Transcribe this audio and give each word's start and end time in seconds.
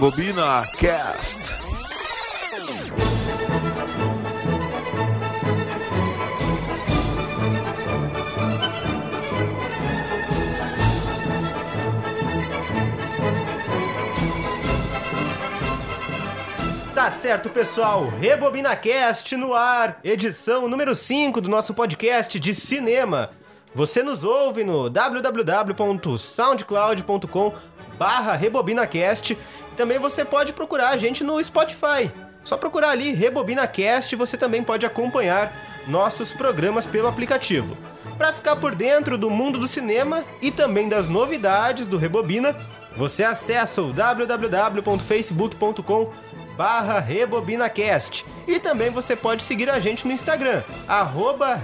Rebobina 0.00 0.64
Cast. 0.78 1.38
Tá 16.94 17.10
certo, 17.10 17.50
pessoal. 17.50 18.08
Rebobina 18.08 18.74
Cast 18.74 19.36
no 19.36 19.52
ar, 19.52 20.00
edição 20.02 20.66
número 20.66 20.94
5 20.94 21.42
do 21.42 21.50
nosso 21.50 21.74
podcast 21.74 22.40
de 22.40 22.54
cinema. 22.54 23.32
Você 23.74 24.02
nos 24.02 24.24
ouve 24.24 24.64
no 24.64 24.88
www.soundcloud.com 24.88 27.52
barra 28.00 28.34
RebobinaCast 28.34 29.34
e 29.34 29.38
também 29.76 29.98
você 29.98 30.24
pode 30.24 30.52
procurar 30.52 30.90
a 30.90 30.96
gente 30.96 31.24
no 31.24 31.42
Spotify. 31.42 32.12
Só 32.44 32.56
procurar 32.56 32.90
ali 32.90 33.10
RebobinaCast 33.12 34.14
e 34.14 34.18
você 34.18 34.36
também 34.36 34.62
pode 34.62 34.86
acompanhar 34.86 35.52
nossos 35.86 36.32
programas 36.32 36.86
pelo 36.86 37.08
aplicativo. 37.08 37.76
Para 38.16 38.32
ficar 38.32 38.56
por 38.56 38.74
dentro 38.74 39.16
do 39.16 39.30
mundo 39.30 39.56
do 39.58 39.68
cinema 39.68 40.24
e 40.42 40.50
também 40.50 40.88
das 40.88 41.08
novidades 41.08 41.86
do 41.86 41.96
Rebobina, 41.96 42.56
você 42.96 43.22
acessa 43.24 43.80
o 43.80 43.92
www.facebook.com 43.92 46.12
barra 46.56 46.98
RebobinaCast 47.00 48.24
e 48.46 48.58
também 48.58 48.90
você 48.90 49.16
pode 49.16 49.42
seguir 49.42 49.70
a 49.70 49.80
gente 49.80 50.06
no 50.06 50.12
Instagram, 50.12 50.62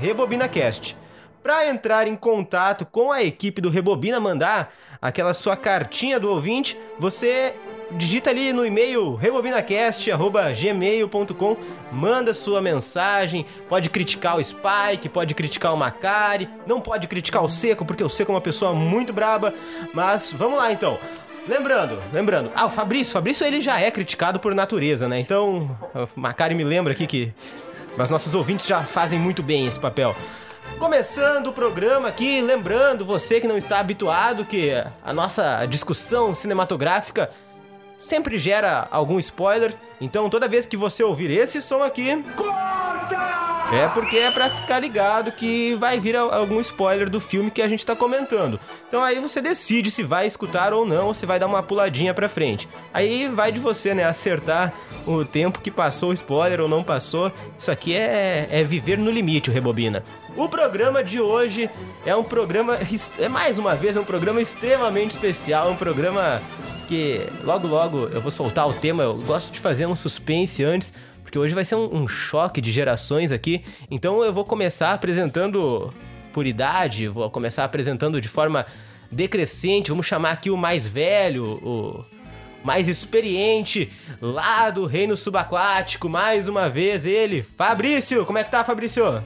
RebobinaCast. 0.01 0.97
Para 1.43 1.69
entrar 1.69 2.09
em 2.09 2.17
contato 2.17 2.87
com 2.87 3.13
a 3.13 3.23
equipe 3.23 3.61
do 3.61 3.69
Rebobina, 3.69 4.19
mandar 4.19 4.73
aquela 5.01 5.33
sua 5.35 5.57
cartinha 5.57 6.19
do 6.19 6.31
ouvinte, 6.31 6.77
você 6.99 7.55
digita 7.93 8.31
ali 8.31 8.53
no 8.53 8.67
e-mail 8.67 9.15
rebobinacast@gmail.com, 9.15 11.57
manda 11.93 12.35
sua 12.35 12.61
mensagem, 12.61 13.47
pode 13.69 13.89
criticar 13.91 14.37
o 14.37 14.45
Spike, 14.45 15.09
pode 15.09 15.33
criticar 15.35 15.73
o 15.73 15.77
Macari, 15.77 16.49
não 16.67 16.81
pode 16.81 17.07
criticar 17.07 17.45
o 17.45 17.49
Seco 17.49 17.85
porque 17.85 18.05
o 18.05 18.09
Seco 18.09 18.33
é 18.33 18.35
uma 18.35 18.41
pessoa 18.41 18.73
muito 18.73 19.13
braba, 19.13 19.55
mas 19.95 20.33
vamos 20.33 20.59
lá 20.59 20.73
então. 20.73 20.99
Lembrando, 21.49 22.03
lembrando, 22.13 22.51
ah, 22.57 22.67
o 22.67 22.71
Fabrício, 22.71 23.13
Fabrício 23.13 23.47
ele 23.47 23.61
já 23.61 23.81
é 23.81 23.89
criticado 23.91 24.41
por 24.41 24.53
natureza, 24.53 25.09
né? 25.09 25.21
Então, 25.21 25.79
o 25.95 26.09
Macari 26.21 26.57
me 26.57 26.65
lembra 26.65 26.93
aqui 26.93 27.07
que 27.07 27.33
mas 27.97 28.11
nossos 28.11 28.35
ouvintes 28.35 28.67
já 28.67 28.83
fazem 28.83 29.19
muito 29.19 29.43
bem 29.43 29.67
esse 29.67 29.81
papel. 29.81 30.15
Começando 30.79 31.47
o 31.47 31.53
programa 31.53 32.09
aqui, 32.09 32.43
lembrando 32.43 33.05
você 33.05 33.41
que 33.41 33.49
não 33.49 33.57
está 33.57 33.79
habituado 33.79 34.45
que 34.45 34.71
a 35.03 35.13
nossa 35.13 35.65
discussão 35.65 36.35
cinematográfica 36.35 37.31
sempre 38.07 38.39
gera 38.39 38.89
algum 38.91 39.19
spoiler. 39.19 39.75
Então 40.01 40.31
toda 40.31 40.49
vez 40.49 40.65
que 40.65 40.77
você 40.77 41.03
ouvir 41.03 41.31
esse 41.31 41.61
som 41.61 41.83
aqui, 41.83 42.25
é 43.73 43.89
porque 43.89 44.17
é 44.17 44.31
pra 44.31 44.49
ficar 44.49 44.79
ligado 44.79 45.33
que 45.33 45.75
vai 45.75 45.99
vir 45.99 46.17
algum 46.17 46.61
spoiler 46.61 47.11
do 47.11 47.19
filme 47.19 47.51
que 47.51 47.61
a 47.61 47.69
gente 47.69 47.85
tá 47.85 47.97
comentando. 47.97 48.61
Então 48.89 49.03
aí 49.03 49.19
você 49.19 49.41
decide 49.41 49.91
se 49.91 50.03
vai 50.03 50.27
escutar 50.27 50.73
ou 50.73 50.87
não, 50.87 51.09
ou 51.09 51.15
se 51.15 51.27
vai 51.27 51.39
dar 51.39 51.47
uma 51.47 51.63
puladinha 51.63 52.15
pra 52.15 52.29
frente. 52.29 52.69
Aí 52.95 53.29
vai 53.29 53.51
de 53.51 53.59
você, 53.61 53.95
né, 53.95 54.05
acertar 54.05 54.73
o 55.07 55.25
tempo 55.25 55.61
que 55.61 55.71
passou 55.71 56.11
o 56.11 56.13
spoiler 56.13 56.61
ou 56.61 56.69
não 56.69 56.83
passou. 56.83 57.33
Isso 57.59 57.71
aqui 57.71 57.95
é, 57.95 58.49
é 58.51 58.63
viver 58.63 58.99
no 58.99 59.11
limite, 59.11 59.51
o 59.51 59.53
Rebobina. 59.53 60.05
O 60.37 60.49
programa 60.49 61.03
de 61.03 61.21
hoje 61.21 61.71
é 62.05 62.15
um 62.15 62.23
programa, 62.23 62.79
é 63.19 63.29
mais 63.29 63.59
uma 63.59 63.75
vez, 63.75 63.97
é 63.97 64.01
um 64.01 64.05
programa 64.05 64.41
extremamente 64.41 65.13
especial, 65.13 65.71
um 65.71 65.77
programa 65.77 66.43
que 66.87 67.27
logo 67.43 67.67
logo 67.67 68.09
eu 68.13 68.21
vou 68.21 68.31
soltar 68.31 68.69
o 68.69 68.73
tema, 68.73 69.03
eu 69.03 69.15
gosto 69.15 69.51
de 69.51 69.59
fazer 69.59 69.87
um 69.87 69.97
suspense 69.97 70.63
antes, 70.63 70.93
hoje 71.39 71.55
vai 71.55 71.65
ser 71.65 71.75
um, 71.75 72.03
um 72.03 72.09
choque 72.09 72.61
de 72.61 72.73
gerações 72.73 73.33
aqui. 73.33 73.65
Então 73.91 74.25
eu 74.25 74.33
vou 74.33 74.45
começar 74.45 74.93
apresentando 74.93 75.93
por 76.33 76.47
idade, 76.47 77.09
vou 77.09 77.31
começar 77.31 77.65
apresentando 77.65 78.21
de 78.21 78.29
forma 78.29 78.67
decrescente, 79.11 79.91
vamos 79.91 80.07
chamar 80.07 80.33
aqui 80.33 80.51
o 80.51 80.57
mais 80.57 80.87
velho, 80.87 81.45
o 81.63 82.03
mais 82.65 82.89
experiente 82.89 83.93
lá 84.21 84.71
do 84.71 84.87
reino 84.87 85.17
subaquático, 85.17 86.09
mais 86.09 86.49
uma 86.49 86.69
vez 86.69 87.07
ele, 87.07 87.43
Fabrício. 87.43 88.27
Como 88.27 88.39
é 88.39 88.45
que 88.45 88.51
tá, 88.51 88.65
Fabrício? 88.65 89.23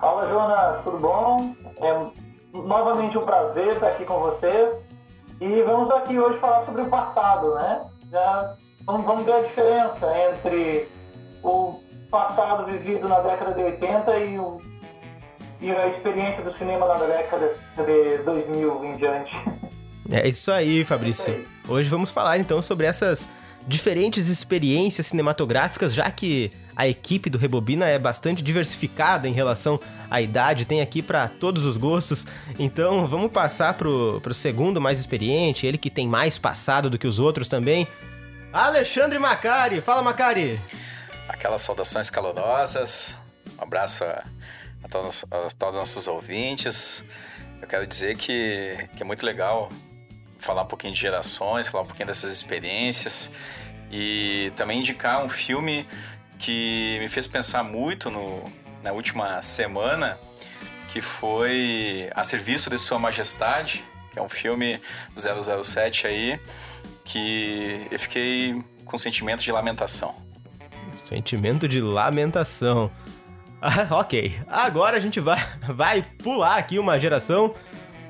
Fala, 0.00 0.28
Jonas, 0.28 0.84
tudo 0.84 0.98
bom? 0.98 1.54
É 1.80 2.06
novamente 2.54 3.18
um 3.18 3.24
prazer 3.24 3.74
estar 3.74 3.88
aqui 3.88 4.04
com 4.04 4.18
você. 4.20 4.72
E 5.40 5.62
vamos 5.62 5.90
aqui 5.92 6.18
hoje 6.18 6.38
falar 6.38 6.64
sobre 6.64 6.82
o 6.82 6.88
passado, 6.88 7.54
né? 7.54 7.86
Já 8.10 8.56
vamos, 8.88 9.06
vamos 9.06 9.24
ver 9.26 9.32
a 9.32 9.40
diferença 9.42 10.06
entre 10.30 10.88
o 11.42 11.80
passado 12.10 12.64
vivido 12.64 13.06
na 13.06 13.20
década 13.20 13.52
de 13.52 13.62
80 13.62 14.16
e, 14.16 14.38
o, 14.38 14.60
e 15.60 15.70
a 15.70 15.88
experiência 15.88 16.42
do 16.42 16.56
cinema 16.56 16.86
na 16.86 16.94
década 16.94 17.54
de 17.76 18.22
2000 18.24 18.84
em 18.84 18.92
diante. 18.94 19.36
É 20.10 20.26
isso 20.26 20.50
aí, 20.50 20.86
Fabrício. 20.86 21.34
É 21.34 21.38
isso 21.38 21.48
Hoje 21.68 21.90
vamos 21.90 22.10
falar 22.10 22.38
então 22.38 22.62
sobre 22.62 22.86
essas 22.86 23.28
diferentes 23.66 24.28
experiências 24.28 25.06
cinematográficas, 25.06 25.92
já 25.92 26.10
que 26.10 26.50
a 26.74 26.88
equipe 26.88 27.28
do 27.28 27.36
Rebobina 27.36 27.86
é 27.86 27.98
bastante 27.98 28.42
diversificada 28.42 29.28
em 29.28 29.32
relação 29.32 29.78
à 30.10 30.22
idade, 30.22 30.64
tem 30.64 30.80
aqui 30.80 31.02
para 31.02 31.28
todos 31.28 31.66
os 31.66 31.76
gostos. 31.76 32.24
Então 32.58 33.06
vamos 33.06 33.30
passar 33.30 33.74
pro, 33.74 34.18
pro 34.22 34.32
segundo 34.32 34.80
mais 34.80 34.98
experiente, 34.98 35.66
ele 35.66 35.76
que 35.76 35.90
tem 35.90 36.08
mais 36.08 36.38
passado 36.38 36.88
do 36.88 36.96
que 36.96 37.06
os 37.06 37.18
outros 37.18 37.48
também. 37.48 37.86
Alexandre 38.52 39.18
Macari. 39.18 39.80
Fala, 39.82 40.02
Macari. 40.02 40.58
Aquelas 41.28 41.60
saudações 41.62 42.08
calorosas. 42.08 43.20
Um 43.58 43.62
abraço 43.62 44.04
a, 44.04 44.24
a 44.82 44.88
todos, 44.88 45.24
a 45.30 45.48
todos 45.56 45.74
os 45.74 45.78
nossos 45.78 46.08
ouvintes. 46.08 47.04
Eu 47.60 47.68
quero 47.68 47.86
dizer 47.86 48.16
que, 48.16 48.88
que 48.96 49.02
é 49.02 49.04
muito 49.04 49.24
legal 49.26 49.70
falar 50.38 50.62
um 50.62 50.66
pouquinho 50.66 50.94
de 50.94 51.00
gerações, 51.00 51.68
falar 51.68 51.84
um 51.84 51.86
pouquinho 51.86 52.06
dessas 52.06 52.32
experiências 52.32 53.30
e 53.90 54.50
também 54.56 54.78
indicar 54.78 55.22
um 55.22 55.28
filme 55.28 55.86
que 56.38 56.98
me 57.00 57.08
fez 57.08 57.26
pensar 57.26 57.62
muito 57.62 58.10
no, 58.10 58.42
na 58.82 58.92
última 58.92 59.42
semana, 59.42 60.18
que 60.86 61.02
foi 61.02 62.08
A 62.14 62.24
Serviço 62.24 62.70
de 62.70 62.78
Sua 62.78 62.98
Majestade, 62.98 63.84
que 64.10 64.18
é 64.18 64.22
um 64.22 64.28
filme 64.28 64.80
do 65.14 65.64
007 65.64 66.06
aí, 66.06 66.40
que 67.08 67.86
eu 67.90 67.98
fiquei 67.98 68.62
com 68.84 68.98
sentimento 68.98 69.42
de 69.42 69.50
lamentação. 69.50 70.14
Sentimento 71.02 71.66
de 71.66 71.80
lamentação. 71.80 72.90
Ah, 73.62 73.86
ok. 73.98 74.38
Agora 74.46 74.98
a 74.98 75.00
gente 75.00 75.18
vai, 75.18 75.38
vai 75.74 76.02
pular 76.02 76.58
aqui 76.58 76.78
uma 76.78 76.98
geração, 76.98 77.54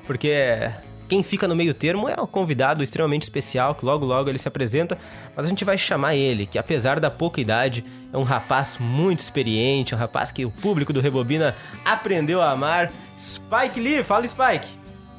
porque 0.05 0.69
quem 1.07 1.23
fica 1.23 1.47
no 1.47 1.55
meio 1.55 1.73
termo 1.73 2.09
é 2.09 2.21
um 2.21 2.27
convidado 2.27 2.83
extremamente 2.83 3.23
especial, 3.23 3.73
que 3.73 3.85
logo 3.85 4.05
logo 4.05 4.29
ele 4.29 4.37
se 4.37 4.49
apresenta, 4.49 4.97
mas 5.33 5.45
a 5.45 5.49
gente 5.49 5.63
vai 5.63 5.77
chamar 5.77 6.15
ele, 6.15 6.45
que 6.45 6.59
apesar 6.59 6.99
da 6.99 7.09
pouca 7.09 7.39
idade, 7.39 7.85
é 8.11 8.17
um 8.17 8.23
rapaz 8.23 8.77
muito 8.79 9.19
experiente, 9.19 9.95
um 9.95 9.97
rapaz 9.97 10.29
que 10.29 10.45
o 10.45 10.51
público 10.51 10.91
do 10.91 10.99
Rebobina 10.99 11.55
aprendeu 11.85 12.41
a 12.41 12.51
amar. 12.51 12.91
Spike 13.17 13.79
Lee, 13.79 14.03
fala 14.03 14.27
Spike. 14.27 14.67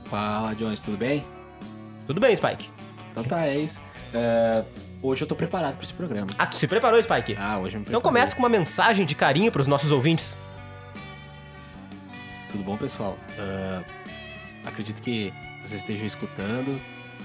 Fala, 0.05 0.55
Jones, 0.55 0.83
tudo 0.83 0.99
bem? 0.99 1.25
Tudo 2.07 2.21
bem, 2.21 2.37
Spike? 2.37 2.80
Então 3.11 3.25
tá, 3.25 3.47
é 3.47 3.57
isso. 3.59 3.81
É, 4.15 4.65
hoje 5.03 5.23
eu 5.23 5.29
tô 5.29 5.35
preparado 5.35 5.75
pra 5.75 5.83
esse 5.85 5.93
programa. 5.95 6.29
Ah, 6.39 6.47
tu 6.47 6.57
se 6.57 6.67
preparou, 6.67 7.03
Spike? 7.03 7.37
Ah, 7.39 7.59
hoje 7.59 7.77
eu 7.77 7.81
me 7.81 7.87
Então 7.87 8.01
preparei. 8.01 8.01
começa 8.03 8.35
com 8.35 8.43
uma 8.43 8.49
mensagem 8.49 9.05
de 9.07 9.15
carinho 9.15 9.51
pros 9.51 9.67
nossos 9.67 9.91
ouvintes. 9.93 10.37
Tudo 12.51 12.65
bom, 12.65 12.77
pessoal? 12.77 13.17
Ah, 13.39 13.83
acredito 14.65 15.01
que 15.01 15.33
vocês 15.65 15.81
estejam 15.81 16.07
escutando. 16.07 16.81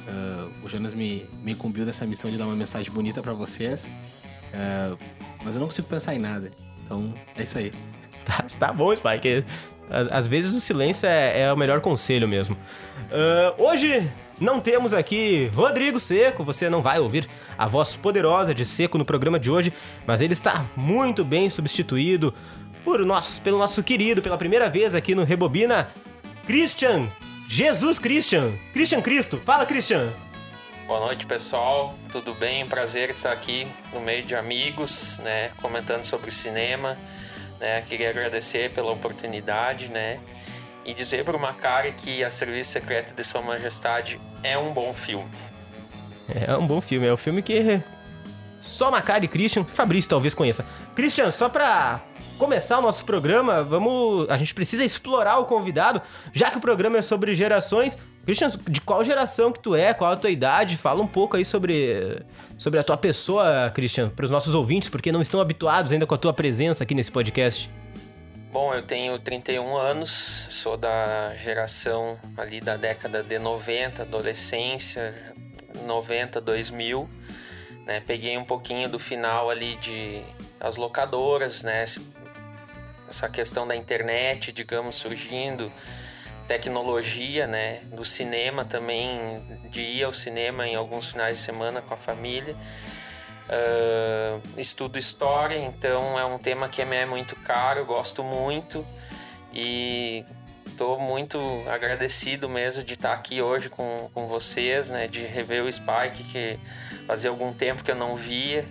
Ah, 0.07 0.47
o 0.63 0.67
Jonas 0.69 0.93
me, 0.93 1.25
me 1.41 1.53
incumbiu 1.53 1.85
dessa 1.85 2.05
missão 2.05 2.29
de 2.29 2.37
dar 2.37 2.45
uma 2.45 2.55
mensagem 2.55 2.91
bonita 2.91 3.21
pra 3.21 3.33
vocês. 3.33 3.87
Ah, 4.53 4.95
mas 5.43 5.55
eu 5.55 5.59
não 5.61 5.67
consigo 5.67 5.87
pensar 5.87 6.13
em 6.13 6.19
nada. 6.19 6.51
Então, 6.83 7.13
é 7.35 7.43
isso 7.43 7.57
aí. 7.57 7.71
Tá, 8.25 8.43
tá 8.59 8.73
bom, 8.73 8.95
Spike. 8.95 9.45
Às 10.09 10.25
vezes 10.25 10.55
o 10.55 10.59
silêncio 10.59 11.07
é, 11.07 11.41
é 11.41 11.53
o 11.53 11.55
melhor 11.55 11.79
conselho 11.79 12.27
mesmo. 12.27 12.57
Ah, 13.11 13.53
hoje 13.55 14.11
não 14.39 14.59
temos 14.59 14.93
aqui 14.93 15.49
Rodrigo 15.55 15.99
Seco, 15.99 16.43
você 16.43 16.69
não 16.69 16.81
vai 16.81 16.99
ouvir 16.99 17.29
a 17.57 17.67
voz 17.67 17.95
poderosa 17.95 18.53
de 18.53 18.65
Seco 18.65 18.97
no 18.97 19.05
programa 19.05 19.39
de 19.39 19.49
hoje, 19.49 19.71
mas 20.05 20.21
ele 20.21 20.33
está 20.33 20.65
muito 20.75 21.23
bem 21.23 21.49
substituído 21.49 22.33
por 22.83 22.99
nosso, 23.05 23.41
pelo 23.41 23.57
nosso 23.57 23.81
querido, 23.81 24.21
pela 24.21 24.37
primeira 24.37 24.69
vez 24.69 24.93
aqui 24.93 25.15
no 25.15 25.23
Rebobina, 25.23 25.89
Christian. 26.45 27.07
Jesus 27.47 27.99
Christian. 27.99 28.53
Christian 28.73 29.01
Cristo. 29.01 29.41
Fala, 29.45 29.65
Christian. 29.65 30.11
Boa 30.87 30.99
noite, 30.99 31.25
pessoal. 31.25 31.95
Tudo 32.11 32.33
bem? 32.33 32.67
Prazer 32.67 33.09
estar 33.09 33.31
aqui 33.31 33.67
no 33.91 33.99
meio 34.01 34.23
de 34.23 34.35
amigos, 34.35 35.17
né, 35.19 35.49
comentando 35.61 36.03
sobre 36.03 36.29
cinema. 36.31 36.97
Né, 37.59 37.81
queria 37.83 38.09
agradecer 38.09 38.71
pela 38.71 38.91
oportunidade, 38.91 39.87
né, 39.87 40.19
e 40.85 40.93
dizer 40.93 41.23
para 41.23 41.35
o 41.35 41.39
Macari 41.39 41.93
que 41.93 42.23
A 42.23 42.29
Serviço 42.29 42.71
Secreto 42.71 43.13
de 43.13 43.23
Sua 43.23 43.41
Majestade 43.41 44.19
é 44.43 44.57
um 44.57 44.71
bom 44.71 44.93
filme. 44.93 45.29
É 46.47 46.55
um 46.57 46.65
bom 46.65 46.81
filme, 46.81 47.07
é 47.07 47.13
um 47.13 47.17
filme 47.17 47.41
que 47.41 47.81
só 48.65 48.89
Macari 48.89 49.25
e 49.25 49.27
Christian, 49.27 49.63
Fabrício 49.63 50.09
talvez 50.09 50.33
conheça. 50.33 50.65
Christian, 50.95 51.29
só 51.31 51.47
pra 51.47 52.01
começar 52.37 52.79
o 52.79 52.81
nosso 52.81 53.05
programa, 53.05 53.63
vamos, 53.63 54.29
a 54.29 54.37
gente 54.37 54.53
precisa 54.53 54.83
explorar 54.83 55.37
o 55.37 55.45
convidado, 55.45 56.01
já 56.33 56.49
que 56.49 56.57
o 56.57 56.61
programa 56.61 56.97
é 56.97 57.01
sobre 57.01 57.33
gerações. 57.35 57.97
Christian, 58.25 58.49
de 58.67 58.81
qual 58.81 59.03
geração 59.03 59.51
que 59.51 59.59
tu 59.59 59.75
é, 59.75 59.93
qual 59.93 60.11
a 60.11 60.15
tua 60.15 60.31
idade? 60.31 60.77
Fala 60.77 61.03
um 61.03 61.07
pouco 61.07 61.37
aí 61.37 61.45
sobre, 61.45 62.23
sobre 62.57 62.79
a 62.79 62.83
tua 62.83 62.97
pessoa, 62.97 63.71
Christian, 63.73 64.09
para 64.09 64.25
os 64.25 64.31
nossos 64.31 64.55
ouvintes, 64.55 64.89
porque 64.89 65.11
não 65.11 65.21
estão 65.21 65.39
habituados 65.39 65.91
ainda 65.91 66.07
com 66.07 66.15
a 66.15 66.17
tua 66.17 66.33
presença 66.33 66.83
aqui 66.83 66.95
nesse 66.95 67.11
podcast. 67.11 67.69
Bom, 68.55 68.73
eu 68.73 68.81
tenho 68.81 69.19
31 69.19 69.75
anos, 69.75 70.09
sou 70.09 70.77
da 70.77 71.35
geração 71.35 72.17
ali 72.37 72.61
da 72.61 72.77
década 72.77 73.21
de 73.21 73.37
90, 73.37 74.03
adolescência, 74.03 75.13
90, 75.83 76.39
2000, 76.39 77.09
né? 77.85 77.99
Peguei 77.99 78.37
um 78.37 78.45
pouquinho 78.45 78.87
do 78.87 78.97
final 78.97 79.49
ali 79.49 79.75
de 79.75 80.23
as 80.57 80.77
locadoras, 80.77 81.63
né? 81.63 81.83
Essa 83.09 83.27
questão 83.27 83.67
da 83.67 83.75
internet, 83.75 84.53
digamos, 84.53 84.95
surgindo, 84.95 85.69
tecnologia, 86.47 87.47
né? 87.47 87.81
Do 87.91 88.05
cinema 88.05 88.63
também, 88.63 89.43
de 89.69 89.81
ir 89.81 90.05
ao 90.05 90.13
cinema 90.13 90.65
em 90.65 90.75
alguns 90.75 91.07
finais 91.07 91.39
de 91.39 91.43
semana 91.43 91.81
com 91.81 91.93
a 91.93 91.97
família. 91.97 92.55
Uh, 93.47 94.41
estudo 94.59 94.97
história, 94.97 95.57
então 95.57 96.17
é 96.17 96.25
um 96.25 96.39
tema 96.39 96.67
que 96.67 96.83
me 96.83 96.95
é 96.95 97.05
muito 97.05 97.35
caro, 97.35 97.85
gosto 97.85 98.23
muito 98.23 98.83
e 99.53 100.25
estou 100.65 100.99
muito 100.99 101.39
agradecido 101.69 102.49
mesmo 102.49 102.83
de 102.83 102.95
estar 102.95 103.13
aqui 103.13 103.43
hoje 103.43 103.69
com, 103.69 104.09
com 104.13 104.27
vocês, 104.27 104.89
né? 104.89 105.07
De 105.07 105.21
rever 105.21 105.63
o 105.63 105.71
Spike 105.71 106.23
que 106.23 106.59
fazia 107.07 107.29
algum 107.29 107.53
tempo 107.53 107.83
que 107.83 107.91
eu 107.91 107.95
não 107.95 108.15
via, 108.15 108.65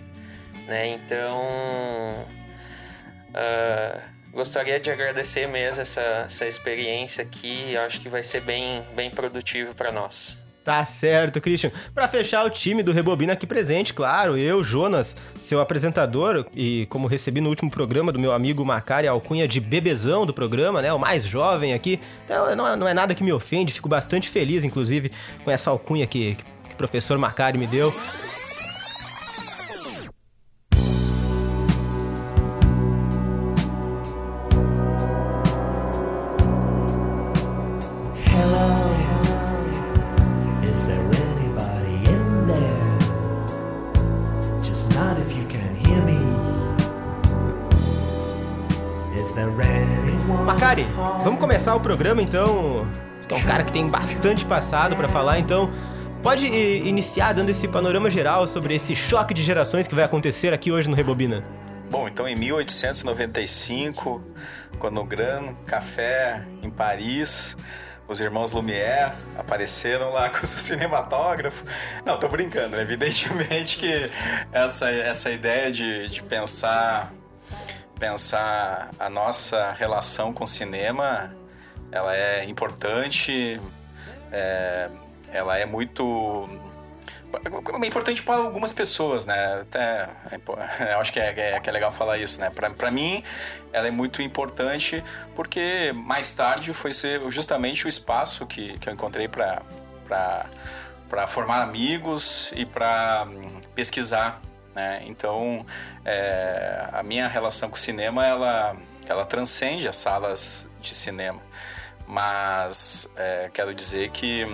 né? 0.67 0.87
Então 0.87 1.41
uh, 3.29 4.01
gostaria 4.31 4.77
de 4.77 4.91
agradecer 4.91 5.47
mesmo 5.47 5.81
essa, 5.81 6.01
essa 6.25 6.45
experiência 6.45 7.23
aqui. 7.23 7.77
Acho 7.77 8.01
que 8.01 8.09
vai 8.09 8.21
ser 8.21 8.41
bem, 8.41 8.83
bem 8.93 9.09
produtivo 9.09 9.73
para 9.73 9.91
nós. 9.91 10.44
Tá 10.65 10.83
certo, 10.83 11.39
Christian. 11.39 11.71
Para 11.93 12.07
fechar 12.07 12.43
o 12.43 12.49
time 12.49 12.81
do 12.81 12.91
Rebobina 12.91 13.33
aqui 13.33 13.45
presente, 13.45 13.93
claro, 13.93 14.35
eu, 14.35 14.63
Jonas, 14.63 15.15
seu 15.39 15.61
apresentador, 15.61 16.47
e 16.55 16.87
como 16.87 17.07
recebi 17.07 17.39
no 17.39 17.49
último 17.49 17.69
programa 17.69 18.11
do 18.11 18.17
meu 18.17 18.31
amigo 18.31 18.65
Macari, 18.65 19.07
alcunha 19.07 19.47
de 19.47 19.59
bebezão 19.59 20.25
do 20.25 20.33
programa, 20.33 20.81
né, 20.81 20.91
o 20.91 20.97
mais 20.97 21.23
jovem 21.23 21.71
aqui, 21.71 21.99
então 22.25 22.55
não, 22.55 22.67
é, 22.67 22.75
não 22.75 22.87
é 22.87 22.95
nada 22.95 23.13
que 23.13 23.23
me 23.23 23.31
ofende, 23.31 23.73
fico 23.73 23.87
bastante 23.87 24.27
feliz, 24.27 24.63
inclusive, 24.63 25.11
com 25.43 25.51
essa 25.51 25.69
alcunha 25.69 26.07
que, 26.07 26.33
que 26.33 26.73
o 26.73 26.77
professor 26.77 27.15
Macari 27.19 27.59
me 27.59 27.67
deu. 27.67 27.93
Vamos 51.23 51.39
começar 51.39 51.75
o 51.75 51.79
programa 51.79 52.21
então. 52.21 52.87
Que 53.27 53.33
é 53.33 53.37
um 53.37 53.43
cara 53.43 53.63
que 53.63 53.71
tem 53.71 53.87
bastante 53.87 54.45
passado 54.45 54.95
para 54.95 55.07
falar, 55.07 55.39
então 55.39 55.71
pode 56.21 56.45
iniciar 56.47 57.33
dando 57.33 57.49
esse 57.49 57.67
panorama 57.67 58.09
geral 58.09 58.47
sobre 58.47 58.75
esse 58.75 58.95
choque 58.95 59.33
de 59.33 59.43
gerações 59.43 59.87
que 59.87 59.95
vai 59.95 60.03
acontecer 60.05 60.53
aqui 60.53 60.71
hoje 60.71 60.89
no 60.89 60.95
Rebobina. 60.95 61.43
Bom, 61.89 62.07
então 62.07 62.27
em 62.27 62.35
1895, 62.35 64.21
quando 64.79 64.99
o 64.99 65.03
Gran 65.03 65.53
Café 65.65 66.43
em 66.61 66.69
Paris, 66.69 67.55
os 68.07 68.19
irmãos 68.19 68.51
Lumière 68.51 69.13
apareceram 69.37 70.11
lá 70.11 70.29
com 70.33 70.43
o 70.43 70.45
seu 70.45 70.59
cinematógrafo. 70.59 71.65
Não, 72.05 72.17
tô 72.17 72.27
brincando, 72.27 72.75
né? 72.75 72.83
evidentemente 72.83 73.77
que 73.77 74.09
essa, 74.51 74.89
essa 74.89 75.31
ideia 75.31 75.71
de, 75.71 76.09
de 76.09 76.21
pensar 76.23 77.11
pensar 77.99 78.91
a 78.99 79.09
nossa 79.09 79.71
relação 79.71 80.33
com 80.33 80.43
o 80.43 80.47
cinema, 80.47 81.35
ela 81.91 82.15
é 82.15 82.45
importante, 82.45 83.59
é, 84.31 84.89
ela 85.31 85.57
é 85.57 85.65
muito 85.65 86.49
é 87.83 87.87
importante 87.87 88.23
para 88.23 88.35
algumas 88.35 88.71
pessoas, 88.71 89.25
né? 89.25 89.61
Até, 89.61 90.09
eu 90.91 90.99
acho 90.99 91.11
que 91.11 91.19
é, 91.19 91.55
é, 91.55 91.59
que 91.59 91.69
é 91.69 91.73
legal 91.73 91.91
falar 91.91 92.17
isso, 92.17 92.39
né? 92.39 92.49
Para 92.49 92.91
mim, 92.91 93.23
ela 93.73 93.87
é 93.87 93.91
muito 93.91 94.21
importante 94.21 95.03
porque 95.35 95.91
mais 95.93 96.31
tarde 96.31 96.73
foi 96.73 96.93
ser 96.93 97.21
justamente 97.31 97.85
o 97.85 97.89
espaço 97.89 98.45
que, 98.45 98.77
que 98.79 98.87
eu 98.87 98.93
encontrei 98.93 99.27
para 99.27 100.47
formar 101.27 101.61
amigos 101.61 102.51
e 102.55 102.65
para 102.65 103.25
hum, 103.27 103.59
pesquisar 103.73 104.41
né? 104.75 105.01
Então, 105.05 105.65
é, 106.03 106.89
a 106.91 107.01
minha 107.01 107.27
relação 107.27 107.69
com 107.69 107.75
o 107.75 107.79
cinema, 107.79 108.25
ela, 108.25 108.75
ela 109.07 109.25
transcende 109.25 109.87
as 109.87 109.95
salas 109.95 110.69
de 110.81 110.93
cinema. 110.93 111.41
Mas 112.07 113.11
é, 113.15 113.49
quero 113.51 113.73
dizer 113.73 114.09
que 114.09 114.45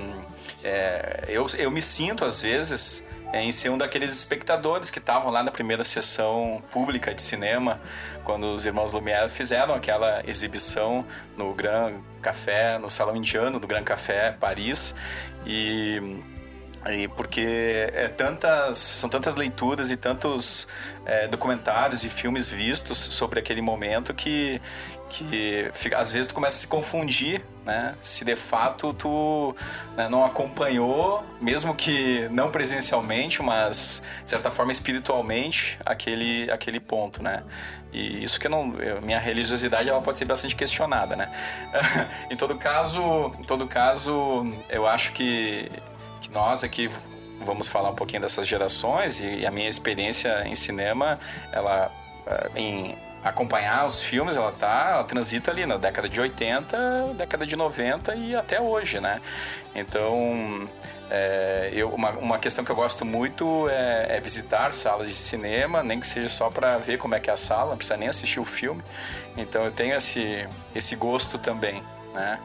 é, 0.64 1.26
eu, 1.28 1.46
eu 1.58 1.72
me 1.72 1.82
sinto, 1.82 2.24
às 2.24 2.42
vezes, 2.42 3.04
em 3.34 3.52
ser 3.52 3.70
um 3.70 3.78
daqueles 3.78 4.12
espectadores 4.12 4.92
que 4.92 5.00
estavam 5.00 5.32
lá 5.32 5.42
na 5.42 5.52
primeira 5.52 5.84
sessão 5.84 6.62
pública 6.70 7.14
de 7.14 7.22
cinema, 7.22 7.82
quando 8.24 8.54
os 8.54 8.66
irmãos 8.66 8.94
Lumière 8.94 9.30
fizeram 9.30 9.74
aquela 9.74 10.22
exibição 10.28 11.06
no 11.36 11.54
Grand 11.54 12.00
Café, 12.22 12.78
no 12.78 12.90
Salão 12.90 13.16
Indiano 13.16 13.60
do 13.60 13.68
Grand 13.68 13.84
Café, 13.84 14.32
Paris. 14.32 14.94
E 15.46 16.22
e 16.90 17.08
porque 17.08 17.90
é 17.94 18.08
tantas, 18.08 18.78
são 18.78 19.10
tantas 19.10 19.36
leituras 19.36 19.92
e 19.92 19.98
tantos 19.98 20.68
é, 21.06 21.28
documentários 21.28 22.04
e 22.04 22.10
filmes 22.10 22.50
vistos 22.50 22.98
sobre 22.98 23.40
aquele 23.40 23.62
momento 23.62 24.14
que, 24.14 24.60
que 25.08 25.70
fica, 25.74 26.00
às 26.00 26.12
vezes 26.12 26.28
tu 26.28 26.34
começa 26.34 26.58
a 26.58 26.60
se 26.62 26.68
confundir, 26.68 27.46
né? 27.64 27.94
Se 28.02 28.26
de 28.26 28.36
fato 28.36 28.94
tu 28.94 29.56
né, 29.96 30.10
não 30.10 30.26
acompanhou, 30.26 31.24
mesmo 31.40 31.76
que 31.76 32.28
não 32.30 32.50
presencialmente, 32.50 33.44
mas 33.44 34.02
de 34.24 34.30
certa 34.32 34.50
forma 34.50 34.72
espiritualmente, 34.72 35.78
aquele, 35.86 36.50
aquele 36.50 36.80
ponto, 36.80 37.22
né? 37.22 37.44
E 37.94 38.24
isso 38.24 38.40
que 38.40 38.50
não, 38.50 38.74
minha 39.04 39.20
religiosidade 39.20 39.88
ela 39.88 40.02
pode 40.02 40.18
ser 40.18 40.26
bastante 40.26 40.56
questionada, 40.56 41.16
né? 41.16 41.32
em 42.32 42.36
todo 42.36 42.58
caso, 42.58 43.34
em 43.38 43.44
todo 43.44 43.68
caso, 43.68 44.52
eu 44.68 44.88
acho 44.88 45.12
que 45.12 45.70
nós 46.34 46.64
aqui 46.64 46.90
vamos 47.44 47.68
falar 47.68 47.90
um 47.90 47.96
pouquinho 47.96 48.22
dessas 48.22 48.48
gerações 48.48 49.22
e 49.22 49.46
a 49.46 49.52
minha 49.52 49.68
experiência 49.68 50.44
em 50.46 50.56
cinema, 50.56 51.20
ela 51.52 51.92
eh, 52.28 52.52
em 52.56 52.98
acompanhar 53.24 53.86
os 53.86 54.04
filmes, 54.04 54.36
ela 54.36 54.52
tá, 54.52 54.92
ela 54.94 55.04
transita 55.04 55.52
ali 55.52 55.66
na 55.66 55.78
década 55.78 56.10
de 56.10 56.20
80, 56.20 57.14
década 57.16 57.46
de 57.46 57.56
90 57.56 58.16
e 58.16 58.36
até 58.36 58.60
hoje, 58.60 59.00
né? 59.00 59.22
Então, 59.76 60.68
é, 61.10 61.70
eu, 61.74 61.90
uma, 61.90 62.12
uma 62.12 62.40
questão 62.40 62.66
que 62.66 62.72
eu 62.72 62.76
gosto 62.76 63.06
muito 63.06 63.70
é, 63.70 64.18
é, 64.18 64.20
visitar 64.20 64.74
salas 64.74 65.08
de 65.08 65.14
cinema, 65.14 65.84
nem 65.84 66.00
que 66.00 66.08
seja 66.08 66.28
só 66.28 66.50
para 66.50 66.78
ver 66.78 66.98
como 66.98 67.14
é 67.14 67.20
que 67.20 67.30
é 67.30 67.34
a 67.34 67.38
sala, 67.38 67.72
não 67.72 67.78
precisa 67.78 67.98
nem 67.98 68.10
assistir 68.10 68.40
o 68.40 68.46
filme. 68.46 68.82
Então, 69.38 69.64
eu 69.66 69.72
tenho 69.72 69.96
esse, 69.96 70.48
esse 70.74 70.96
gosto 70.96 71.38
também, 71.38 71.84
né? 72.14 72.40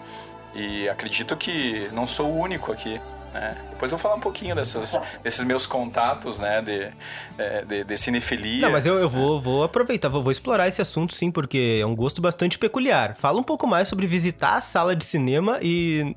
E 0.55 0.89
acredito 0.89 1.37
que 1.37 1.89
não 1.93 2.07
sou 2.07 2.33
o 2.33 2.39
único 2.39 2.71
aqui. 2.73 3.01
Né? 3.33 3.57
Depois 3.71 3.91
eu 3.93 3.99
vou 3.99 4.03
falar 4.03 4.15
um 4.15 4.21
pouquinho 4.21 4.55
dessas, 4.55 4.99
desses 5.23 5.45
meus 5.45 5.67
contatos, 5.67 6.39
né, 6.39 6.63
de, 6.63 6.91
é, 7.39 7.65
de, 7.65 7.85
de 7.85 7.99
cinefilia. 7.99 8.63
Não, 8.63 8.73
mas 8.73 8.87
eu, 8.87 8.99
eu 8.99 9.09
vou, 9.09 9.41
vou 9.41 9.63
aproveitar, 9.63 10.09
vou, 10.09 10.23
vou 10.23 10.33
explorar 10.33 10.69
esse 10.69 10.81
assunto 10.81 11.15
sim, 11.15 11.31
porque 11.31 11.79
é 11.81 11.87
um 11.87 11.95
gosto 11.95 12.21
bastante 12.21 12.59
peculiar. 12.59 13.15
Fala 13.17 13.39
um 13.39 13.45
pouco 13.45 13.67
mais 13.67 13.89
sobre 13.89 14.07
visitar 14.07 14.57
a 14.57 14.61
sala 14.61 14.97
de 14.97 15.05
cinema 15.05 15.59
e 15.63 16.17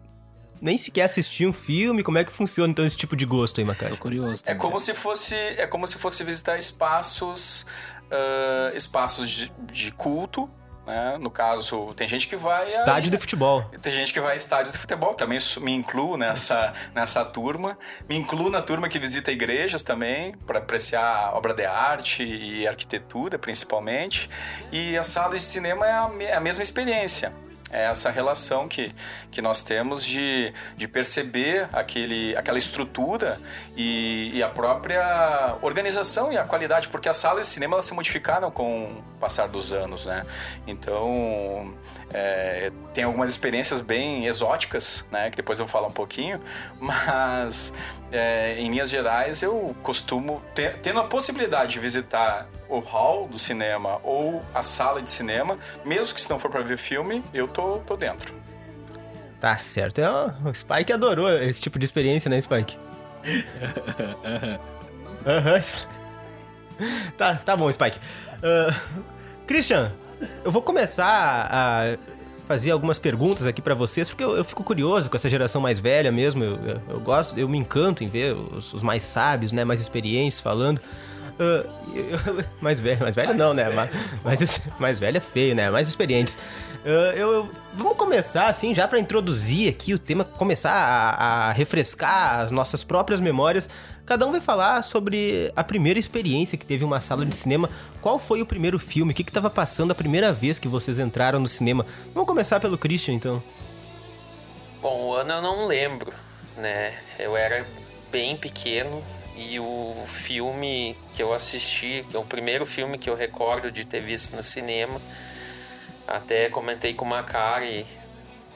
nem 0.62 0.78
sequer 0.78 1.04
assistir 1.04 1.48
um 1.48 1.54
filme, 1.54 2.04
como 2.04 2.18
é 2.18 2.24
que 2.24 2.32
funciona 2.32 2.72
então 2.72 2.86
esse 2.86 2.98
tipo 2.98 3.16
de 3.16 3.26
gosto 3.26 3.60
aí, 3.60 3.66
Macari? 3.66 3.92
Tô 3.92 3.98
curioso. 3.98 4.44
Também. 4.44 4.58
É 4.58 4.60
como 4.60 4.80
se 4.80 4.94
fosse, 4.94 5.36
é 5.36 5.68
como 5.68 5.88
se 5.88 5.98
fosse 5.98 6.24
visitar 6.24 6.58
espaços, 6.58 7.66
uh, 8.12 8.76
espaços 8.76 9.30
de, 9.30 9.54
de 9.72 9.92
culto, 9.92 10.50
né? 10.90 11.18
No 11.20 11.30
caso, 11.30 11.94
tem 11.94 12.08
gente 12.08 12.28
que 12.28 12.36
vai. 12.36 12.68
Estádio 12.68 13.06
aí, 13.06 13.10
de 13.12 13.18
futebol. 13.18 13.64
Tem 13.80 13.92
gente 13.92 14.12
que 14.12 14.20
vai 14.20 14.34
a 14.34 14.36
estádios 14.36 14.74
de 14.74 14.80
futebol. 14.80 15.14
Também 15.14 15.38
me 15.62 15.74
incluo 15.74 16.18
nessa, 16.18 16.74
nessa 16.96 17.24
turma. 17.24 17.78
Me 18.10 18.18
incluo 18.18 18.50
na 18.50 18.62
turma 18.62 18.90
que 18.90 18.98
visita 18.98 19.32
igrejas 19.32 19.84
também, 19.84 20.34
para 20.48 20.58
apreciar 20.58 21.36
obra 21.36 21.54
de 21.54 21.66
arte 21.66 22.24
e 22.24 22.68
arquitetura, 22.68 23.38
principalmente. 23.38 24.30
E 24.72 24.98
as 24.98 25.08
salas 25.08 25.42
de 25.42 25.46
cinema 25.46 25.86
é 25.86 25.92
a, 25.92 26.12
é 26.22 26.34
a 26.34 26.40
mesma 26.40 26.64
experiência. 26.64 27.32
É 27.72 27.86
essa 27.86 28.10
relação 28.10 28.68
que, 28.68 28.94
que 29.32 29.42
nós 29.42 29.64
temos 29.64 30.04
de, 30.04 30.54
de 30.76 30.88
perceber 30.88 31.70
aquele, 31.72 32.36
aquela 32.36 32.58
estrutura 32.58 33.40
e, 33.78 34.32
e, 34.34 34.44
a 34.44 34.50
própria 34.50 35.58
organização 35.62 36.32
e 36.32 36.38
a 36.38 36.44
qualidade, 36.44 36.88
porque 36.88 37.08
as 37.08 37.18
salas 37.18 37.46
de 37.46 37.52
cinema 37.52 37.76
elas 37.76 37.86
se 37.86 37.94
modificaram 37.94 38.50
com 38.50 38.86
o 38.86 39.20
passar 39.20 39.48
dos 39.48 39.72
anos, 39.72 40.06
né? 40.08 40.26
Então, 40.66 41.74
é, 42.14 42.72
tem 42.94 43.04
algumas 43.04 43.30
experiências 43.30 43.82
bem 43.82 44.26
exóticas, 44.26 45.06
né? 45.12 45.30
Que 45.30 45.38
depois 45.38 45.60
eu 45.60 45.66
vou 45.66 45.72
falar 45.72 45.88
um 45.88 45.92
pouquinho, 45.92 46.40
mas 46.80 47.74
é, 48.12 48.56
em 48.58 48.70
linhas 48.70 48.90
gerais 48.90 49.42
eu 49.42 49.76
costumo, 49.84 50.42
ter, 50.56 50.78
tendo 50.80 51.00
a 51.00 51.04
possibilidade 51.04 51.74
de 51.74 51.80
visitar 51.80 52.48
o 52.68 52.80
hall 52.80 53.28
do 53.28 53.40
cinema 53.40 54.00
ou 54.04 54.44
a 54.54 54.62
sala 54.62 55.02
de 55.02 55.10
cinema, 55.10 55.58
mesmo 55.84 56.14
que 56.14 56.22
se 56.22 56.30
não 56.30 56.40
for 56.40 56.50
para 56.50 56.62
ver 56.62 56.78
filme, 56.78 57.24
eu 57.34 57.48
tô, 57.48 57.80
tô 57.80 57.96
dentro. 57.98 58.34
Tá 59.40 59.58
certo. 59.58 60.00
É, 60.00 60.10
o 60.10 60.54
Spike 60.54 60.92
adorou 60.92 61.32
esse 61.32 61.62
tipo 61.62 61.80
de 61.80 61.86
experiência, 61.86 62.30
né, 62.30 62.40
Spike? 62.42 62.78
uhum. 65.26 65.90
tá, 67.18 67.36
tá 67.36 67.56
bom, 67.56 67.72
Spike. 67.72 68.00
Uh, 68.38 68.74
Christian, 69.48 69.92
eu 70.44 70.52
vou 70.52 70.62
começar 70.62 71.48
a 71.52 71.98
fazer 72.50 72.72
algumas 72.72 72.98
perguntas 72.98 73.46
aqui 73.46 73.62
para 73.62 73.76
vocês, 73.76 74.10
porque 74.10 74.24
eu, 74.24 74.36
eu, 74.36 74.44
fico 74.44 74.64
curioso 74.64 75.08
com 75.08 75.16
essa 75.16 75.30
geração 75.30 75.62
mais 75.62 75.80
velha 75.80 76.12
mesmo. 76.12 76.44
Eu, 76.44 76.56
eu, 76.58 76.82
eu 76.90 77.00
gosto, 77.00 77.38
eu 77.38 77.48
me 77.48 77.60
encanto 77.60 78.04
em 78.04 78.10
ver 78.10 78.34
os, 78.34 78.74
os, 78.74 78.82
mais 78.82 79.04
sábios, 79.04 79.52
né, 79.52 79.64
mais 79.64 79.80
experientes 79.80 80.40
falando. 80.40 80.80
Uh, 81.40 82.44
mais 82.60 82.80
velho, 82.80 83.02
mais 83.02 83.16
velho 83.16 83.28
mais 83.28 83.38
não, 83.38 83.54
né? 83.54 83.66
velho. 83.66 83.76
né? 83.76 83.90
Mais, 84.24 84.40
mais, 84.40 84.68
mais 84.80 85.00
velho 85.00 85.18
é 85.18 85.22
feio, 85.22 85.54
né? 85.54 85.70
Mais 85.70 85.88
experientes. 85.88 86.36
Uh, 86.84 87.16
eu, 87.16 87.50
vamos 87.76 87.96
começar 87.98 88.48
assim, 88.48 88.74
já 88.74 88.88
para 88.88 88.98
introduzir 88.98 89.70
aqui 89.70 89.94
o 89.94 90.00
tema, 90.00 90.24
começar 90.24 90.72
a, 90.72 91.50
a 91.50 91.52
refrescar 91.52 92.40
as 92.40 92.52
nossas 92.52 92.84
próprias 92.84 93.20
memórias. 93.20 93.70
Cada 94.10 94.26
um 94.26 94.32
vai 94.32 94.42
falar 94.42 94.82
sobre 94.82 95.54
a 95.56 95.64
primeira 95.64 96.00
experiência 96.00 96.58
que 96.58 96.66
teve 96.66 96.84
uma 96.84 97.00
sala 97.00 97.24
de 97.24 97.36
cinema. 97.36 97.70
Qual 98.02 98.18
foi 98.18 98.42
o 98.42 98.46
primeiro 98.46 98.80
filme? 98.80 99.12
O 99.12 99.16
que 99.16 99.22
estava 99.22 99.52
passando 99.52 99.92
a 99.92 99.96
primeira 99.96 100.34
vez 100.34 100.58
que 100.58 100.68
vocês 100.68 100.98
entraram 100.98 101.40
no 101.40 101.48
cinema? 101.48 101.86
Vamos 102.12 102.28
começar 102.28 102.60
pelo 102.60 102.76
Christian, 102.76 103.14
então. 103.14 103.44
Bom, 104.82 105.10
o 105.10 105.14
ano 105.14 105.34
eu 105.34 105.42
não 105.44 105.68
lembro, 105.68 106.12
né? 106.58 106.98
Eu 107.20 107.38
era 107.38 107.68
bem 108.12 108.36
pequeno 108.36 109.04
e 109.38 109.60
o 109.60 109.94
filme 110.08 110.98
que 111.14 111.22
eu 111.22 111.32
assisti, 111.32 112.04
que 112.10 112.18
é 112.18 112.20
o 112.20 112.26
primeiro 112.26 112.66
filme 112.66 112.98
que 112.98 113.12
eu 113.12 113.16
recordo 113.16 113.72
de 113.72 113.86
ter 113.86 114.02
visto 114.02 114.36
no 114.36 114.42
cinema, 114.42 115.00
até 116.08 116.50
comentei 116.50 116.96
com 116.96 117.06
o 117.06 117.08
Macari 117.08 117.86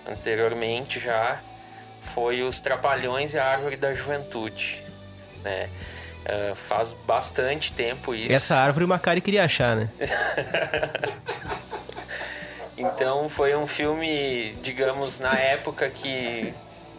anteriormente 0.08 1.00
já, 1.00 1.40
foi 2.02 2.42
Os 2.42 2.60
Trapalhões 2.60 3.36
e 3.36 3.38
a 3.38 3.46
Árvore 3.46 3.76
da 3.76 3.94
Juventude 3.94 4.83
né? 5.44 5.70
Uh, 6.24 6.56
faz 6.56 6.96
bastante 7.06 7.74
tempo 7.74 8.16
isso. 8.16 8.34
Essa 8.34 8.56
árvore 8.56 8.86
o 8.86 8.88
Macari 8.88 9.20
queria 9.20 9.44
achar, 9.44 9.76
né? 9.76 9.90
então 12.78 13.28
foi 13.28 13.56
um 13.56 13.68
filme, 13.68 14.56
digamos, 14.62 15.20
na 15.20 15.38
época 15.38 15.90
que 15.90 16.54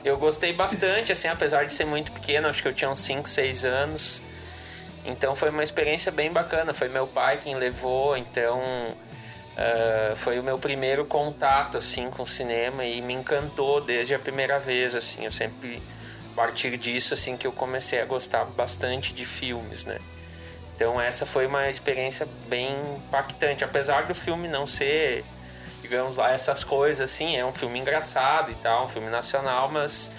eu 0.04 0.18
gostei 0.18 0.52
bastante, 0.52 1.10
assim, 1.10 1.28
apesar 1.28 1.64
de 1.64 1.72
ser 1.72 1.86
muito 1.86 2.12
pequeno, 2.12 2.46
acho 2.48 2.60
que 2.62 2.68
eu 2.68 2.74
tinha 2.74 2.90
uns 2.90 3.00
5, 3.00 3.26
6 3.26 3.64
anos. 3.64 4.22
Então 5.04 5.34
foi 5.34 5.50
uma 5.50 5.62
experiência 5.62 6.12
bem 6.12 6.30
bacana. 6.30 6.74
Foi 6.74 6.88
meu 6.88 7.06
pai 7.06 7.38
quem 7.38 7.54
levou, 7.54 8.16
então 8.16 8.60
uh, 8.60 10.16
foi 10.16 10.38
o 10.38 10.42
meu 10.42 10.58
primeiro 10.58 11.04
contato 11.06 11.78
assim 11.78 12.10
com 12.10 12.22
o 12.22 12.26
cinema 12.26 12.84
e 12.84 13.00
me 13.00 13.14
encantou 13.14 13.80
desde 13.80 14.14
a 14.14 14.18
primeira 14.18 14.58
vez. 14.58 14.94
Assim, 14.94 15.24
eu 15.24 15.32
sempre 15.32 15.82
partir 16.34 16.76
disso 16.76 17.14
assim 17.14 17.36
que 17.36 17.46
eu 17.46 17.52
comecei 17.52 18.00
a 18.00 18.04
gostar 18.04 18.44
bastante 18.44 19.12
de 19.14 19.24
filmes, 19.24 19.84
né? 19.84 19.98
Então 20.74 21.00
essa 21.00 21.24
foi 21.24 21.46
uma 21.46 21.68
experiência 21.68 22.26
bem 22.48 22.74
impactante, 22.96 23.64
apesar 23.64 24.06
do 24.06 24.14
filme 24.14 24.48
não 24.48 24.66
ser, 24.66 25.24
digamos 25.80 26.16
lá, 26.16 26.32
essas 26.32 26.64
coisas 26.64 27.10
assim, 27.12 27.36
é 27.36 27.44
um 27.44 27.52
filme 27.52 27.78
engraçado 27.78 28.50
e 28.50 28.54
tal, 28.56 28.86
um 28.86 28.88
filme 28.88 29.08
nacional, 29.08 29.70
mas 29.70 30.10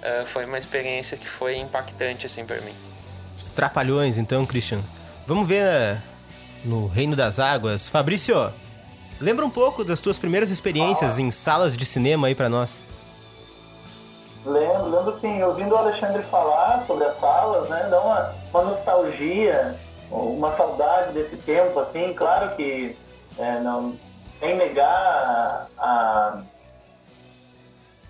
uh, 0.00 0.26
foi 0.26 0.44
uma 0.44 0.58
experiência 0.58 1.16
que 1.16 1.28
foi 1.28 1.56
impactante 1.56 2.26
assim 2.26 2.44
para 2.44 2.60
mim. 2.60 2.74
Os 3.36 3.48
trapalhões, 3.50 4.18
então, 4.18 4.44
Christian. 4.44 4.82
Vamos 5.26 5.46
ver 5.46 5.64
uh, 5.64 6.02
no 6.64 6.86
Reino 6.88 7.14
das 7.14 7.38
Águas. 7.38 7.88
Fabrício, 7.88 8.52
lembra 9.20 9.46
um 9.46 9.50
pouco 9.50 9.84
das 9.84 10.00
tuas 10.00 10.18
primeiras 10.18 10.50
experiências 10.50 11.18
em 11.18 11.30
salas 11.30 11.76
de 11.76 11.86
cinema 11.86 12.26
aí 12.26 12.34
para 12.34 12.48
nós. 12.48 12.84
Lembro, 14.44 14.90
lembro 14.90 15.20
sim, 15.20 15.42
ouvindo 15.42 15.72
o 15.72 15.78
Alexandre 15.78 16.22
falar 16.24 16.84
sobre 16.86 17.04
as 17.04 17.18
salas, 17.20 17.68
né, 17.68 17.86
dá 17.88 18.00
uma, 18.00 18.34
uma 18.52 18.62
nostalgia, 18.70 19.76
uma 20.10 20.50
saudade 20.56 21.12
desse 21.12 21.36
tempo, 21.36 21.78
assim, 21.78 22.12
claro 22.14 22.56
que 22.56 22.96
é, 23.38 23.60
não 23.60 23.96
sem 24.42 24.56
negar 24.56 24.88
a, 24.88 25.66
a, 25.78 26.42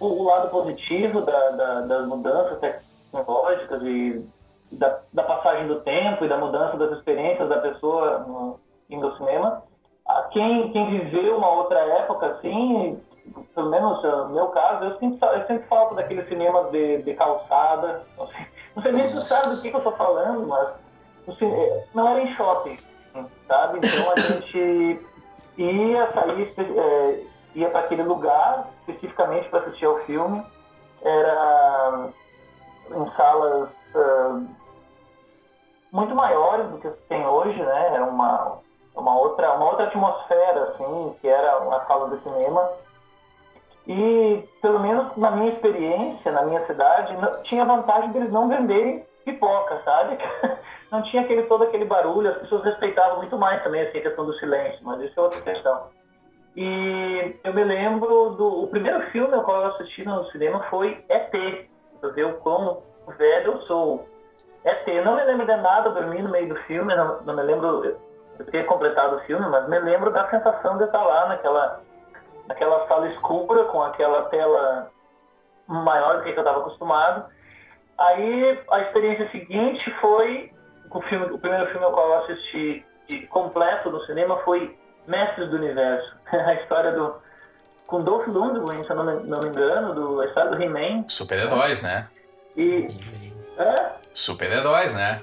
o, 0.01 0.23
lado 0.25 0.49
positivo 0.49 1.21
da, 1.21 1.51
da, 1.51 1.81
das 1.83 2.07
mudanças 2.09 2.59
tecnológicas 2.59 3.83
e 3.83 4.27
da, 4.73 4.99
da, 5.13 5.23
passagem 5.25 5.67
do 5.67 5.81
tempo 5.81 6.25
e 6.25 6.29
da 6.29 6.39
mudança 6.39 6.79
das 6.79 6.93
experiências 6.97 7.47
da 7.51 7.59
pessoa 7.59 8.21
no, 8.21 8.59
indo 8.89 9.07
ao 9.07 9.17
cinema. 9.19 9.63
A 10.07 10.23
quem, 10.33 10.73
quem 10.73 10.89
viveu 10.99 11.37
uma 11.37 11.51
outra 11.51 11.79
época, 11.79 12.27
assim, 12.29 12.99
pelo 13.55 13.71
menos 13.71 14.03
no 14.03 14.31
meu 14.31 14.49
caso, 14.49 14.85
eu 14.85 14.99
sempre, 14.99 15.29
eu 15.29 15.47
sempre 15.47 15.69
falo 15.69 15.95
daquele 15.95 16.25
cinema 16.27 16.65
de, 16.71 17.03
de 17.03 17.15
calçada. 17.15 18.05
Não 18.17 18.27
sei, 18.29 18.47
não 18.77 18.83
sei 18.83 18.93
nem 18.93 19.09
se 19.09 19.29
sabe 19.29 19.57
do 19.57 19.63
que, 19.63 19.71
que 19.71 19.77
eu 19.77 19.79
estou 19.79 19.97
falando, 19.97 20.47
mas 20.47 20.69
assim, 21.29 21.51
não 21.95 22.09
era 22.09 22.21
em 22.21 22.35
shopping, 22.35 22.79
sabe? 23.47 23.79
Então 23.79 24.13
a 24.13 24.21
gente 24.21 25.01
ia 25.59 26.13
sair, 26.13 26.55
é, 26.59 27.25
ia 27.55 27.71
para 27.71 27.81
aquele 27.81 28.03
lugar 28.03 28.69
especificamente 28.81 29.49
para 29.49 29.61
assistir 29.61 29.85
ao 29.85 29.99
filme. 30.01 30.45
Era 31.03 32.09
em 32.91 33.11
salas 33.17 33.69
uh, 33.95 34.47
muito 35.91 36.15
maiores 36.15 36.69
do 36.71 36.79
que 36.79 36.89
tem 37.09 37.27
hoje, 37.27 37.61
né? 37.63 37.95
Era 37.95 38.05
uma, 38.05 38.59
uma, 38.95 39.19
outra, 39.19 39.53
uma 39.55 39.67
outra 39.67 39.87
atmosfera, 39.87 40.71
assim, 40.71 41.17
que 41.21 41.29
era 41.29 41.59
uma 41.61 41.85
sala 41.87 42.17
de 42.17 42.23
cinema. 42.23 42.71
E, 43.87 44.49
pelo 44.61 44.79
menos 44.79 45.17
na 45.17 45.31
minha 45.33 45.53
experiência, 45.53 46.31
na 46.31 46.45
minha 46.45 46.65
cidade, 46.67 47.17
não, 47.17 47.43
tinha 47.43 47.65
vantagem 47.65 48.13
deles 48.13 48.31
não 48.31 48.49
venderem 48.49 49.05
pipoca, 49.25 49.81
sabe? 49.85 50.19
não 50.91 51.03
tinha 51.03 51.23
aquele, 51.23 51.43
todo 51.45 51.65
aquele 51.65 51.85
barulho, 51.85 52.31
as 52.31 52.39
pessoas 52.39 52.65
respeitavam 52.65 53.19
muito 53.19 53.37
mais 53.37 53.63
também 53.63 53.83
assim, 53.83 53.99
a 53.99 54.03
questão 54.03 54.25
do 54.25 54.35
silêncio, 54.35 54.79
mas 54.83 55.01
isso 55.01 55.19
é 55.19 55.23
outra 55.23 55.41
questão. 55.41 55.89
E 56.57 57.37
eu 57.43 57.55
me 57.55 57.65
lembro 57.65 58.31
do 58.31 58.65
o 58.65 58.67
primeiro 58.69 59.01
filme 59.11 59.35
ao 59.35 59.43
qual 59.43 59.63
eu 59.63 59.69
assisti 59.69 60.05
no 60.05 60.25
cinema 60.31 60.63
foi 60.69 61.03
ET, 61.09 61.31
para 62.01 62.11
ver 62.11 62.27
o 62.27 62.35
quão 62.35 62.83
velho 63.19 63.53
eu 63.53 63.63
sou. 63.63 64.07
ET, 64.65 64.87
não 65.05 65.17
me 65.17 65.25
lembro 65.25 65.47
de 65.47 65.57
nada, 65.57 65.91
dormi 65.91 66.23
no 66.23 66.31
meio 66.31 66.49
do 66.51 66.57
filme, 66.63 66.95
não, 66.95 67.23
não 67.23 67.35
me 67.35 67.43
lembro 67.43 67.97
de 68.39 68.45
ter 68.51 68.65
completado 68.67 69.17
o 69.17 69.21
filme, 69.21 69.47
mas 69.49 69.69
me 69.69 69.79
lembro 69.79 70.11
da 70.13 70.29
sensação 70.29 70.77
de 70.77 70.85
estar 70.85 71.03
lá 71.03 71.29
naquela 71.29 71.81
naquela 72.53 72.87
sala 72.87 73.09
escura 73.09 73.65
com 73.65 73.83
aquela 73.83 74.23
tela 74.25 74.91
maior 75.67 76.19
do 76.19 76.25
que 76.25 76.31
eu 76.31 76.39
estava 76.39 76.61
acostumado. 76.61 77.25
Aí 77.99 78.61
a 78.71 78.81
experiência 78.83 79.31
seguinte 79.31 79.91
foi 80.01 80.53
o 80.91 81.01
filme, 81.03 81.27
o 81.27 81.39
primeiro 81.39 81.67
filme 81.71 81.85
ao 81.85 81.93
qual 81.93 82.09
eu 82.09 82.19
assisti 82.25 82.85
completo 83.31 83.91
no 83.91 84.05
cinema 84.05 84.39
foi 84.45 84.77
Mestres 85.07 85.51
do 85.51 85.57
Universo, 85.57 86.17
a 86.31 86.55
história 86.55 86.93
do 86.93 87.15
com 87.87 88.03
Dolph 88.03 88.27
Lundgren, 88.27 88.85
se 88.85 88.91
eu 88.91 88.97
não 88.97 89.05
me, 89.05 89.29
não 89.29 89.41
me 89.41 89.49
engano, 89.49 89.95
do, 89.95 90.21
a 90.21 90.27
história 90.27 90.51
do 90.51 90.63
He-Man. 90.63 91.05
Super-heróis, 91.09 91.83
né? 91.83 92.09
E 92.57 92.89
é? 93.59 93.93
Super-heróis, 94.15 94.95
né? 94.95 95.23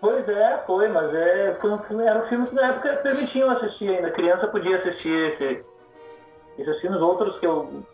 Pois 0.00 0.26
é, 0.28 0.62
foi, 0.66 0.88
mas 0.88 1.14
é, 1.14 1.56
foi 1.60 1.70
um 1.70 2.00
era 2.00 2.24
um 2.24 2.28
filme 2.28 2.46
que 2.46 2.54
na 2.54 2.68
época 2.68 2.96
permitiam 3.02 3.50
assistir 3.50 3.88
ainda. 3.88 4.10
Criança 4.10 4.48
podia 4.48 4.78
assistir 4.78 5.32
esse, 5.32 5.64
esses 6.58 6.80
filmes, 6.80 7.00
outros 7.00 7.38
que 7.38 7.46
eu 7.46 7.84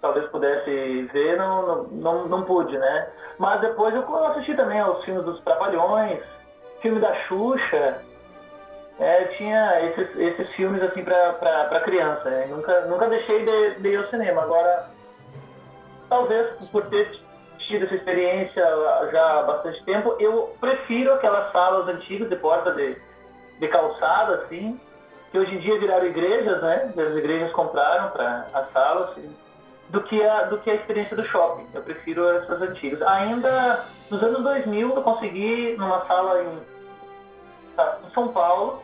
talvez 0.00 0.26
pudesse 0.28 1.02
ver, 1.12 1.36
não, 1.36 1.66
não, 1.66 1.84
não, 1.84 2.28
não 2.28 2.42
pude, 2.44 2.76
né? 2.78 3.08
Mas 3.38 3.60
depois 3.60 3.94
eu 3.94 4.24
assisti 4.26 4.54
também 4.54 4.80
aos 4.80 5.04
filmes 5.04 5.24
dos 5.24 5.38
Trapalhões, 5.42 6.22
filme 6.80 6.98
da 6.98 7.14
Xuxa, 7.26 8.02
é, 8.98 9.24
tinha 9.36 9.86
esses, 9.86 10.16
esses 10.16 10.48
filmes 10.54 10.82
assim 10.82 11.02
pra, 11.02 11.34
pra, 11.34 11.64
pra 11.66 11.80
criança. 11.80 12.28
Né? 12.28 12.46
Nunca, 12.48 12.80
nunca 12.82 13.08
deixei 13.08 13.44
de, 13.44 13.80
de 13.80 13.88
ir 13.88 13.96
ao 13.96 14.08
cinema. 14.08 14.42
Agora, 14.42 14.88
talvez 16.08 16.70
por 16.70 16.86
ter 16.86 17.10
tido 17.70 17.86
essa 17.86 17.94
experiência 17.94 18.62
já 19.10 19.40
há 19.40 19.42
bastante 19.44 19.82
tempo. 19.84 20.16
Eu 20.18 20.54
prefiro 20.60 21.14
aquelas 21.14 21.50
salas 21.52 21.88
antigas 21.88 22.28
de 22.28 22.36
porta 22.36 22.72
de, 22.72 22.96
de 23.58 23.68
calçada, 23.68 24.42
assim, 24.42 24.78
que 25.30 25.38
hoje 25.38 25.54
em 25.54 25.58
dia 25.58 25.78
viraram 25.78 26.06
igrejas, 26.06 26.60
né? 26.60 26.92
As 26.96 27.16
igrejas 27.16 27.52
compraram 27.52 28.10
para 28.10 28.46
as 28.52 28.72
salas, 28.72 29.16
do 29.88 30.00
que, 30.02 30.22
a, 30.22 30.44
do 30.44 30.58
que 30.58 30.70
a 30.70 30.74
experiência 30.74 31.16
do 31.16 31.24
shopping. 31.24 31.66
Eu 31.74 31.82
prefiro 31.82 32.28
essas 32.28 32.60
antigas. 32.62 33.02
Ainda 33.02 33.84
nos 34.10 34.22
anos 34.22 34.42
2000 34.42 34.94
eu 34.94 35.02
consegui, 35.02 35.76
numa 35.78 36.04
sala 36.06 36.42
em, 36.42 36.58
tá, 37.76 37.98
em 38.06 38.10
São 38.12 38.28
Paulo, 38.28 38.82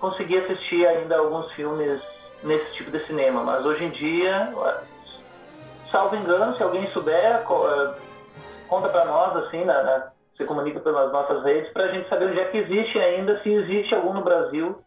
consegui 0.00 0.38
assistir 0.38 0.86
ainda 0.86 1.18
alguns 1.18 1.50
filmes 1.52 2.02
nesse 2.42 2.74
tipo 2.74 2.90
de 2.90 3.04
cinema, 3.06 3.42
mas 3.42 3.64
hoje 3.64 3.84
em 3.84 3.90
dia, 3.90 4.52
salvo 5.96 6.16
engano, 6.16 6.54
se 6.56 6.62
alguém 6.62 6.86
souber, 6.90 7.42
eh, 7.42 7.94
conta 8.68 8.88
para 8.90 9.06
nós, 9.06 9.36
assim, 9.46 9.64
na, 9.64 9.82
na, 9.82 10.12
se 10.36 10.44
comunica 10.44 10.78
pelas 10.80 11.10
nossas 11.10 11.42
redes, 11.42 11.72
para 11.72 11.84
a 11.84 11.92
gente 11.92 12.06
saber 12.10 12.26
onde 12.26 12.40
é 12.40 12.44
que 12.50 12.58
existe 12.58 12.98
ainda, 12.98 13.42
se 13.42 13.50
existe 13.50 13.94
algum 13.94 14.12
no 14.12 14.22
Brasil, 14.22 14.78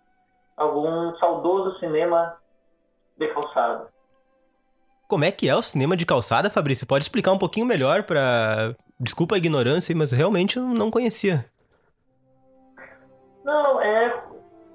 algum 0.55 1.15
saudoso 1.15 1.79
cinema 1.79 2.35
de 3.17 3.27
calçada. 3.29 3.87
Como 5.07 5.25
é 5.25 5.31
que 5.31 5.49
é 5.49 5.55
o 5.55 5.63
cinema 5.63 5.97
de 5.97 6.05
calçada, 6.05 6.51
Fabrício? 6.51 6.85
Pode 6.85 7.03
explicar 7.03 7.31
um 7.31 7.39
pouquinho 7.39 7.65
melhor 7.65 8.03
para 8.03 8.75
Desculpa 8.99 9.35
a 9.35 9.37
ignorância, 9.39 9.95
mas 9.95 10.11
realmente 10.11 10.57
eu 10.57 10.63
não 10.63 10.91
conhecia. 10.91 11.45
Não, 13.43 13.81
é 13.81 14.28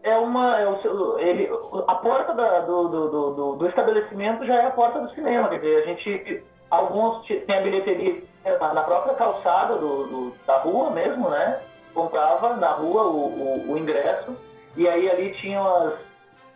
é 0.05 0.17
uma. 0.19 0.61
É 0.61 0.69
o, 0.69 1.19
ele, 1.19 1.51
a 1.89 1.95
porta 1.97 2.35
da, 2.35 2.61
do, 2.61 2.89
do, 2.89 3.09
do, 3.09 3.57
do, 3.57 3.69
estabelecimento 3.69 4.47
já 4.47 4.55
é 4.63 4.67
a 4.67 4.71
porta 4.71 5.01
do 5.01 5.11
cinema. 5.15 5.49
Quer 5.49 5.59
dizer, 5.59 5.83
a 5.83 5.87
gente. 5.87 6.45
Alguns 6.71 7.27
tem 7.27 7.57
a 7.57 7.61
bilheteria 7.61 8.23
na 8.61 8.83
própria 8.83 9.15
calçada 9.15 9.77
do, 9.77 10.33
da 10.47 10.59
rua 10.59 10.91
mesmo, 10.91 11.29
né? 11.31 11.61
Comprava 11.93 12.57
na 12.57 12.71
rua 12.73 13.05
o, 13.05 13.27
o, 13.27 13.73
o 13.73 13.79
ingresso. 13.79 14.37
E 14.77 14.89
aí 14.89 15.09
ali 15.09 15.35
tinha 15.35 15.61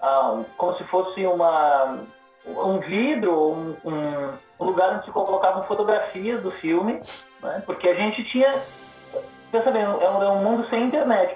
ah, 0.01 0.43
como 0.57 0.77
se 0.77 0.85
fosse 0.85 1.25
uma, 1.25 1.99
um 2.47 2.79
vidro, 2.81 3.53
um, 3.53 3.77
um, 3.85 4.33
um 4.59 4.65
lugar 4.65 4.95
onde 4.95 5.05
se 5.05 5.11
colocavam 5.13 5.63
fotografias 5.63 6.43
do 6.43 6.51
filme, 6.53 7.01
né? 7.43 7.63
Porque 7.65 7.89
a 7.89 7.95
gente 7.95 8.25
tinha. 8.25 8.61
Pensa 9.53 9.71
bem, 9.71 9.83
é 9.83 9.89
um, 9.89 10.23
é 10.23 10.31
um 10.31 10.43
mundo 10.43 10.69
sem 10.69 10.85
internet 10.85 11.35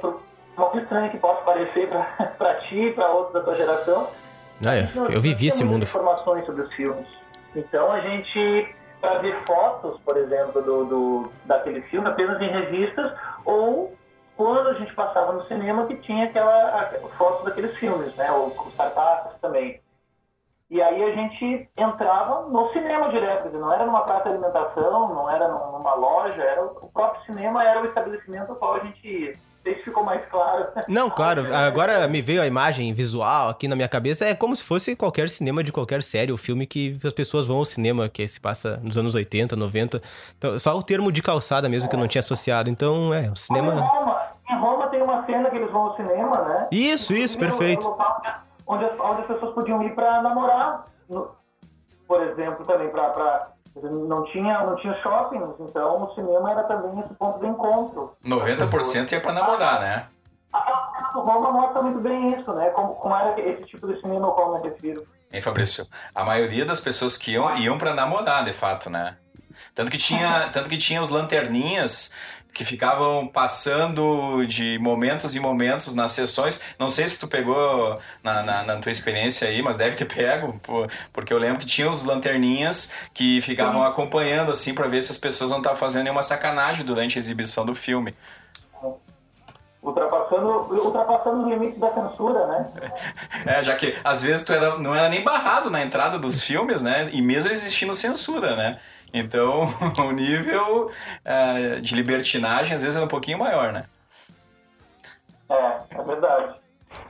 muito 0.56 0.78
estranho 0.78 1.10
que 1.10 1.18
possa 1.18 1.42
parecer 1.42 1.88
para 2.38 2.54
ti, 2.68 2.92
para 2.94 3.08
outros 3.10 3.34
da 3.34 3.40
tua 3.42 3.54
geração. 3.54 4.08
Ah, 4.64 4.76
é. 4.76 4.90
Eu 5.10 5.20
vivi 5.20 5.48
esse 5.48 5.64
mundo. 5.64 5.82
informações 5.82 6.44
sobre 6.46 6.62
os 6.62 6.72
filmes. 6.74 7.06
Então 7.54 7.90
a 7.90 8.00
gente, 8.00 8.74
para 9.00 9.18
ver 9.18 9.36
fotos, 9.46 10.00
por 10.00 10.16
exemplo, 10.16 10.62
do, 10.62 10.84
do, 10.84 11.32
daquele 11.44 11.82
filme, 11.82 12.08
apenas 12.08 12.40
em 12.40 12.48
revistas, 12.48 13.12
ou 13.44 13.94
quando 14.36 14.68
a 14.68 14.74
gente 14.74 14.94
passava 14.94 15.32
no 15.32 15.44
cinema 15.46 15.86
que 15.86 15.96
tinha 15.96 16.26
aquela 16.26 16.90
foto 17.18 17.44
daqueles 17.44 17.76
filmes, 17.76 18.14
né? 18.16 18.30
Ou 18.32 18.46
os 18.48 18.74
cartazes 18.74 19.38
também. 19.40 19.80
E 20.70 20.80
aí 20.80 21.02
a 21.02 21.14
gente 21.14 21.68
entrava 21.76 22.48
no 22.48 22.72
cinema 22.72 23.10
direto, 23.10 23.50
não 23.50 23.70
era 23.70 23.84
numa 23.84 24.02
praça 24.02 24.22
de 24.22 24.28
alimentação, 24.30 25.14
não 25.14 25.30
era 25.30 25.46
numa 25.48 25.94
loja, 25.94 26.42
era 26.42 26.64
o 26.64 26.90
próprio 26.90 27.22
cinema 27.26 27.62
era 27.62 27.82
o 27.82 27.86
estabelecimento 27.86 28.50
ao 28.50 28.56
qual 28.56 28.76
a 28.76 28.78
gente 28.78 29.06
ia 29.06 29.34
sei 29.62 29.76
se 29.76 29.82
ficou 29.84 30.04
mais 30.04 30.24
claro. 30.28 30.66
Não, 30.88 31.08
claro. 31.10 31.54
Agora 31.54 32.06
me 32.08 32.20
veio 32.20 32.42
a 32.42 32.46
imagem 32.46 32.92
visual 32.92 33.48
aqui 33.48 33.68
na 33.68 33.76
minha 33.76 33.88
cabeça. 33.88 34.24
É 34.24 34.34
como 34.34 34.54
se 34.54 34.64
fosse 34.64 34.94
qualquer 34.96 35.28
cinema 35.28 35.62
de 35.62 35.72
qualquer 35.72 36.02
série 36.02 36.32
ou 36.32 36.38
filme 36.38 36.66
que 36.66 36.98
as 37.04 37.12
pessoas 37.12 37.46
vão 37.46 37.58
ao 37.58 37.64
cinema, 37.64 38.08
que 38.08 38.26
se 38.26 38.40
passa 38.40 38.78
nos 38.82 38.98
anos 38.98 39.14
80, 39.14 39.56
90. 39.56 40.02
Então, 40.36 40.58
só 40.58 40.76
o 40.76 40.82
termo 40.82 41.10
de 41.10 41.22
calçada 41.22 41.68
mesmo 41.68 41.88
que 41.88 41.94
eu 41.94 42.00
não 42.00 42.08
tinha 42.08 42.20
associado. 42.20 42.68
Então, 42.68 43.12
é, 43.14 43.30
o 43.30 43.36
cinema... 43.36 43.72
Em 43.72 43.78
Roma, 43.78 44.22
em 44.50 44.58
Roma 44.58 44.86
tem 44.88 45.02
uma 45.02 45.24
cena 45.24 45.50
que 45.50 45.56
eles 45.56 45.70
vão 45.70 45.82
ao 45.82 45.96
cinema, 45.96 46.42
né? 46.42 46.68
Isso, 46.70 47.14
isso, 47.14 47.38
perfeito. 47.38 47.96
Onde, 48.66 48.84
onde 48.84 49.20
as 49.22 49.26
pessoas 49.26 49.54
podiam 49.54 49.82
ir 49.82 49.94
pra 49.94 50.22
namorar. 50.22 50.86
Por 52.06 52.22
exemplo, 52.22 52.64
também 52.66 52.88
pra 52.90 53.51
não 53.80 54.24
tinha, 54.26 54.64
não 54.64 54.76
tinha 54.76 54.94
shoppings, 55.02 55.54
então 55.60 56.04
o 56.04 56.14
cinema 56.14 56.50
era 56.50 56.64
também 56.64 57.00
esse 57.00 57.14
ponto 57.14 57.38
de 57.40 57.46
encontro. 57.46 58.16
90% 58.24 59.12
ia 59.12 59.20
para 59.20 59.32
namorar, 59.32 59.80
né? 59.80 60.06
A 60.52 61.10
Roma 61.14 61.50
mostra 61.50 61.82
muito 61.82 62.00
bem 62.00 62.38
isso, 62.38 62.52
né? 62.52 62.70
Como, 62.70 62.94
como 62.96 63.14
era 63.14 63.40
esse 63.40 63.64
tipo 63.64 63.86
de 63.86 64.00
cinema 64.00 64.26
ao 64.26 64.34
qual 64.34 64.54
eu 64.54 64.62
me 64.62 64.68
refiro. 64.68 65.06
Hein, 65.32 65.40
Fabrício? 65.40 65.86
A 66.14 66.24
maioria 66.24 66.64
das 66.64 66.80
pessoas 66.80 67.16
que 67.16 67.32
iam, 67.32 67.54
iam 67.56 67.78
para 67.78 67.94
namorar, 67.94 68.44
de 68.44 68.52
fato, 68.52 68.90
né? 68.90 69.16
Tanto 69.74 69.90
que 69.90 69.98
tinha, 69.98 70.50
tanto 70.50 70.68
que 70.68 70.76
tinha 70.76 71.00
os 71.00 71.08
lanterninhas 71.08 72.12
que 72.52 72.64
ficavam 72.64 73.26
passando 73.26 74.44
de 74.46 74.78
momentos 74.78 75.34
em 75.34 75.40
momentos 75.40 75.94
nas 75.94 76.12
sessões. 76.12 76.60
Não 76.78 76.88
sei 76.88 77.08
se 77.08 77.18
tu 77.18 77.26
pegou 77.26 77.98
na, 78.22 78.42
na, 78.42 78.62
na 78.62 78.76
tua 78.76 78.92
experiência 78.92 79.48
aí, 79.48 79.62
mas 79.62 79.76
deve 79.76 79.96
ter 79.96 80.04
pego, 80.12 80.60
porque 81.12 81.32
eu 81.32 81.38
lembro 81.38 81.58
que 81.58 81.66
tinha 81.66 81.88
os 81.88 82.04
lanterninhas 82.04 82.92
que 83.14 83.40
ficavam 83.40 83.82
acompanhando 83.82 84.52
assim 84.52 84.74
para 84.74 84.86
ver 84.88 85.02
se 85.02 85.10
as 85.10 85.18
pessoas 85.18 85.50
não 85.50 85.58
estavam 85.58 85.78
fazendo 85.78 86.04
nenhuma 86.04 86.22
sacanagem 86.22 86.84
durante 86.84 87.16
a 87.16 87.20
exibição 87.20 87.64
do 87.64 87.74
filme. 87.74 88.14
Ultrapassando, 89.82 90.48
ultrapassando 90.84 91.44
o 91.44 91.50
limite 91.50 91.78
da 91.78 91.92
censura, 91.92 92.46
né? 92.46 92.70
É, 93.44 93.62
já 93.64 93.74
que 93.74 93.96
às 94.04 94.22
vezes 94.22 94.44
tu 94.44 94.52
era, 94.52 94.78
não 94.78 94.94
era 94.94 95.08
nem 95.08 95.24
barrado 95.24 95.70
na 95.70 95.82
entrada 95.82 96.18
dos 96.18 96.40
filmes, 96.40 96.82
né? 96.82 97.10
E 97.12 97.20
mesmo 97.20 97.50
existindo 97.50 97.92
censura, 97.92 98.54
né? 98.54 98.78
Então, 99.12 99.68
o 99.98 100.12
nível 100.12 100.90
é, 101.24 101.80
de 101.80 101.96
libertinagem 101.96 102.76
às 102.76 102.82
vezes 102.82 102.96
é 102.96 103.04
um 103.04 103.08
pouquinho 103.08 103.40
maior, 103.40 103.72
né? 103.72 103.84
É, 105.50 105.80
é 105.90 106.02
verdade. 106.02 106.54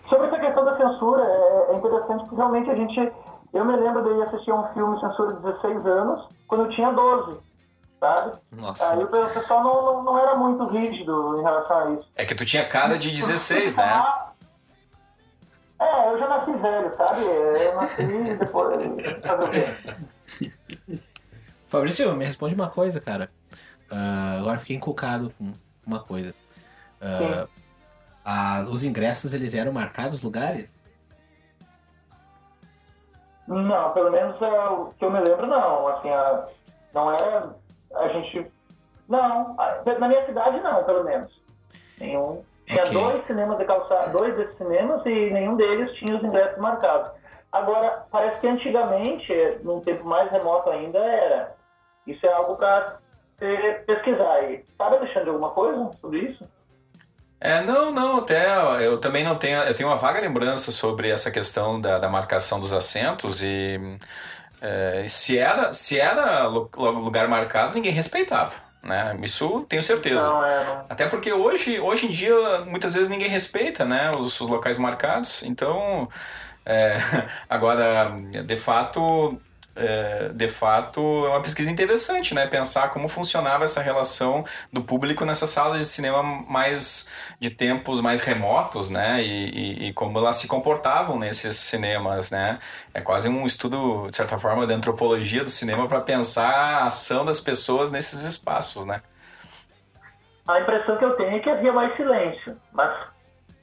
Sobre 0.08 0.26
essa 0.28 0.38
questão 0.38 0.64
da 0.64 0.76
censura, 0.76 1.22
é, 1.22 1.72
é 1.72 1.76
interessante 1.76 2.20
porque 2.20 2.36
realmente 2.36 2.70
a 2.70 2.74
gente. 2.74 3.12
Eu 3.52 3.66
me 3.66 3.76
lembro 3.76 4.02
de 4.02 4.18
ir 4.18 4.22
assistir 4.22 4.50
um 4.50 4.66
filme 4.72 4.98
censura 4.98 5.34
de 5.34 5.42
16 5.42 5.86
anos, 5.86 6.26
quando 6.48 6.64
eu 6.64 6.70
tinha 6.70 6.90
12, 6.90 7.38
sabe? 8.02 8.36
Nossa. 8.50 8.92
Aí 8.92 9.04
o 9.04 9.06
pessoal 9.06 9.62
não, 9.62 9.86
não, 9.86 10.02
não 10.02 10.18
era 10.18 10.34
muito 10.34 10.66
rígido 10.66 11.38
em 11.38 11.42
relação 11.42 11.78
a 11.78 11.90
isso. 11.92 12.10
É 12.16 12.24
que 12.24 12.34
tu 12.34 12.44
tinha 12.44 12.66
cara 12.66 12.98
de 12.98 13.12
16, 13.12 13.76
né? 13.76 14.04
É, 15.80 16.12
eu 16.12 16.18
já 16.18 16.28
nasci 16.28 16.52
velho, 16.52 16.96
sabe? 16.96 17.22
Eu 17.22 17.76
nasci 17.76 18.36
depois. 18.38 18.80
Sabe 19.22 19.44
o 19.44 19.50
quê? 19.50 20.52
Fabrício, 21.68 22.12
me 22.16 22.24
responde 22.24 22.56
uma 22.56 22.68
coisa, 22.68 23.00
cara. 23.00 23.30
Uh, 23.88 24.40
agora 24.40 24.58
fiquei 24.58 24.74
encucado 24.74 25.32
com 25.38 25.52
uma 25.86 26.00
coisa. 26.00 26.34
Uh, 27.00 27.48
a, 28.24 28.66
os 28.68 28.82
ingressos, 28.82 29.32
eles 29.32 29.54
eram 29.54 29.72
marcados 29.72 30.22
lugares? 30.22 30.82
Não, 33.46 33.92
pelo 33.92 34.10
menos 34.10 34.40
é, 34.42 34.68
o 34.70 34.92
que 34.98 35.04
eu 35.04 35.10
me 35.10 35.20
lembro, 35.20 35.46
não. 35.46 35.86
Assim, 35.86 36.10
a, 36.10 36.48
não 36.92 37.12
era... 37.12 37.61
A 37.94 38.08
gente... 38.08 38.46
Não, 39.08 39.56
na 39.98 40.08
minha 40.08 40.24
cidade 40.26 40.60
não, 40.60 40.84
pelo 40.84 41.04
menos. 41.04 41.30
Nenhum. 41.98 42.42
Tinha 42.66 42.84
okay. 42.84 42.94
dois 42.94 43.26
cinemas 43.26 43.58
de 43.58 43.64
calçada, 43.64 44.08
dois 44.10 44.34
desses 44.36 44.56
cinemas 44.56 45.04
e 45.04 45.30
nenhum 45.30 45.56
deles 45.56 45.92
tinha 45.98 46.16
os 46.16 46.24
ingressos 46.24 46.58
marcados. 46.58 47.10
Agora, 47.50 48.06
parece 48.10 48.40
que 48.40 48.48
antigamente, 48.48 49.32
num 49.62 49.80
tempo 49.80 50.06
mais 50.06 50.30
remoto 50.30 50.70
ainda, 50.70 50.98
era 50.98 51.54
isso 52.06 52.24
é 52.26 52.32
algo 52.32 52.56
para 52.56 52.98
pesquisar 53.86 54.32
aí. 54.34 54.64
Sabe, 54.78 54.96
Alexandre, 54.96 55.28
alguma 55.28 55.50
coisa 55.50 55.90
sobre 56.00 56.20
isso? 56.20 56.48
É, 57.40 57.60
não, 57.60 57.90
não, 57.90 58.18
até 58.18 58.86
eu 58.86 58.98
também 59.00 59.24
não 59.24 59.36
tenho, 59.36 59.60
eu 59.62 59.74
tenho 59.74 59.88
uma 59.88 59.96
vaga 59.96 60.20
lembrança 60.20 60.70
sobre 60.70 61.10
essa 61.10 61.30
questão 61.30 61.80
da, 61.80 61.98
da 61.98 62.08
marcação 62.08 62.60
dos 62.60 62.72
assentos 62.72 63.42
e 63.42 63.98
é, 64.62 65.06
se 65.08 65.36
era, 65.36 65.72
se 65.72 65.98
era 65.98 66.46
lugar 66.46 67.26
marcado, 67.26 67.74
ninguém 67.74 67.90
respeitava. 67.90 68.54
Né? 68.80 69.18
Isso 69.22 69.66
tenho 69.68 69.82
certeza. 69.82 70.28
Não, 70.28 70.44
é, 70.44 70.64
não. 70.64 70.86
Até 70.88 71.08
porque 71.08 71.32
hoje, 71.32 71.80
hoje 71.80 72.06
em 72.06 72.10
dia, 72.10 72.60
muitas 72.66 72.94
vezes 72.94 73.08
ninguém 73.08 73.28
respeita 73.28 73.84
né, 73.84 74.12
os, 74.12 74.40
os 74.40 74.48
locais 74.48 74.78
marcados. 74.78 75.42
Então, 75.42 76.08
é, 76.64 76.96
agora, 77.50 78.08
de 78.44 78.56
fato, 78.56 79.36
é, 79.74 80.28
de 80.28 80.48
fato, 80.48 81.00
é 81.00 81.28
uma 81.30 81.40
pesquisa 81.40 81.70
interessante, 81.70 82.34
né? 82.34 82.46
Pensar 82.46 82.90
como 82.90 83.08
funcionava 83.08 83.64
essa 83.64 83.80
relação 83.80 84.44
do 84.72 84.82
público 84.82 85.24
nessas 85.24 85.50
salas 85.50 85.78
de 85.78 85.84
cinema 85.86 86.22
mais 86.22 87.10
de 87.40 87.50
tempos 87.50 88.00
mais 88.00 88.22
remotos, 88.22 88.90
né? 88.90 89.22
E, 89.22 89.50
e, 89.50 89.88
e, 89.88 89.92
como 89.92 90.18
elas 90.18 90.36
se 90.36 90.46
comportavam 90.46 91.18
nesses 91.18 91.56
cinemas, 91.56 92.30
né? 92.30 92.58
É 92.92 93.00
quase 93.00 93.28
um 93.28 93.46
estudo, 93.46 94.08
de 94.10 94.16
certa 94.16 94.36
forma, 94.36 94.66
de 94.66 94.74
antropologia 94.74 95.42
do 95.42 95.50
cinema 95.50 95.88
para 95.88 96.00
pensar 96.00 96.82
a 96.82 96.86
ação 96.86 97.24
das 97.24 97.40
pessoas 97.40 97.90
nesses 97.90 98.24
espaços, 98.24 98.84
né? 98.84 99.00
A 100.46 100.60
impressão 100.60 100.96
que 100.98 101.04
eu 101.04 101.16
tenho 101.16 101.36
é 101.36 101.40
que 101.40 101.48
havia 101.48 101.72
mais 101.72 101.96
silêncio, 101.96 102.56
mas 102.72 102.92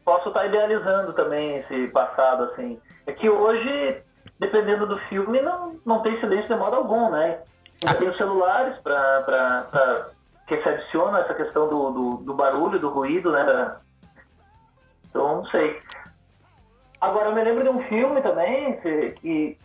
posso 0.04 0.30
estar 0.30 0.46
idealizando 0.46 1.14
também 1.14 1.58
esse 1.58 1.88
passado, 1.90 2.46
assim. 2.46 2.80
É 3.06 3.12
que 3.12 3.30
hoje 3.30 4.02
dependendo 4.40 4.88
do 4.88 4.98
filme, 5.10 5.42
não, 5.42 5.76
não 5.86 6.02
tem 6.02 6.20
silêncio 6.20 6.48
de 6.48 6.56
modo 6.56 6.76
algum, 6.76 7.10
né? 7.10 7.40
Ainda 7.86 8.00
tem 8.00 8.10
os 8.10 8.18
celulares 8.18 8.78
para 8.80 10.10
que 10.48 10.62
se 10.62 10.70
adiciona 10.70 11.20
essa 11.20 11.34
questão 11.34 11.68
do, 11.68 11.92
do, 11.92 12.18
do, 12.24 12.34
barulho, 12.34 12.80
do 12.80 12.90
ruído, 12.90 13.32
né? 13.32 13.76
Então, 15.10 15.38
não 15.38 15.46
sei. 15.48 15.82
Agora, 17.00 17.30
eu 17.30 17.36
me 17.36 17.44
lembro 17.44 17.64
de 17.64 17.70
um 17.70 17.84
filme 17.84 18.22
também 18.22 18.80
que, 18.82 19.12
que 19.12 19.58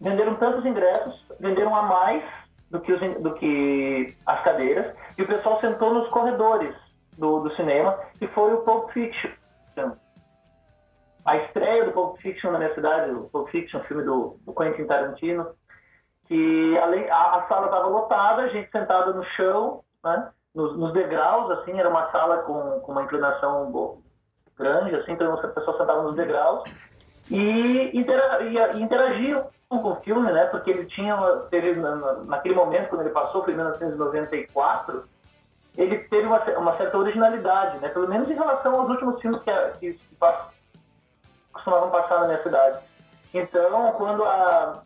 venderam 0.00 0.34
tantos 0.34 0.66
ingressos, 0.66 1.24
venderam 1.38 1.74
a 1.74 1.82
mais 1.82 2.24
do 2.70 2.80
que, 2.80 2.92
os, 2.92 3.00
do 3.22 3.34
que 3.34 4.16
as 4.26 4.42
cadeiras, 4.42 4.94
e 5.16 5.22
o 5.22 5.26
pessoal 5.26 5.60
sentou 5.60 5.94
nos 5.94 6.08
corredores 6.08 6.74
do, 7.16 7.40
do 7.40 7.54
cinema, 7.54 7.98
e 8.20 8.26
foi 8.28 8.52
o 8.52 8.62
Pulp 8.62 8.90
Fiction. 8.90 9.30
A 11.24 11.36
estreia 11.36 11.84
do 11.84 11.92
Pulp 11.92 12.18
Fiction 12.18 12.50
na 12.50 12.58
minha 12.58 12.74
cidade, 12.74 13.10
o 13.12 13.28
Pulp 13.28 13.48
Fiction, 13.48 13.80
filme 13.80 14.02
do, 14.02 14.36
do 14.44 14.52
Quentin 14.52 14.84
Tarantino, 14.86 15.54
que 16.26 16.78
a, 16.78 17.36
a 17.36 17.46
sala 17.46 17.66
estava 17.66 17.86
lotada, 17.86 18.42
a 18.42 18.48
gente 18.48 18.70
sentada 18.70 19.12
no 19.12 19.24
chão, 19.36 19.84
né, 20.02 20.30
nos, 20.54 20.76
nos, 20.76 20.92
degraus, 20.92 21.50
assim, 21.50 21.78
era 21.78 21.88
uma 21.88 22.10
sala 22.10 22.38
com, 22.38 22.80
com 22.80 22.92
uma 22.92 23.02
inclinação 23.02 24.00
grande, 24.58 24.96
assim, 24.96 25.12
então 25.12 25.32
as 25.32 25.52
pessoas 25.52 25.78
sentavam 25.78 26.04
nos 26.04 26.16
degraus 26.16 26.64
e, 27.30 27.90
intera, 27.96 28.42
e, 28.42 28.82
interagiam 28.82 29.46
com 29.68 29.92
o 29.92 29.96
filme, 29.96 30.30
né, 30.32 30.46
porque 30.46 30.70
ele 30.70 30.86
tinha, 30.86 31.16
teve, 31.50 31.74
naquele 32.26 32.54
momento, 32.54 32.88
quando 32.88 33.02
ele 33.02 33.10
passou, 33.10 33.44
foi 33.44 33.52
em 33.52 33.56
1994, 33.56 35.04
ele 35.76 35.98
teve 35.98 36.26
uma, 36.26 36.38
uma 36.58 36.76
certa 36.76 36.98
originalidade, 36.98 37.78
né, 37.78 37.88
pelo 37.88 38.08
menos 38.08 38.28
em 38.28 38.34
relação 38.34 38.74
aos 38.74 38.90
últimos 38.90 39.20
filmes 39.20 39.40
que, 39.42 39.52
que, 39.78 39.92
que 39.94 40.16
costumavam 41.52 41.90
passar 41.90 42.20
na 42.20 42.26
minha 42.26 42.42
cidade. 42.42 42.78
Então, 43.34 43.92
quando 43.92 44.24
a 44.24 44.82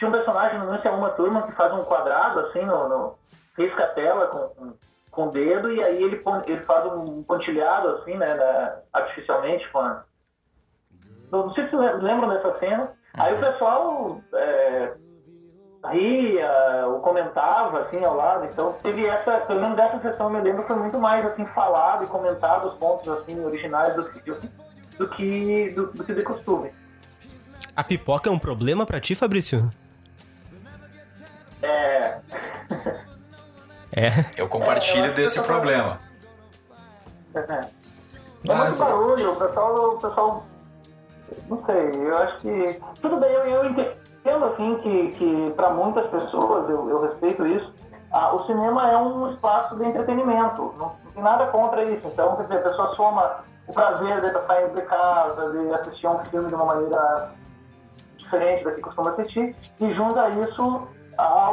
tinha 0.00 0.08
um 0.08 0.12
personagem 0.12 0.58
no 0.58 0.66
Lance 0.66 0.88
é 0.88 0.90
uma 0.90 1.10
turma 1.10 1.42
que 1.42 1.52
faz 1.52 1.72
um 1.74 1.84
quadrado 1.84 2.40
assim 2.40 2.62
no, 2.62 2.88
no 2.88 3.14
risca 3.58 3.84
a 3.84 3.88
tela 3.88 4.28
com, 4.28 4.72
com 5.10 5.26
o 5.26 5.30
dedo 5.30 5.70
e 5.70 5.84
aí 5.84 6.02
ele, 6.02 6.22
ele 6.46 6.60
faz 6.62 6.86
um 6.86 7.22
pontilhado 7.22 7.88
assim, 7.88 8.16
né, 8.16 8.34
né 8.34 8.78
artificialmente 8.94 9.68
com 9.70 9.78
a... 9.78 10.02
Não 11.30 11.52
sei 11.52 11.68
se 11.68 11.76
vocês 11.76 12.02
lembram 12.02 12.30
dessa 12.30 12.58
cena. 12.58 12.92
Aí 13.14 13.34
o 13.34 13.36
uhum. 13.36 13.42
pessoal 13.42 14.20
é, 14.34 14.94
ria, 15.90 16.86
ou 16.86 17.00
comentava 17.00 17.80
assim 17.80 18.02
ao 18.02 18.16
lado. 18.16 18.46
Então 18.46 18.72
teve 18.82 19.06
essa, 19.06 19.40
pelo 19.40 19.60
menos 19.60 19.76
dessa 19.76 20.00
sessão 20.00 20.26
eu 20.26 20.32
me 20.32 20.40
lembro, 20.40 20.66
foi 20.66 20.76
muito 20.76 20.98
mais 20.98 21.24
assim 21.26 21.44
falado 21.44 22.04
e 22.04 22.06
comentado 22.06 22.68
os 22.68 22.74
pontos 22.74 23.06
assim 23.08 23.44
originais 23.44 23.94
do 23.94 24.04
filme 24.04 24.50
do 25.00 25.08
que 25.08 25.70
do, 25.70 25.86
do 25.86 26.04
que 26.04 26.12
de 26.12 26.22
costume. 26.22 26.70
A 27.74 27.82
pipoca 27.82 28.28
é 28.28 28.32
um 28.32 28.38
problema 28.38 28.84
para 28.84 29.00
ti, 29.00 29.14
Fabrício? 29.14 29.72
É. 31.62 32.18
é. 33.96 34.10
Eu 34.36 34.46
compartilho 34.46 35.06
é, 35.06 35.12
desse 35.12 35.42
problema. 35.42 35.98
É. 37.34 37.60
Mas... 38.46 38.80
É 38.80 38.84
muito 38.84 38.98
barulho, 38.98 39.32
o 39.32 39.36
pessoal, 39.36 39.74
o 39.74 39.98
pessoal. 39.98 40.46
Não 41.48 41.64
sei, 41.64 41.90
eu 41.94 42.18
acho 42.18 42.36
que. 42.38 42.80
Tudo 43.00 43.16
bem, 43.18 43.30
eu, 43.30 43.44
eu 43.46 43.64
entendo 43.70 44.44
assim 44.46 44.78
que, 44.82 45.12
que 45.12 45.52
para 45.56 45.70
muitas 45.70 46.10
pessoas, 46.10 46.68
eu, 46.68 46.90
eu 46.90 47.02
respeito 47.02 47.46
isso, 47.46 47.72
ah, 48.10 48.34
o 48.34 48.44
cinema 48.44 48.90
é 48.90 48.96
um 48.98 49.32
espaço 49.32 49.76
de 49.76 49.84
entretenimento. 49.84 50.74
Não, 50.76 50.96
não 51.04 51.12
tem 51.14 51.22
nada 51.22 51.46
contra 51.46 51.82
isso. 51.84 52.06
Então, 52.06 52.36
quer 52.36 52.42
dizer, 52.42 52.58
a 52.58 52.62
pessoa 52.62 52.94
soma 52.94 53.49
o 53.70 53.72
prazer 53.72 54.20
de 54.20 54.46
saindo 54.46 54.74
de 54.74 54.82
casa, 54.82 55.50
de 55.50 55.74
assistir 55.74 56.06
um 56.08 56.18
filme 56.24 56.48
de 56.48 56.54
uma 56.54 56.64
maneira 56.64 57.30
diferente 58.16 58.64
da 58.64 58.72
que 58.72 58.80
costuma 58.80 59.10
assistir, 59.10 59.56
e 59.80 59.94
junta 59.94 60.28
isso 60.28 60.88
há 61.16 61.52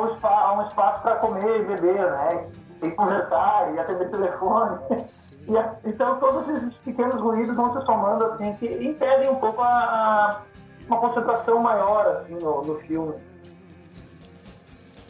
um 0.54 0.68
espaço 0.68 1.02
para 1.02 1.16
comer 1.18 1.62
e 1.62 1.64
beber, 1.64 2.12
né? 2.12 2.48
E 2.84 2.92
conversar 2.92 3.74
e 3.74 3.80
atender 3.80 4.10
telefone. 4.10 4.78
E, 5.48 5.90
então 5.90 6.20
todos 6.20 6.46
esses 6.50 6.74
pequenos 6.80 7.22
ruídos 7.22 7.56
vão 7.56 7.72
se 7.72 7.86
somando 7.86 8.26
assim, 8.26 8.54
que 8.56 8.66
impedem 8.66 9.30
um 9.30 9.36
pouco 9.36 9.62
a, 9.62 9.70
a 9.70 10.42
uma 10.90 11.00
concentração 11.00 11.62
maior 11.62 12.06
assim, 12.06 12.34
no, 12.34 12.64
no 12.64 12.76
filme. 12.80 13.14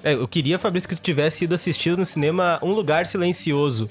É, 0.03 0.13
eu 0.13 0.27
queria, 0.27 0.59
Fabrício, 0.59 0.87
que 0.87 0.95
tu 0.95 1.01
tivesse 1.01 1.45
ido 1.45 1.55
assistido 1.55 1.97
no 1.97 2.05
cinema 2.05 2.59
Um 2.61 2.71
Lugar 2.71 3.07
Silencioso. 3.07 3.89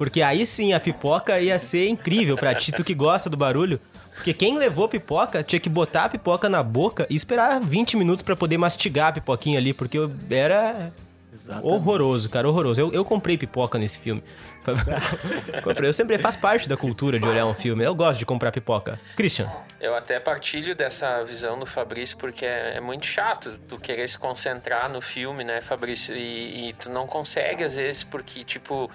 Porque 0.00 0.22
aí 0.22 0.46
sim 0.46 0.72
a 0.72 0.80
pipoca 0.80 1.38
ia 1.38 1.58
ser 1.58 1.86
incrível 1.86 2.34
pra 2.34 2.54
ti, 2.54 2.72
tu 2.72 2.82
que 2.82 2.94
gosta 2.94 3.28
do 3.28 3.36
barulho. 3.36 3.78
Porque 4.14 4.32
quem 4.32 4.56
levou 4.56 4.88
pipoca 4.88 5.42
tinha 5.42 5.60
que 5.60 5.68
botar 5.68 6.04
a 6.04 6.08
pipoca 6.08 6.48
na 6.48 6.62
boca 6.62 7.06
e 7.10 7.14
esperar 7.14 7.60
20 7.60 7.98
minutos 7.98 8.22
para 8.22 8.34
poder 8.34 8.56
mastigar 8.56 9.08
a 9.08 9.12
pipoquinha 9.12 9.58
ali, 9.58 9.74
porque 9.74 9.98
era 10.30 10.90
Exatamente. 11.30 11.70
horroroso, 11.70 12.30
cara, 12.30 12.48
horroroso. 12.48 12.80
Eu, 12.80 12.90
eu 12.94 13.04
comprei 13.04 13.36
pipoca 13.36 13.78
nesse 13.78 14.00
filme. 14.00 14.24
comprei. 15.62 15.90
Eu 15.90 15.92
sempre 15.92 16.16
faço 16.16 16.38
parte 16.38 16.66
da 16.66 16.78
cultura 16.78 17.20
de 17.20 17.28
olhar 17.28 17.44
um 17.44 17.52
filme. 17.52 17.84
Eu 17.84 17.94
gosto 17.94 18.18
de 18.18 18.24
comprar 18.24 18.50
pipoca. 18.52 18.98
Christian. 19.16 19.50
Eu 19.78 19.94
até 19.94 20.18
partilho 20.18 20.74
dessa 20.74 21.22
visão 21.24 21.58
do 21.58 21.66
Fabrício, 21.66 22.16
porque 22.16 22.46
é, 22.46 22.76
é 22.76 22.80
muito 22.80 23.04
chato 23.04 23.52
tu 23.68 23.78
querer 23.78 24.08
se 24.08 24.18
concentrar 24.18 24.90
no 24.90 25.02
filme, 25.02 25.44
né, 25.44 25.60
Fabrício? 25.60 26.16
E, 26.16 26.70
e 26.70 26.72
tu 26.72 26.90
não 26.90 27.06
consegue, 27.06 27.64
às 27.64 27.74
vezes, 27.74 28.02
porque, 28.02 28.44
tipo, 28.44 28.90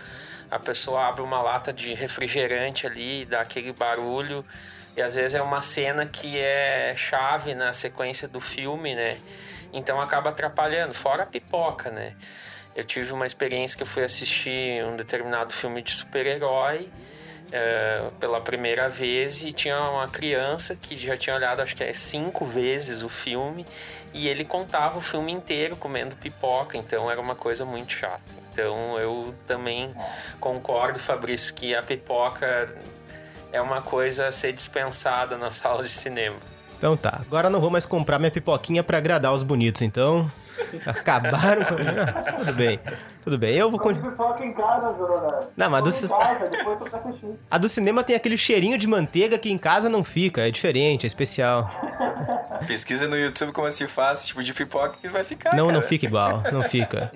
a 0.56 0.60
pessoa 0.60 1.08
abre 1.08 1.22
uma 1.22 1.42
lata 1.42 1.74
de 1.74 1.94
refrigerante 1.94 2.88
ali, 2.88 3.26
dá 3.26 3.42
aquele 3.42 3.74
barulho 3.74 4.46
e 4.96 5.02
às 5.02 5.16
vezes 5.16 5.34
é 5.34 5.42
uma 5.42 5.60
cena 5.60 6.06
que 6.06 6.40
é 6.40 6.96
chave 6.96 7.54
na 7.54 7.74
sequência 7.74 8.26
do 8.26 8.40
filme, 8.40 8.96
né? 8.96 9.20
Então 9.74 10.00
acaba 10.00 10.30
atrapalhando, 10.30 10.94
fora 10.94 11.24
a 11.24 11.26
pipoca, 11.26 11.92
né? 11.92 12.14
Eu 12.74 12.86
tive 12.86 13.12
uma 13.12 13.26
experiência 13.26 13.76
que 13.76 13.84
eu 13.84 13.88
fui 13.88 14.04
assistir 14.04 14.82
um 14.86 14.96
determinado 14.96 15.52
filme 15.52 15.82
de 15.82 15.94
super-herói 15.94 16.90
é, 17.52 18.10
pela 18.18 18.40
primeira 18.40 18.88
vez 18.88 19.44
e 19.44 19.52
tinha 19.52 19.78
uma 19.90 20.08
criança 20.08 20.74
que 20.74 20.96
já 20.96 21.18
tinha 21.18 21.36
olhado 21.36 21.62
acho 21.62 21.76
que 21.76 21.84
é 21.84 21.92
cinco 21.92 22.46
vezes 22.46 23.04
o 23.04 23.10
filme 23.10 23.66
e 24.14 24.30
ele 24.30 24.46
contava 24.46 24.98
o 24.98 25.02
filme 25.02 25.34
inteiro 25.34 25.76
comendo 25.76 26.16
pipoca, 26.16 26.78
então 26.78 27.12
era 27.12 27.20
uma 27.20 27.36
coisa 27.36 27.66
muito 27.66 27.92
chata. 27.92 28.45
Então 28.56 28.98
eu 28.98 29.36
também 29.46 29.94
concordo, 30.40 30.98
Fabrício, 30.98 31.54
que 31.54 31.76
a 31.76 31.84
pipoca 31.84 32.74
é 33.52 33.60
uma 33.60 33.82
coisa 33.82 34.30
a 34.30 34.32
ser 34.32 34.54
dispensada 34.54 35.38
na 35.38 35.52
sala 35.54 35.84
de 35.84 35.90
cinema. 35.90 36.38
Então 36.78 36.96
tá, 36.96 37.20
agora 37.22 37.50
não 37.50 37.60
vou 37.60 37.70
mais 37.70 37.86
comprar 37.86 38.18
minha 38.18 38.32
pipoquinha 38.32 38.82
para 38.82 38.98
agradar 38.98 39.34
os 39.34 39.44
bonitos, 39.44 39.82
então. 39.82 40.32
Acabaram 40.86 41.66
com. 41.66 41.76
tudo 42.40 42.54
bem, 42.54 42.80
tudo 43.24 43.38
bem. 43.38 43.56
Eu 43.56 43.70
vou. 43.70 43.80
pipoca 43.80 44.46
em 44.46 44.54
casa, 44.54 44.96
Não, 45.58 45.70
mas 45.70 45.84
do... 45.84 46.10
Casa, 46.10 46.50
a 47.52 47.58
do 47.58 47.68
cinema 47.68 48.04
tem 48.06 48.16
aquele 48.16 48.38
cheirinho 48.38 48.78
de 48.78 48.88
manteiga 48.88 49.38
que 49.38 49.50
em 49.50 49.58
casa 49.58 49.90
não 49.90 50.04
fica. 50.04 50.48
É 50.48 50.52
diferente, 50.52 51.06
é 51.06 51.08
especial. 51.08 51.70
Pesquisa 52.68 53.08
no 53.08 53.18
YouTube 53.18 53.52
como 53.52 53.70
se 53.70 53.86
faz, 53.88 54.26
tipo 54.26 54.42
de 54.42 54.54
pipoca 54.54 54.96
que 55.02 55.10
vai 55.10 55.26
ficar. 55.26 55.56
Não, 55.56 55.66
cara. 55.66 55.78
não 55.78 55.82
fica 55.82 56.06
igual, 56.06 56.44
não 56.54 56.64
fica. 56.64 57.12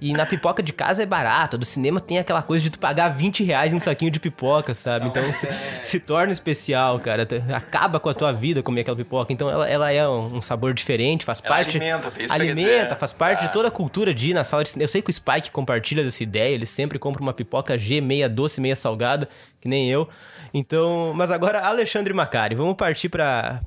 E 0.00 0.12
na 0.12 0.26
pipoca 0.26 0.62
de 0.62 0.72
casa 0.72 1.02
é 1.02 1.06
barato, 1.06 1.58
do 1.58 1.64
cinema 1.64 2.00
tem 2.00 2.18
aquela 2.18 2.42
coisa 2.42 2.62
de 2.62 2.70
tu 2.70 2.78
pagar 2.78 3.08
20 3.08 3.44
reais 3.44 3.72
em 3.72 3.76
um 3.76 3.80
saquinho 3.80 4.10
de 4.10 4.20
pipoca, 4.20 4.74
sabe? 4.74 5.06
Então 5.06 5.22
se, 5.32 5.46
é. 5.46 5.80
se 5.82 6.00
torna 6.00 6.32
especial, 6.32 6.98
cara. 7.00 7.26
Acaba 7.54 7.98
com 7.98 8.08
a 8.08 8.14
tua 8.14 8.32
vida 8.32 8.62
comer 8.62 8.82
aquela 8.82 8.96
pipoca. 8.96 9.32
Então 9.32 9.50
ela, 9.50 9.68
ela 9.68 9.92
é 9.92 10.08
um 10.08 10.40
sabor 10.40 10.72
diferente, 10.72 11.24
faz 11.24 11.40
ela 11.42 11.48
parte. 11.48 11.76
Alimenta, 11.76 12.10
tem 12.10 12.24
isso 12.24 12.34
Alimenta, 12.34 12.96
faz 12.96 13.12
parte 13.12 13.44
ah. 13.44 13.46
de 13.46 13.52
toda 13.52 13.68
a 13.68 13.70
cultura 13.70 14.14
de 14.14 14.30
ir 14.30 14.34
na 14.34 14.44
sala 14.44 14.62
de 14.62 14.70
cinema. 14.70 14.84
Eu 14.84 14.88
sei 14.88 15.02
que 15.02 15.10
o 15.10 15.12
Spike 15.12 15.50
compartilha 15.50 16.04
dessa 16.04 16.22
ideia, 16.22 16.54
ele 16.54 16.66
sempre 16.66 16.98
compra 16.98 17.22
uma 17.22 17.32
pipoca 17.32 17.76
G, 17.76 18.00
meia 18.00 18.28
doce, 18.28 18.60
meia 18.60 18.76
salgada, 18.76 19.28
que 19.60 19.68
nem 19.68 19.90
eu. 19.90 20.08
Então, 20.52 21.12
mas 21.14 21.30
agora, 21.30 21.60
Alexandre 21.60 22.12
Macari, 22.14 22.54
vamos 22.54 22.76
partir 22.76 23.08
para 23.08 23.60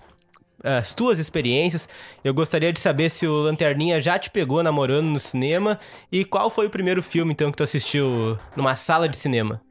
as 0.64 0.94
tuas 0.94 1.20
experiências. 1.20 1.88
Eu 2.24 2.34
gostaria 2.34 2.72
de 2.72 2.80
saber 2.80 3.10
se 3.10 3.28
o 3.28 3.42
Lanterninha 3.44 4.00
já 4.00 4.18
te 4.18 4.30
pegou 4.30 4.64
namorando 4.64 5.08
no 5.08 5.20
cinema 5.20 5.80
e 6.12 6.24
qual 6.26 6.50
foi 6.50 6.68
o 6.68 6.70
primeiro 6.70 7.02
filme 7.02 7.34
então 7.34 7.52
que 7.52 7.58
tu 7.58 7.64
assistiu 7.64 8.38
numa 8.56 8.76
sala 8.76 9.08
de 9.08 9.18
cinema? 9.18 9.62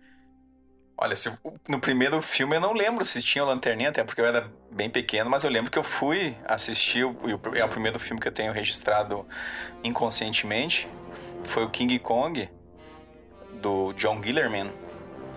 Olha, 1.02 1.16
se, 1.16 1.32
no 1.66 1.80
primeiro 1.80 2.20
filme 2.20 2.56
eu 2.56 2.60
não 2.60 2.74
lembro 2.74 3.04
se 3.06 3.22
tinha 3.22 3.42
o 3.42 3.46
Lanterninha, 3.46 3.88
até 3.88 4.04
porque 4.04 4.20
eu 4.20 4.26
era 4.26 4.52
bem 4.70 4.90
pequeno, 4.90 5.30
mas 5.30 5.44
eu 5.44 5.50
lembro 5.50 5.70
que 5.70 5.78
eu 5.78 5.82
fui 5.82 6.36
assistir, 6.44 7.06
e 7.26 7.58
é 7.58 7.64
o 7.64 7.68
primeiro 7.68 7.98
filme 7.98 8.20
que 8.20 8.28
eu 8.28 8.32
tenho 8.32 8.52
registrado 8.52 9.26
inconscientemente, 9.82 10.86
foi 11.44 11.64
o 11.64 11.70
King 11.70 11.98
Kong, 11.98 12.46
do 13.62 13.94
John 13.94 14.22
Gillerman. 14.22 14.70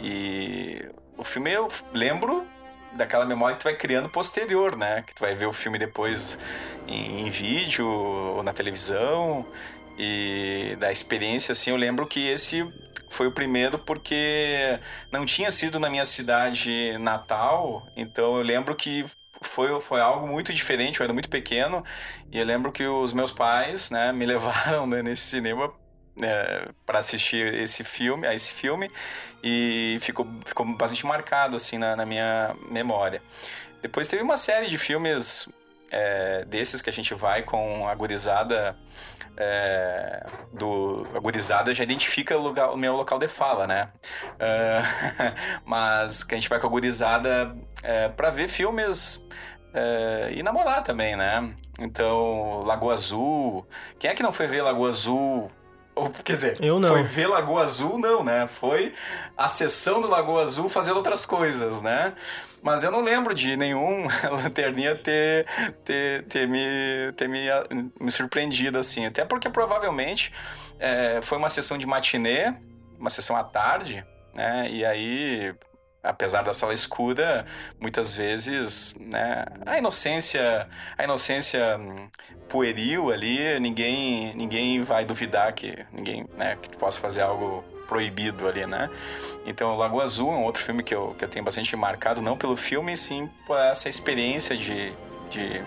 E 0.02 0.86
o 1.18 1.24
filme 1.24 1.52
eu 1.52 1.70
lembro 1.94 2.46
daquela 2.96 3.26
memória 3.26 3.56
que 3.56 3.62
tu 3.62 3.66
vai 3.66 3.76
criando 3.76 4.10
posterior, 4.10 4.76
né? 4.76 5.04
Que 5.06 5.14
tu 5.14 5.22
vai 5.22 5.36
ver 5.36 5.46
o 5.46 5.54
filme 5.54 5.78
depois 5.78 6.38
em, 6.88 7.28
em 7.28 7.30
vídeo 7.30 7.88
ou 7.88 8.44
na 8.44 8.54
televisão. 8.54 9.46
E 9.98 10.76
da 10.80 10.92
experiência, 10.92 11.52
assim, 11.52 11.70
eu 11.70 11.76
lembro 11.76 12.08
que 12.08 12.28
esse 12.28 12.68
foi 13.10 13.28
o 13.28 13.32
primeiro 13.32 13.78
porque 13.78 14.80
não 15.12 15.26
tinha 15.26 15.52
sido 15.52 15.80
na 15.80 15.90
minha 15.90 16.04
cidade 16.04 16.98
natal, 16.98 17.88
então 17.96 18.38
eu 18.38 18.42
lembro 18.42 18.76
que 18.76 19.06
foi, 19.40 19.80
foi 19.82 20.02
algo 20.02 20.28
muito 20.28 20.52
diferente, 20.52 21.00
eu 21.00 21.04
era 21.04 21.14
muito 21.14 21.30
pequeno, 21.30 21.84
e 22.32 22.40
eu 22.40 22.46
lembro 22.46 22.72
que 22.72 22.86
os 22.88 23.14
meus 23.14 23.32
pais, 23.32 23.92
né, 23.92 24.12
me 24.12 24.26
levaram 24.26 24.88
né, 24.88 25.04
nesse 25.04 25.24
cinema 25.24 25.72
é, 26.22 26.70
para 26.86 27.00
assistir 27.00 27.54
esse 27.54 27.84
filme, 27.84 28.26
a 28.26 28.34
esse 28.34 28.52
filme, 28.52 28.90
e 29.44 29.98
ficou, 30.02 30.26
ficou 30.46 30.66
bastante 30.78 31.06
marcado 31.06 31.58
assim 31.58 31.78
na, 31.78 31.96
na 31.96 32.06
minha 32.06 32.56
memória. 32.70 33.22
Depois 33.82 34.08
teve 34.08 34.24
uma 34.24 34.38
série 34.38 34.68
de 34.68 34.78
filmes 34.78 35.50
é, 35.92 36.46
desses 36.46 36.82
que 36.82 36.90
a 36.90 36.94
gente 36.94 37.14
vai 37.14 37.44
com 37.44 37.88
a 37.88 37.94
gurizada 37.94 38.76
é, 39.36 40.26
do 40.52 41.08
a 41.16 41.20
gurizada 41.20 41.74
já 41.74 41.84
identifica 41.84 42.38
o, 42.38 42.42
lugar, 42.42 42.72
o 42.72 42.78
meu 42.78 42.96
local 42.96 43.20
de 43.20 43.28
fala, 43.28 43.68
né? 43.68 43.90
Uh, 44.34 45.34
mas 45.66 46.24
que 46.24 46.34
a 46.34 46.38
gente 46.38 46.50
vai 46.50 46.60
com 46.60 46.68
a 46.68 46.70
gurizada 46.70 47.56
é, 47.82 48.10
para 48.10 48.30
ver 48.30 48.48
filmes 48.48 49.28
é, 49.74 50.30
e 50.34 50.44
namorar 50.44 50.84
também, 50.84 51.16
né? 51.16 51.54
Então, 51.80 52.62
Lagoa 52.64 52.94
Azul. 52.94 53.68
Quem 53.98 54.12
é 54.12 54.14
que 54.14 54.24
não 54.24 54.32
foi 54.32 54.48
ver 54.48 54.62
Lagoa 54.62 54.90
Azul? 54.90 55.52
Ou, 55.96 56.10
quer 56.10 56.34
dizer, 56.34 56.58
Eu 56.62 56.80
não. 56.80 56.90
foi 56.90 57.04
ver 57.04 57.28
Lagoa 57.28 57.64
Azul, 57.64 58.00
não, 58.00 58.24
né? 58.24 58.48
Foi 58.48 58.94
a 59.38 59.48
sessão 59.48 60.02
do 60.02 60.10
Lagoa 60.10 60.42
Azul 60.42 60.70
fazendo 60.70 60.98
outras 60.98 61.26
coisas, 61.26 61.82
né? 61.82 62.14
Mas 62.62 62.84
eu 62.84 62.92
não 62.92 63.02
lembro 63.02 63.34
de 63.34 63.58
nenhum 63.58 64.08
lanterninha 64.32 64.96
ter, 64.96 65.46
ter, 65.84 66.24
ter, 66.24 66.48
me, 66.48 67.12
ter 67.16 67.28
me, 67.28 67.42
me 68.00 68.10
surpreendido 68.10 68.80
assim. 68.80 69.06
Até 69.06 69.26
porque 69.26 69.50
provavelmente 69.50 70.32
é, 70.80 71.20
foi 71.22 71.38
uma 71.38 71.50
sessão 71.50 71.78
de 71.78 71.86
matinê, 71.86 72.54
uma 72.98 73.10
sessão 73.10 73.36
à 73.36 73.44
tarde, 73.44 74.06
né? 74.34 74.68
E 74.72 74.86
aí 74.86 75.54
apesar 76.04 76.42
da 76.44 76.54
sala 76.54 76.74
escura, 76.74 77.46
muitas 77.80 78.14
vezes, 78.14 78.96
né, 79.00 79.46
a 79.66 79.78
inocência, 79.78 80.68
a 80.98 81.04
inocência 81.04 81.78
hum, 81.80 82.10
pueril 82.50 83.12
ali, 83.12 83.58
ninguém, 83.60 84.34
ninguém 84.36 84.84
vai 84.84 85.06
duvidar 85.06 85.54
que 85.54 85.86
ninguém, 85.94 86.28
né, 86.38 86.58
que 86.62 86.76
possa 86.76 87.00
fazer 87.00 87.22
algo 87.22 87.64
proibido 87.88 88.48
ali, 88.48 88.66
né? 88.66 88.90
Então, 89.46 89.78
Lagoa 89.78 90.04
Azul 90.04 90.32
é 90.32 90.36
um 90.36 90.44
outro 90.44 90.62
filme 90.62 90.84
que 90.84 90.96
eu, 90.96 91.16
que 91.18 91.24
eu 91.24 91.30
tenho 91.30 91.46
bastante 91.46 91.76
marcado, 91.76 92.22
não 92.22 92.38
pelo 92.38 92.58
filme, 92.58 92.96
sim 92.98 93.30
por 93.46 93.58
essa 93.58 93.88
experiência 93.88 94.58
de, 94.58 94.94
de 95.30 95.62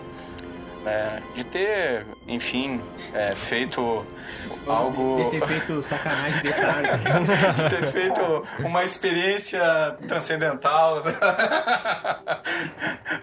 né, 0.86 1.20
de 1.34 1.42
ter, 1.42 2.06
enfim, 2.28 2.80
é, 3.12 3.34
feito 3.34 4.06
algo. 4.66 5.24
De 5.24 5.30
ter 5.30 5.46
feito 5.46 5.82
sacanagem 5.82 6.40
de 6.40 6.52
tarde. 6.52 6.88
de 7.56 7.68
ter 7.68 7.86
feito 7.88 8.46
uma 8.60 8.84
experiência 8.84 9.96
transcendental. 10.06 11.02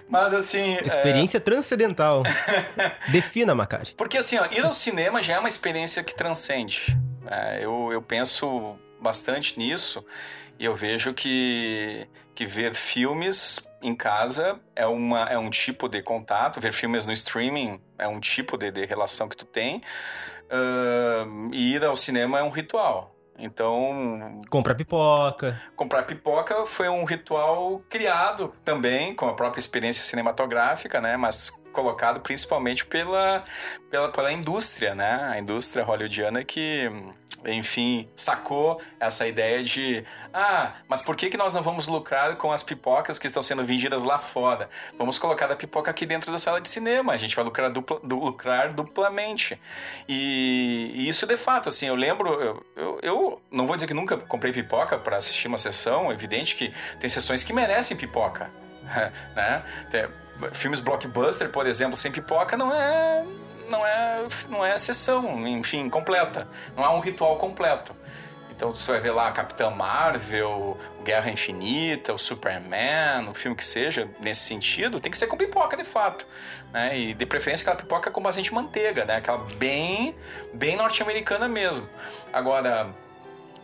Mas 0.10 0.34
assim. 0.34 0.76
é, 0.76 0.86
Experiência 0.86 1.40
transcendental. 1.40 2.24
Defina, 3.08 3.56
Macari. 3.56 3.94
porque 3.96 4.18
assim, 4.18 4.38
ó, 4.38 4.46
ir 4.52 4.66
ao 4.66 4.74
cinema 4.74 5.24
já 5.24 5.36
é 5.36 5.40
uma 5.40 5.48
experiência 5.48 6.04
que 6.04 6.14
transcende. 6.14 6.98
É, 7.26 7.64
eu, 7.64 7.90
eu 7.94 8.02
penso 8.02 8.76
bastante 9.02 9.58
nisso 9.58 10.06
e 10.60 10.66
eu 10.66 10.76
vejo 10.76 11.14
que, 11.14 12.06
que 12.36 12.46
ver 12.46 12.74
filmes 12.74 13.68
em 13.82 13.96
casa 13.96 14.60
é, 14.76 14.86
uma, 14.86 15.22
é 15.24 15.38
um 15.38 15.50
tipo 15.50 15.88
de 15.88 16.02
contato, 16.02 16.60
ver 16.60 16.74
filmes 16.74 17.06
no 17.06 17.14
streaming 17.14 17.80
é 17.98 18.08
um 18.08 18.20
tipo 18.20 18.58
de, 18.58 18.72
de 18.72 18.86
relação 18.86 19.28
que 19.28 19.38
tu 19.38 19.46
tem, 19.46 19.82
ahn, 20.50 21.50
e 21.54 21.74
ir 21.76 21.84
ao 21.84 21.96
cinema 21.96 22.40
é 22.40 22.44
um 22.44 22.50
ritual. 22.50 23.14
Então, 23.38 24.42
Compra 24.50 24.76
pipoca. 24.76 25.60
comprar 25.76 26.04
pipoca 26.04 26.66
foi 26.68 26.88
um 26.88 27.04
ritual 27.04 27.82
criado 27.90 28.52
também 28.64 29.16
com 29.16 29.28
a 29.28 29.34
própria 29.34 29.60
experiência 29.60 30.04
cinematográfica, 30.04 31.02
né? 31.02 31.18
Mas 31.18 31.52
colocado 31.74 32.22
principalmente 32.22 32.86
pela, 32.86 33.44
pela, 33.90 34.10
pela 34.10 34.32
indústria, 34.32 34.96
né? 34.96 35.30
A 35.32 35.40
indústria 35.40 35.84
hollywoodiana 35.84 36.44
que, 36.44 36.90
enfim, 37.46 38.08
sacou 38.16 38.80
essa 39.00 39.28
ideia 39.28 39.62
de 39.62 40.04
ah, 40.34 40.74
mas 40.88 41.02
por 41.02 41.16
que, 41.16 41.30
que 41.30 41.36
nós 41.36 41.54
não 41.54 41.62
vamos 41.62 41.88
lucrar 41.88 42.36
com 42.38 42.52
as 42.52 42.64
pipocas 42.64 43.20
que 43.20 43.28
estão 43.28 43.44
sendo 43.44 43.66
vendidas 43.66 44.04
lá 44.04 44.18
fora? 44.18 44.70
Vamos 44.98 45.20
colocar 45.20 45.52
a 45.52 45.56
pipoca 45.56 45.92
aqui 45.92 46.06
dentro 46.06 46.32
da 46.32 46.38
sala 46.38 46.62
de 46.62 46.70
cinema. 46.70 47.14
A 47.14 47.18
gente 47.18 47.36
vai 47.36 47.44
lucrar, 47.44 47.70
dupla, 47.70 48.00
du- 48.04 48.20
lucrar 48.20 48.72
duplamente. 48.72 49.60
E, 50.08 50.92
e 50.94 51.10
isso 51.10 51.26
de 51.26 51.36
fato, 51.36 51.70
assim, 51.70 51.88
eu 51.88 51.96
lembro, 51.96 52.30
eu, 52.42 52.66
eu, 52.76 53.00
eu 53.02 53.42
não 53.52 53.66
vou 53.66 53.76
dizer 53.76 53.88
que 53.88 53.94
nunca 53.94 54.16
comprei 54.18 54.54
pipoca 54.54 54.98
para 54.98 55.18
assistir 55.18 55.48
uma 55.48 55.58
sessão, 55.58 56.12
é 56.12 56.14
evidente 56.14 56.56
que 56.56 56.72
tem 57.00 57.10
sessões 57.10 57.44
que 57.44 57.52
merecem 57.52 57.98
pipoca, 57.98 58.50
né? 59.36 59.64
Filmes 60.52 60.80
blockbuster, 60.80 61.50
por 61.50 61.66
exemplo, 61.66 61.96
sem 61.96 62.12
pipoca 62.12 62.58
não 62.58 62.74
é 62.74 63.26
não 63.70 63.86
é 63.86 64.26
não 64.50 64.66
é 64.66 64.78
sessão, 64.78 65.48
enfim, 65.48 65.90
completa. 65.90 66.48
Não 66.76 66.84
é 66.84 66.90
um 66.90 67.00
ritual 67.00 67.38
completo. 67.38 67.96
Então 68.56 68.74
você 68.74 68.92
vai 68.92 69.02
ver 69.02 69.12
lá 69.12 69.32
Capitã 69.32 69.70
Marvel, 69.72 70.78
Guerra 71.04 71.30
Infinita, 71.32 72.14
o 72.14 72.20
Superman, 72.20 73.28
o 73.30 73.34
filme 73.34 73.58
que 73.58 73.64
seja, 73.64 74.08
nesse 74.22 74.42
sentido, 74.42 75.00
tem 75.00 75.12
que 75.12 75.18
ser 75.18 75.28
com 75.28 75.36
pipoca 75.36 75.76
de 75.76 75.84
fato. 75.84 76.26
Né? 76.72 76.98
E 76.98 77.14
de 77.14 77.26
preferência 77.26 77.64
aquela 77.64 77.76
pipoca 77.76 78.12
com 78.12 78.22
bastante 78.22 78.54
manteiga, 78.54 79.06
né? 79.06 79.18
Aquela 79.18 79.40
bem, 79.56 80.16
bem 80.54 80.76
norte-americana 80.76 81.50
mesmo. 81.50 81.90
Agora, 82.32 82.90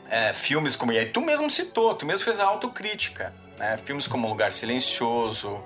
é, 0.10 0.34
filmes 0.34 0.75
como. 0.75 0.91
E 0.91 0.97
aí 0.97 1.05
tu 1.05 1.21
mesmo 1.21 1.49
citou, 1.49 1.93
tu 1.93 2.05
mesmo 2.05 2.25
fez 2.25 2.39
a 2.39 2.45
autocrítica. 2.45 3.34
Né? 3.58 3.77
Filmes 3.77 4.08
como 4.08 4.27
Lugar 4.27 4.51
Silencioso, 4.51 5.63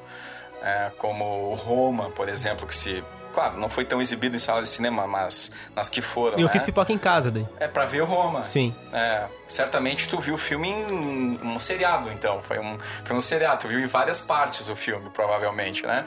é, 0.63 0.91
como 0.97 1.53
Roma, 1.55 2.09
por 2.09 2.29
exemplo, 2.29 2.65
que 2.65 2.73
se. 2.73 3.03
Claro, 3.33 3.59
não 3.59 3.67
foi 3.67 3.83
tão 3.83 3.99
exibido 3.99 4.35
em 4.35 4.39
sala 4.39 4.61
de 4.61 4.67
cinema, 4.67 5.05
mas 5.07 5.51
nas 5.75 5.89
que 5.89 6.01
foram. 6.01 6.37
E 6.37 6.41
eu 6.41 6.47
né? 6.47 6.53
fiz 6.53 6.63
pipoca 6.63 6.93
em 6.93 6.97
casa 6.97 7.29
daí. 7.29 7.45
É 7.59 7.67
pra 7.67 7.85
ver 7.85 8.03
Roma. 8.03 8.45
Sim. 8.45 8.73
É, 8.93 9.25
certamente 9.53 10.09
tu 10.09 10.19
viu 10.19 10.33
o 10.33 10.37
filme 10.37 10.67
em, 10.67 11.35
em 11.35 11.47
um 11.47 11.59
seriado, 11.59 12.11
então. 12.11 12.41
Foi 12.41 12.57
um, 12.57 12.77
foi 13.03 13.15
um 13.15 13.21
seriado. 13.21 13.61
Tu 13.61 13.67
viu 13.67 13.79
em 13.79 13.85
várias 13.85 14.19
partes 14.19 14.67
o 14.67 14.75
filme, 14.75 15.09
provavelmente, 15.11 15.85
né? 15.85 16.05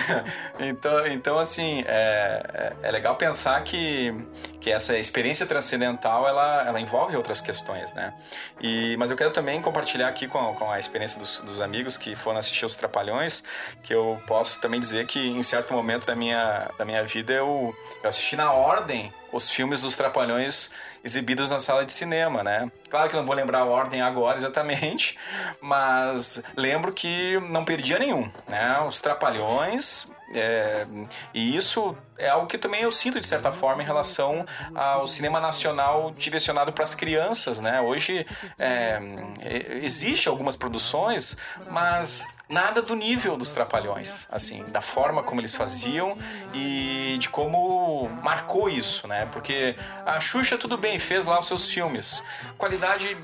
então, 0.58 1.06
então, 1.06 1.38
assim, 1.38 1.84
é, 1.86 2.72
é, 2.82 2.88
é 2.88 2.90
legal 2.90 3.14
pensar 3.16 3.62
que, 3.62 4.14
que 4.58 4.70
essa 4.70 4.96
experiência 4.96 5.44
transcendental, 5.44 6.26
ela, 6.26 6.64
ela 6.66 6.80
envolve 6.80 7.14
outras 7.16 7.42
questões, 7.42 7.92
né? 7.92 8.14
E, 8.60 8.96
mas 8.96 9.10
eu 9.10 9.16
quero 9.16 9.30
também 9.30 9.60
compartilhar 9.60 10.08
aqui 10.08 10.26
com, 10.26 10.54
com 10.54 10.70
a 10.70 10.78
experiência 10.78 11.20
dos, 11.20 11.40
dos 11.40 11.60
amigos 11.60 11.98
que 11.98 12.14
foram 12.14 12.38
assistir 12.38 12.64
Os 12.64 12.74
Trapalhões, 12.74 13.44
que 13.82 13.94
eu 13.94 14.20
posso 14.26 14.60
também 14.60 14.80
dizer 14.80 15.06
que 15.06 15.28
em 15.28 15.42
certo 15.42 15.74
momento 15.74 16.06
da 16.06 16.16
minha, 16.16 16.70
da 16.78 16.84
minha 16.86 17.04
vida 17.04 17.34
eu, 17.34 17.76
eu 18.02 18.08
assisti 18.08 18.34
na 18.34 18.50
ordem 18.50 19.12
os 19.30 19.50
filmes 19.50 19.82
dos 19.82 19.94
Trapalhões 19.94 20.70
exibidos 21.04 21.50
na 21.50 21.60
sala 21.60 21.84
de 21.84 21.92
cinema, 21.92 22.42
né? 22.42 22.70
Claro 22.90 23.08
que 23.08 23.16
não 23.16 23.24
vou 23.24 23.34
lembrar 23.34 23.60
a 23.60 23.64
ordem 23.64 24.00
agora 24.00 24.36
exatamente, 24.36 25.18
mas 25.60 26.42
lembro 26.56 26.92
que 26.92 27.38
não 27.48 27.64
perdia 27.64 27.98
nenhum, 27.98 28.30
né? 28.48 28.80
Os 28.86 29.00
Trapalhões 29.00 30.10
é, 30.34 30.86
e 31.32 31.56
isso 31.56 31.96
é 32.18 32.28
algo 32.28 32.46
que 32.46 32.58
também 32.58 32.82
eu 32.82 32.92
sinto 32.92 33.18
de 33.18 33.26
certa 33.26 33.50
forma 33.52 33.82
em 33.82 33.86
relação 33.86 34.44
ao 34.74 35.06
cinema 35.06 35.40
nacional 35.40 36.10
direcionado 36.10 36.72
para 36.72 36.84
as 36.84 36.94
crianças, 36.94 37.60
né? 37.60 37.80
Hoje 37.80 38.26
é, 38.58 39.00
é, 39.40 39.78
existe 39.82 40.28
algumas 40.28 40.54
produções, 40.54 41.36
mas 41.70 42.26
nada 42.48 42.82
do 42.82 42.94
nível 42.94 43.36
dos 43.36 43.52
Trapalhões, 43.52 44.26
assim, 44.30 44.64
da 44.64 44.80
forma 44.80 45.22
como 45.22 45.40
eles 45.40 45.54
faziam 45.54 46.18
e 46.52 47.16
de 47.18 47.28
como 47.30 48.08
marcou 48.22 48.68
isso, 48.68 49.06
né? 49.06 49.26
Porque 49.32 49.76
a 50.04 50.20
Xuxa 50.20 50.58
tudo 50.58 50.76
bem 50.76 50.98
fez 50.98 51.24
lá 51.24 51.38
os 51.40 51.46
seus 51.46 51.70
filmes, 51.70 52.22
qualidade 52.58 53.16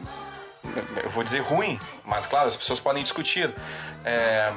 eu 1.02 1.10
vou 1.10 1.22
dizer 1.22 1.40
ruim, 1.40 1.78
mas 2.04 2.24
claro, 2.26 2.48
as 2.48 2.56
pessoas 2.56 2.80
podem 2.80 3.02
discutir. 3.02 3.54
É, 4.04 4.50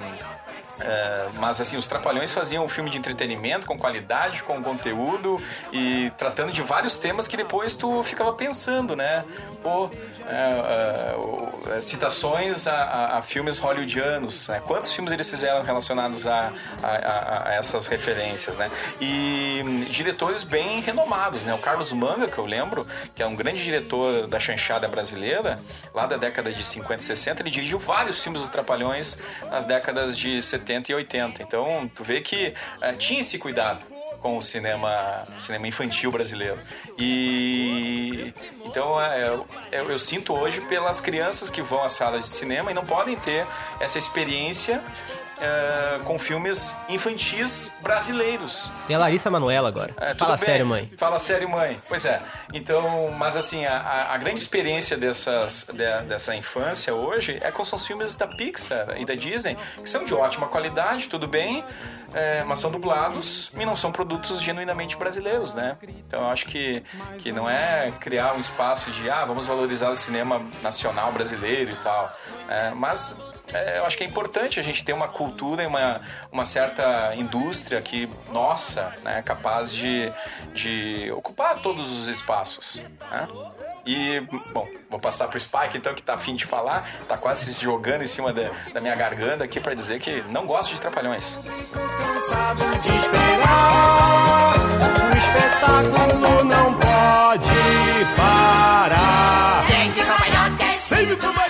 é, 0.79 1.27
mas 1.35 1.59
assim, 1.61 1.77
os 1.77 1.87
Trapalhões 1.87 2.31
faziam 2.31 2.63
um 2.65 2.69
filme 2.69 2.89
de 2.89 2.97
entretenimento 2.97 3.65
com 3.65 3.77
qualidade, 3.77 4.43
com 4.43 4.61
conteúdo 4.61 5.41
e 5.71 6.11
tratando 6.17 6.51
de 6.51 6.61
vários 6.61 6.97
temas 6.97 7.27
que 7.27 7.35
depois 7.37 7.75
tu 7.75 8.03
ficava 8.03 8.33
pensando, 8.33 8.95
né? 8.95 9.23
Pô, 9.63 9.89
é, 10.27 11.75
é, 11.77 11.81
citações 11.81 12.67
a, 12.67 12.73
a- 12.73 13.17
a 13.17 13.21
filmes 13.21 13.57
hollywoodianos, 13.59 14.47
né? 14.49 14.61
Quantos 14.65 14.93
filmes 14.93 15.11
eles 15.11 15.29
fizeram 15.29 15.63
relacionados 15.63 16.27
a- 16.27 16.51
a 16.83 17.53
essas 17.53 17.87
referências, 17.87 18.57
né? 18.57 18.69
E 19.01 19.61
hum, 19.65 19.79
diretores 19.89 20.43
bem 20.43 20.81
renomados, 20.81 21.45
né? 21.45 21.53
O 21.53 21.57
Carlos 21.57 21.91
Manga, 21.93 22.27
que 22.27 22.37
eu 22.37 22.45
lembro, 22.45 22.85
que 23.15 23.23
é 23.23 23.25
um 23.25 23.35
grande 23.35 23.63
diretor 23.63 24.27
da 24.27 24.39
chanchada 24.39 24.87
brasileira, 24.87 25.59
lá 25.93 26.05
da 26.05 26.17
década 26.17 26.51
de 26.51 26.63
50 26.63 27.01
e 27.01 27.05
60, 27.05 27.41
ele 27.41 27.49
dirigiu 27.49 27.79
vários 27.79 28.21
filmes 28.21 28.41
do 28.41 28.49
Trapalhões 28.49 29.17
nas 29.49 29.65
décadas 29.65 30.17
de 30.17 30.41
70 30.41 30.66
e 30.73 30.93
80. 30.93 31.43
Então, 31.43 31.89
tu 31.93 32.03
vê 32.03 32.21
que 32.21 32.53
eh, 32.81 32.93
tinha 32.93 33.21
esse 33.21 33.37
cuidado 33.37 33.85
com 34.21 34.37
o 34.37 34.41
cinema, 34.41 35.25
cinema 35.37 35.67
infantil 35.67 36.11
brasileiro. 36.11 36.59
E 36.97 38.33
então 38.65 39.01
é, 39.01 39.27
eu, 39.27 39.45
eu, 39.71 39.91
eu 39.91 39.99
sinto 39.99 40.33
hoje 40.33 40.61
pelas 40.61 40.99
crianças 40.99 41.49
que 41.49 41.61
vão 41.61 41.83
às 41.83 41.93
salas 41.93 42.23
de 42.23 42.29
cinema 42.29 42.71
e 42.71 42.73
não 42.73 42.85
podem 42.85 43.15
ter 43.15 43.45
essa 43.79 43.97
experiência 43.97 44.83
é, 45.39 45.99
com 46.03 46.17
filmes 46.17 46.75
infantis 46.89 47.71
brasileiros. 47.81 48.71
Tem 48.87 48.95
a 48.95 48.99
Larissa 48.99 49.29
Manoela 49.29 49.67
agora. 49.67 49.93
É, 49.99 50.15
Fala 50.15 50.35
bem. 50.35 50.45
sério, 50.45 50.65
mãe. 50.65 50.91
Fala 50.97 51.19
sério, 51.19 51.49
mãe. 51.49 51.79
Pois 51.87 52.05
é. 52.05 52.21
Então, 52.53 53.09
mas 53.17 53.35
assim, 53.37 53.65
a, 53.65 53.77
a- 53.77 54.13
a 54.13 54.17
grande 54.17 54.39
experiência 54.39 54.97
dessas, 54.97 55.67
de- 55.71 56.01
dessa 56.07 56.35
infância 56.35 56.93
hoje 56.93 57.37
é 57.41 57.51
com 57.51 57.61
os 57.63 57.85
filmes 57.85 58.15
da 58.15 58.27
Pixar 58.27 58.87
e 58.97 59.05
da 59.05 59.15
Disney, 59.15 59.57
que 59.81 59.89
são 59.89 60.03
de 60.05 60.13
ótima 60.13 60.47
qualidade, 60.47 61.07
tudo 61.09 61.27
bem, 61.27 61.63
é, 62.13 62.43
mas 62.45 62.59
são 62.59 62.71
dublados 62.71 63.51
e 63.59 63.65
não 63.65 63.75
são 63.75 63.91
produtos 63.91 64.41
genuinamente 64.41 64.95
brasileiros, 64.95 65.53
né? 65.53 65.77
Então 66.07 66.21
eu 66.21 66.29
acho 66.29 66.45
que, 66.45 66.81
que 67.19 67.31
não 67.31 67.49
é 67.49 67.91
criar 67.99 68.33
um 68.33 68.39
espaço 68.39 68.89
de, 68.91 69.09
ah, 69.09 69.25
vamos 69.25 69.47
valorizar 69.47 69.89
o 69.89 69.95
cinema 69.95 70.41
nacional 70.63 71.11
brasileiro 71.11 71.71
e 71.71 71.75
tal. 71.77 72.11
É, 72.49 72.71
mas 72.71 73.15
é, 73.53 73.79
eu 73.79 73.85
acho 73.85 73.97
que 73.97 74.03
é 74.03 74.07
importante 74.07 74.59
a 74.59 74.63
gente 74.63 74.83
ter 74.83 74.93
uma 74.93 75.07
cultura 75.07 75.63
e 75.63 75.65
uma, 75.65 76.01
uma 76.31 76.45
certa 76.45 77.13
indústria 77.15 77.81
que, 77.81 78.09
nossa, 78.31 78.93
né, 79.03 79.21
capaz 79.21 79.73
de, 79.73 80.11
de 80.53 81.11
ocupar 81.11 81.61
todos 81.61 81.91
os 81.91 82.07
espaços. 82.07 82.83
Né? 83.09 83.27
E, 83.85 84.19
bom, 84.51 84.67
vou 84.89 84.99
passar 84.99 85.29
pro 85.29 85.39
Spike 85.39 85.77
então, 85.77 85.95
que 85.95 86.03
tá 86.03 86.15
afim 86.15 86.35
de 86.35 86.45
falar, 86.45 86.89
tá 87.07 87.17
quase 87.17 87.53
se 87.53 87.63
jogando 87.63 88.01
em 88.01 88.07
cima 88.07 88.33
da, 88.33 88.49
da 88.73 88.81
minha 88.81 88.95
garganta 88.95 89.45
aqui 89.45 89.61
para 89.61 89.73
dizer 89.73 89.99
que 89.99 90.21
não 90.29 90.45
gosto 90.45 90.73
de 90.73 90.81
trapalhões. 90.81 91.39
Cansado 91.71 92.65
de 92.81 92.97
esperar, 92.97 94.55
o 95.05 95.17
espetáculo 95.17 96.43
não 96.43 96.73
pode 96.73 97.49
parar. 98.17 99.65
Sempre 100.77 101.15
trabalhantes. 101.15 101.46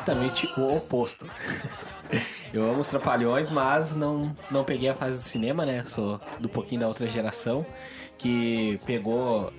Exatamente 0.00 0.50
o 0.58 0.76
oposto. 0.76 1.28
Eu 2.52 2.68
amo 2.68 2.80
os 2.80 2.88
Trapalhões, 2.88 3.50
mas 3.50 3.94
não, 3.94 4.34
não 4.50 4.64
peguei 4.64 4.88
a 4.88 4.94
fase 4.94 5.18
do 5.18 5.22
cinema, 5.22 5.64
né? 5.64 5.84
Sou 5.86 6.20
do 6.40 6.48
pouquinho 6.48 6.80
da 6.80 6.88
outra 6.88 7.06
geração 7.08 7.64
que 8.18 8.80
pegou. 8.84 9.52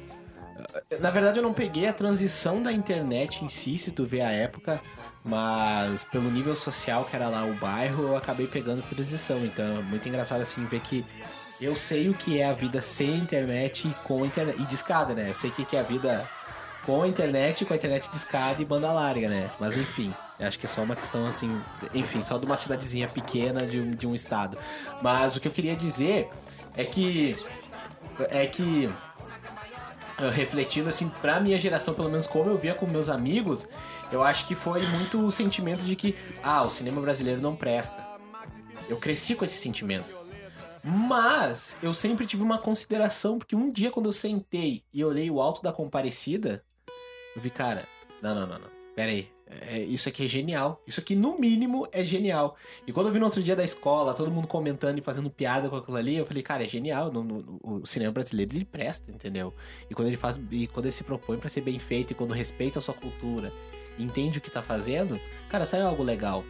Na 0.99 1.09
verdade, 1.09 1.39
eu 1.39 1.43
não 1.43 1.53
peguei 1.53 1.87
a 1.87 1.93
transição 1.93 2.61
da 2.61 2.71
internet 2.71 3.45
em 3.45 3.47
si, 3.47 3.77
se 3.77 3.91
tu 3.91 4.05
vê 4.05 4.19
a 4.19 4.29
época, 4.29 4.81
mas 5.23 6.03
pelo 6.03 6.29
nível 6.29 6.55
social 6.55 7.05
que 7.05 7.15
era 7.15 7.29
lá 7.29 7.45
o 7.45 7.53
bairro, 7.53 8.03
eu 8.09 8.17
acabei 8.17 8.47
pegando 8.47 8.79
a 8.79 8.89
transição. 8.89 9.45
Então 9.45 9.79
é 9.79 9.81
muito 9.81 10.09
engraçado 10.09 10.41
assim 10.41 10.65
ver 10.65 10.81
que 10.81 11.05
eu 11.61 11.77
sei 11.77 12.09
o 12.09 12.13
que 12.13 12.41
é 12.41 12.45
a 12.45 12.53
vida 12.53 12.81
sem 12.81 13.15
internet 13.15 13.87
e 13.87 13.93
com 14.05 14.25
internet. 14.25 14.61
E 14.61 14.65
discada, 14.65 15.13
né? 15.13 15.29
Eu 15.29 15.35
sei 15.35 15.49
o 15.49 15.53
que 15.53 15.77
é 15.77 15.79
a 15.79 15.83
vida 15.83 16.27
com 16.85 17.03
a 17.03 17.07
internet, 17.07 17.65
com 17.65 17.73
a 17.73 17.77
internet 17.77 18.09
discada 18.09 18.61
e 18.61 18.65
banda 18.65 18.91
larga, 18.91 19.29
né? 19.29 19.49
Mas 19.59 19.77
enfim, 19.77 20.13
acho 20.41 20.57
que 20.59 20.65
é 20.65 20.69
só 20.69 20.81
uma 20.81 20.95
questão 20.95 21.25
assim, 21.25 21.59
enfim, 21.93 22.23
só 22.23 22.37
de 22.37 22.45
uma 22.45 22.57
cidadezinha 22.57 23.07
pequena 23.07 23.65
de 23.65 23.79
um, 23.79 23.91
de 23.91 24.07
um 24.07 24.15
estado. 24.15 24.57
Mas 25.01 25.35
o 25.35 25.41
que 25.41 25.47
eu 25.47 25.51
queria 25.51 25.75
dizer 25.75 26.29
é 26.75 26.85
que 26.85 27.35
é 28.29 28.45
que 28.45 28.89
eh, 30.17 30.29
refletindo 30.29 30.89
assim 30.89 31.09
pra 31.09 31.39
minha 31.39 31.59
geração, 31.59 31.93
pelo 31.93 32.09
menos 32.09 32.27
como 32.27 32.49
eu 32.49 32.57
via 32.57 32.75
com 32.75 32.85
meus 32.85 33.09
amigos, 33.09 33.67
eu 34.11 34.21
acho 34.21 34.45
que 34.47 34.55
foi 34.55 34.85
muito 34.87 35.25
o 35.25 35.31
sentimento 35.31 35.83
de 35.83 35.95
que 35.95 36.15
ah, 36.43 36.63
o 36.63 36.69
cinema 36.69 37.01
brasileiro 37.01 37.41
não 37.41 37.55
presta. 37.55 38.05
Eu 38.89 38.97
cresci 38.97 39.35
com 39.35 39.45
esse 39.45 39.57
sentimento. 39.57 40.21
Mas 40.83 41.77
eu 41.81 41.93
sempre 41.93 42.25
tive 42.25 42.43
uma 42.43 42.57
consideração, 42.57 43.37
porque 43.37 43.55
um 43.55 43.71
dia 43.71 43.91
quando 43.91 44.07
eu 44.07 44.13
sentei 44.13 44.83
e 44.93 45.03
olhei 45.03 45.29
o 45.29 45.39
alto 45.39 45.61
da 45.61 45.71
comparecida, 45.71 46.63
eu 47.35 47.41
vi, 47.41 47.49
cara, 47.49 47.87
não, 48.21 48.35
não, 48.35 48.47
não, 48.47 48.59
não. 48.59 48.69
Pera 48.95 49.11
aí. 49.11 49.29
É, 49.69 49.79
isso 49.79 50.07
aqui 50.07 50.25
é 50.25 50.27
genial. 50.27 50.81
Isso 50.87 50.99
aqui, 51.01 51.15
no 51.15 51.37
mínimo, 51.37 51.87
é 51.91 52.05
genial. 52.05 52.55
E 52.87 52.91
quando 52.93 53.07
eu 53.07 53.13
vi 53.13 53.19
no 53.19 53.25
outro 53.25 53.43
dia 53.43 53.55
da 53.55 53.63
escola, 53.63 54.13
todo 54.13 54.31
mundo 54.31 54.47
comentando 54.47 54.97
e 54.97 55.01
fazendo 55.01 55.29
piada 55.29 55.69
com 55.69 55.75
aquilo 55.75 55.97
ali, 55.97 56.15
eu 56.15 56.25
falei, 56.25 56.41
cara, 56.41 56.63
é 56.63 56.67
genial. 56.67 57.11
No- 57.11 57.23
no- 57.23 57.59
o 57.61 57.85
cinema 57.85 58.11
brasileiro, 58.11 58.55
ele 58.55 58.65
presta, 58.65 59.11
entendeu? 59.11 59.53
E 59.89 59.93
quando 59.93 60.07
ele 60.07 60.17
faz. 60.17 60.39
E 60.51 60.67
quando 60.67 60.85
ele 60.85 60.93
se 60.93 61.03
propõe 61.03 61.37
pra 61.37 61.49
ser 61.49 61.61
bem 61.61 61.77
feito 61.79 62.11
e 62.11 62.13
quando 62.13 62.31
respeita 62.33 62.79
a 62.79 62.81
sua 62.81 62.93
cultura, 62.93 63.51
entende 63.99 64.37
o 64.37 64.41
que 64.41 64.49
tá 64.49 64.61
fazendo, 64.61 65.19
cara, 65.49 65.65
sai 65.65 65.81
algo 65.81 66.01
legal. 66.01 66.43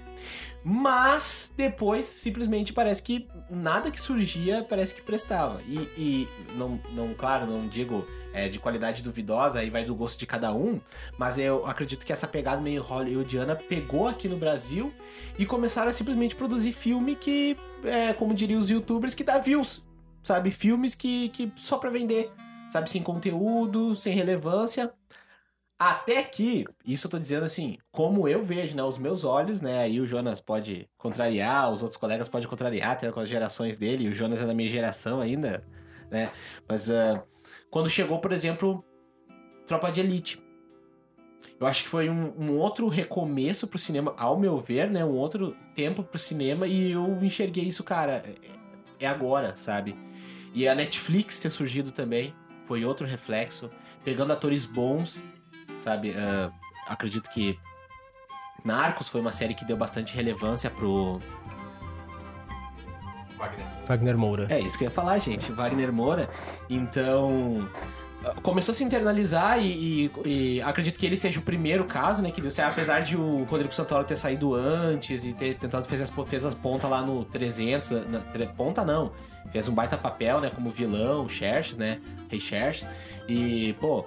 Mas 0.64 1.52
depois, 1.58 2.06
simplesmente, 2.06 2.72
parece 2.72 3.02
que 3.02 3.28
nada 3.50 3.90
que 3.90 4.00
surgia 4.00 4.64
parece 4.70 4.94
que 4.94 5.02
prestava. 5.02 5.60
E, 5.68 5.78
e 5.98 6.28
não, 6.56 6.80
não, 6.94 7.14
claro, 7.16 7.48
não 7.48 7.68
digo 7.68 8.06
é, 8.34 8.50
de 8.50 8.60
qualidade 8.60 9.02
duvidosa, 9.02 9.60
aí 9.60 9.70
vai 9.70 9.86
do 9.86 9.96
gosto 9.96 10.20
de 10.20 10.26
cada 10.26 10.54
um, 10.54 10.80
mas 11.18 11.38
eu 11.38 11.66
acredito 11.66 12.06
que 12.06 12.14
essa 12.14 12.28
pegada 12.28 12.62
meio 12.62 12.82
hollywoodiana 12.82 13.56
pegou 13.56 14.08
aqui 14.08 14.28
no 14.28 14.38
Brasil 14.38 14.94
e 15.38 15.46
começaram 15.46 15.90
a 15.90 15.94
simplesmente 15.94 16.36
produzir 16.36 16.72
filme 16.72 17.16
que, 17.16 17.58
é, 17.84 18.14
como 18.14 18.34
diriam 18.34 18.60
os 18.60 18.70
youtubers, 18.70 19.14
que 19.14 19.24
dá 19.24 19.38
views, 19.38 19.86
sabe? 20.24 20.52
Filmes 20.52 20.96
que, 20.96 21.30
que 21.30 21.52
só 21.56 21.78
pra 21.78 21.90
vender, 21.90 22.32
sabe? 22.70 22.90
Sem 22.90 23.04
conteúdo, 23.04 23.96
sem 23.96 24.14
relevância. 24.14 24.92
Até 25.84 26.22
que, 26.22 26.64
isso 26.86 27.08
eu 27.08 27.12
tô 27.12 27.18
dizendo 27.18 27.44
assim, 27.44 27.76
como 27.92 28.28
eu 28.28 28.44
vejo, 28.44 28.76
né? 28.76 28.84
Os 28.84 29.00
meus 29.00 29.24
olhos, 29.24 29.62
né? 29.62 29.80
Aí 29.80 30.00
o 30.00 30.06
Jonas 30.06 30.40
pode 30.40 30.88
contrariar, 30.96 31.72
os 31.72 31.82
outros 31.82 32.00
colegas 32.00 32.30
podem 32.30 32.48
contrariar, 32.48 32.92
até 32.92 33.12
com 33.12 33.20
as 33.20 33.28
gerações 33.28 33.78
dele, 33.78 34.08
o 34.08 34.14
Jonas 34.14 34.42
é 34.42 34.46
da 34.46 34.54
minha 34.54 34.70
geração 34.70 35.20
ainda, 35.20 35.66
né? 36.12 36.32
Mas 36.70 36.92
ah, 36.92 37.24
quando 37.72 37.90
chegou, 37.90 38.20
por 38.20 38.32
exemplo, 38.32 38.86
Tropa 39.66 39.92
de 39.92 40.02
Elite. 40.02 40.40
Eu 41.60 41.66
acho 41.66 41.84
que 41.84 41.90
foi 41.90 42.08
um, 42.10 42.34
um 42.38 42.58
outro 42.58 42.88
recomeço 42.88 43.68
pro 43.68 43.80
cinema, 43.80 44.14
ao 44.18 44.38
meu 44.40 44.60
ver, 44.60 44.90
né? 44.92 45.04
Um 45.04 45.14
outro 45.14 45.56
tempo 45.74 46.04
pro 46.04 46.20
cinema 46.20 46.68
e 46.68 46.92
eu 46.92 47.18
enxerguei 47.24 47.64
isso, 47.64 47.84
cara, 47.84 48.24
é- 49.00 49.06
é 49.06 49.08
agora, 49.08 49.56
sabe? 49.56 49.96
E 50.54 50.68
a 50.68 50.76
Netflix 50.76 51.40
ter 51.40 51.50
surgido 51.50 51.92
também 51.92 52.36
foi 52.68 52.86
outro 52.86 53.08
reflexo, 53.08 53.70
pegando 54.04 54.34
atores 54.34 54.66
bons, 54.66 55.24
sabe? 55.80 56.14
Ah, 56.16 56.52
acredito 56.88 57.30
que 57.30 57.58
Narcos 58.64 59.08
foi 59.08 59.22
uma 59.22 59.32
série 59.32 59.56
que 59.56 59.66
deu 59.66 59.76
bastante 59.78 60.14
relevância 60.16 60.70
pro. 60.70 61.20
Wagner 63.88 64.18
Moura. 64.18 64.48
É 64.50 64.60
isso 64.60 64.78
que 64.78 64.84
eu 64.84 64.88
ia 64.88 64.92
falar, 64.92 65.18
gente. 65.20 65.52
Wagner 65.52 65.92
Moura. 65.92 66.30
Então. 66.70 67.68
Começou 68.44 68.72
a 68.72 68.76
se 68.76 68.84
internalizar 68.84 69.58
e, 69.60 70.06
e- 70.26 70.30
e 70.58 70.62
acredito 70.62 71.00
que 71.00 71.06
ele 71.08 71.18
seja 71.18 71.40
o 71.40 71.42
primeiro 71.42 71.86
caso, 71.86 72.22
né? 72.22 72.30
Que 72.30 72.40
deu 72.40 72.52
certo, 72.52 72.74
apesar 72.74 73.00
de 73.00 73.18
o 73.18 73.44
Rodrigo 73.46 73.74
Santoro 73.74 74.04
ter 74.04 74.16
saído 74.16 74.54
antes 74.54 75.26
e 75.26 75.34
ter 75.34 75.56
tentado 75.56 75.88
fazer 75.88 76.04
as, 76.04 76.14
fez 76.28 76.46
as 76.46 76.54
pontas 76.54 76.88
lá 76.88 77.02
no 77.02 77.26
300. 77.26 77.90
Na, 78.08 78.20
tre- 78.20 78.46
ponta 78.56 78.86
não. 78.86 79.12
Fez 79.52 79.68
um 79.68 79.74
baita 79.74 79.98
papel, 79.98 80.40
né? 80.40 80.52
Como 80.54 80.70
vilão, 80.70 81.28
Xerxes, 81.28 81.76
né? 81.78 82.00
Rei 82.30 82.40
Xerxes. 82.40 82.88
E, 83.28 83.74
pô, 83.82 84.06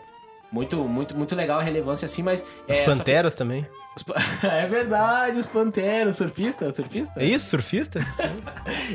muito, 0.54 0.76
muito, 0.84 1.16
muito 1.16 1.34
legal 1.34 1.58
a 1.58 1.62
relevância 1.62 2.06
assim, 2.06 2.22
mas. 2.22 2.42
Os 2.42 2.46
é, 2.68 2.74
só 2.74 2.80
que- 2.92 2.98
Panteras 2.98 3.34
também. 3.34 3.66
os 3.96 4.04
é 4.44 4.66
verdade, 4.68 5.40
os 5.40 5.48
Panteras. 5.48 6.16
Surfista? 6.16 6.72
Surfista? 6.72 7.20
É 7.20 7.24
isso, 7.24 7.46
surfista? 7.50 7.98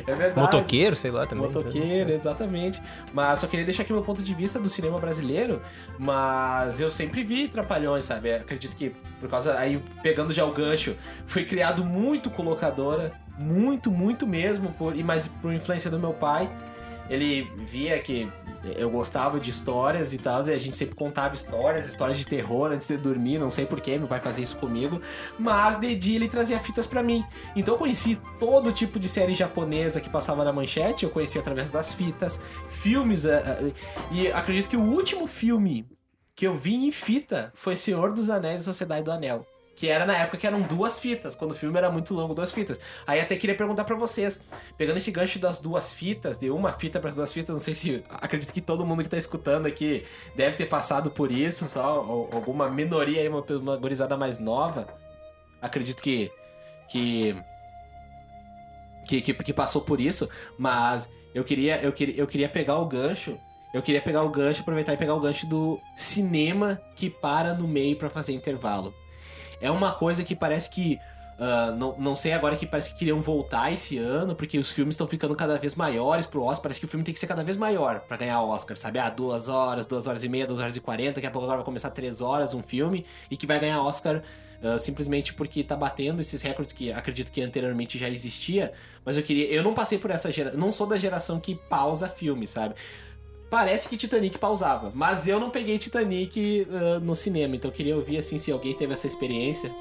É 0.08 0.16
verdade. 0.16 0.40
Motoqueiro, 0.40 0.96
sei 0.96 1.12
lá 1.12 1.26
também. 1.28 1.46
Motoqueiro, 1.46 2.12
exatamente. 2.12 2.82
Mas 3.14 3.40
só 3.40 3.48
queria 3.48 3.66
deixar 3.66 3.84
aqui 3.84 3.92
meu 3.94 4.02
ponto 4.02 4.22
de 4.24 4.34
vista 4.34 4.60
do 4.60 4.70
cinema 4.70 5.00
brasileiro. 5.00 5.62
Mas 5.98 6.80
eu 6.80 6.90
sempre 6.90 7.24
vi 7.24 7.48
Trapalhões, 7.48 8.06
sabe? 8.06 8.34
Acredito 8.34 8.76
que 8.76 8.92
por 9.20 9.30
causa. 9.30 9.58
Aí, 9.60 9.82
pegando 10.02 10.34
já 10.34 10.46
o 10.46 10.52
gancho, 10.52 10.96
fui 11.28 11.44
criado 11.46 11.84
muito 11.84 12.30
com 12.30 12.44
locadora. 12.44 13.12
Muito, 13.38 13.92
muito 13.92 14.26
mesmo. 14.26 14.72
Por, 14.74 14.96
e 14.96 15.04
mais 15.04 15.28
por 15.28 15.54
influência 15.54 15.90
do 15.92 16.00
meu 16.00 16.14
pai. 16.14 16.50
Ele 17.10 17.44
via 17.72 18.00
que 18.00 18.32
eu 18.76 18.90
gostava 18.90 19.40
de 19.40 19.50
histórias 19.50 20.14
e 20.14 20.18
tal, 20.18 20.46
e 20.46 20.52
a 20.52 20.58
gente 20.58 20.76
sempre 20.76 20.96
contava 20.96 21.34
histórias, 21.34 21.88
histórias 21.88 22.18
de 22.18 22.26
terror 22.26 22.72
antes 22.72 22.88
de 22.88 22.98
dormir, 22.98 23.38
não 23.38 23.50
sei 23.50 23.66
porquê, 23.66 23.98
meu 23.98 24.08
pai 24.08 24.20
fazia 24.20 24.44
isso 24.44 24.58
comigo, 24.58 25.02
mas 25.38 25.80
de 25.80 25.96
dia 25.96 26.16
ele 26.16 26.28
trazia 26.28 26.60
fitas 26.60 26.86
pra 26.86 27.02
mim. 27.02 27.24
Então 27.56 27.76
eu 27.76 27.78
conheci 27.78 28.20
todo 28.40 28.72
tipo 28.72 29.00
de 29.00 29.08
série 29.08 29.34
japonesa 29.34 30.02
que 30.02 30.10
passava 30.10 30.44
na 30.44 30.52
manchete, 30.52 31.06
eu 31.06 31.10
conheci 31.10 31.40
através 31.40 31.72
das 31.72 31.94
fitas, 31.94 32.42
filmes, 32.70 33.26
ah, 33.26 33.42
ah, 33.46 33.72
e 34.12 34.32
acredito 34.32 34.70
que 34.70 34.78
o 34.78 34.84
último 34.84 35.26
filme 35.26 35.86
que 36.36 36.46
eu 36.46 36.56
vi 36.56 36.76
em 36.76 36.92
fita 36.92 37.52
foi 37.54 37.76
Senhor 37.76 38.14
dos 38.14 38.30
Anéis 38.30 38.62
e 38.62 38.64
Sociedade 38.64 39.04
do 39.04 39.12
Anel. 39.12 39.46
Que 39.80 39.88
era 39.88 40.06
na 40.06 40.14
época 40.18 40.38
que 40.38 40.46
eram 40.46 40.62
duas 40.62 41.00
fitas, 41.00 41.36
quando 41.36 41.52
o 41.52 41.56
filme 41.56 41.78
era 41.78 41.90
muito 41.90 42.14
longo, 42.14 42.34
duas 42.34 42.52
fitas. 42.52 42.78
Aí 43.08 43.22
até 43.22 43.38
queria 43.38 43.56
perguntar 43.56 43.86
pra 43.86 43.96
vocês, 43.96 44.44
pegando 44.78 44.98
esse 44.98 45.10
gancho 45.10 45.40
das 45.40 45.60
duas 45.60 45.94
fitas, 45.94 46.38
de 46.38 46.50
uma 46.52 46.74
fita 46.74 47.00
para 47.00 47.12
as 47.12 47.16
duas 47.16 47.32
fitas, 47.32 47.56
não 47.56 47.62
sei 47.62 47.74
se. 47.74 48.04
Acredito 48.10 48.54
que 48.54 48.60
todo 48.60 48.86
mundo 48.86 49.04
que 49.04 49.10
tá 49.10 49.16
escutando 49.18 49.68
aqui 49.68 50.04
deve 50.36 50.58
ter 50.58 50.66
passado 50.66 51.10
por 51.10 51.32
isso, 51.32 51.64
só 51.64 52.04
ou- 52.04 52.30
alguma 52.34 52.70
minoria 52.70 53.22
aí, 53.22 53.30
uma, 53.30 53.40
uma 53.42 53.78
gorizada 53.78 54.18
mais 54.18 54.38
nova. 54.38 54.86
Acredito 55.62 56.04
que. 56.04 56.30
que. 56.90 57.34
que, 59.08 59.22
que, 59.22 59.34
que 59.34 59.54
passou 59.54 59.82
por 59.82 60.02
isso, 60.02 60.28
mas 60.58 61.10
eu 61.34 61.46
queria, 61.46 61.82
eu, 61.82 61.94
queria, 61.94 62.18
eu 62.18 62.28
queria 62.28 62.50
pegar 62.50 62.78
o 62.80 62.86
gancho. 62.86 63.38
Eu 63.74 63.82
queria 63.82 64.02
pegar 64.02 64.24
o 64.24 64.30
gancho, 64.30 64.62
aproveitar 64.62 64.94
e 64.94 64.98
pegar 64.98 65.14
o 65.14 65.20
gancho 65.22 65.48
do 65.48 65.80
cinema 65.96 66.82
que 66.98 67.10
para 67.10 67.54
no 67.54 67.66
meio 67.68 67.96
pra 67.96 68.10
fazer 68.10 68.34
intervalo. 68.34 68.94
É 69.62 69.70
uma 69.70 69.92
coisa 69.92 70.24
que 70.24 70.36
parece 70.36 70.70
que 70.70 71.00
Uh, 71.40 71.74
não, 71.74 71.96
não 71.98 72.16
sei 72.18 72.34
agora 72.34 72.58
que 72.58 72.66
parece 72.66 72.92
que 72.92 73.00
queriam 73.00 73.22
voltar 73.22 73.72
esse 73.72 73.98
ano, 73.98 74.36
porque 74.36 74.60
os 74.60 74.74
filmes 74.74 74.96
estão 74.96 75.08
ficando 75.08 75.34
cada 75.38 75.58
vez 75.58 75.74
maiores 75.74 76.26
pro 76.26 76.44
Oscar. 76.44 76.64
Parece 76.64 76.82
que 76.82 76.86
o 76.86 76.90
filme 76.90 77.02
tem 77.02 77.14
que 77.14 77.20
ser 77.20 77.28
cada 77.28 77.46
vez 77.46 77.56
maior 77.56 78.02
para 78.02 78.18
ganhar 78.18 78.42
Oscar, 78.42 78.76
sabe? 78.76 79.00
Ah, 79.00 79.10
duas 79.10 79.48
horas, 79.48 79.86
duas 79.86 80.06
horas 80.06 80.22
e 80.26 80.28
meia, 80.28 80.46
duas 80.46 80.60
horas 80.60 80.76
e 80.76 80.82
quarenta, 80.82 81.14
daqui 81.14 81.28
a 81.28 81.32
pouco 81.32 81.46
agora 81.46 81.60
vai 81.60 81.66
começar 81.66 81.92
três 81.92 82.20
horas 82.20 82.54
um 82.54 82.62
filme 82.62 83.06
e 83.32 83.38
que 83.38 83.48
vai 83.48 83.58
ganhar 83.58 83.82
Oscar 83.82 84.22
uh, 84.62 84.78
simplesmente 84.78 85.34
porque 85.34 85.64
tá 85.64 85.78
batendo 85.78 86.22
esses 86.22 86.42
recordes 86.42 86.74
que 86.74 86.92
acredito 86.92 87.32
que 87.32 87.42
anteriormente 87.42 87.98
já 87.98 88.10
existia. 88.10 88.74
Mas 89.06 89.16
eu 89.16 89.24
queria. 89.24 89.48
Eu 89.48 89.64
não 89.64 89.74
passei 89.74 89.98
por 89.98 90.12
essa 90.12 90.30
geração. 90.34 90.60
Não 90.60 90.74
sou 90.74 90.88
da 90.88 90.98
geração 90.98 91.40
que 91.40 91.56
pausa 91.56 92.10
filme, 92.10 92.46
sabe? 92.48 92.76
Parece 93.50 93.90
que 93.90 93.98
Titanic 93.98 94.38
pausava, 94.38 94.92
mas 94.94 95.28
eu 95.28 95.40
não 95.40 95.50
peguei 95.50 95.80
Titanic 95.80 96.68
uh, 96.70 97.00
no 97.00 97.16
cinema, 97.16 97.56
então 97.56 97.72
eu 97.72 97.76
queria 97.76 97.96
ouvir 97.96 98.18
assim 98.20 98.38
se 98.38 98.52
alguém 98.52 98.76
teve 98.76 98.94
essa 98.94 99.08
experiência. 99.08 99.74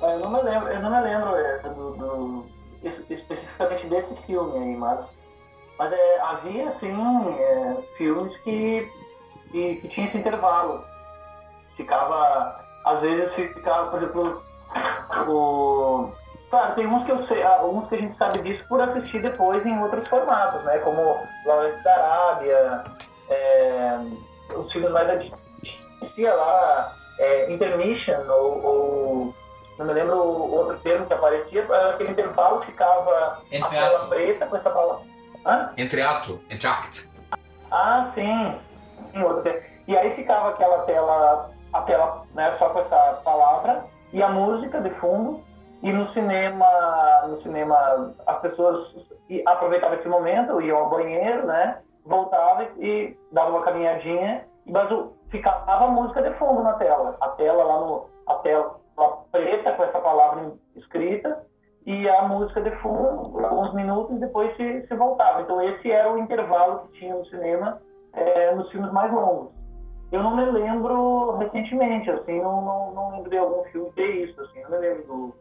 Eu 0.00 0.18
não 0.20 0.30
me 0.30 0.42
lembro, 0.42 0.68
eu 0.68 0.80
não 0.80 0.90
me 0.90 1.00
lembro 1.02 1.36
é, 1.36 1.58
do, 1.68 2.46
especificamente 3.10 3.86
desse 3.88 4.14
filme 4.22 4.56
aí, 4.56 4.76
mas, 4.76 5.06
mas 5.78 5.92
é, 5.92 6.20
havia 6.20 6.70
assim 6.70 6.88
é, 6.88 7.82
filmes 7.98 8.34
que, 8.38 8.88
que, 9.56 9.76
que 9.76 9.88
tinha 9.88 10.06
esse 10.08 10.18
intervalo. 10.18 10.84
Ficava, 11.76 12.60
às 12.84 13.00
vezes 13.00 13.34
ficava, 13.34 13.90
por 13.90 14.02
exemplo, 14.02 14.42
o. 15.28 16.12
Claro, 16.50 16.74
tem 16.74 16.86
uns 16.86 17.04
que 17.04 17.10
eu 17.10 17.26
sei, 17.26 17.42
alguns 17.42 17.88
que 17.88 17.96
a 17.96 17.98
gente 17.98 18.16
sabe 18.18 18.38
disso 18.42 18.64
por 18.68 18.80
assistir 18.80 19.20
depois 19.22 19.64
em 19.66 19.78
outros 19.82 20.06
formatos, 20.08 20.62
né? 20.62 20.78
Como 20.78 21.18
Lawrence 21.44 21.82
da 21.82 21.92
Arábia, 21.92 22.84
é, 23.30 23.98
os 24.54 24.70
filmes 24.72 24.90
mais 24.90 25.08
adicionais 25.10 26.36
lá, 26.36 26.94
é, 27.18 27.52
Intermission 27.52 28.30
ou, 28.30 28.64
ou 28.64 29.34
não 29.78 29.86
me 29.86 29.92
lembro 29.92 30.16
o 30.16 30.54
outro 30.54 30.78
termo 30.78 31.06
que 31.06 31.14
aparecia, 31.14 31.66
aquele 31.90 32.12
intervalo 32.12 32.62
ficava 32.62 33.42
Entre 33.50 33.76
a 33.76 33.80
tela 33.80 33.96
ato. 33.98 34.08
preta 34.08 34.46
com 34.46 34.56
essa 34.56 34.70
palavra. 34.70 35.04
Hã? 35.44 35.68
Entre 35.76 36.00
ato, 36.00 36.40
entre 36.48 36.68
act. 36.68 37.10
Ah, 37.70 38.10
sim. 38.14 38.65
Outro 39.22 39.42
termo. 39.42 39.60
E 39.86 39.96
aí 39.96 40.14
ficava 40.14 40.50
aquela 40.50 40.78
tela, 40.82 41.50
a 41.72 41.82
tela 41.82 42.22
né, 42.34 42.54
só 42.58 42.70
com 42.70 42.80
essa 42.80 43.20
palavra 43.24 43.84
e 44.12 44.22
a 44.22 44.28
música 44.28 44.80
de 44.80 44.90
fundo. 45.00 45.40
E 45.82 45.92
no 45.92 46.08
cinema, 46.12 46.66
no 47.28 47.40
cinema 47.42 48.14
as 48.26 48.40
pessoas 48.40 48.88
aproveitavam 49.46 49.96
esse 49.98 50.08
momento, 50.08 50.60
iam 50.60 50.78
ao 50.78 50.90
banheiro, 50.90 51.46
né? 51.46 51.78
Voltavam 52.04 52.66
e 52.78 53.16
davam 53.32 53.56
uma 53.56 53.62
caminhadinha, 53.64 54.44
mas 54.64 54.90
o- 54.90 55.12
ficava 55.30 55.84
a 55.84 55.88
música 55.88 56.22
de 56.22 56.32
fundo 56.38 56.62
na 56.62 56.72
tela. 56.74 57.16
A 57.20 57.28
tela 57.30 57.62
lá 57.62 57.80
no. 57.80 58.06
A 58.26 58.34
tela 58.36 58.76
preta 59.30 59.72
com 59.72 59.84
essa 59.84 59.98
palavra 60.00 60.52
escrita 60.74 61.44
e 61.84 62.08
a 62.08 62.22
música 62.22 62.60
de 62.62 62.70
fundo, 62.76 63.36
uns 63.38 63.74
minutos 63.74 64.18
depois 64.18 64.56
se, 64.56 64.86
se 64.86 64.94
voltava. 64.96 65.42
Então 65.42 65.60
esse 65.62 65.92
era 65.92 66.10
o 66.10 66.18
intervalo 66.18 66.80
que 66.80 66.98
tinha 66.98 67.14
no 67.14 67.24
cinema 67.26 67.80
é, 68.16 68.54
nos 68.54 68.70
filmes 68.70 68.90
mais 68.92 69.12
longos. 69.12 69.52
Eu 70.10 70.22
não 70.22 70.36
me 70.36 70.44
lembro 70.50 71.36
recentemente, 71.36 72.10
assim, 72.10 72.40
não, 72.40 72.62
não, 72.62 72.94
não 72.94 73.10
lembro 73.10 73.30
de 73.30 73.36
algum 73.36 73.64
filme 73.70 73.90
ter 73.92 74.28
isso, 74.28 74.40
assim, 74.40 74.62
não 74.62 74.70
me 74.70 74.78
lembro 74.78 75.04
do, 75.04 75.34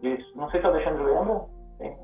disso. 0.00 0.32
Não 0.34 0.50
sei 0.50 0.60
se 0.60 0.66
o 0.66 0.70
Alexandre 0.70 1.02
lembra. 1.04 1.40
Sim. 1.78 1.96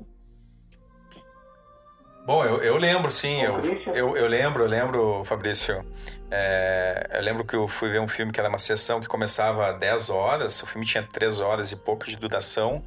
Bom, 2.25 2.43
eu, 2.43 2.61
eu 2.61 2.77
lembro, 2.77 3.09
sim. 3.09 3.41
Eu, 3.41 3.57
eu, 3.93 4.17
eu 4.17 4.27
lembro, 4.27 4.63
eu 4.63 4.67
lembro, 4.67 5.23
Fabrício. 5.23 5.81
É, 6.29 7.07
eu 7.13 7.21
lembro 7.21 7.45
que 7.45 7.55
eu 7.55 7.69
fui 7.69 7.89
ver 7.89 8.01
um 8.01 8.07
filme 8.07 8.33
que 8.33 8.39
era 8.39 8.49
uma 8.49 8.59
sessão 8.59 8.99
que 8.99 9.07
começava 9.07 9.65
às 9.65 9.79
10 9.79 10.09
horas. 10.09 10.61
O 10.61 10.67
filme 10.67 10.85
tinha 10.85 11.01
3 11.01 11.39
horas 11.39 11.71
e 11.71 11.77
pouco 11.77 12.05
de 12.05 12.17
duração. 12.17 12.83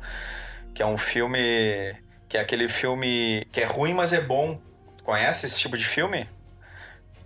Que 0.75 0.83
é 0.83 0.87
um 0.87 0.99
filme. 0.99 1.39
Que 2.29 2.37
é 2.37 2.41
aquele 2.41 2.69
filme 2.69 3.47
que 3.51 3.63
é 3.63 3.65
ruim, 3.65 3.95
mas 3.95 4.13
é 4.13 4.21
bom. 4.21 4.61
Conhece 5.03 5.47
esse 5.47 5.59
tipo 5.59 5.79
de 5.79 5.87
filme? 5.87 6.29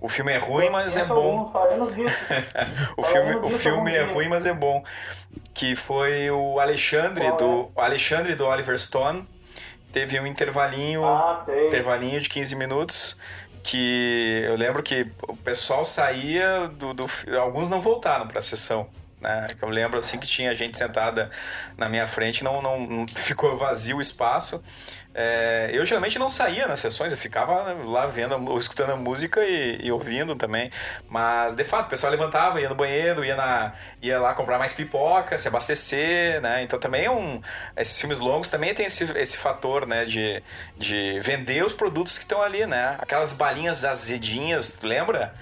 O 0.04 0.08
filme 0.08 0.32
é 0.32 0.36
ruim, 0.36 0.68
mas 0.68 0.98
é 0.98 1.04
bom. 1.06 1.50
O 2.94 3.02
filme, 3.02 3.36
o 3.36 3.48
filme 3.48 3.94
é 3.94 4.02
ruim, 4.02 4.28
mas 4.28 4.44
é 4.44 4.52
bom. 4.52 4.84
Que 5.54 5.74
foi 5.74 6.30
o 6.30 6.60
Alexandre 6.60 7.24
é? 7.24 7.32
do 7.32 7.70
o 7.74 7.80
Alexandre 7.80 8.34
do 8.34 8.44
Oliver 8.44 8.78
Stone. 8.78 9.26
Teve 9.94 10.20
um 10.20 10.26
intervalinho 10.26 11.06
Ah, 11.06 11.46
intervalinho 11.68 12.20
de 12.20 12.28
15 12.28 12.54
minutos 12.54 13.18
que 13.62 14.42
eu 14.44 14.56
lembro 14.56 14.82
que 14.82 15.10
o 15.26 15.34
pessoal 15.38 15.86
saía 15.86 16.68
do, 16.68 16.92
do 16.92 17.06
alguns 17.40 17.70
não 17.70 17.80
voltaram 17.80 18.28
para 18.28 18.40
a 18.40 18.42
sessão 18.42 18.86
né 19.18 19.46
eu 19.62 19.70
lembro 19.70 19.98
assim 19.98 20.18
que 20.18 20.26
tinha 20.26 20.54
gente 20.54 20.76
sentada 20.76 21.30
na 21.78 21.88
minha 21.88 22.06
frente 22.06 22.44
não 22.44 22.60
não, 22.60 22.78
não 22.78 23.06
ficou 23.08 23.56
vazio 23.56 23.96
o 23.96 24.02
espaço 24.02 24.62
É, 25.14 25.70
eu 25.72 25.86
geralmente 25.86 26.18
não 26.18 26.28
saía 26.28 26.66
nas 26.66 26.80
sessões 26.80 27.12
eu 27.12 27.18
ficava 27.18 27.72
lá 27.84 28.06
vendo 28.06 28.34
ou 28.50 28.58
escutando 28.58 28.90
a 28.90 28.96
música 28.96 29.44
e, 29.44 29.86
e 29.86 29.92
ouvindo 29.92 30.34
também. 30.34 30.70
Mas 31.08 31.54
de 31.54 31.62
fato 31.62 31.86
o 31.86 31.90
pessoal 31.90 32.10
levantava 32.10 32.60
ia 32.60 32.68
no 32.68 32.74
banheiro 32.74 33.24
ia 33.24 33.36
na 33.36 33.72
ia 34.02 34.18
lá 34.18 34.34
comprar 34.34 34.58
mais 34.58 34.72
pipoca 34.72 35.38
se 35.38 35.46
abastecer 35.46 36.40
né? 36.40 36.62
Então 36.64 36.80
também 36.80 37.04
é 37.04 37.10
um 37.10 37.40
esses 37.76 37.98
filmes 38.00 38.18
longos 38.18 38.50
também 38.50 38.74
tem 38.74 38.86
esse, 38.86 39.04
esse 39.16 39.36
fator 39.36 39.86
né 39.86 40.04
de, 40.04 40.42
de 40.76 41.20
vender 41.20 41.64
os 41.64 41.72
produtos 41.72 42.18
que 42.18 42.24
estão 42.24 42.42
ali 42.42 42.66
né? 42.66 42.96
Aquelas 42.98 43.32
balinhas 43.32 43.84
azedinhas 43.84 44.80
lembra 44.82 45.32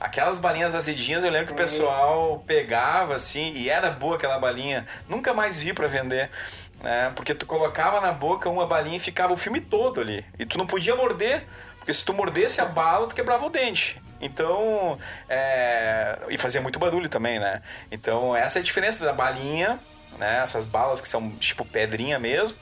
Aquelas 0.00 0.38
balinhas 0.38 0.74
azedinhas, 0.74 1.24
eu 1.24 1.30
lembro 1.30 1.48
que 1.48 1.52
o 1.52 1.56
pessoal 1.56 2.42
pegava 2.46 3.14
assim, 3.14 3.52
e 3.54 3.68
era 3.68 3.90
boa 3.90 4.16
aquela 4.16 4.38
balinha. 4.38 4.86
Nunca 5.06 5.34
mais 5.34 5.62
vi 5.62 5.74
pra 5.74 5.86
vender. 5.86 6.30
Né? 6.82 7.12
Porque 7.14 7.34
tu 7.34 7.44
colocava 7.44 8.00
na 8.00 8.10
boca 8.10 8.48
uma 8.48 8.66
balinha 8.66 8.96
e 8.96 9.00
ficava 9.00 9.34
o 9.34 9.36
filme 9.36 9.60
todo 9.60 10.00
ali. 10.00 10.24
E 10.38 10.46
tu 10.46 10.56
não 10.56 10.66
podia 10.66 10.96
morder, 10.96 11.44
porque 11.76 11.92
se 11.92 12.02
tu 12.02 12.14
mordesse 12.14 12.62
a 12.62 12.64
bala, 12.64 13.06
tu 13.06 13.14
quebrava 13.14 13.44
o 13.44 13.50
dente. 13.50 14.00
Então, 14.22 14.98
é... 15.28 16.18
e 16.30 16.38
fazia 16.38 16.62
muito 16.62 16.78
barulho 16.78 17.08
também, 17.08 17.38
né? 17.38 17.60
Então, 17.90 18.34
essa 18.34 18.58
é 18.58 18.60
a 18.60 18.62
diferença 18.62 19.04
da 19.04 19.12
balinha, 19.12 19.78
né? 20.18 20.40
Essas 20.42 20.64
balas 20.64 21.00
que 21.00 21.08
são 21.08 21.30
tipo 21.32 21.64
pedrinha 21.64 22.18
mesmo, 22.18 22.58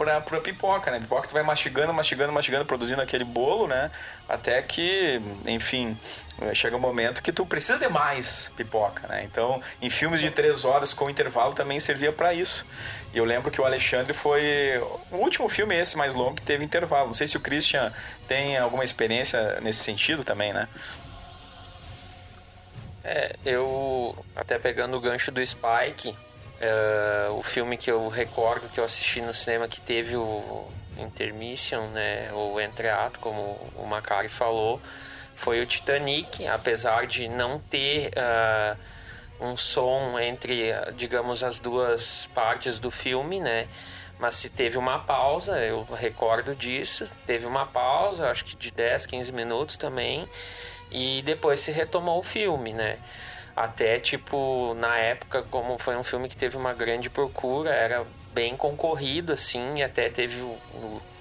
pra, 0.00 0.18
pra 0.18 0.40
pipoca, 0.40 0.90
né? 0.90 0.98
Pipoca 0.98 1.28
tu 1.28 1.34
vai 1.34 1.42
mastigando, 1.42 1.92
mastigando, 1.92 2.32
mastigando, 2.32 2.64
produzindo 2.64 3.02
aquele 3.02 3.22
bolo, 3.22 3.68
né? 3.68 3.90
Até 4.26 4.62
que, 4.62 5.20
enfim, 5.46 5.94
chega 6.54 6.74
um 6.74 6.80
momento 6.80 7.22
que 7.22 7.30
tu 7.30 7.44
precisa 7.44 7.78
de 7.78 7.86
mais 7.86 8.50
pipoca, 8.56 9.06
né? 9.06 9.22
Então, 9.24 9.60
em 9.82 9.90
filmes 9.90 10.20
de 10.20 10.30
três 10.30 10.64
horas 10.64 10.94
com 10.94 11.10
intervalo 11.10 11.52
também 11.52 11.78
servia 11.78 12.10
para 12.10 12.32
isso. 12.32 12.64
E 13.12 13.18
eu 13.18 13.26
lembro 13.26 13.50
que 13.50 13.60
o 13.60 13.64
Alexandre 13.66 14.14
foi 14.14 14.82
o 15.10 15.16
último 15.16 15.50
filme 15.50 15.78
esse 15.78 15.98
mais 15.98 16.14
longo 16.14 16.36
que 16.36 16.42
teve 16.42 16.64
intervalo. 16.64 17.08
Não 17.08 17.14
sei 17.14 17.26
se 17.26 17.36
o 17.36 17.40
Christian 17.40 17.92
tem 18.26 18.56
alguma 18.56 18.82
experiência 18.82 19.60
nesse 19.60 19.80
sentido 19.80 20.24
também, 20.24 20.50
né? 20.54 20.66
É, 23.04 23.36
eu, 23.44 24.16
até 24.34 24.58
pegando 24.58 24.96
o 24.96 25.00
gancho 25.00 25.30
do 25.30 25.44
Spike, 25.44 26.16
é, 26.60 27.28
o 27.30 27.42
filme 27.42 27.76
que 27.76 27.90
eu 27.90 28.08
recordo 28.08 28.68
que 28.68 28.78
eu 28.78 28.84
assisti 28.84 29.20
no 29.22 29.32
cinema 29.32 29.66
que 29.66 29.80
teve 29.80 30.16
o 30.16 30.68
intermission, 30.98 31.86
né, 31.88 32.30
ou 32.32 32.60
entreato, 32.60 33.18
como 33.20 33.40
o 33.76 33.86
Macari 33.86 34.28
falou, 34.28 34.80
foi 35.34 35.60
o 35.62 35.66
Titanic, 35.66 36.46
apesar 36.46 37.06
de 37.06 37.28
não 37.28 37.58
ter 37.58 38.10
ah, 38.16 38.76
um 39.40 39.56
som 39.56 40.18
entre, 40.18 40.72
digamos, 40.94 41.42
as 41.42 41.58
duas 41.58 42.26
partes 42.34 42.78
do 42.78 42.90
filme, 42.90 43.40
né, 43.40 43.66
mas 44.18 44.34
se 44.34 44.50
teve 44.50 44.76
uma 44.76 44.98
pausa, 44.98 45.58
eu 45.58 45.82
recordo 45.84 46.54
disso, 46.54 47.10
teve 47.24 47.46
uma 47.46 47.64
pausa, 47.64 48.30
acho 48.30 48.44
que 48.44 48.54
de 48.54 48.70
10, 48.70 49.06
15 49.06 49.32
minutos 49.32 49.76
também, 49.78 50.28
e 50.90 51.22
depois 51.22 51.60
se 51.60 51.70
retomou 51.70 52.18
o 52.18 52.22
filme, 52.22 52.74
né? 52.74 52.98
Até, 53.62 54.00
tipo, 54.00 54.74
na 54.78 54.96
época, 54.96 55.42
como 55.50 55.78
foi 55.78 55.94
um 55.94 56.02
filme 56.02 56.28
que 56.28 56.36
teve 56.36 56.56
uma 56.56 56.72
grande 56.72 57.10
procura, 57.10 57.68
era 57.68 58.06
bem 58.32 58.56
concorrido, 58.56 59.34
assim, 59.34 59.76
e 59.76 59.82
até 59.82 60.08
teve 60.08 60.40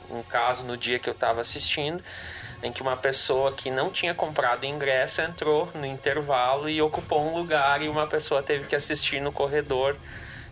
um 0.10 0.24
caso 0.30 0.66
no 0.66 0.78
dia 0.78 1.00
que 1.00 1.10
eu 1.10 1.14
tava 1.14 1.42
assistindo, 1.42 2.02
em 2.64 2.72
que 2.72 2.82
uma 2.82 2.96
pessoa 2.96 3.52
que 3.52 3.70
não 3.70 3.92
tinha 3.92 4.14
comprado 4.14 4.66
ingresso 4.66 5.22
entrou 5.22 5.70
no 5.76 5.86
intervalo 5.86 6.70
e 6.70 6.82
ocupou 6.82 7.22
um 7.30 7.34
lugar 7.34 7.82
e 7.82 7.90
uma 7.90 8.08
pessoa 8.08 8.42
teve 8.42 8.66
que 8.66 8.76
assistir 8.76 9.20
no 9.22 9.34
corredor. 9.34 9.98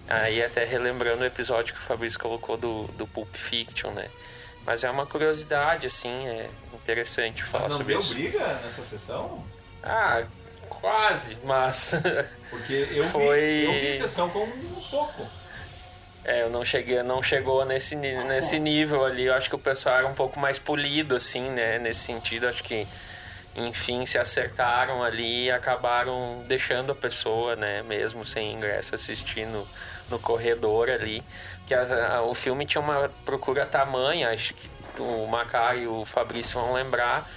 Aí 0.09 0.43
até 0.43 0.65
relembrando 0.65 1.23
o 1.23 1.25
episódio 1.25 1.73
que 1.73 1.79
o 1.79 1.83
Fabrício 1.83 2.19
colocou 2.19 2.57
do, 2.57 2.83
do 2.97 3.07
Pulp 3.07 3.33
Fiction, 3.33 3.91
né? 3.91 4.09
Mas 4.65 4.83
é 4.83 4.89
uma 4.89 5.05
curiosidade, 5.05 5.88
assim, 5.88 6.27
é 6.27 6.49
interessante 6.73 7.43
falar 7.43 7.63
Mas 7.63 7.71
não 7.71 7.77
sobre 7.77 7.93
deu 7.93 7.99
isso. 8.01 8.13
briga 8.13 8.45
nessa 8.61 8.83
sessão? 8.83 9.45
Ah, 9.81 10.25
quase, 10.82 11.38
mas 11.43 11.95
Porque 12.49 12.88
eu, 12.91 13.03
Foi- 13.05 13.39
vi, 13.39 13.63
eu 13.65 13.71
vi 13.73 13.93
sessão 13.93 14.30
com 14.30 14.43
um 14.43 14.80
soco. 14.80 15.25
É, 16.23 16.43
eu 16.43 16.49
não 16.49 16.63
cheguei, 16.65 17.01
não 17.03 17.23
chegou 17.23 17.63
nesse, 17.63 17.95
ni- 17.95 18.21
nesse 18.25 18.59
nível 18.59 19.05
ali. 19.05 19.25
Eu 19.25 19.34
acho 19.34 19.49
que 19.49 19.55
o 19.55 19.59
pessoal 19.59 19.97
era 19.97 20.07
um 20.07 20.13
pouco 20.13 20.39
mais 20.39 20.59
polido, 20.59 21.15
assim, 21.15 21.49
né? 21.51 21.80
Nesse 21.80 22.01
sentido, 22.01 22.47
acho 22.47 22.61
que, 22.63 22.86
enfim, 23.55 24.05
se 24.05 24.17
acertaram 24.17 25.01
ali 25.03 25.45
e 25.45 25.51
acabaram 25.51 26.43
deixando 26.47 26.91
a 26.91 26.95
pessoa, 26.95 27.55
né? 27.55 27.82
Mesmo 27.84 28.25
sem 28.25 28.51
ingresso, 28.53 28.93
assistir 28.93 29.45
no, 29.45 29.65
corredor 30.19 30.89
ali. 30.89 31.23
Que 31.65 31.73
a- 31.73 32.17
a- 32.17 32.21
o 32.23 32.34
filme 32.34 32.65
tinha 32.65 32.82
uma 32.82 33.09
procura 33.25 33.65
tamanha, 33.65 34.30
acho 34.32 34.53
que 34.53 34.69
o 34.99 35.28
Macari 35.28 35.84
e 35.84 35.88
o 35.88 36.03
Fabrício 36.05 36.59
vão 36.59 36.73
lembrar 36.73 37.30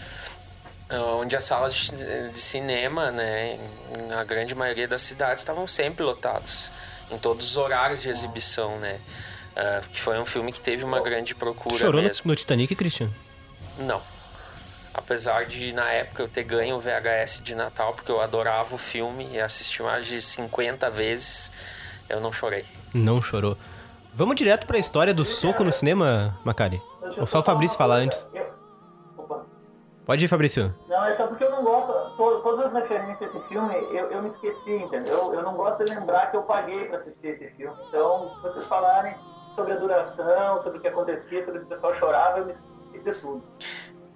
onde 0.98 1.36
as 1.36 1.44
salas 1.44 1.90
de 2.32 2.38
cinema, 2.38 3.10
né, 3.10 3.58
na 4.08 4.24
grande 4.24 4.54
maioria 4.54 4.88
das 4.88 5.02
cidades, 5.02 5.40
estavam 5.40 5.66
sempre 5.66 6.04
lotadas, 6.04 6.72
em 7.10 7.18
todos 7.18 7.50
os 7.50 7.56
horários 7.56 8.02
de 8.02 8.08
exibição, 8.08 8.78
né. 8.78 8.98
Ah, 9.56 9.82
que 9.90 10.00
foi 10.00 10.18
um 10.18 10.24
filme 10.24 10.52
que 10.52 10.60
teve 10.60 10.84
uma 10.84 11.00
grande 11.00 11.34
procura 11.34 11.76
Chorou 11.76 12.00
no, 12.00 12.08
mesmo. 12.08 12.30
no 12.30 12.36
Titanic, 12.36 12.74
Christian? 12.74 13.10
Não. 13.78 14.00
Apesar 14.94 15.46
de, 15.46 15.72
na 15.72 15.88
época, 15.90 16.22
eu 16.22 16.28
ter 16.28 16.44
ganho 16.44 16.76
o 16.76 16.80
VHS 16.80 17.40
de 17.42 17.54
Natal, 17.54 17.92
porque 17.94 18.10
eu 18.10 18.20
adorava 18.20 18.74
o 18.74 18.78
filme 18.78 19.28
e 19.32 19.40
assisti 19.40 19.82
mais 19.82 20.06
de 20.06 20.20
50 20.20 20.88
vezes, 20.90 21.52
eu 22.08 22.20
não 22.20 22.32
chorei. 22.32 22.64
Não 22.92 23.20
chorou. 23.22 23.56
Vamos 24.14 24.34
direto 24.34 24.66
pra 24.66 24.78
história 24.78 25.14
do 25.14 25.24
soco 25.24 25.62
no 25.62 25.72
cinema, 25.72 26.38
Macari? 26.44 26.82
Ou 27.18 27.26
só 27.26 27.40
o 27.40 27.42
Fabrício 27.42 27.76
falar 27.76 27.96
antes? 27.96 28.26
Pode 30.04 30.24
ir, 30.24 30.28
Fabrício. 30.28 30.74
Não, 30.88 31.04
é 31.04 31.16
só 31.16 31.26
porque 31.26 31.44
eu 31.44 31.50
não 31.50 31.62
gosto. 31.62 32.16
to- 32.16 32.40
Todas 32.42 32.66
as 32.66 32.72
referências 32.72 33.18
desse 33.32 33.48
filme 33.48 33.74
eu, 33.92 34.10
eu 34.10 34.22
me 34.22 34.30
esqueci, 34.30 34.72
entendeu? 34.72 35.32
Eu 35.34 35.42
não 35.42 35.54
gosto 35.54 35.84
de 35.84 35.94
lembrar 35.94 36.30
que 36.30 36.36
eu 36.36 36.42
paguei 36.42 36.86
pra 36.86 36.98
assistir 36.98 37.28
esse 37.28 37.48
filme. 37.56 37.76
Então, 37.88 38.32
se 38.36 38.42
vocês 38.42 38.66
falarem 38.66 39.14
sobre 39.54 39.72
a 39.74 39.76
duração, 39.76 40.62
sobre 40.62 40.78
o 40.78 40.80
que 40.82 40.88
acontecia, 40.88 41.44
sobre 41.44 41.60
o 41.60 41.66
que 41.66 41.72
o 41.72 41.76
pessoal 41.76 41.94
chorava, 41.98 42.38
eu 42.38 42.46
me 42.46 42.54
esqueci 42.96 43.04
de 43.04 43.20
tudo. 43.20 43.42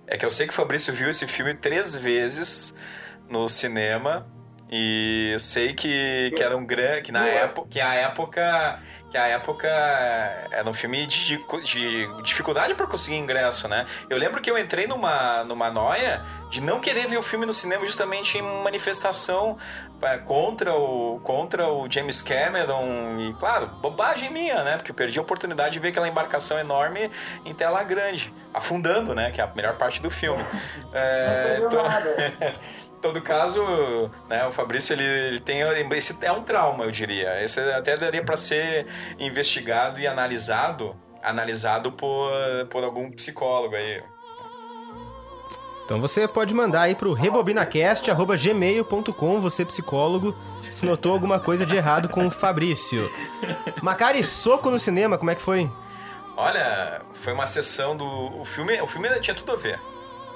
É 0.07 0.16
que 0.16 0.26
eu 0.26 0.30
sei 0.30 0.47
que 0.47 0.53
o 0.53 0.57
Fabrício 0.57 0.93
viu 0.93 1.09
esse 1.09 1.26
filme 1.28 1.55
três 1.55 1.95
vezes 1.95 2.78
no 3.30 3.49
cinema. 3.49 4.26
E 4.70 5.30
eu 5.35 5.41
sei 5.41 5.72
que, 5.74 6.32
que 6.35 6.43
era 6.43 6.57
um 6.57 6.64
grande. 6.66 7.03
Que 7.03 7.12
na 7.12 7.26
época. 7.28 7.68
Que 7.70 7.80
a 7.80 7.95
época. 7.95 8.80
Que 9.15 9.19
a 9.19 9.29
época 9.29 9.69
era 10.51 10.69
um 10.69 10.75
filme 10.75 11.07
de, 11.07 11.39
de 11.62 12.23
dificuldade 12.25 12.75
para 12.75 12.85
conseguir 12.85 13.17
ingresso, 13.17 13.69
né? 13.69 13.87
Eu 14.11 14.19
lembro 14.19 14.41
que 14.43 14.51
eu 14.51 14.59
entrei 14.59 14.89
numa, 14.89 15.45
numa 15.45 15.71
noia 15.71 16.21
de 16.51 16.61
não 16.61 16.81
querer 16.81 17.07
ver 17.07 17.17
o 17.17 17.23
filme 17.23 17.47
no 17.47 17.53
cinema 17.53 17.87
justamente 17.87 18.39
em 18.39 18.43
manifestação 18.43 19.57
é, 20.03 20.19
contra 20.19 20.75
o, 20.75 21.21
contra 21.23 21.69
o 21.69 21.89
James 21.89 22.23
Cameron. 22.23 23.17
E, 23.21 23.33
claro, 23.35 23.69
bobagem 23.81 24.33
minha, 24.33 24.65
né? 24.65 24.79
Porque 24.79 24.91
eu 24.91 24.95
perdi 24.97 25.17
a 25.17 25.23
oportunidade 25.23 25.75
de 25.75 25.79
ver 25.79 25.91
aquela 25.91 26.09
embarcação 26.09 26.59
enorme 26.59 27.09
em 27.45 27.55
tela 27.55 27.85
grande, 27.85 28.35
afundando, 28.53 29.15
né? 29.15 29.31
Que 29.31 29.41
é 29.41 29.45
a 29.45 29.47
melhor 29.55 29.75
parte 29.77 30.03
do 30.03 30.11
filme. 30.11 30.45
É, 30.93 31.61
Não 31.61 31.69
tô- 31.69 31.79
todo 33.05 33.21
caso, 33.21 33.63
né, 34.31 34.47
o 34.47 34.51
Fabrício 34.51 34.95
ele, 34.95 35.05
ele 35.05 35.39
tem 35.39 35.61
esse 35.93 36.25
é 36.25 36.33
um 36.33 36.43
trauma, 36.43 36.85
eu 36.85 36.91
diria. 36.91 37.45
Esse 37.45 37.61
até 37.61 37.99
daria 37.99 38.25
para 38.25 38.35
ser 38.35 38.87
investigado 39.21 40.01
e 40.01 40.07
analisado, 40.07 40.97
analisado 41.23 41.93
por, 41.93 42.33
por 42.71 42.83
algum 42.83 43.11
psicólogo 43.11 43.77
aí. 43.77 44.03
Então 45.85 46.01
você 46.01 46.27
pode 46.27 46.55
mandar 46.55 46.81
aí 46.81 46.95
pro 46.95 47.13
rebobinacast.gmail.com, 47.13 49.39
você 49.39 49.67
psicólogo, 49.67 50.35
se 50.73 50.87
notou 50.87 51.13
alguma 51.13 51.39
coisa 51.39 51.67
de 51.67 51.77
errado 51.77 52.09
com 52.09 52.27
o 52.27 52.31
Fabrício. 52.31 53.13
Macari, 53.83 54.25
soco 54.25 54.71
no 54.71 54.79
cinema, 54.79 55.19
como 55.19 55.31
é 55.31 55.35
que 55.35 55.43
foi? 55.43 55.71
Olha, 56.39 57.03
foi 57.13 57.35
uma 57.35 57.45
sessão 57.45 57.99
do 57.99 58.41
o 58.41 58.47
filme, 58.47 58.81
o 58.81 58.87
filme 58.87 59.11
tinha 59.21 59.35
tudo 59.35 59.53
a 59.53 59.57
ver. 59.57 59.79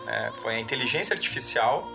né? 0.05 0.31
Foi 0.35 0.57
a 0.57 0.61
inteligência 0.61 1.15
artificial 1.15 1.89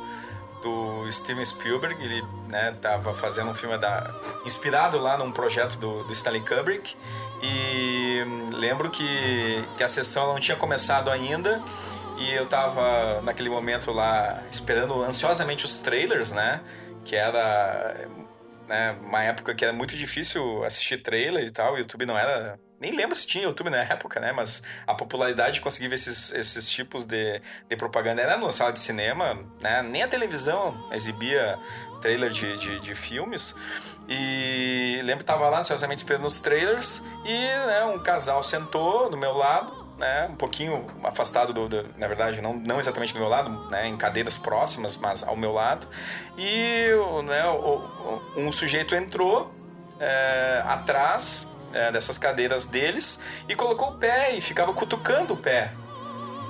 do 0.64 1.12
Steven 1.12 1.44
Spielberg, 1.44 2.02
ele 2.04 2.24
né, 2.48 2.76
tava 2.82 3.14
fazendo 3.14 3.52
um 3.52 3.54
filme 3.54 3.78
da, 3.78 4.16
inspirado 4.46 4.98
lá 4.98 5.18
num 5.18 5.32
projeto 5.32 5.78
do, 5.78 6.04
do 6.06 6.14
Stanley 6.14 6.42
Kubrick 6.42 6.96
e 7.42 8.24
hum, 8.26 8.50
lembro 8.54 8.90
que, 8.90 9.64
que 9.78 9.84
a 9.84 9.90
sessão 9.90 10.28
não 10.34 10.40
tinha 10.40 10.56
começado 10.58 11.12
ainda 11.12 11.62
e 12.18 12.32
eu 12.32 12.46
tava 12.46 13.22
naquele 13.22 13.50
momento 13.50 13.92
lá 13.92 14.42
esperando 14.50 15.04
ansiosamente 15.04 15.66
os 15.66 15.80
trailers, 15.80 16.32
né, 16.32 16.62
que 17.04 17.16
era 17.16 18.08
né, 18.68 18.96
uma 19.02 19.22
época 19.24 19.54
que 19.54 19.66
era 19.66 19.74
muito 19.74 19.96
difícil 19.96 20.64
assistir 20.64 21.02
trailer 21.02 21.46
e 21.46 21.52
tal, 21.52 21.74
o 21.74 21.78
YouTube 21.78 22.06
não 22.06 22.18
era 22.18 22.58
nem 22.84 22.96
lembro 22.96 23.16
se 23.16 23.26
tinha 23.26 23.46
YouTube 23.46 23.70
na 23.70 23.78
época, 23.78 24.20
né? 24.20 24.32
Mas 24.34 24.62
a 24.86 24.94
popularidade 24.94 25.54
de 25.56 25.62
conseguir 25.62 25.88
ver 25.88 25.96
esses, 25.96 26.32
esses 26.34 26.70
tipos 26.70 27.06
de, 27.06 27.42
de 27.70 27.76
propaganda 27.78 28.22
era 28.22 28.38
na 28.38 28.52
sala 28.52 28.74
de 28.74 28.80
cinema, 28.80 29.40
né? 29.62 29.82
Nem 29.82 30.04
a 30.04 30.08
televisão 30.08 30.88
exibia 30.92 31.58
trailer 32.02 32.30
de, 32.30 32.58
de, 32.58 32.80
de 32.82 32.94
filmes. 32.94 33.56
E 34.10 35.00
lembro 35.04 35.20
que 35.20 35.26
tava 35.26 35.48
lá 35.50 35.60
ansiosamente 35.60 36.00
esperando 36.04 36.26
os 36.28 36.40
trailers 36.42 37.02
e 37.24 37.38
né, 37.68 37.86
um 37.86 37.98
casal 38.04 38.44
sentou 38.44 39.10
do 39.10 39.16
meu 39.16 39.32
lado, 39.32 39.82
né? 39.98 40.28
Um 40.30 40.36
pouquinho 40.36 40.86
afastado 41.04 41.54
do, 41.54 41.70
do- 41.70 41.88
na 41.98 42.06
verdade, 42.08 42.42
não, 42.42 42.54
não 42.54 42.80
exatamente 42.80 43.14
do 43.14 43.20
meu 43.20 43.30
lado, 43.30 43.50
né? 43.70 43.88
Em 43.88 43.96
cadeiras 43.96 44.38
próximas, 44.38 44.98
mas 44.98 45.24
ao 45.24 45.38
meu 45.38 45.54
lado. 45.54 45.88
E 46.38 46.88
né, 47.26 47.46
o- 47.48 47.78
o- 47.78 48.22
um 48.42 48.52
sujeito 48.52 48.94
entrou 48.94 49.54
é, 50.00 50.62
atrás 50.66 51.50
é, 51.74 51.92
dessas 51.92 52.18
cadeiras 52.18 52.66
deles 52.66 53.20
e 53.48 53.56
colocou 53.56 53.90
o 53.90 53.94
pé 53.94 54.32
e 54.36 54.42
ficava 54.42 54.74
cutucando 54.74 55.34
o 55.34 55.38
pé 55.38 55.72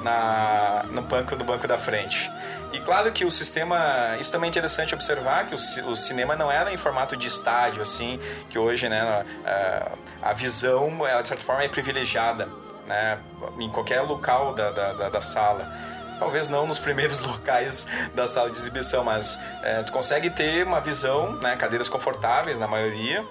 na, 0.03 0.85
no 0.91 1.01
banco 1.01 1.35
do 1.35 1.43
banco 1.43 1.67
da 1.67 1.77
frente. 1.77 2.29
E 2.73 2.79
claro 2.79 3.11
que 3.11 3.23
o 3.23 3.31
sistema, 3.31 4.17
isso 4.19 4.31
também 4.31 4.47
é 4.47 4.49
interessante 4.49 4.93
observar 4.93 5.45
que 5.45 5.55
o, 5.55 5.91
o 5.91 5.95
cinema 5.95 6.35
não 6.35 6.51
era 6.51 6.73
em 6.73 6.77
formato 6.77 7.15
de 7.15 7.27
estádio 7.27 7.81
assim, 7.81 8.19
que 8.49 8.59
hoje, 8.59 8.89
né, 8.89 9.25
a, 9.45 9.91
a 10.21 10.33
visão, 10.33 11.07
ela 11.07 11.21
de 11.21 11.27
certa 11.27 11.43
forma 11.43 11.63
é 11.63 11.67
privilegiada, 11.67 12.49
né, 12.87 13.17
em 13.59 13.69
qualquer 13.69 14.01
local 14.01 14.53
da, 14.53 14.71
da, 14.71 14.93
da, 14.93 15.09
da 15.09 15.21
sala. 15.21 15.71
Talvez 16.19 16.49
não 16.49 16.67
nos 16.67 16.79
primeiros 16.79 17.19
locais 17.25 17.87
da 18.13 18.27
sala 18.27 18.49
de 18.49 18.57
exibição, 18.57 19.03
mas 19.03 19.39
é, 19.61 19.83
tu 19.83 19.91
consegue 19.91 20.29
ter 20.29 20.65
uma 20.65 20.81
visão, 20.81 21.33
né, 21.33 21.55
cadeiras 21.55 21.87
confortáveis 21.87 22.59
na 22.59 22.67
maioria, 22.67 23.25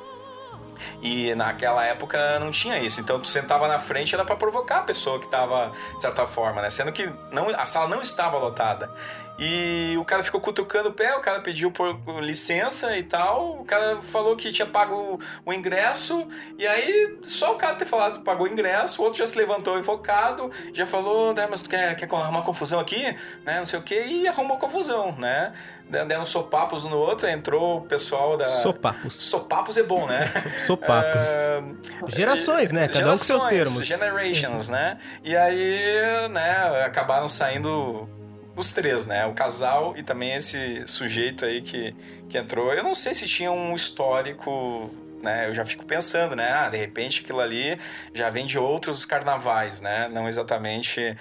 e 1.03 1.35
naquela 1.35 1.85
época 1.85 2.39
não 2.39 2.51
tinha 2.51 2.79
isso. 2.79 3.01
Então 3.01 3.19
tu 3.21 3.29
sentava 3.29 3.69
na 3.69 3.79
frente 3.79 4.15
era 4.15 4.25
para 4.25 4.37
provocar 4.37 4.79
a 4.79 4.83
pessoa 4.83 5.19
que 5.19 5.27
estava 5.27 5.73
de 5.95 6.03
certa 6.03 6.27
forma, 6.27 6.63
né? 6.63 6.71
Sendo 6.71 6.93
que 6.93 7.13
não, 7.31 7.49
a 7.49 7.67
sala 7.67 7.89
não 7.89 8.03
estava 8.03 8.39
lotada. 8.39 8.93
E 9.39 9.97
o 9.99 10.05
cara 10.05 10.23
ficou 10.23 10.41
cutucando 10.41 10.91
o 10.91 10.93
pé, 10.93 11.17
o 11.17 11.21
cara 11.21 11.41
pediu 11.41 11.71
por 11.71 11.97
licença 12.21 12.97
e 12.97 13.03
tal. 13.03 13.61
O 13.61 13.65
cara 13.65 14.01
falou 14.01 14.37
que 14.37 14.53
tinha 14.53 14.67
pago 14.67 15.19
o, 15.45 15.53
ingresso. 15.53 16.27
E 16.59 16.67
aí, 16.67 17.19
só 17.23 17.55
o 17.55 17.57
cara 17.57 17.75
ter 17.75 17.85
falado 17.85 18.19
que 18.19 18.25
pagou 18.25 18.47
o 18.47 18.51
ingresso, 18.51 19.01
o 19.01 19.05
outro 19.05 19.19
já 19.19 19.27
se 19.27 19.37
levantou 19.37 19.79
invocado, 19.79 20.51
já 20.73 20.87
falou, 20.87 21.35
né, 21.35 21.47
mas 21.51 21.63
tu 21.63 21.71
quer, 21.71 21.95
quer 21.97 22.09
arrumar 22.13 22.43
confusão 22.43 22.79
aqui? 22.79 23.03
Né, 23.45 23.59
não 23.59 23.67
sei 23.67 23.79
o 23.79 23.83
quê, 23.83 24.05
e 24.07 24.29
arrumou 24.29 24.59
confusão, 24.59 25.13
né? 25.19 25.53
Deram 25.89 26.25
sopapos 26.25 26.85
um 26.85 26.91
no 26.91 26.99
outro, 26.99 27.29
entrou 27.29 27.79
o 27.79 27.81
pessoal 27.83 28.37
da. 28.37 28.47
Sopapos. 28.47 29.15
Sopapos 29.15 29.77
é 29.77 29.83
bom, 29.83 30.07
né? 30.07 30.31
Sopapos. 30.67 31.23
É, 31.23 31.63
Gerações, 32.09 32.73
né? 32.73 32.89
Cada 32.89 33.07
um 33.07 33.11
com 33.11 33.17
seus 33.17 33.43
Gerações, 33.43 33.51
termos. 33.51 33.87
Generations, 33.87 34.69
né? 34.69 34.99
E 35.23 35.37
aí, 35.37 36.29
né, 36.31 36.85
acabaram 36.87 37.29
saindo 37.29 38.09
os 38.55 38.73
três, 38.73 39.07
né? 39.07 39.27
O 39.27 39.33
casal 39.33 39.95
e 39.97 40.03
também 40.03 40.35
esse 40.35 40.87
sujeito 40.87 41.45
aí 41.45 41.63
que, 41.63 41.95
que 42.29 42.39
entrou. 42.39 42.73
Eu 42.73 42.83
não 42.83 42.95
sei 42.95 43.15
se 43.15 43.27
tinha 43.27 43.51
um 43.51 43.75
histórico, 43.75 44.91
né? 45.23 45.49
Eu 45.49 45.55
já 45.55 45.65
fico 45.65 45.87
pensando, 45.87 46.37
né? 46.37 46.53
Ah, 46.53 46.69
de 46.69 46.77
repente 46.77 47.23
aquilo 47.23 47.41
ali 47.41 47.79
já 48.13 48.29
vem 48.29 48.45
de 48.45 48.59
outros 48.59 49.07
carnavais, 49.07 49.81
né? 49.81 50.09
Não 50.13 50.29
exatamente 50.29 51.17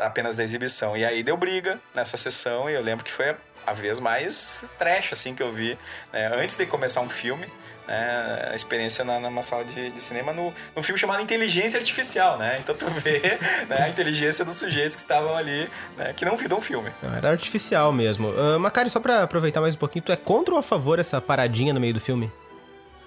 apenas 0.00 0.36
da 0.36 0.44
exibição. 0.44 0.96
E 0.96 1.04
aí 1.04 1.22
deu 1.22 1.36
briga 1.36 1.80
nessa 1.94 2.16
sessão 2.16 2.70
e 2.70 2.74
eu 2.74 2.82
lembro 2.82 3.04
que 3.04 3.10
foi 3.10 3.30
a, 3.30 3.36
a 3.66 3.72
vez 3.72 3.98
mais 3.98 4.64
trash, 4.78 5.12
assim, 5.12 5.34
que 5.34 5.42
eu 5.42 5.52
vi, 5.52 5.76
né? 6.12 6.30
Antes 6.34 6.56
de 6.56 6.66
começar 6.66 7.00
um 7.00 7.10
filme, 7.10 7.46
né, 7.90 8.48
a 8.52 8.54
experiência 8.54 9.04
na, 9.04 9.18
numa 9.18 9.42
sala 9.42 9.64
de, 9.64 9.90
de 9.90 10.00
cinema 10.00 10.32
no, 10.32 10.54
no 10.76 10.82
filme 10.82 10.98
chamado 10.98 11.20
Inteligência 11.20 11.76
Artificial, 11.78 12.38
né? 12.38 12.58
Então 12.60 12.74
tu 12.74 12.86
vê 12.86 13.20
né, 13.68 13.82
a 13.82 13.88
inteligência 13.88 14.44
dos 14.44 14.54
sujeitos 14.54 14.94
que 14.94 15.02
estavam 15.02 15.36
ali, 15.36 15.68
né, 15.96 16.12
que 16.16 16.24
não 16.24 16.36
viram 16.36 16.58
um 16.58 16.60
filme. 16.60 16.90
Não, 17.02 17.14
era 17.16 17.30
artificial 17.30 17.92
mesmo. 17.92 18.32
Ah, 18.38 18.58
Macari, 18.58 18.88
só 18.88 19.00
pra 19.00 19.24
aproveitar 19.24 19.60
mais 19.60 19.74
um 19.74 19.78
pouquinho, 19.78 20.04
tu 20.04 20.12
é 20.12 20.16
contra 20.16 20.54
ou 20.54 20.60
a 20.60 20.62
favor 20.62 20.98
essa 21.00 21.20
paradinha 21.20 21.74
no 21.74 21.80
meio 21.80 21.92
do 21.94 22.00
filme? 22.00 22.30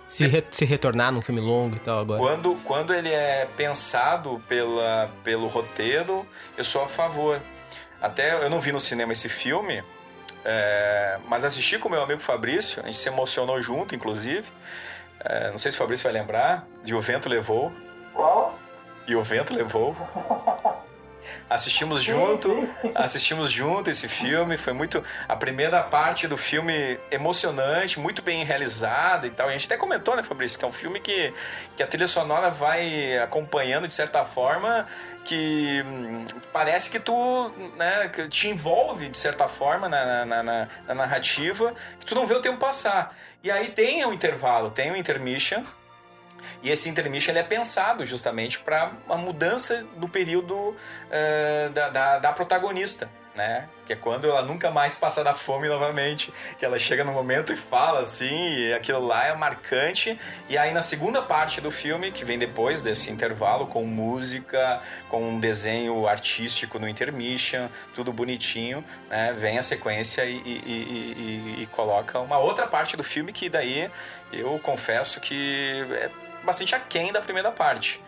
Se, 0.07 0.27
re- 0.27 0.43
se 0.51 0.63
retornar 0.65 1.11
num 1.11 1.21
filme 1.21 1.41
longo 1.41 1.75
e 1.77 1.79
tal 1.79 1.99
agora. 1.99 2.19
Quando, 2.19 2.55
quando 2.65 2.93
ele 2.93 3.09
é 3.09 3.47
pensado 3.57 4.43
pela, 4.47 5.09
pelo 5.23 5.47
roteiro, 5.47 6.27
eu 6.57 6.63
sou 6.63 6.84
a 6.84 6.88
favor. 6.88 7.39
Até 8.01 8.43
eu 8.43 8.49
não 8.49 8.59
vi 8.59 8.71
no 8.71 8.79
cinema 8.79 9.13
esse 9.13 9.29
filme, 9.29 9.81
é, 10.46 11.18
mas 11.28 11.46
assisti 11.46 11.78
com 11.78 11.89
meu 11.89 12.02
amigo 12.02 12.20
Fabrício, 12.22 12.82
a 12.82 12.86
gente 12.86 12.98
se 12.98 13.08
emocionou 13.08 13.62
junto, 13.62 13.96
inclusive. 13.96 14.52
É, 15.20 15.52
não 15.52 15.58
sei 15.58 15.72
se 15.72 15.78
o 15.78 15.80
Fabrício 15.80 16.04
vai 16.04 16.14
lembrar, 16.14 16.68
de 16.84 16.94
O 16.94 17.02
Vento 17.02 17.30
Levou. 17.30 17.72
Qual? 18.14 18.58
E 19.08 19.16
o 19.16 19.24
Vento 19.24 19.54
Levou. 19.54 19.96
Assistimos 21.49 22.01
junto, 22.01 22.67
assistimos 22.95 23.51
junto 23.51 23.89
esse 23.89 24.07
filme, 24.07 24.57
foi 24.57 24.74
muito 24.74 25.03
a 25.28 25.36
primeira 25.36 25.82
parte 25.84 26.28
do 26.28 26.38
filme 26.38 26.99
emocionante, 27.11 27.99
muito 27.99 28.21
bem 28.21 28.43
realizada 28.43 29.28
e 29.28 29.32
tal. 29.32 29.47
E 29.47 29.49
a 29.49 29.53
gente 29.53 29.65
até 29.65 29.78
comentou, 29.78 30.15
né, 30.15 30.24
Fabrício, 30.24 30.57
que 30.57 30.65
é 30.65 30.67
um 30.67 30.71
filme 30.71 30.99
que, 30.99 31.34
que 31.76 31.84
a 31.84 31.88
trilha 31.88 32.07
sonora 32.07 32.49
vai 32.49 33.17
acompanhando 33.17 33.88
de 33.88 33.93
certa 33.93 34.24
forma, 34.24 34.88
que 35.24 35.84
hum, 35.86 36.26
parece 36.51 36.89
que 36.89 36.99
tu, 36.99 37.53
né, 37.76 38.09
que 38.09 38.28
te 38.28 38.47
envolve 38.47 39.09
de 39.09 39.17
certa 39.17 39.47
forma 39.47 39.88
na, 39.88 40.26
na, 40.26 40.43
na, 40.43 40.67
na 40.88 40.93
narrativa, 40.93 41.74
que 41.99 42.05
tu 42.05 42.15
não 42.15 42.26
vê 42.26 42.36
o 42.36 42.41
tempo 42.41 42.57
passar. 42.57 43.15
E 43.43 43.51
aí 43.51 43.69
tem 43.69 44.05
o 44.05 44.13
intervalo, 44.13 44.69
tem 44.69 44.91
o 44.91 44.95
intermission, 44.95 45.63
e 46.62 46.70
esse 46.70 46.89
intermission 46.89 47.34
é 47.36 47.44
pensado 47.44 48.06
justamente 48.06 48.60
para 48.60 48.91
uma 49.06 49.18
mudança 49.18 49.86
do 49.98 50.08
período 50.08 50.76
eh, 51.12 51.70
da, 51.74 51.89
da, 51.89 52.20
da 52.20 52.32
protagonista. 52.34 53.10
Né? 53.36 53.68
Que 53.88 53.94
é 53.94 53.96
quando 53.96 54.30
ela 54.30 54.44
nunca 54.44 54.70
mais 54.70 54.96
passa 54.96 55.24
da 55.24 55.34
fome 55.34 55.68
novamente. 55.68 56.32
Que 56.60 56.64
ela 56.64 56.78
chega 56.78 57.04
no 57.04 57.12
momento 57.12 57.52
e 57.52 57.56
fala 57.58 58.02
assim, 58.02 58.58
e 58.58 58.72
aquilo 58.76 59.04
lá 59.04 59.26
é 59.26 59.34
marcante. 59.36 60.16
E 60.48 60.56
aí 60.56 60.72
na 60.72 60.84
segunda 60.84 61.20
parte 61.20 61.60
do 61.60 61.72
filme, 61.72 62.12
que 62.12 62.24
vem 62.24 62.38
depois 62.38 62.84
desse 62.84 63.10
intervalo, 63.10 63.66
com 63.66 63.84
música, 63.86 64.80
com 65.10 65.30
um 65.30 65.39
desenho 65.39 66.08
artístico 66.08 66.78
no 66.78 66.88
intermission, 66.88 67.70
tudo 67.96 68.14
bonitinho, 68.14 68.86
né? 69.10 69.34
Vem 69.36 69.58
a 69.58 69.64
sequência 69.64 70.24
e- 70.26 70.38
e- 70.46 71.56
e- 71.58 71.62
e 71.64 71.66
coloca 71.72 72.20
uma 72.20 72.38
outra 72.38 72.68
parte 72.68 72.96
do 72.96 73.04
filme 73.04 73.34
que 73.34 73.50
daí 73.50 73.89
eu 74.32 74.60
confesso 74.60 75.20
que 75.20 75.84
é 75.94 76.10
bastante 76.44 76.76
aquém 76.76 77.12
da 77.12 77.22
primeira 77.22 77.52
parte. 77.52 78.02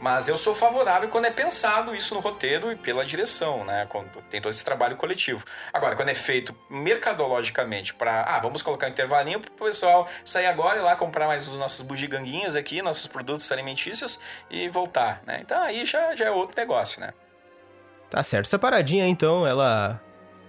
Mas 0.00 0.28
eu 0.28 0.38
sou 0.38 0.54
favorável 0.54 1.10
quando 1.10 1.26
é 1.26 1.30
pensado 1.30 1.94
isso 1.94 2.14
no 2.14 2.20
roteiro 2.20 2.72
e 2.72 2.76
pela 2.76 3.04
direção, 3.04 3.64
né? 3.66 3.86
Quando 3.90 4.08
tem 4.30 4.40
todo 4.40 4.50
esse 4.50 4.64
trabalho 4.64 4.96
coletivo. 4.96 5.44
Agora, 5.70 5.94
quando 5.94 6.08
é 6.08 6.14
feito 6.14 6.56
mercadologicamente 6.70 7.92
para, 7.92 8.22
ah, 8.22 8.40
vamos 8.40 8.62
colocar 8.62 8.86
um 8.86 8.90
intervalinho 8.90 9.40
pro 9.40 9.66
pessoal 9.66 10.08
sair 10.24 10.46
agora 10.46 10.78
e 10.78 10.80
lá 10.80 10.96
comprar 10.96 11.26
mais 11.26 11.46
os 11.46 11.56
nossos 11.58 11.82
bugiganguinhas 11.82 12.56
aqui, 12.56 12.80
nossos 12.80 13.06
produtos 13.06 13.52
alimentícios 13.52 14.18
e 14.48 14.70
voltar, 14.70 15.20
né? 15.26 15.40
Então 15.42 15.60
aí 15.62 15.84
já, 15.84 16.14
já 16.14 16.24
é 16.24 16.30
outro 16.30 16.56
negócio, 16.56 16.98
né? 16.98 17.12
Tá 18.08 18.22
certo. 18.22 18.46
Essa 18.46 18.58
paradinha, 18.58 19.06
então, 19.06 19.46
ela 19.46 20.00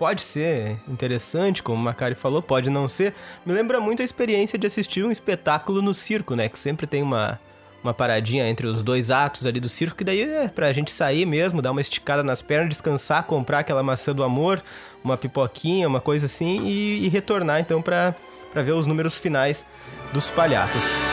pode 0.02 0.24
ser 0.24 0.80
interessante, 0.88 1.62
como 1.62 1.80
o 1.80 1.84
Macari 1.84 2.16
falou, 2.16 2.42
pode 2.42 2.72
não 2.72 2.90
ser. 2.90 3.14
Me 3.46 3.54
lembra 3.54 3.80
muito 3.80 4.02
a 4.02 4.04
experiência 4.04 4.58
de 4.58 4.66
assistir 4.66 5.06
um 5.06 5.12
espetáculo 5.12 5.80
no 5.80 5.94
circo, 5.94 6.34
né? 6.34 6.50
Que 6.50 6.58
sempre 6.58 6.88
tem 6.88 7.04
uma, 7.04 7.40
uma 7.84 7.94
paradinha 7.94 8.50
entre 8.50 8.66
os 8.66 8.82
dois 8.82 9.12
atos 9.12 9.46
ali 9.46 9.60
do 9.60 9.70
circo, 9.70 9.96
que 9.96 10.04
daí 10.04 10.24
é 10.24 10.48
pra 10.48 10.74
gente 10.74 10.92
sair 10.92 11.24
mesmo, 11.28 11.62
dar 11.62 11.70
uma 11.70 11.82
esticada 11.82 12.24
nas 12.24 12.42
pernas, 12.42 12.70
descansar, 12.70 13.26
comprar 13.26 13.60
aquela 13.60 13.84
maçã 13.84 14.12
do 14.12 14.24
amor, 14.24 14.64
uma 15.04 15.18
pipoquinha, 15.18 15.88
uma 15.88 16.02
coisa 16.02 16.26
assim, 16.26 16.66
e, 16.66 17.06
e 17.06 17.08
retornar, 17.08 17.60
então, 17.60 17.80
pra, 17.80 18.16
pra 18.52 18.64
ver 18.64 18.72
os 18.72 18.88
números 18.88 19.20
finais 19.20 19.64
dos 20.12 20.32
palhaços. 20.32 21.11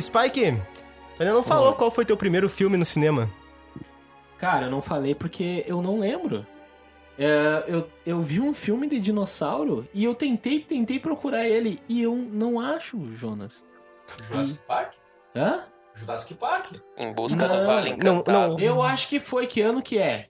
Spike, 0.00 0.52
tu 1.16 1.22
ainda 1.22 1.34
não 1.34 1.42
falou 1.42 1.70
Oi. 1.70 1.74
qual 1.74 1.90
foi 1.90 2.04
teu 2.04 2.16
primeiro 2.16 2.48
filme 2.48 2.76
no 2.76 2.84
cinema. 2.84 3.30
Cara, 4.38 4.66
eu 4.66 4.70
não 4.70 4.80
falei 4.80 5.14
porque 5.14 5.64
eu 5.66 5.82
não 5.82 5.98
lembro. 5.98 6.46
É, 7.18 7.64
eu, 7.68 7.86
eu 8.06 8.22
vi 8.22 8.40
um 8.40 8.54
filme 8.54 8.88
de 8.88 8.98
dinossauro 8.98 9.86
e 9.92 10.02
eu 10.04 10.14
tentei, 10.14 10.60
tentei 10.60 10.98
procurar 10.98 11.46
ele 11.46 11.78
e 11.86 12.02
eu 12.02 12.16
não 12.16 12.58
acho, 12.58 12.98
Jonas. 13.14 13.62
Jurassic 14.22 14.64
Park? 14.66 14.94
Hã? 15.36 15.64
Jurassic 15.94 16.34
Park? 16.34 16.72
Em 16.96 17.12
busca 17.12 17.46
Não, 17.46 17.58
do 17.58 17.66
Vale 17.66 17.90
não, 17.90 17.96
Encantado. 17.96 18.48
não. 18.54 18.58
Eu 18.58 18.80
acho 18.80 19.06
que 19.08 19.20
foi. 19.20 19.46
Que 19.46 19.60
ano 19.60 19.82
que 19.82 19.98
é? 19.98 20.28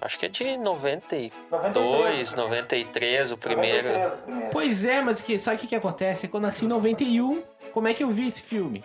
Acho 0.00 0.18
que 0.18 0.26
é 0.26 0.28
de 0.28 0.56
92, 0.56 1.32
92, 1.48 2.34
93, 2.34 3.30
o 3.30 3.36
primeiro. 3.36 3.88
93, 3.88 4.12
o 4.12 4.22
primeiro. 4.24 4.50
Pois 4.50 4.84
é, 4.84 5.00
mas 5.00 5.20
que, 5.20 5.38
sabe 5.38 5.58
o 5.58 5.60
que, 5.60 5.66
que 5.68 5.76
acontece? 5.76 6.26
É 6.26 6.28
que 6.28 6.34
eu 6.34 6.40
nasci 6.40 6.64
em 6.64 6.68
91. 6.68 7.40
Como 7.72 7.88
é 7.88 7.94
que 7.94 8.02
eu 8.02 8.10
vi 8.10 8.26
esse 8.26 8.42
filme? 8.42 8.84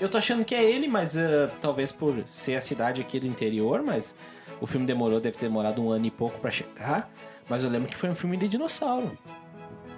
Eu 0.00 0.08
tô 0.08 0.16
achando 0.18 0.44
que 0.44 0.54
é 0.54 0.62
ele, 0.62 0.86
mas 0.86 1.16
ah, 1.16 1.50
talvez 1.60 1.90
por 1.90 2.14
ser 2.30 2.54
a 2.54 2.60
cidade 2.60 3.00
aqui 3.00 3.18
do 3.18 3.26
interior, 3.26 3.82
mas 3.82 4.14
o 4.60 4.66
filme 4.66 4.86
demorou, 4.86 5.18
deve 5.20 5.36
ter 5.36 5.46
demorado 5.46 5.82
um 5.82 5.90
ano 5.90 6.06
e 6.06 6.10
pouco 6.10 6.38
pra 6.38 6.50
chegar. 6.50 7.10
Mas 7.48 7.64
eu 7.64 7.70
lembro 7.70 7.88
que 7.88 7.96
foi 7.96 8.08
um 8.10 8.14
filme 8.14 8.36
de 8.36 8.46
dinossauro. 8.48 9.16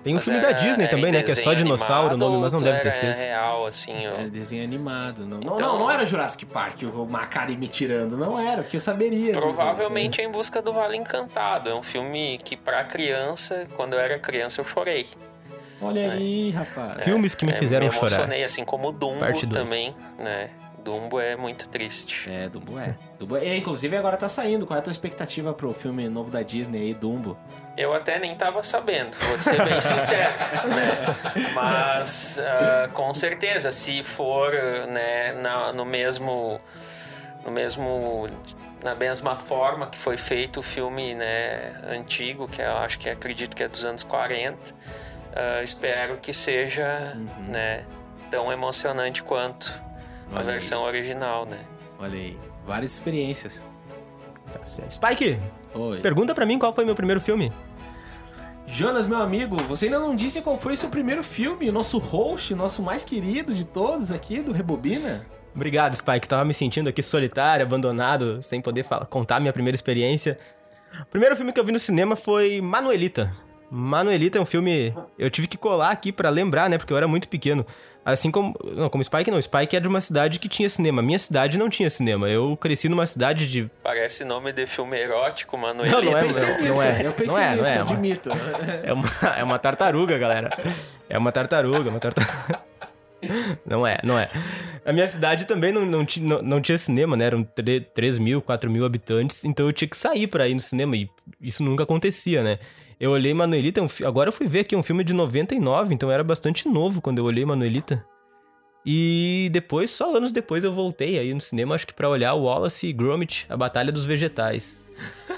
Tem 0.03 0.15
um 0.15 0.17
Mas 0.17 0.25
filme 0.25 0.39
era- 0.39 0.53
da 0.53 0.59
Disney 0.59 0.85
em 0.87 0.89
também, 0.89 1.13
né? 1.13 1.23
Que 1.23 1.33
é 1.33 1.35
só 1.35 1.53
dinossauro 1.53 2.15
o 2.15 2.17
nome, 2.17 2.39
mas 2.39 2.51
não 2.53 2.61
deve 2.61 2.79
ter 2.81 2.89
era 2.89 2.97
sido. 2.97 3.19
real, 3.19 3.67
assim, 3.67 3.93
ó. 4.07 4.13
Era 4.21 4.31
desenho 4.31 4.65
animado. 4.65 5.27
Não, 5.27 5.37
não, 5.39 5.55
Então- 5.55 5.73
não, 5.75 5.79
não 5.81 5.91
era 5.91 6.07
Jurassic 6.07 6.47
Park, 6.47 6.81
o 6.85 7.05
Macari 7.05 7.55
me 7.55 7.69
tirando. 7.69 8.17
Não 8.17 8.41
era, 8.41 8.63
porque 8.63 8.79
eu 8.79 8.81
saberia. 8.81 9.19
dizer. 9.33 9.41
Provavelmente 9.41 10.23
é 10.23 10.25
Em 10.25 10.31
Busca 10.31 10.63
do 10.63 10.73
Vale 10.73 10.97
Encantado. 10.97 11.69
É 11.69 11.75
um 11.75 11.83
filme 11.83 12.39
que, 12.43 12.57
pra 12.57 12.83
criança, 12.85 13.67
quando 13.77 13.93
eu 13.93 14.01
era 14.01 14.19
criança, 14.19 14.63
eu 14.63 14.65
chorei. 14.65 15.07
Olha 15.81 16.13
aí, 16.13 16.51
rapaz. 16.51 17.03
Filmes 17.03 17.35
que 17.35 17.45
me 17.47 17.53
É, 17.53 17.57
fizeram 17.57 17.87
me 17.87 17.93
chorar. 17.93 18.07
emocionei, 18.09 18.45
assim 18.45 18.65
como 18.65 18.89
o 18.89 18.93
Dumbo 18.93 19.21
Parte 19.21 19.47
também, 19.47 19.95
né? 20.19 20.51
Dumbo 20.85 21.21
é 21.21 21.37
muito 21.37 21.69
triste. 21.69 22.31
É, 22.31 22.49
Dumbo 22.49 22.79
é. 22.79 22.95
Dumbo 23.19 23.37
é. 23.37 23.55
Inclusive 23.57 23.95
agora 23.97 24.17
tá 24.17 24.29
saindo. 24.31 24.67
Qual 24.67 24.77
é 24.77 24.81
a 24.81 24.83
tua 24.83 24.91
expectativa 24.91 25.53
pro 25.53 25.75
filme 25.75 26.09
novo 26.09 26.31
da 26.31 26.43
Disney 26.43 26.79
aí, 26.81 26.95
Dumbo? 26.95 27.37
Eu 27.77 27.93
até 27.95 28.19
nem 28.19 28.35
tava 28.35 28.63
sabendo, 28.63 29.15
vou 29.29 29.41
ser 29.43 29.63
bem 29.63 29.79
sincero, 29.81 30.33
né? 30.69 31.17
Mas 31.55 32.41
ah, 32.43 32.89
com 32.95 33.13
certeza, 33.13 33.71
se 33.73 34.03
for 34.03 34.53
né, 34.89 35.33
na- 35.35 35.73
no 35.73 35.85
mesmo 35.85 36.59
no 37.45 37.51
mesmo 37.51 38.29
na 38.83 38.95
mesma 38.95 39.37
forma 39.37 39.87
que 39.87 39.99
foi 39.99 40.17
feito 40.17 40.61
o 40.61 40.63
filme 40.63 41.15
né, 41.15 41.75
antigo, 41.91 42.49
que 42.49 42.63
eu 42.63 42.79
acho 42.79 42.99
que 42.99 43.11
acredito 43.11 43.55
que 43.55 43.63
é 43.63 43.69
dos 43.69 43.85
anos 43.85 44.03
40, 44.05 44.75
ah, 45.35 45.63
espero 45.63 46.17
que 46.19 46.33
seja 46.33 47.15
Uhum. 47.17 47.45
né, 47.51 47.85
tão 48.31 48.51
emocionante 48.53 49.23
quanto 49.23 49.73
a 50.31 50.33
Olha 50.33 50.41
aí. 50.41 50.47
versão 50.47 50.83
original, 50.83 51.47
né? 51.47 51.59
Olha 51.99 52.15
aí. 52.19 52.39
Várias 52.67 52.93
experiências. 52.93 53.65
Tá 54.53 54.65
certo. 54.65 54.93
Spike, 54.95 55.39
Oi. 55.75 56.01
pergunta 56.01 56.35
pra 56.35 56.47
mim 56.47 56.59
qual 56.59 56.73
foi 56.73 56.85
meu 56.85 56.95
primeiro 56.95 57.21
filme. 57.21 57.53
Jonas, 58.67 59.05
meu 59.07 59.19
amigo, 59.19 59.57
você 59.65 59.87
ainda 59.87 59.99
não 59.99 60.15
disse 60.15 60.43
qual 60.43 60.57
foi 60.57 60.75
o 60.75 60.77
seu 60.77 60.89
primeiro 60.91 61.25
filme, 61.25 61.69
o 61.69 61.73
nosso 61.73 61.99
host, 61.99 62.53
o 62.55 62.57
nosso 62.57 62.83
mais 62.83 63.05
querido 63.05 63.53
de 63.53 63.65
todos 63.65 64.13
aqui 64.13 64.41
do 64.43 64.53
Rebobina? 64.53 65.27
Obrigado, 65.55 65.97
Spike. 65.97 66.29
Tava 66.29 66.45
me 66.45 66.55
sentindo 66.55 66.89
aqui 66.89 67.03
solitário, 67.03 67.67
abandonado, 67.67 68.41
sem 68.41 68.61
poder 68.61 68.85
falar, 68.85 69.07
contar 69.07 69.41
minha 69.41 69.53
primeira 69.53 69.75
experiência. 69.75 70.39
O 71.03 71.07
primeiro 71.07 71.35
filme 71.35 71.53
que 71.53 71.59
eu 71.59 71.65
vi 71.65 71.73
no 71.73 71.81
cinema 71.81 72.15
foi 72.15 72.61
Manuelita. 72.61 73.33
Manuelita 73.71 74.39
é 74.39 74.41
um 74.41 74.47
filme. 74.47 74.93
Eu 75.19 75.31
tive 75.31 75.47
que 75.47 75.57
colar 75.57 75.91
aqui 75.91 76.11
pra 76.11 76.29
lembrar, 76.29 76.69
né? 76.69 76.77
Porque 76.77 76.93
eu 76.93 76.97
era 76.97 77.07
muito 77.07 77.29
pequeno. 77.29 77.65
Assim 78.05 78.31
como. 78.31 78.55
Não, 78.75 78.89
como 78.89 79.05
Spike 79.05 79.31
não. 79.31 79.41
Spike 79.41 79.77
é 79.77 79.81
de 79.81 79.87
uma 79.87 80.01
cidade 80.01 80.39
que 80.39 80.49
tinha 80.49 80.69
cinema. 80.69 81.01
Minha 81.03 81.19
cidade 81.19 81.57
não 81.59 81.69
tinha 81.69 81.89
cinema. 81.89 82.29
Eu 82.29 82.57
cresci 82.57 82.89
numa 82.89 83.07
cidade 83.07 83.47
de. 83.49 83.71
Parece 83.83 84.25
nome 84.25 84.53
de 84.53 84.67
filme 84.67 84.99
erótico, 84.99 85.57
Manuel. 85.57 85.91
Não, 85.91 86.03
não 86.03 86.19
é, 86.19 86.25
pensei 86.25 86.49
não, 86.49 86.61
nisso, 86.63 86.75
não 86.75 86.83
é. 86.83 87.07
eu 87.07 87.13
pensei 87.13 87.37
Não 87.37 87.43
é, 87.45 87.51
não 87.51 87.57
nisso, 87.63 87.71
é, 87.71 87.79
mas- 87.79 87.93
admito. 87.93 88.31
É 88.83 88.93
uma, 88.93 89.09
é 89.39 89.45
uma 89.45 89.59
tartaruga, 89.59 90.19
galera. 90.19 90.51
É 91.09 91.19
uma 91.19 91.31
tartaruga, 91.31 91.91
uma 91.91 92.01
tartaruga. 92.01 92.61
Não 93.67 93.87
é, 93.87 93.99
não 94.03 94.19
é. 94.19 94.31
A 94.83 94.95
minha 94.95 95.07
cidade 95.07 95.45
também 95.45 95.71
não, 95.73 95.85
não, 95.85 96.07
não, 96.23 96.41
não 96.43 96.61
tinha 96.61 96.79
cinema, 96.79 97.19
né? 97.19 97.27
Eram 97.27 97.47
3 97.95 98.19
mil, 98.19 98.41
4 98.41 98.71
mil 98.71 98.83
habitantes, 98.83 99.45
então 99.45 99.67
eu 99.67 99.75
tinha 99.75 99.87
que 99.87 99.97
sair 99.97 100.27
pra 100.27 100.49
ir 100.49 100.55
no 100.55 100.61
cinema 100.61 100.97
e 100.97 101.07
isso 101.39 101.63
nunca 101.63 101.83
acontecia, 101.83 102.43
né? 102.43 102.59
Eu 103.01 103.13
olhei 103.13 103.33
Manuelita, 103.33 103.81
é 103.81 103.83
um 103.83 103.89
agora 104.07 104.29
eu 104.29 104.33
fui 104.33 104.47
ver 104.47 104.61
aqui, 104.61 104.75
é 104.75 104.79
um 104.79 104.83
filme 104.83 105.03
de 105.03 105.15
99, 105.15 105.95
então 105.95 106.11
eu 106.11 106.13
era 106.13 106.23
bastante 106.23 106.69
novo 106.69 107.01
quando 107.01 107.17
eu 107.17 107.25
olhei 107.25 107.45
Manuelita. 107.47 108.05
E 108.85 109.49
depois, 109.53 109.91
só 109.91 110.15
anos 110.15 110.33
depois, 110.33 110.65
eu 110.65 110.73
voltei 110.73 111.19
aí 111.19 111.33
no 111.33 111.41
cinema, 111.41 111.75
acho 111.75 111.87
que 111.87 111.95
pra 111.95 112.09
olhar 112.09 112.35
Wallace 112.35 112.87
e 112.87 112.93
Gromit, 112.93 113.47
a 113.49 113.57
Batalha 113.57 113.91
dos 113.91 114.05
Vegetais. 114.05 114.81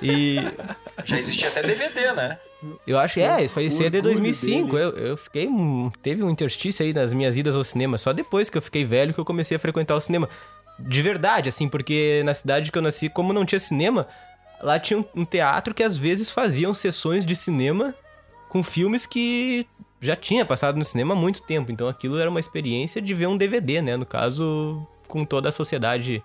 E 0.02 0.36
Já 1.04 1.18
existia 1.18 1.48
até 1.48 1.62
DVD, 1.62 2.12
né? 2.12 2.38
eu 2.86 2.98
acho 2.98 3.14
que 3.14 3.20
é, 3.20 3.46
foi 3.48 3.64
esse 3.64 3.84
é 3.84 3.90
de 3.90 3.98
orgulho 3.98 4.16
2005. 4.16 4.78
Eu, 4.78 4.90
eu 4.90 5.16
fiquei. 5.16 5.48
Teve 6.00 6.22
um 6.24 6.30
interstício 6.30 6.84
aí 6.84 6.92
nas 6.92 7.12
minhas 7.12 7.36
idas 7.36 7.56
ao 7.56 7.64
cinema. 7.64 7.98
Só 7.98 8.12
depois 8.12 8.48
que 8.48 8.58
eu 8.58 8.62
fiquei 8.62 8.84
velho 8.84 9.12
que 9.12 9.20
eu 9.20 9.24
comecei 9.24 9.56
a 9.56 9.60
frequentar 9.60 9.96
o 9.96 10.00
cinema. 10.00 10.28
De 10.78 11.02
verdade, 11.02 11.48
assim, 11.48 11.68
porque 11.68 12.22
na 12.24 12.34
cidade 12.34 12.72
que 12.72 12.78
eu 12.78 12.82
nasci, 12.82 13.08
como 13.08 13.32
não 13.32 13.44
tinha 13.44 13.60
cinema, 13.60 14.06
lá 14.62 14.78
tinha 14.78 14.98
um, 14.98 15.04
um 15.14 15.24
teatro 15.24 15.74
que 15.74 15.82
às 15.82 15.96
vezes 15.96 16.30
faziam 16.30 16.72
sessões 16.72 17.26
de 17.26 17.34
cinema 17.34 17.94
com 18.48 18.62
filmes 18.62 19.06
que 19.06 19.66
já 20.00 20.16
tinha 20.16 20.44
passado 20.44 20.76
no 20.76 20.84
cinema 20.84 21.14
há 21.14 21.16
muito 21.16 21.42
tempo, 21.42 21.70
então 21.70 21.88
aquilo 21.88 22.18
era 22.18 22.28
uma 22.28 22.40
experiência 22.40 23.00
de 23.00 23.14
ver 23.14 23.26
um 23.26 23.36
DVD, 23.36 23.80
né? 23.80 23.96
No 23.96 24.04
caso, 24.04 24.86
com 25.08 25.24
toda 25.24 25.48
a 25.48 25.52
sociedade 25.52 26.22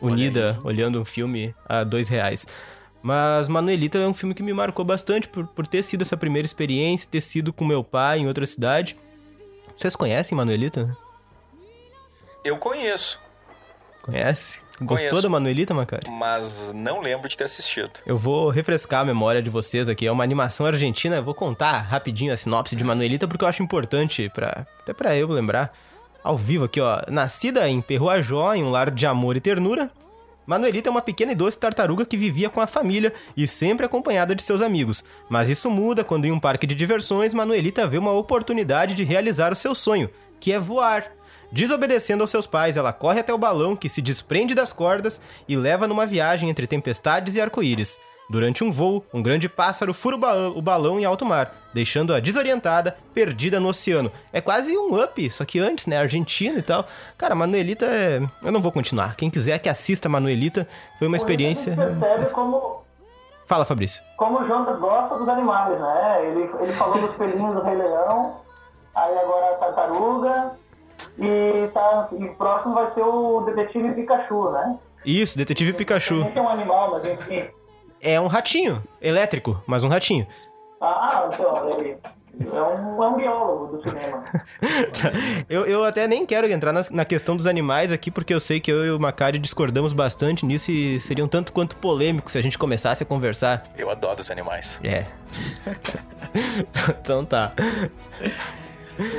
unida, 0.00 0.58
olhando 0.64 1.00
um 1.00 1.04
filme 1.04 1.54
a 1.68 1.84
dois 1.84 2.08
reais. 2.08 2.46
Mas 3.02 3.48
Manuelita 3.48 3.98
é 3.98 4.06
um 4.06 4.14
filme 4.14 4.34
que 4.34 4.42
me 4.42 4.52
marcou 4.52 4.84
bastante 4.84 5.26
por, 5.26 5.46
por 5.46 5.66
ter 5.66 5.82
sido 5.82 6.02
essa 6.02 6.16
primeira 6.16 6.46
experiência, 6.46 7.08
ter 7.10 7.20
sido 7.20 7.52
com 7.52 7.64
meu 7.64 7.82
pai 7.82 8.18
em 8.18 8.28
outra 8.28 8.46
cidade. 8.46 8.96
Vocês 9.76 9.96
conhecem 9.96 10.36
Manuelita? 10.36 10.96
Eu 12.44 12.56
conheço, 12.56 13.18
Conhece? 14.02 14.60
Gostou 14.80 15.08
Conheço. 15.08 15.22
da 15.22 15.28
Manuelita, 15.28 15.74
Macari? 15.74 16.10
mas 16.10 16.72
não 16.74 17.00
lembro 17.00 17.28
de 17.28 17.36
ter 17.36 17.44
assistido. 17.44 17.90
Eu 18.06 18.16
vou 18.16 18.48
refrescar 18.48 19.00
a 19.00 19.04
memória 19.04 19.42
de 19.42 19.50
vocês 19.50 19.88
aqui. 19.88 20.06
É 20.06 20.12
uma 20.12 20.24
animação 20.24 20.64
argentina. 20.64 21.16
Eu 21.16 21.22
vou 21.22 21.34
contar 21.34 21.80
rapidinho 21.80 22.32
a 22.32 22.36
sinopse 22.36 22.74
de 22.74 22.82
Manuelita 22.82 23.28
porque 23.28 23.44
eu 23.44 23.48
acho 23.48 23.62
importante 23.62 24.30
para 24.30 24.66
até 24.80 24.94
para 24.94 25.14
eu 25.14 25.28
lembrar. 25.28 25.72
Ao 26.24 26.36
vivo 26.36 26.64
aqui, 26.64 26.80
ó. 26.80 27.00
Nascida 27.08 27.68
em 27.68 27.80
Perruajó, 27.80 28.54
em 28.54 28.62
um 28.64 28.70
lar 28.70 28.90
de 28.90 29.06
amor 29.06 29.36
e 29.36 29.40
ternura, 29.40 29.90
Manuelita 30.46 30.88
é 30.88 30.90
uma 30.90 31.00
pequena 31.00 31.32
e 31.32 31.34
doce 31.34 31.58
tartaruga 31.58 32.04
que 32.04 32.16
vivia 32.16 32.50
com 32.50 32.60
a 32.60 32.66
família 32.66 33.12
e 33.36 33.46
sempre 33.46 33.86
acompanhada 33.86 34.34
de 34.34 34.42
seus 34.42 34.60
amigos. 34.60 35.04
Mas 35.28 35.48
isso 35.48 35.70
muda 35.70 36.02
quando 36.02 36.24
em 36.24 36.32
um 36.32 36.40
parque 36.40 36.66
de 36.66 36.74
diversões, 36.74 37.32
Manuelita 37.32 37.86
vê 37.86 37.98
uma 37.98 38.12
oportunidade 38.12 38.94
de 38.94 39.04
realizar 39.04 39.52
o 39.52 39.56
seu 39.56 39.74
sonho, 39.74 40.10
que 40.40 40.52
é 40.52 40.58
voar. 40.58 41.12
Desobedecendo 41.52 42.22
aos 42.22 42.30
seus 42.30 42.46
pais, 42.46 42.76
ela 42.76 42.92
corre 42.92 43.20
até 43.20 43.32
o 43.34 43.38
balão 43.38 43.74
que 43.74 43.88
se 43.88 44.00
desprende 44.00 44.54
das 44.54 44.72
cordas 44.72 45.20
e 45.48 45.56
leva 45.56 45.86
numa 45.86 46.06
viagem 46.06 46.48
entre 46.48 46.66
tempestades 46.66 47.34
e 47.36 47.40
arco-íris. 47.40 47.98
Durante 48.28 48.62
um 48.62 48.70
voo, 48.70 49.04
um 49.12 49.20
grande 49.20 49.48
pássaro 49.48 49.92
fura 49.92 50.14
o, 50.14 50.18
ba- 50.20 50.36
o 50.50 50.62
balão 50.62 51.00
em 51.00 51.04
alto 51.04 51.24
mar, 51.26 51.52
deixando-a 51.74 52.20
desorientada, 52.20 52.96
perdida 53.12 53.58
no 53.58 53.66
oceano. 53.66 54.12
É 54.32 54.40
quase 54.40 54.76
um 54.78 55.02
up, 55.02 55.28
só 55.30 55.44
que 55.44 55.58
antes, 55.58 55.88
né? 55.88 55.98
Argentina 55.98 56.56
e 56.60 56.62
tal. 56.62 56.86
Cara, 57.18 57.34
Manuelita 57.34 57.86
é. 57.86 58.20
Eu 58.40 58.52
não 58.52 58.60
vou 58.62 58.70
continuar. 58.70 59.16
Quem 59.16 59.28
quiser 59.28 59.58
que 59.58 59.68
assista 59.68 60.08
Manuelita, 60.08 60.68
foi 60.96 61.08
uma 61.08 61.16
experiência. 61.16 61.72
A 61.72 61.74
gente 61.88 61.98
percebe 61.98 62.26
como, 62.30 62.84
Fala, 63.46 63.64
Fabrício. 63.64 64.00
como 64.16 64.38
o 64.42 64.46
Jonas 64.46 64.78
gosta 64.78 65.18
dos 65.18 65.28
animais, 65.28 65.80
né? 65.80 66.26
Ele, 66.28 66.48
ele 66.60 66.72
falou 66.74 67.04
dos 67.08 67.16
pelinhos 67.16 67.52
do 67.56 67.62
Rei 67.62 67.74
Leão, 67.74 68.36
aí 68.94 69.18
agora 69.18 69.54
a 69.54 69.54
tartaruga, 69.56 70.52
e, 71.18 71.68
tá, 71.72 72.08
e 72.18 72.26
próximo 72.30 72.74
vai 72.74 72.90
ser 72.90 73.02
o 73.02 73.40
detetive 73.42 73.92
Pikachu, 73.92 74.50
né? 74.50 74.78
Isso, 75.04 75.36
Detetive 75.36 75.72
Pikachu. 75.72 76.26
Esse 76.26 76.38
é 76.38 76.42
um 76.42 76.48
animal, 76.48 76.90
mas 76.90 77.04
enfim. 77.04 77.48
É 78.00 78.20
um 78.20 78.26
ratinho 78.26 78.82
elétrico, 79.00 79.62
mas 79.66 79.84
um 79.84 79.88
ratinho. 79.88 80.26
Ah, 80.80 81.28
então, 81.32 81.78
ele 81.78 81.98
é 82.38 82.62
um, 82.62 83.02
é 83.02 83.08
um 83.08 83.16
biólogo 83.16 83.76
do 83.76 83.82
cinema. 83.82 84.24
Eu, 85.48 85.66
eu 85.66 85.84
até 85.84 86.06
nem 86.06 86.24
quero 86.24 86.46
entrar 86.50 86.72
na, 86.72 86.80
na 86.90 87.04
questão 87.04 87.36
dos 87.36 87.46
animais 87.46 87.92
aqui, 87.92 88.10
porque 88.10 88.32
eu 88.32 88.38
sei 88.38 88.60
que 88.60 88.70
eu 88.70 88.84
e 88.84 88.90
o 88.90 89.00
Macari 89.00 89.38
discordamos 89.38 89.92
bastante 89.92 90.46
nisso 90.46 90.70
e 90.70 91.00
seria 91.00 91.24
um 91.24 91.28
tanto 91.28 91.52
quanto 91.52 91.76
polêmico 91.76 92.30
se 92.30 92.38
a 92.38 92.40
gente 92.40 92.56
começasse 92.56 93.02
a 93.02 93.06
conversar. 93.06 93.64
Eu 93.76 93.90
adoro 93.90 94.20
os 94.20 94.30
animais. 94.30 94.80
É. 94.84 95.06
então 97.02 97.24
tá. 97.24 97.52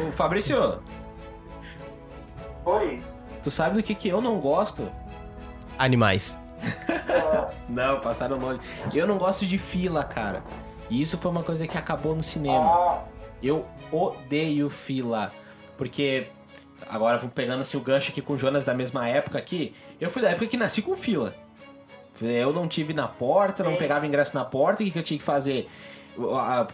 Ô, 0.07 0.11
Fabrício, 0.11 0.79
Oi. 2.65 3.01
tu 3.41 3.49
sabe 3.51 3.77
do 3.77 3.83
que, 3.83 3.95
que 3.95 4.07
eu 4.09 4.21
não 4.21 4.39
gosto? 4.39 4.89
Animais. 5.77 6.39
Não, 7.67 7.99
passaram 7.99 8.37
longe. 8.37 8.59
Eu 8.93 9.07
não 9.07 9.17
gosto 9.17 9.45
de 9.45 9.57
fila, 9.57 10.03
cara. 10.03 10.43
E 10.89 11.01
isso 11.01 11.17
foi 11.17 11.31
uma 11.31 11.41
coisa 11.41 11.65
que 11.65 11.77
acabou 11.77 12.15
no 12.15 12.21
cinema. 12.21 12.65
Ah, 12.65 13.01
Eu 13.41 13.65
odeio 13.91 14.69
fila. 14.69 15.31
Porque, 15.77 16.27
agora 16.87 17.17
vamos 17.17 17.33
pegando 17.33 17.61
assim 17.61 17.77
o 17.77 17.81
gancho 17.81 18.11
aqui 18.11 18.21
com 18.21 18.33
o 18.33 18.37
Jonas 18.37 18.63
da 18.65 18.73
mesma 18.73 19.07
época 19.07 19.39
aqui. 19.39 19.73
Eu 19.99 20.09
fui 20.09 20.21
da 20.21 20.29
época 20.29 20.45
que 20.47 20.57
nasci 20.57 20.81
com 20.81 20.95
fila. 20.95 21.33
Eu 22.21 22.53
não 22.53 22.67
tive 22.67 22.93
na 22.93 23.07
porta, 23.07 23.63
não 23.63 23.75
pegava 23.77 24.05
ingresso 24.05 24.35
na 24.35 24.45
porta. 24.45 24.83
O 24.83 24.85
que, 24.85 24.91
que 24.91 24.99
eu 24.99 25.03
tinha 25.03 25.17
que 25.17 25.23
fazer? 25.23 25.67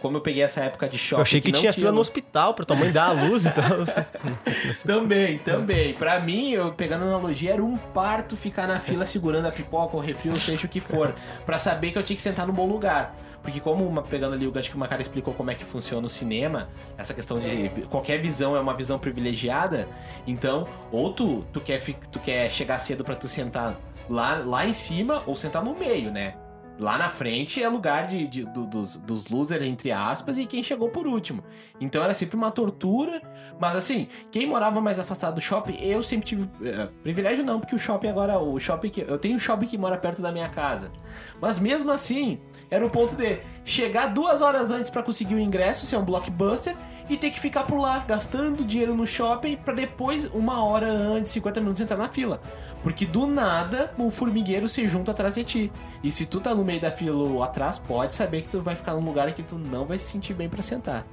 Como 0.00 0.16
eu 0.16 0.20
peguei 0.20 0.42
essa 0.42 0.60
época 0.60 0.88
de 0.88 0.98
shopping. 0.98 1.20
Eu 1.20 1.22
achei 1.22 1.40
que, 1.40 1.52
não 1.52 1.60
tinha 1.60 1.72
fila 1.72 1.92
no 1.92 2.00
hospital 2.00 2.54
pra 2.54 2.64
tua 2.64 2.76
mãe 2.76 2.90
dar 2.90 3.10
a 3.10 3.12
luz 3.12 3.44
e 3.46 3.50
tal. 3.50 3.68
Também, 4.84 5.38
também. 5.38 5.94
Pra 5.94 6.20
mim, 6.20 6.52
eu 6.52 6.72
pegando 6.72 7.04
analogia, 7.04 7.52
era 7.52 7.62
um 7.62 7.76
parto 7.76 8.36
ficar 8.36 8.66
na 8.66 8.80
fila 8.80 9.06
segurando 9.06 9.46
a 9.46 9.52
pipoca 9.52 9.96
ou 9.96 10.02
refri, 10.02 10.30
ou 10.30 10.40
seja 10.40 10.66
o 10.66 10.68
que 10.68 10.80
for, 10.80 11.14
Pra 11.44 11.58
saber 11.58 11.92
que 11.92 11.98
eu 11.98 12.02
tinha 12.02 12.16
que 12.16 12.22
sentar 12.22 12.46
no 12.46 12.52
bom 12.52 12.66
lugar. 12.66 13.14
Porque 13.42 13.60
como 13.60 13.86
uma, 13.86 14.02
pegando 14.02 14.34
ali 14.34 14.46
o 14.46 14.52
gancho 14.52 14.70
que 14.70 14.76
o 14.76 14.78
Macara 14.78 15.00
explicou 15.00 15.32
como 15.32 15.50
é 15.50 15.54
que 15.54 15.64
funciona 15.64 16.06
o 16.06 16.10
cinema, 16.10 16.68
essa 16.96 17.14
questão 17.14 17.38
de 17.38 17.70
qualquer 17.88 18.20
visão 18.20 18.56
é 18.56 18.60
uma 18.60 18.74
visão 18.74 18.98
privilegiada, 18.98 19.88
então, 20.26 20.66
ou 20.90 21.12
tu, 21.12 21.46
tu, 21.52 21.60
quer, 21.60 21.80
tu 22.10 22.18
quer 22.18 22.50
chegar 22.50 22.78
cedo 22.78 23.04
pra 23.04 23.14
tu 23.14 23.28
sentar 23.28 23.78
lá, 24.08 24.42
lá 24.44 24.66
em 24.66 24.74
cima, 24.74 25.22
ou 25.24 25.36
sentar 25.36 25.62
no 25.62 25.74
meio, 25.74 26.10
né? 26.10 26.34
Lá 26.78 26.96
na 26.96 27.08
frente 27.08 27.60
é 27.62 27.68
lugar 27.68 28.06
de, 28.06 28.26
de- 28.28 28.44
do- 28.44 28.64
dos, 28.66 28.96
dos 28.96 29.28
losers, 29.28 29.64
entre 29.66 29.90
aspas, 29.90 30.38
e 30.38 30.46
quem 30.46 30.62
chegou 30.62 30.88
por 30.88 31.06
último. 31.08 31.42
Então 31.80 32.02
era 32.04 32.14
sempre 32.14 32.36
uma 32.36 32.50
tortura. 32.52 33.20
Mas 33.60 33.74
assim, 33.74 34.06
quem 34.30 34.46
morava 34.46 34.80
mais 34.80 35.00
afastado 35.00 35.34
do 35.34 35.40
shopping, 35.40 35.76
eu 35.80 36.00
sempre 36.04 36.26
tive. 36.26 36.48
eh, 36.62 36.88
privilégio 37.02 37.44
não, 37.44 37.58
porque 37.58 37.74
o 37.74 37.78
shopping 37.78 38.08
agora. 38.08 38.38
O 38.38 38.60
shopping 38.60 38.90
que. 38.90 39.00
Eu 39.00 39.18
tenho 39.18 39.34
um 39.34 39.38
shopping 39.40 39.66
que 39.66 39.76
mora 39.76 39.98
perto 39.98 40.22
da 40.22 40.30
minha 40.30 40.48
casa. 40.48 40.92
Mas 41.40 41.58
mesmo 41.58 41.90
assim, 41.90 42.38
era 42.70 42.86
o 42.86 42.90
ponto 42.90 43.16
de 43.16 43.40
chegar 43.64 44.06
duas 44.14 44.40
horas 44.42 44.70
antes 44.70 44.90
pra 44.90 45.02
conseguir 45.02 45.34
o 45.34 45.40
ingresso, 45.40 45.84
ser 45.86 45.96
um 45.96 46.04
blockbuster, 46.04 46.76
e 47.08 47.16
ter 47.16 47.30
que 47.30 47.40
ficar 47.40 47.64
por 47.64 47.78
lá, 47.80 48.00
gastando 48.00 48.64
dinheiro 48.64 48.94
no 48.94 49.06
shopping, 49.06 49.56
pra 49.56 49.72
depois, 49.72 50.26
uma 50.26 50.64
hora 50.64 50.88
antes, 50.88 51.32
50 51.32 51.60
minutos, 51.60 51.80
entrar 51.80 51.96
na 51.96 52.08
fila. 52.08 52.40
Porque 52.82 53.06
do 53.06 53.26
nada, 53.26 53.92
um 53.98 54.10
formigueiro 54.10 54.68
se 54.68 54.86
junta 54.86 55.10
atrás 55.10 55.34
de 55.34 55.44
ti. 55.44 55.72
E 56.02 56.10
se 56.10 56.26
tu 56.26 56.40
tá 56.40 56.54
no 56.54 56.64
meio 56.64 56.80
da 56.80 56.90
fila 56.90 57.16
ou 57.16 57.42
atrás, 57.42 57.78
pode 57.78 58.14
saber 58.14 58.42
que 58.42 58.48
tu 58.48 58.60
vai 58.60 58.76
ficar 58.76 58.94
num 58.94 59.04
lugar 59.04 59.32
que 59.32 59.42
tu 59.42 59.56
não 59.58 59.86
vai 59.86 59.98
se 59.98 60.10
sentir 60.10 60.34
bem 60.34 60.48
pra 60.48 60.62
sentar. 60.62 61.06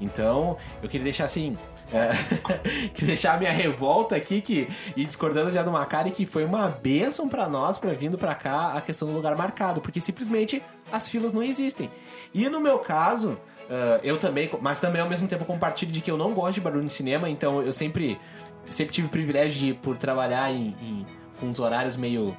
Então, 0.00 0.56
eu 0.82 0.88
queria 0.88 1.04
deixar 1.04 1.24
assim. 1.24 1.58
é, 1.92 2.10
queria 2.94 3.08
deixar 3.08 3.34
a 3.34 3.36
minha 3.36 3.52
revolta 3.52 4.16
aqui 4.16 4.40
que, 4.40 4.68
e 4.96 5.04
discordando 5.04 5.52
já 5.52 5.62
do 5.62 5.70
Macari, 5.70 6.10
que 6.10 6.24
foi 6.24 6.44
uma 6.44 6.68
bênção 6.68 7.28
pra 7.28 7.48
nós, 7.48 7.78
pra 7.78 7.90
vindo 7.90 8.16
pra 8.16 8.34
cá, 8.34 8.72
a 8.72 8.80
questão 8.80 9.08
do 9.08 9.14
lugar 9.14 9.36
marcado, 9.36 9.80
porque 9.80 10.00
simplesmente 10.00 10.62
as 10.90 11.08
filas 11.08 11.32
não 11.32 11.42
existem. 11.42 11.90
E 12.32 12.48
no 12.48 12.60
meu 12.60 12.78
caso, 12.78 13.38
é, 13.70 14.00
eu 14.02 14.18
também, 14.18 14.50
mas 14.60 14.80
também 14.80 15.00
ao 15.00 15.08
mesmo 15.08 15.28
tempo 15.28 15.44
compartilho 15.44 15.92
de 15.92 16.00
que 16.00 16.10
eu 16.10 16.16
não 16.18 16.32
gosto 16.34 16.54
de 16.54 16.60
barulho 16.60 16.82
no 16.84 16.90
cinema, 16.90 17.28
então 17.30 17.62
eu 17.62 17.72
sempre, 17.72 18.18
sempre 18.64 18.92
tive 18.92 19.06
o 19.06 19.10
privilégio 19.10 19.58
de, 19.60 19.74
por 19.74 19.96
trabalhar 19.96 20.52
em, 20.52 20.74
em- 20.82 21.06
com 21.38 21.46
uns 21.46 21.58
horários 21.58 21.96
meio. 21.96 22.36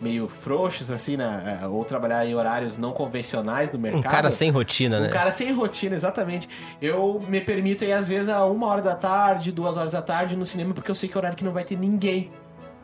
Meio 0.00 0.26
frouxos, 0.26 0.90
assim, 0.90 1.16
né? 1.16 1.60
ou 1.70 1.84
trabalhar 1.84 2.26
em 2.26 2.34
horários 2.34 2.76
não 2.76 2.90
convencionais 2.92 3.70
do 3.70 3.78
mercado. 3.78 4.00
Um 4.00 4.10
cara 4.10 4.30
sem 4.32 4.50
rotina, 4.50 4.98
né? 4.98 5.06
Um 5.06 5.10
cara 5.10 5.30
sem 5.30 5.52
rotina, 5.52 5.94
exatamente. 5.94 6.48
Eu 6.82 7.22
me 7.28 7.40
permito 7.40 7.84
ir, 7.84 7.92
às 7.92 8.08
vezes, 8.08 8.28
a 8.28 8.44
uma 8.44 8.66
hora 8.66 8.82
da 8.82 8.96
tarde, 8.96 9.52
duas 9.52 9.76
horas 9.76 9.92
da 9.92 10.02
tarde 10.02 10.34
no 10.34 10.44
cinema, 10.44 10.74
porque 10.74 10.90
eu 10.90 10.96
sei 10.96 11.08
que 11.08 11.16
é 11.16 11.18
horário 11.18 11.36
que 11.36 11.44
não 11.44 11.52
vai 11.52 11.62
ter 11.62 11.78
ninguém. 11.78 12.32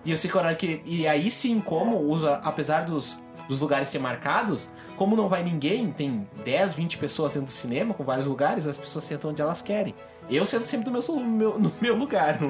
E 0.04 0.12
eu 0.12 0.16
sei 0.16 0.30
que 0.30 0.36
é 0.36 0.40
horário 0.40 0.56
que. 0.56 0.80
E 0.86 1.04
aí 1.06 1.32
sim, 1.32 1.60
como 1.60 1.98
usa, 1.98 2.34
apesar 2.44 2.84
dos, 2.84 3.20
dos 3.50 3.60
lugares 3.60 3.88
ser 3.88 3.98
marcados, 3.98 4.70
como 4.96 5.16
não 5.16 5.28
vai 5.28 5.42
ninguém, 5.42 5.90
tem 5.90 6.28
10, 6.44 6.72
20 6.74 6.98
pessoas 6.98 7.34
dentro 7.34 7.46
do 7.48 7.52
cinema, 7.52 7.92
com 7.92 8.04
vários 8.04 8.28
lugares, 8.28 8.68
as 8.68 8.78
pessoas 8.78 9.04
sentam 9.04 9.30
onde 9.32 9.42
elas 9.42 9.60
querem. 9.60 9.92
Eu 10.30 10.46
sento 10.46 10.66
sempre 10.66 10.88
meu, 10.88 11.00
no 11.02 11.24
meu, 11.24 11.58
no 11.58 11.72
meu 11.80 11.96
lugar. 11.96 12.40
Não, 12.40 12.48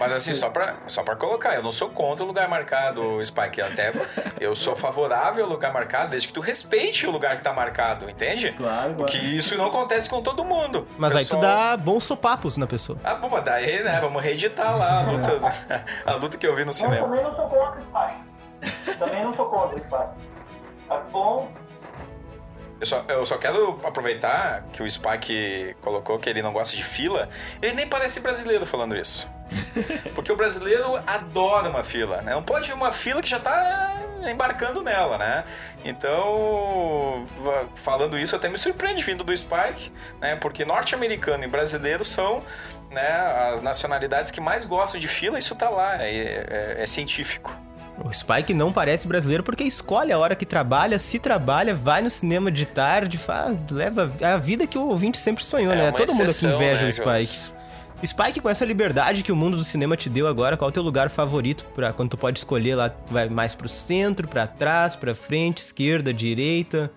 Mas 0.00 0.12
assim, 0.14 0.32
só 0.32 0.48
pra, 0.48 0.76
só 0.86 1.02
pra 1.02 1.16
colocar, 1.16 1.54
eu 1.54 1.62
não 1.62 1.70
sou 1.70 1.90
contra 1.90 2.24
o 2.24 2.26
lugar 2.26 2.48
marcado, 2.48 3.22
Spike. 3.22 3.60
Até 3.60 3.92
eu 4.40 4.54
sou 4.56 4.74
favorável 4.74 5.44
ao 5.44 5.50
lugar 5.50 5.70
marcado, 5.70 6.12
desde 6.12 6.28
que 6.28 6.32
tu 6.34 6.40
respeite 6.40 7.06
o 7.06 7.10
lugar 7.10 7.36
que 7.36 7.42
tá 7.42 7.52
marcado, 7.52 8.08
entende? 8.08 8.52
claro, 8.52 8.94
claro. 8.94 9.12
Que 9.12 9.18
isso 9.18 9.54
não 9.58 9.66
acontece 9.66 10.08
com 10.08 10.22
todo 10.22 10.42
mundo. 10.44 10.88
Mas 10.96 11.14
aí 11.14 11.26
tu 11.26 11.36
Pessoal- 11.36 11.42
dá 11.42 11.76
bons 11.76 12.04
sopapos 12.04 12.56
na 12.56 12.66
pessoa. 12.66 12.98
Ah, 13.04 13.16
pô, 13.16 13.28
mas 13.28 13.44
daí, 13.44 13.82
né? 13.82 14.00
Vamos 14.00 14.22
reeditar 14.22 14.74
lá 14.78 15.00
a 15.00 15.10
luta, 15.10 15.40
a 16.06 16.12
luta 16.14 16.38
que 16.38 16.46
eu 16.46 16.54
vi 16.56 16.62
no 16.64 16.70
eu 16.70 16.72
cinema. 16.72 17.06
também 17.06 17.22
não 17.22 17.36
sou 17.36 17.48
contra 17.50 17.78
o 17.80 17.82
Spike. 17.82 18.31
Também 18.98 19.22
não 19.22 19.34
sou 19.34 19.46
contra 19.46 19.76
o 19.76 19.78
Spike. 19.78 20.28
Tá 20.88 20.98
bom? 21.10 21.50
Eu 22.80 22.86
só, 22.86 23.04
eu 23.08 23.24
só 23.24 23.38
quero 23.38 23.78
aproveitar 23.84 24.64
que 24.72 24.82
o 24.82 24.90
Spike 24.90 25.76
colocou 25.80 26.18
que 26.18 26.28
ele 26.28 26.42
não 26.42 26.52
gosta 26.52 26.76
de 26.76 26.82
fila. 26.82 27.28
Ele 27.60 27.74
nem 27.74 27.86
parece 27.88 28.20
brasileiro 28.20 28.66
falando 28.66 28.96
isso. 28.96 29.28
Porque 30.14 30.32
o 30.32 30.36
brasileiro 30.36 30.96
adora 31.06 31.68
uma 31.68 31.84
fila, 31.84 32.22
né? 32.22 32.32
Não 32.34 32.42
pode 32.42 32.70
ir 32.70 32.74
uma 32.74 32.90
fila 32.90 33.20
que 33.22 33.28
já 33.28 33.38
tá 33.38 33.94
embarcando 34.28 34.82
nela, 34.82 35.16
né? 35.18 35.44
Então, 35.84 37.24
falando 37.76 38.18
isso, 38.18 38.34
até 38.34 38.48
me 38.48 38.56
surpreende 38.58 39.02
vindo 39.04 39.22
do 39.22 39.36
Spike, 39.36 39.92
né? 40.20 40.36
Porque 40.36 40.64
norte-americano 40.64 41.44
e 41.44 41.46
brasileiro 41.46 42.04
são 42.04 42.42
né, 42.90 43.50
as 43.52 43.62
nacionalidades 43.62 44.30
que 44.30 44.40
mais 44.40 44.64
gostam 44.64 45.00
de 45.00 45.06
fila, 45.08 45.38
isso 45.38 45.54
tá 45.54 45.68
lá, 45.68 46.02
é, 46.02 46.10
é- 46.10 46.76
é 46.78 46.86
científico. 46.86 47.54
O 48.04 48.12
Spike 48.12 48.54
não 48.54 48.72
parece 48.72 49.06
brasileiro 49.06 49.42
porque 49.42 49.62
escolhe 49.64 50.12
a 50.12 50.18
hora 50.18 50.34
que 50.34 50.46
trabalha, 50.46 50.98
se 50.98 51.18
trabalha, 51.18 51.74
vai 51.74 52.00
no 52.02 52.10
cinema 52.10 52.50
de 52.50 52.64
tarde, 52.66 53.18
faz, 53.18 53.56
leva 53.70 54.12
a 54.22 54.36
vida 54.38 54.66
que 54.66 54.78
o 54.78 54.88
ouvinte 54.88 55.18
sempre 55.18 55.44
sonhou, 55.44 55.72
É 55.72 55.76
né? 55.76 55.82
uma 55.84 55.92
Todo 55.92 56.08
mundo 56.08 56.22
aqui 56.22 56.30
exceção, 56.30 56.54
inveja 56.54 56.82
né, 56.84 56.88
o 56.88 56.92
Spike. 56.92 57.62
Spike, 58.04 58.40
com 58.40 58.48
essa 58.48 58.64
liberdade 58.64 59.22
que 59.22 59.30
o 59.30 59.36
mundo 59.36 59.56
do 59.56 59.62
cinema 59.62 59.96
te 59.96 60.08
deu 60.10 60.26
agora, 60.26 60.56
qual 60.56 60.68
é 60.68 60.70
o 60.70 60.72
teu 60.72 60.82
lugar 60.82 61.08
favorito 61.10 61.64
para 61.74 61.92
quando 61.92 62.10
tu 62.10 62.16
pode 62.16 62.38
escolher 62.40 62.74
lá, 62.74 62.88
tu 62.90 63.12
vai 63.12 63.28
mais 63.28 63.54
pro 63.54 63.68
centro, 63.68 64.26
pra 64.26 64.46
trás, 64.46 64.96
pra 64.96 65.14
frente, 65.14 65.58
esquerda, 65.58 66.12
direita, 66.12 66.90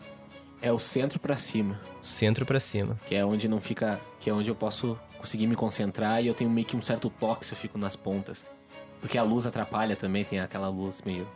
É 0.61 0.71
o 0.71 0.79
centro 0.79 1.19
pra 1.19 1.37
cima, 1.37 1.79
centro 2.01 2.43
pra 2.45 2.59
cima. 2.59 2.97
que 3.05 3.13
é 3.15 3.23
onde 3.23 3.47
não 3.47 3.61
fica. 3.61 3.99
Que 4.19 4.31
é 4.31 4.33
onde 4.33 4.49
eu 4.49 4.55
posso 4.55 4.97
conseguir 5.19 5.45
me 5.45 5.55
concentrar 5.55 6.23
e 6.23 6.27
eu 6.27 6.33
tenho 6.33 6.49
meio 6.49 6.65
que 6.65 6.75
um 6.75 6.81
certo 6.81 7.11
toque 7.11 7.45
se 7.45 7.53
eu 7.53 7.57
fico 7.57 7.77
nas 7.77 7.95
pontas. 7.95 8.43
Porque 9.05 9.19
a 9.19 9.23
luz 9.23 9.45
atrapalha 9.45 9.95
também, 9.95 10.23
tem 10.23 10.39
aquela 10.39 10.67
luz 10.67 11.03
meio. 11.03 11.27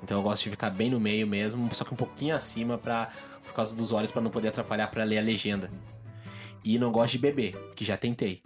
Então 0.00 0.18
eu 0.18 0.22
gosto 0.22 0.44
de 0.44 0.50
ficar 0.50 0.70
bem 0.70 0.88
no 0.88 1.00
meio 1.00 1.26
mesmo, 1.26 1.68
só 1.74 1.84
que 1.84 1.92
um 1.92 1.96
pouquinho 1.96 2.32
acima 2.32 2.78
pra, 2.78 3.10
por 3.42 3.52
causa 3.54 3.74
dos 3.74 3.90
olhos 3.90 4.12
pra 4.12 4.22
não 4.22 4.30
poder 4.30 4.46
atrapalhar 4.46 4.86
pra 4.86 5.02
ler 5.02 5.18
a 5.18 5.20
legenda. 5.20 5.68
E 6.64 6.78
não 6.78 6.92
gosto 6.92 7.14
de 7.14 7.18
beber, 7.18 7.56
que 7.74 7.84
já 7.84 7.96
tentei. 7.96 8.40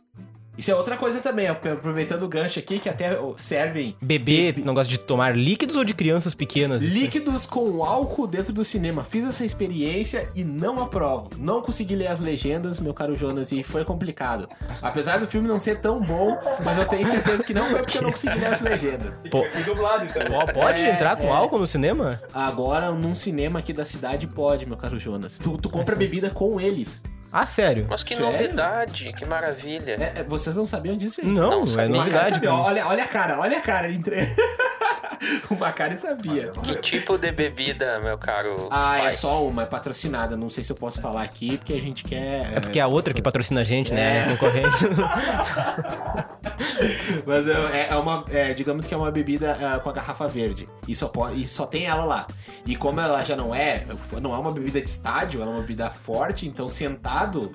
Isso 0.56 0.70
é 0.70 0.74
outra 0.74 0.96
coisa 0.96 1.20
também, 1.20 1.46
aproveitando 1.48 2.24
o 2.24 2.28
gancho 2.28 2.58
aqui, 2.58 2.78
que 2.78 2.88
até 2.88 3.16
servem 3.36 3.96
Bebê, 4.02 4.54
não 4.64 4.74
gosta 4.74 4.90
de 4.90 4.98
tomar 4.98 5.36
líquidos 5.36 5.76
ou 5.76 5.84
de 5.84 5.94
crianças 5.94 6.34
pequenas? 6.34 6.82
Líquidos 6.82 7.46
com 7.46 7.82
álcool 7.84 8.26
dentro 8.26 8.52
do 8.52 8.62
cinema. 8.64 9.02
Fiz 9.02 9.26
essa 9.26 9.44
experiência 9.44 10.28
e 10.34 10.44
não 10.44 10.82
aprovo. 10.82 11.30
Não 11.38 11.62
consegui 11.62 11.96
ler 11.96 12.08
as 12.08 12.20
legendas, 12.20 12.80
meu 12.80 12.92
caro 12.92 13.14
Jonas, 13.14 13.50
e 13.50 13.62
foi 13.62 13.84
complicado. 13.84 14.48
Apesar 14.82 15.18
do 15.18 15.26
filme 15.26 15.48
não 15.48 15.58
ser 15.58 15.78
tão 15.80 16.00
bom, 16.00 16.36
mas 16.64 16.76
eu 16.78 16.84
tenho 16.84 17.06
certeza 17.06 17.42
que 17.44 17.54
não 17.54 17.64
foi 17.70 17.80
porque 17.80 17.98
eu 17.98 18.02
não 18.02 18.10
consegui 18.10 18.38
ler 18.38 18.46
as 18.46 18.60
legendas. 18.60 19.14
Pô. 19.30 19.44
Fui 19.50 19.62
dublado, 19.62 20.04
então. 20.04 20.22
Pô, 20.24 20.52
Pode 20.52 20.82
É, 20.82 20.92
entrar 20.92 21.16
com 21.16 21.24
é. 21.24 21.30
álcool 21.30 21.58
no 21.58 21.66
cinema? 21.66 22.20
Agora, 22.32 22.90
num 22.90 23.14
cinema 23.14 23.58
aqui 23.58 23.72
da 23.72 23.84
cidade, 23.84 24.26
pode, 24.26 24.66
meu 24.66 24.76
caro 24.76 24.98
Jonas. 24.98 25.38
Tu, 25.38 25.56
tu 25.58 25.70
compra 25.70 25.96
bebida 25.96 26.30
com 26.30 26.60
eles. 26.60 27.00
Ah, 27.32 27.46
sério? 27.46 27.86
Mas 27.90 28.04
que 28.04 28.14
Sério? 28.14 28.30
novidade, 28.30 29.10
que 29.14 29.24
maravilha. 29.24 29.92
É, 29.92 30.20
é, 30.20 30.22
vocês 30.22 30.54
não 30.54 30.66
sabiam 30.66 30.94
disso, 30.96 31.22
gente? 31.22 31.34
Não, 31.34 31.50
Não, 31.50 31.62
é 31.62 31.66
sabia. 31.66 31.88
Novidade. 31.88 32.46
Olha, 32.46 32.86
olha 32.86 33.04
a 33.04 33.08
cara, 33.08 33.40
olha 33.40 33.56
a 33.56 33.60
cara. 33.62 33.90
Entre... 33.90 34.16
o 35.48 35.54
Macari 35.54 35.96
sabia. 35.96 36.50
Que 36.62 36.74
tipo 36.76 37.16
de 37.16 37.32
bebida, 37.32 37.98
meu 38.00 38.18
caro 38.18 38.68
Ah, 38.70 38.82
Spike? 38.82 39.06
é 39.06 39.12
só 39.12 39.46
uma, 39.46 39.62
é 39.62 39.66
patrocinada. 39.66 40.36
Não 40.36 40.50
sei 40.50 40.62
se 40.62 40.70
eu 40.72 40.76
posso 40.76 41.00
falar 41.00 41.22
aqui, 41.22 41.56
porque 41.56 41.72
a 41.72 41.80
gente 41.80 42.04
quer. 42.04 42.52
É 42.54 42.60
porque 42.60 42.78
a 42.78 42.86
outra 42.86 43.14
que 43.14 43.22
patrocina 43.22 43.62
a 43.62 43.64
gente, 43.64 43.94
né? 43.94 44.18
É. 44.18 44.22
É 44.22 44.26
concorrente. 44.32 44.84
Mas 47.24 47.48
é, 47.48 47.88
é 47.90 47.96
uma, 47.96 48.24
é, 48.30 48.52
digamos 48.52 48.86
que 48.86 48.94
é 48.94 48.96
uma 48.96 49.10
bebida 49.10 49.56
ah, 49.60 49.80
com 49.80 49.90
a 49.90 49.92
garrafa 49.92 50.26
verde. 50.26 50.68
E 50.86 50.94
só, 50.94 51.08
pode, 51.08 51.42
e 51.42 51.48
só 51.48 51.66
tem 51.66 51.86
ela 51.86 52.04
lá. 52.04 52.26
E 52.66 52.76
como 52.76 53.00
ela 53.00 53.22
já 53.24 53.36
não 53.36 53.54
é, 53.54 53.84
não 54.20 54.34
é 54.34 54.38
uma 54.38 54.52
bebida 54.52 54.80
de 54.80 54.88
estádio, 54.88 55.40
ela 55.42 55.50
é 55.50 55.54
uma 55.54 55.60
bebida 55.60 55.90
forte, 55.90 56.46
então 56.46 56.68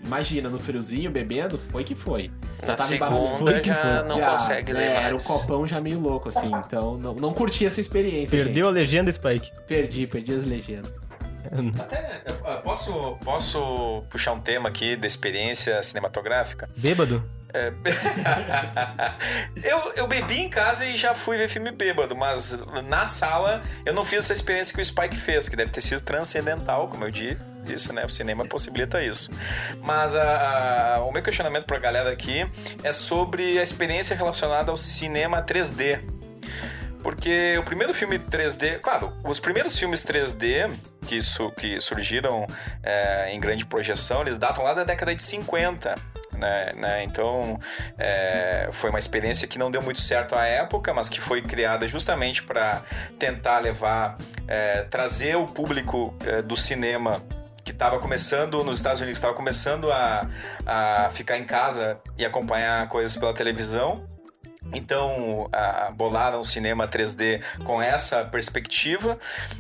imagina, 0.04 0.50
no 0.50 0.60
friozinho, 0.60 1.10
bebendo, 1.12 1.60
foi 1.72 1.84
que 1.84 1.94
foi. 1.96 2.32
Na 2.66 2.76
tava 2.76 2.96
embarrado. 2.96 3.22
segunda 3.28 3.52
Foi 3.52 3.60
que 3.62 3.70
já 3.70 3.76
foi. 3.76 4.10
não 4.10 4.18
Já, 4.18 4.32
consegue 4.32 4.72
é, 4.72 4.76
ler 4.76 4.90
mais. 4.94 5.06
Era 5.06 5.16
um 5.16 5.20
copão 5.20 5.68
já 5.68 5.82
meio 5.82 6.00
louco, 6.00 6.30
assim. 6.30 6.52
Então 6.66 6.98
não, 6.98 7.14
não 7.16 7.34
curti 7.34 7.66
essa 7.66 7.80
experiência. 7.82 8.38
Perdeu 8.44 8.68
a 8.68 8.72
legenda, 8.72 9.12
Spike. 9.12 9.46
gente. 9.48 9.62
Perdi, 9.68 10.08
perdi 10.08 10.34
as 10.34 10.44
legendas. 10.44 10.92
Até, 11.80 12.22
eh, 12.26 12.34
posso, 12.64 13.16
posso 13.24 14.04
puxar 14.10 14.34
um 14.34 14.40
tema 14.42 14.68
aqui 14.70 14.96
da 14.98 15.08
experiência 15.08 15.82
cinematográfica? 15.82 16.70
Bêbado? 16.76 17.24
eu, 19.64 19.94
eu 19.96 20.08
bebi 20.08 20.40
em 20.42 20.50
casa 20.50 20.86
e 20.86 20.98
já 20.98 21.14
fui 21.14 21.38
ver 21.38 21.48
filme 21.48 21.72
bêbado, 21.72 22.16
mas 22.16 22.60
na 22.88 23.06
sala 23.06 23.62
eu 23.86 23.94
não 23.94 24.06
fiz 24.06 24.24
essa 24.24 24.34
experiência 24.34 24.74
que 24.76 24.82
o 24.82 24.86
Spike 24.86 25.18
fez, 25.18 25.50
que 25.50 25.56
deve 25.56 25.72
ter 25.72 25.82
sido 25.82 26.02
transcendental, 26.02 26.88
como 26.88 27.04
eu 27.06 27.12
di- 27.12 27.38
disse, 27.68 27.92
né? 27.94 28.04
O 28.06 28.10
cinema 28.10 28.46
possibilita 28.46 29.02
isso. 29.04 29.30
Mas 29.82 30.16
a- 30.16 30.96
a- 30.96 31.04
o 31.04 31.12
meu 31.12 31.22
questionamento 31.22 31.66
pra 31.66 31.78
galera 31.78 32.10
aqui 32.12 32.50
é 32.84 32.94
sobre 32.94 33.60
a 33.60 33.64
experiência 33.64 34.16
relacionada 34.16 34.72
ao 34.72 34.78
cinema 34.78 35.42
3D. 35.42 36.00
Porque 37.04 37.56
o 37.58 37.64
primeiro 37.64 37.94
filme 37.94 38.18
3D, 38.20 38.80
claro, 38.80 39.14
os 39.24 39.40
primeiros 39.40 39.78
filmes 39.78 40.04
3D 40.04 40.70
que, 41.06 41.22
su- 41.22 41.52
que 41.52 41.80
surgiram 41.80 42.46
é, 42.84 43.32
em 43.34 43.40
grande 43.40 43.66
projeção, 43.66 44.22
eles 44.22 44.36
datam 44.38 44.64
lá 44.64 44.74
da 44.74 44.84
década 44.84 45.16
de 45.16 45.22
50. 45.22 45.96
Né, 46.34 46.72
né? 46.76 47.04
Então 47.04 47.60
é, 47.98 48.70
foi 48.72 48.92
uma 48.92 49.00
experiência 49.00 49.48
que 49.48 49.58
não 49.58 49.72
deu 49.72 49.82
muito 49.82 50.00
certo 50.00 50.36
à 50.36 50.46
época, 50.46 50.94
mas 50.94 51.10
que 51.10 51.20
foi 51.20 51.42
criada 51.42 51.88
justamente 51.88 52.44
para 52.44 52.84
tentar 53.18 53.58
levar, 53.58 54.18
é, 54.48 54.84
trazer 54.84 55.36
o 55.36 55.48
público 55.48 56.14
é, 56.24 56.44
do 56.44 56.56
cinema 56.56 57.24
estava 57.78 58.00
começando 58.00 58.64
nos 58.64 58.78
Estados 58.78 59.02
Unidos, 59.02 59.20
estava 59.20 59.36
começando 59.36 59.92
a, 59.92 60.28
a 60.66 61.10
ficar 61.12 61.38
em 61.38 61.46
casa 61.46 62.02
e 62.18 62.26
acompanhar 62.26 62.90
coisas 62.90 63.16
pela 63.16 63.34
televisão. 63.34 64.04
Então, 64.74 65.48
ah, 65.54 65.92
bolaram 65.94 66.42
o 66.42 66.44
cinema 66.44 66.88
3D 66.88 67.42
com 67.64 67.82
essa 67.82 68.26
perspectiva 68.26 69.18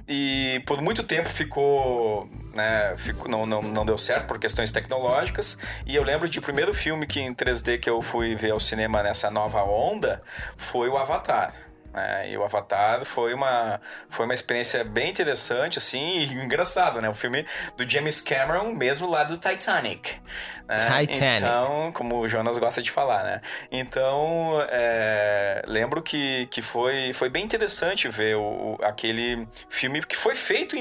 e 0.07 0.61
por 0.65 0.81
muito 0.81 1.01
tempo 1.03 1.29
ficou, 1.29 2.27
né, 2.53 2.95
ficou 2.97 3.29
não, 3.29 3.45
não, 3.45 3.61
não 3.61 3.85
deu 3.85 3.97
certo 3.97 4.25
por 4.25 4.39
questões 4.39 4.71
tecnológicas. 4.71 5.57
E 5.85 5.95
eu 5.95 6.03
lembro 6.03 6.27
de 6.27 6.41
primeiro 6.41 6.73
filme 6.73 7.05
que 7.05 7.21
em 7.21 7.33
3D 7.33 7.79
que 7.79 7.89
eu 7.89 8.01
fui 8.01 8.35
ver 8.35 8.51
ao 8.51 8.59
cinema 8.59 9.01
nessa 9.03 9.29
nova 9.29 9.63
onda 9.63 10.21
foi 10.57 10.89
o 10.89 10.97
Avatar. 10.97 11.66
Né? 11.97 12.29
e 12.31 12.37
o 12.37 12.43
Avatar 12.43 13.03
foi 13.03 13.33
uma, 13.33 13.81
foi 14.09 14.25
uma 14.25 14.33
experiência 14.33 14.83
bem 14.83 15.09
interessante, 15.09 15.77
assim, 15.77 16.19
e 16.19 16.33
engraçado, 16.43 17.01
né? 17.01 17.09
O 17.09 17.13
filme 17.13 17.45
do 17.75 17.89
James 17.89 18.21
Cameron, 18.21 18.71
mesmo 18.73 19.09
lá 19.09 19.23
do 19.23 19.35
Titanic. 19.37 20.13
né? 20.67 20.75
Titanic. 20.77 21.17
Então, 21.37 21.91
como 21.93 22.19
o 22.19 22.29
Jonas 22.29 22.57
gosta 22.57 22.81
de 22.81 22.91
falar, 22.91 23.23
né? 23.23 23.41
Então, 23.71 24.65
é, 24.69 25.61
lembro 25.67 26.01
que, 26.01 26.45
que 26.47 26.61
foi, 26.61 27.13
foi 27.13 27.29
bem 27.29 27.43
interessante 27.43 28.07
ver 28.07 28.35
o, 28.35 28.41
o- 28.41 28.77
aquele 28.83 29.47
filme 29.69 30.01
que 30.03 30.15
foi 30.15 30.35
feito 30.35 30.75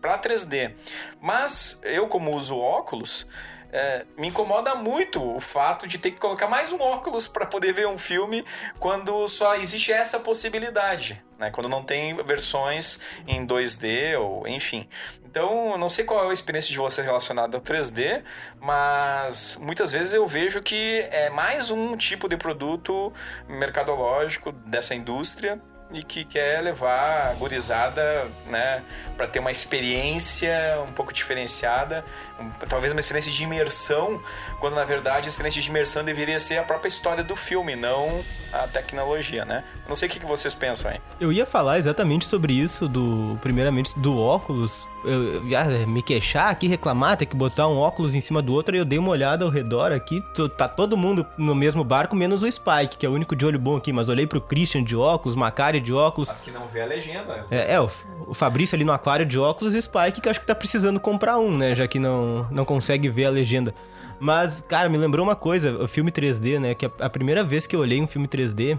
para 0.00 0.18
3D. 0.18 0.74
Mas 1.20 1.80
eu, 1.82 2.06
como 2.08 2.34
uso 2.34 2.58
óculos, 2.58 3.26
é, 3.72 4.04
me 4.18 4.28
incomoda 4.28 4.74
muito 4.74 5.34
o 5.34 5.40
fato 5.40 5.88
de 5.88 5.98
ter 5.98 6.10
que 6.10 6.18
colocar 6.18 6.46
mais 6.46 6.70
um 6.70 6.80
óculos 6.80 7.26
para 7.26 7.46
poder 7.46 7.72
ver 7.72 7.88
um 7.88 7.96
filme 7.96 8.44
quando 8.78 9.26
só 9.28 9.56
existe 9.56 9.90
essa 9.90 10.20
possibilidade, 10.20 11.24
né? 11.38 11.50
Quando 11.50 11.68
não 11.68 11.82
tem 11.82 12.14
versões 12.22 13.00
em 13.26 13.46
2D 13.46 14.18
ou 14.20 14.46
enfim. 14.46 14.86
Então, 15.24 15.70
eu 15.70 15.78
não 15.78 15.88
sei 15.88 16.04
qual 16.04 16.26
é 16.26 16.28
a 16.28 16.32
experiência 16.32 16.70
de 16.70 16.76
você 16.76 17.00
relacionada 17.00 17.56
ao 17.56 17.62
3D, 17.62 18.22
mas 18.60 19.56
muitas 19.62 19.90
vezes 19.90 20.12
eu 20.12 20.26
vejo 20.26 20.60
que 20.60 21.08
é 21.10 21.30
mais 21.30 21.70
um 21.70 21.96
tipo 21.96 22.28
de 22.28 22.36
produto 22.36 23.10
mercadológico 23.48 24.52
dessa 24.52 24.94
indústria 24.94 25.58
e 25.92 26.02
que 26.02 26.24
quer 26.24 26.62
levar 26.62 27.30
a 27.30 27.34
gurizada, 27.34 28.26
né, 28.46 28.82
para 29.16 29.26
ter 29.26 29.38
uma 29.40 29.50
experiência 29.50 30.52
um 30.88 30.92
pouco 30.92 31.12
diferenciada, 31.12 32.04
um- 32.40 32.50
talvez 32.68 32.92
uma 32.92 33.00
experiência 33.00 33.30
de 33.30 33.42
imersão, 33.42 34.20
quando 34.60 34.74
na 34.74 34.84
verdade 34.84 35.28
a 35.28 35.30
experiência 35.30 35.60
de 35.60 35.68
imersão 35.68 36.02
deveria 36.04 36.38
ser 36.40 36.58
a 36.58 36.62
própria 36.62 36.88
história 36.88 37.22
do 37.22 37.36
filme, 37.36 37.76
não 37.76 38.24
a 38.52 38.66
tecnologia, 38.68 39.44
né? 39.44 39.64
Não 39.88 39.94
sei 39.96 40.08
o 40.08 40.10
que 40.10 40.24
vocês 40.26 40.54
pensam 40.54 40.90
aí. 40.90 41.00
Eu 41.20 41.32
ia 41.32 41.44
falar 41.46 41.78
exatamente 41.78 42.26
sobre 42.26 42.52
isso, 42.52 42.86
do 42.88 43.38
primeiramente 43.40 43.98
do 43.98 44.18
óculos. 44.18 44.88
Eu 45.04 45.46
ia 45.46 45.64
me 45.86 46.02
queixar 46.02 46.48
aqui, 46.50 46.68
reclamar, 46.68 47.16
ter 47.16 47.26
que 47.26 47.34
botar 47.34 47.66
um 47.68 47.76
óculos 47.78 48.14
em 48.14 48.20
cima 48.20 48.40
do 48.42 48.52
outro, 48.52 48.76
e 48.76 48.78
eu 48.78 48.84
dei 48.84 48.98
uma 48.98 49.10
olhada 49.10 49.44
ao 49.44 49.50
redor 49.50 49.90
aqui. 49.92 50.22
Tá 50.56 50.68
todo 50.68 50.96
mundo 50.96 51.26
no 51.36 51.54
mesmo 51.54 51.82
barco, 51.82 52.14
menos 52.14 52.42
o 52.42 52.50
Spike, 52.50 52.96
que 52.98 53.06
é 53.06 53.08
o 53.08 53.12
único 53.12 53.34
de 53.34 53.44
olho 53.44 53.58
bom 53.58 53.76
aqui, 53.76 53.92
mas 53.92 54.08
olhei 54.08 54.26
pro 54.26 54.40
Christian 54.40 54.84
de 54.84 54.94
óculos, 54.94 55.34
Macari 55.34 55.80
de 55.82 55.92
óculos. 55.92 56.28
Mas 56.28 56.40
que 56.40 56.50
não 56.50 56.66
vê 56.68 56.82
a 56.82 56.86
legenda. 56.86 57.42
É, 57.50 57.74
é, 57.74 57.80
o, 57.80 57.90
o 58.28 58.34
Fabrício 58.34 58.74
ali 58.76 58.84
no 58.84 58.92
aquário 58.92 59.26
de 59.26 59.38
óculos 59.38 59.74
e 59.74 59.78
o 59.78 59.82
Spike, 59.82 60.20
que 60.20 60.28
eu 60.28 60.30
acho 60.30 60.40
que 60.40 60.46
tá 60.46 60.54
precisando 60.54 60.98
comprar 61.00 61.38
um, 61.38 61.56
né? 61.56 61.74
Já 61.74 61.86
que 61.86 61.98
não, 61.98 62.46
não 62.50 62.64
consegue 62.64 63.08
ver 63.08 63.26
a 63.26 63.30
legenda. 63.30 63.74
Mas, 64.18 64.60
cara, 64.68 64.88
me 64.88 64.96
lembrou 64.96 65.26
uma 65.26 65.34
coisa, 65.34 65.76
o 65.82 65.88
filme 65.88 66.12
3D, 66.12 66.58
né? 66.58 66.74
Que 66.74 66.86
a, 66.86 66.90
a 67.00 67.10
primeira 67.10 67.42
vez 67.42 67.66
que 67.66 67.74
eu 67.74 67.80
olhei 67.80 68.00
um 68.00 68.06
filme 68.06 68.28
3D, 68.28 68.78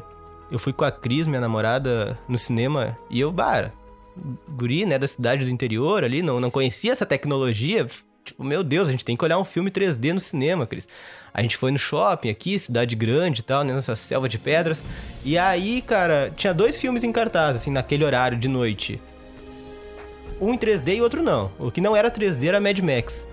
eu 0.49 0.57
fui 0.57 0.71
com 0.71 0.85
a 0.85 0.91
Cris, 0.91 1.27
minha 1.27 1.41
namorada, 1.41 2.17
no 2.27 2.37
cinema, 2.37 2.97
e 3.09 3.19
eu, 3.19 3.31
bara, 3.31 3.73
guri, 4.47 4.85
né, 4.85 4.97
da 4.97 5.07
cidade 5.07 5.43
do 5.45 5.51
interior 5.51 6.03
ali, 6.03 6.21
não, 6.21 6.39
não 6.39 6.51
conhecia 6.51 6.91
essa 6.91 7.05
tecnologia. 7.05 7.87
Tipo, 8.23 8.43
meu 8.43 8.63
Deus, 8.63 8.87
a 8.87 8.91
gente 8.91 9.03
tem 9.03 9.17
que 9.17 9.23
olhar 9.23 9.37
um 9.37 9.43
filme 9.43 9.69
3D 9.69 10.13
no 10.13 10.19
cinema, 10.19 10.65
Cris. 10.65 10.87
A 11.33 11.41
gente 11.41 11.57
foi 11.57 11.71
no 11.71 11.77
shopping 11.77 12.29
aqui, 12.29 12.57
cidade 12.57 12.95
grande 12.95 13.41
e 13.41 13.43
tal, 13.43 13.63
né, 13.63 13.73
nessa 13.73 13.95
selva 13.95 14.29
de 14.29 14.37
pedras. 14.37 14.81
E 15.25 15.37
aí, 15.37 15.81
cara, 15.81 16.31
tinha 16.35 16.53
dois 16.53 16.79
filmes 16.79 17.03
em 17.03 17.11
cartaz, 17.11 17.57
assim, 17.57 17.71
naquele 17.71 18.05
horário 18.05 18.37
de 18.37 18.47
noite. 18.47 19.01
Um 20.39 20.53
em 20.53 20.57
3D 20.57 20.97
e 20.97 21.01
outro 21.01 21.21
não. 21.23 21.51
O 21.57 21.71
que 21.71 21.81
não 21.81 21.95
era 21.95 22.11
3D 22.11 22.47
era 22.47 22.61
Mad 22.61 22.79
Max. 22.79 23.27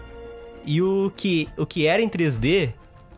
E 0.64 0.80
o 0.82 1.12
que, 1.16 1.48
o 1.56 1.66
que 1.66 1.86
era 1.86 2.02
em 2.02 2.08
3D 2.08 2.72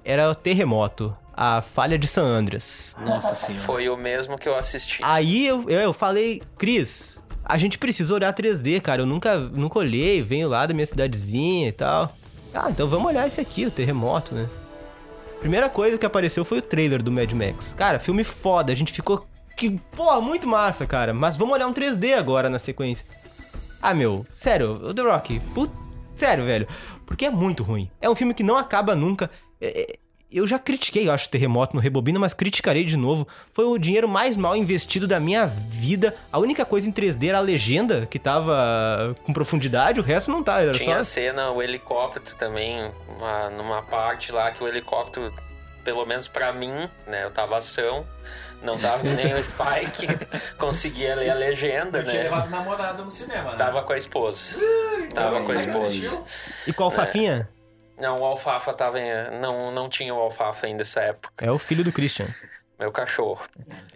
era 0.04 0.30
o 0.30 0.34
Terremoto. 0.34 1.16
A 1.34 1.62
Falha 1.62 1.98
de 1.98 2.06
San 2.06 2.24
Andreas. 2.24 2.94
Nossa 3.00 3.34
senhora. 3.36 3.64
Foi 3.64 3.88
o 3.88 3.96
mesmo 3.96 4.36
que 4.36 4.48
eu 4.48 4.54
assisti. 4.54 5.00
Aí 5.02 5.46
eu, 5.46 5.68
eu, 5.68 5.80
eu 5.80 5.92
falei, 5.92 6.42
Cris, 6.58 7.18
a 7.44 7.58
gente 7.58 7.78
precisa 7.78 8.14
olhar 8.14 8.32
3D, 8.34 8.80
cara. 8.80 9.02
Eu 9.02 9.06
nunca, 9.06 9.36
nunca 9.38 9.78
olhei, 9.78 10.22
venho 10.22 10.48
lá 10.48 10.66
da 10.66 10.74
minha 10.74 10.86
cidadezinha 10.86 11.68
e 11.68 11.72
tal. 11.72 12.16
Ah, 12.54 12.68
então 12.70 12.86
vamos 12.88 13.06
olhar 13.06 13.26
esse 13.26 13.40
aqui, 13.40 13.64
o 13.66 13.70
terremoto, 13.70 14.34
né? 14.34 14.48
Primeira 15.40 15.68
coisa 15.68 15.98
que 15.98 16.06
apareceu 16.06 16.44
foi 16.44 16.58
o 16.58 16.62
trailer 16.62 17.02
do 17.02 17.10
Mad 17.10 17.32
Max. 17.32 17.72
Cara, 17.72 17.98
filme 17.98 18.22
foda, 18.22 18.72
a 18.72 18.76
gente 18.76 18.92
ficou. 18.92 19.26
Que, 19.56 19.70
porra, 19.96 20.20
muito 20.20 20.46
massa, 20.46 20.86
cara. 20.86 21.12
Mas 21.12 21.36
vamos 21.36 21.54
olhar 21.54 21.66
um 21.66 21.72
3D 21.72 22.14
agora 22.14 22.48
na 22.48 22.58
sequência. 22.58 23.04
Ah, 23.80 23.92
meu, 23.92 24.24
sério, 24.34 24.94
The 24.94 25.02
Rock, 25.02 25.40
put... 25.54 25.72
sério, 26.14 26.44
velho. 26.44 26.68
Porque 27.04 27.24
é 27.26 27.30
muito 27.30 27.62
ruim. 27.64 27.90
É 28.00 28.08
um 28.08 28.14
filme 28.14 28.32
que 28.34 28.42
não 28.44 28.56
acaba 28.56 28.94
nunca. 28.94 29.28
É- 29.60 29.80
é- 29.82 29.98
eu 30.38 30.46
já 30.46 30.58
critiquei, 30.58 31.08
eu 31.08 31.12
acho, 31.12 31.28
Terremoto 31.28 31.74
no 31.76 31.80
Rebobina, 31.82 32.18
mas 32.18 32.32
criticarei 32.34 32.84
de 32.84 32.96
novo. 32.96 33.26
Foi 33.52 33.64
o 33.64 33.78
dinheiro 33.78 34.08
mais 34.08 34.36
mal 34.36 34.56
investido 34.56 35.06
da 35.06 35.18
minha 35.20 35.46
vida. 35.46 36.14
A 36.32 36.38
única 36.38 36.64
coisa 36.64 36.88
em 36.88 36.92
3D 36.92 37.28
era 37.28 37.38
a 37.38 37.40
legenda, 37.40 38.06
que 38.06 38.18
tava 38.18 39.14
com 39.24 39.32
profundidade, 39.32 40.00
o 40.00 40.02
resto 40.02 40.30
não 40.30 40.42
tá. 40.42 40.60
Era 40.62 40.72
Tinha 40.72 40.96
a 40.98 41.04
só... 41.04 41.10
cena, 41.12 41.50
o 41.50 41.62
helicóptero 41.62 42.24
também, 42.36 42.90
uma- 43.18 43.50
numa 43.50 43.82
parte 43.82 44.32
lá 44.32 44.50
que 44.50 44.62
o 44.62 44.68
helicóptero, 44.68 45.32
pelo 45.84 46.04
menos 46.06 46.28
pra 46.28 46.52
mim, 46.52 46.72
né, 47.06 47.24
eu 47.24 47.30
tava 47.30 47.56
ação, 47.56 48.06
não 48.62 48.78
tava 48.78 49.02
que 49.04 49.12
nem 49.12 49.34
o 49.34 49.38
Spike, 49.42 50.06
conseguia 50.56 51.14
ler 51.16 51.30
a 51.30 51.34
legenda, 51.34 51.98
Eu 51.98 52.04
tinha 52.04 52.18
né? 52.18 52.22
levado 52.30 52.48
namorada 52.48 53.02
no 53.02 53.10
cinema, 53.10 53.50
né? 53.52 53.56
Tava 53.56 53.82
com 53.82 53.92
a 53.92 53.98
esposa. 53.98 54.60
Tava 55.14 55.42
com 55.42 55.52
a 55.52 55.56
esposa. 55.56 56.22
E 56.66 56.72
qual 56.72 56.90
Fafinha? 56.90 57.48
Não, 57.98 58.20
o 58.20 58.24
Alfafa 58.24 58.72
tava 58.72 58.98
em... 59.00 59.10
não, 59.40 59.70
não 59.70 59.88
tinha 59.88 60.14
o 60.14 60.18
Alfafa 60.18 60.66
ainda 60.66 60.78
nessa 60.78 61.00
época. 61.02 61.44
É 61.44 61.50
o 61.50 61.58
filho 61.58 61.84
do 61.84 61.92
Christian. 61.92 62.26
Meu 62.78 62.90
cachorro. 62.90 63.40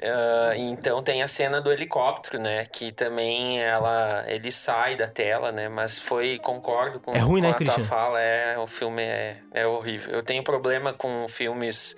Ah, 0.01 0.53
então 0.57 1.03
tem 1.03 1.21
a 1.21 1.27
cena 1.27 1.61
do 1.61 1.73
helicóptero, 1.73 2.41
né? 2.41 2.65
Que 2.67 2.93
também 2.93 3.61
ela, 3.61 4.25
ele 4.29 4.53
sai 4.53 4.95
da 4.95 5.09
tela, 5.09 5.51
né? 5.51 5.69
Mas 5.69 5.99
foi, 5.99 6.39
concordo 6.39 7.01
com, 7.01 7.13
É 7.13 7.19
ruim, 7.19 7.41
com 7.41 7.49
né, 7.49 7.51
a 7.51 7.55
tua 7.55 7.65
Christian? 7.75 7.85
fala, 7.85 8.21
é, 8.21 8.57
o 8.59 8.67
filme 8.67 9.03
é, 9.03 9.39
é 9.53 9.67
horrível. 9.67 10.13
Eu 10.13 10.23
tenho 10.23 10.45
problema 10.45 10.93
com 10.93 11.27
filmes 11.27 11.97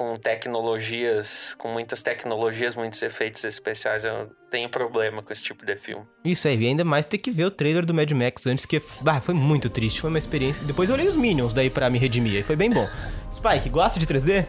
com 0.00 0.16
tecnologias, 0.16 1.54
com 1.58 1.68
muitas 1.68 2.02
tecnologias, 2.02 2.74
muitos 2.74 3.02
efeitos 3.02 3.44
especiais. 3.44 4.02
Eu 4.02 4.30
tenho 4.48 4.66
problema 4.66 5.20
com 5.20 5.30
esse 5.30 5.42
tipo 5.42 5.66
de 5.66 5.76
filme. 5.76 6.06
Isso 6.24 6.48
aí, 6.48 6.58
e 6.58 6.68
ainda 6.68 6.86
mais 6.86 7.04
ter 7.04 7.18
que 7.18 7.30
ver 7.30 7.44
o 7.44 7.50
trailer 7.50 7.84
do 7.84 7.92
Mad 7.92 8.10
Max 8.12 8.46
antes, 8.46 8.64
que 8.64 8.80
bah, 9.02 9.20
foi 9.20 9.34
muito 9.34 9.68
triste, 9.68 10.00
foi 10.00 10.08
uma 10.08 10.16
experiência. 10.16 10.64
Depois 10.64 10.88
eu 10.88 10.94
olhei 10.94 11.06
os 11.06 11.14
Minions 11.14 11.52
daí 11.52 11.68
pra 11.68 11.90
me 11.90 11.98
redimir, 11.98 12.36
aí 12.36 12.42
foi 12.42 12.56
bem 12.56 12.70
bom. 12.70 12.88
Spike, 13.30 13.68
gosta 13.68 14.00
de 14.00 14.06
3D? 14.06 14.46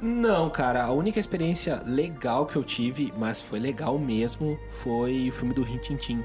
Não, 0.00 0.48
cara, 0.48 0.84
a 0.84 0.92
única 0.92 1.20
experiência 1.20 1.82
legal 1.84 2.46
que 2.46 2.56
eu 2.56 2.64
tive, 2.64 3.12
mas 3.18 3.38
foi 3.38 3.60
legal 3.60 3.98
mesmo, 3.98 4.58
foi 4.82 5.28
o 5.28 5.32
filme 5.34 5.52
do 5.52 5.62
Rin 5.62 5.76
Tin 5.76 5.96
Tin. 5.96 6.24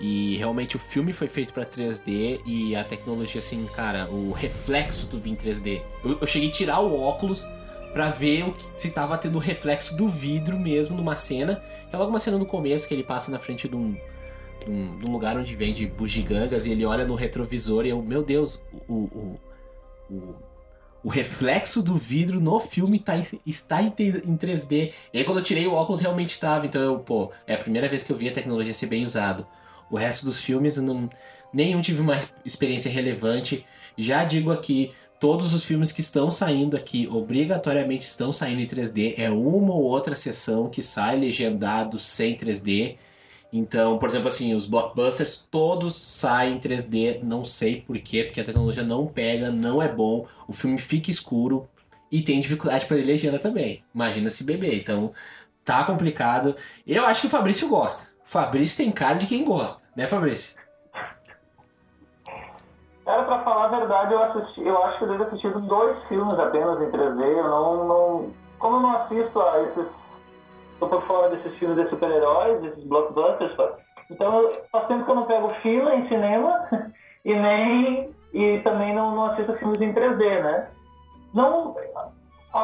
E 0.00 0.38
realmente 0.38 0.76
o 0.76 0.78
filme 0.78 1.12
foi 1.12 1.28
feito 1.28 1.52
pra 1.52 1.66
3D 1.66 2.40
e 2.46 2.74
a 2.74 2.84
tecnologia, 2.84 3.38
assim, 3.38 3.68
cara, 3.76 4.08
o 4.08 4.32
reflexo 4.32 5.06
do 5.08 5.20
vir 5.20 5.36
3D. 5.36 5.82
Eu, 6.02 6.18
eu 6.22 6.26
cheguei 6.26 6.48
a 6.48 6.52
tirar 6.52 6.80
o 6.80 6.98
óculos 6.98 7.46
pra 7.92 8.10
ver 8.10 8.52
que- 8.52 8.80
se 8.80 8.90
tava 8.90 9.16
tendo 9.18 9.38
reflexo 9.38 9.96
do 9.96 10.08
vidro 10.08 10.58
mesmo 10.58 10.96
numa 10.96 11.16
cena. 11.16 11.62
Que 11.88 11.94
é 11.94 11.98
logo 11.98 12.10
uma 12.10 12.20
cena 12.20 12.38
no 12.38 12.46
começo 12.46 12.86
que 12.88 12.94
ele 12.94 13.02
passa 13.02 13.30
na 13.30 13.38
frente 13.38 13.68
de 13.68 13.76
um, 13.76 13.92
de 14.64 14.70
um, 14.70 14.98
de 14.98 15.06
um 15.08 15.12
lugar 15.12 15.36
onde 15.36 15.54
vende 15.56 15.86
bugigangas 15.86 16.66
e 16.66 16.70
ele 16.72 16.84
olha 16.84 17.04
no 17.04 17.14
retrovisor 17.14 17.84
e 17.86 17.90
eu, 17.90 18.02
meu 18.02 18.22
Deus, 18.22 18.60
o, 18.88 18.94
o, 18.94 19.40
o, 20.10 20.34
o 21.04 21.08
reflexo 21.08 21.82
do 21.82 21.96
vidro 21.96 22.40
no 22.40 22.60
filme 22.60 22.98
tá 22.98 23.14
está 23.44 23.82
em, 23.82 23.88
em 23.88 24.36
3D. 24.36 24.92
E 25.12 25.18
aí 25.18 25.24
quando 25.24 25.38
eu 25.38 25.44
tirei 25.44 25.66
o 25.66 25.74
óculos 25.74 26.00
realmente 26.00 26.30
estava. 26.30 26.64
Então 26.66 26.80
eu, 26.80 26.98
pô, 26.98 27.30
é 27.46 27.54
a 27.54 27.58
primeira 27.58 27.88
vez 27.88 28.02
que 28.02 28.12
eu 28.12 28.16
vi 28.16 28.28
a 28.28 28.32
tecnologia 28.32 28.72
ser 28.72 28.86
bem 28.86 29.04
usado. 29.04 29.46
O 29.90 29.96
resto 29.96 30.24
dos 30.24 30.40
filmes, 30.40 30.78
não, 30.78 31.10
nenhum 31.52 31.80
tive 31.82 32.00
uma 32.00 32.18
experiência 32.44 32.90
relevante. 32.90 33.66
Já 33.98 34.24
digo 34.24 34.50
aqui, 34.50 34.92
todos 35.22 35.54
os 35.54 35.64
filmes 35.64 35.92
que 35.92 36.00
estão 36.00 36.32
saindo 36.32 36.76
aqui, 36.76 37.06
obrigatoriamente 37.08 38.04
estão 38.04 38.32
saindo 38.32 38.60
em 38.60 38.66
3D. 38.66 39.14
É 39.16 39.30
uma 39.30 39.72
ou 39.72 39.84
outra 39.84 40.16
sessão 40.16 40.68
que 40.68 40.82
sai 40.82 41.14
legendado 41.14 41.96
sem 41.96 42.36
3D. 42.36 42.96
Então, 43.52 44.00
por 44.00 44.08
exemplo, 44.08 44.26
assim, 44.26 44.52
os 44.52 44.66
blockbusters 44.66 45.46
todos 45.48 45.94
saem 45.94 46.56
em 46.56 46.58
3D, 46.58 47.22
não 47.22 47.44
sei 47.44 47.80
por 47.80 47.96
quê, 48.00 48.24
porque 48.24 48.40
a 48.40 48.44
tecnologia 48.44 48.82
não 48.82 49.06
pega, 49.06 49.48
não 49.48 49.80
é 49.80 49.86
bom, 49.86 50.26
o 50.48 50.52
filme 50.52 50.78
fica 50.78 51.08
escuro 51.08 51.68
e 52.10 52.20
tem 52.20 52.40
dificuldade 52.40 52.86
para 52.86 52.96
ler 52.96 53.04
legenda 53.04 53.38
também. 53.38 53.84
Imagina 53.94 54.28
se 54.28 54.42
beber. 54.42 54.74
Então, 54.74 55.12
tá 55.64 55.84
complicado. 55.84 56.56
Eu 56.84 57.06
acho 57.06 57.20
que 57.20 57.26
o 57.28 57.30
Fabrício 57.30 57.68
gosta. 57.68 58.08
O 58.26 58.28
Fabrício 58.28 58.76
tem 58.76 58.90
cara 58.90 59.18
de 59.18 59.28
quem 59.28 59.44
gosta, 59.44 59.84
né, 59.94 60.08
Fabrício? 60.08 60.61
Cara, 63.12 63.24
pra 63.24 63.40
falar 63.40 63.64
a 63.66 63.78
verdade, 63.78 64.14
eu 64.14 64.22
assisti, 64.22 64.66
eu 64.66 64.82
acho 64.84 64.96
que 64.96 65.04
eu 65.04 65.08
devo 65.08 65.24
assistido 65.24 65.60
dois 65.60 66.02
filmes 66.04 66.38
apenas 66.38 66.80
em 66.80 66.90
3D. 66.90 67.20
Eu 67.20 67.46
não, 67.46 67.84
não 67.84 68.30
como 68.58 68.76
eu 68.76 68.80
não 68.80 68.96
assisto 69.02 69.38
a 69.38 69.62
esses, 69.64 69.86
tô 70.80 70.86
por 70.86 71.02
fora 71.02 71.28
desses 71.28 71.58
filmes 71.58 71.76
de 71.76 71.90
super-heróis, 71.90 72.62
desses 72.62 72.82
blockbusters, 72.84 73.52
então 74.10 74.50
faz 74.70 74.86
tempo 74.86 75.04
que 75.04 75.10
eu 75.10 75.14
não 75.14 75.26
pego 75.26 75.50
fila 75.60 75.94
em 75.94 76.08
cinema 76.08 76.66
e 77.22 77.34
nem 77.34 78.14
e 78.32 78.60
também 78.60 78.94
não, 78.94 79.14
não 79.14 79.26
assisto 79.26 79.52
filmes 79.58 79.82
em 79.82 79.92
3D, 79.92 80.42
né? 80.42 80.68
Não, 81.34 81.76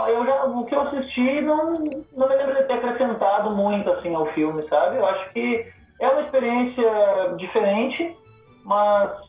eu 0.08 0.24
já, 0.24 0.44
o 0.46 0.64
que 0.64 0.74
eu 0.74 0.80
assisti 0.80 1.42
não, 1.42 1.74
não 2.16 2.26
me 2.26 2.36
lembro 2.36 2.54
de 2.54 2.62
ter 2.62 2.72
acrescentado 2.72 3.50
muito 3.50 3.90
assim 3.90 4.14
ao 4.14 4.24
filme, 4.28 4.66
sabe? 4.70 4.96
Eu 4.96 5.06
acho 5.08 5.30
que 5.34 5.70
é 6.00 6.08
uma 6.08 6.22
experiência 6.22 7.36
diferente, 7.36 8.16
mas 8.64 9.27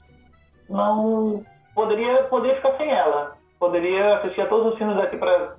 não 0.70 1.44
poderia 1.76 2.24
poderia 2.24 2.56
ficar 2.58 2.78
sem 2.78 2.90
ela. 2.92 3.38
Poderia 3.60 4.16
assistir 4.18 4.42
a 4.42 4.48
todos 4.48 4.72
os 4.72 4.78
filmes 4.78 4.98
aqui 5.04 5.18
para 5.18 5.56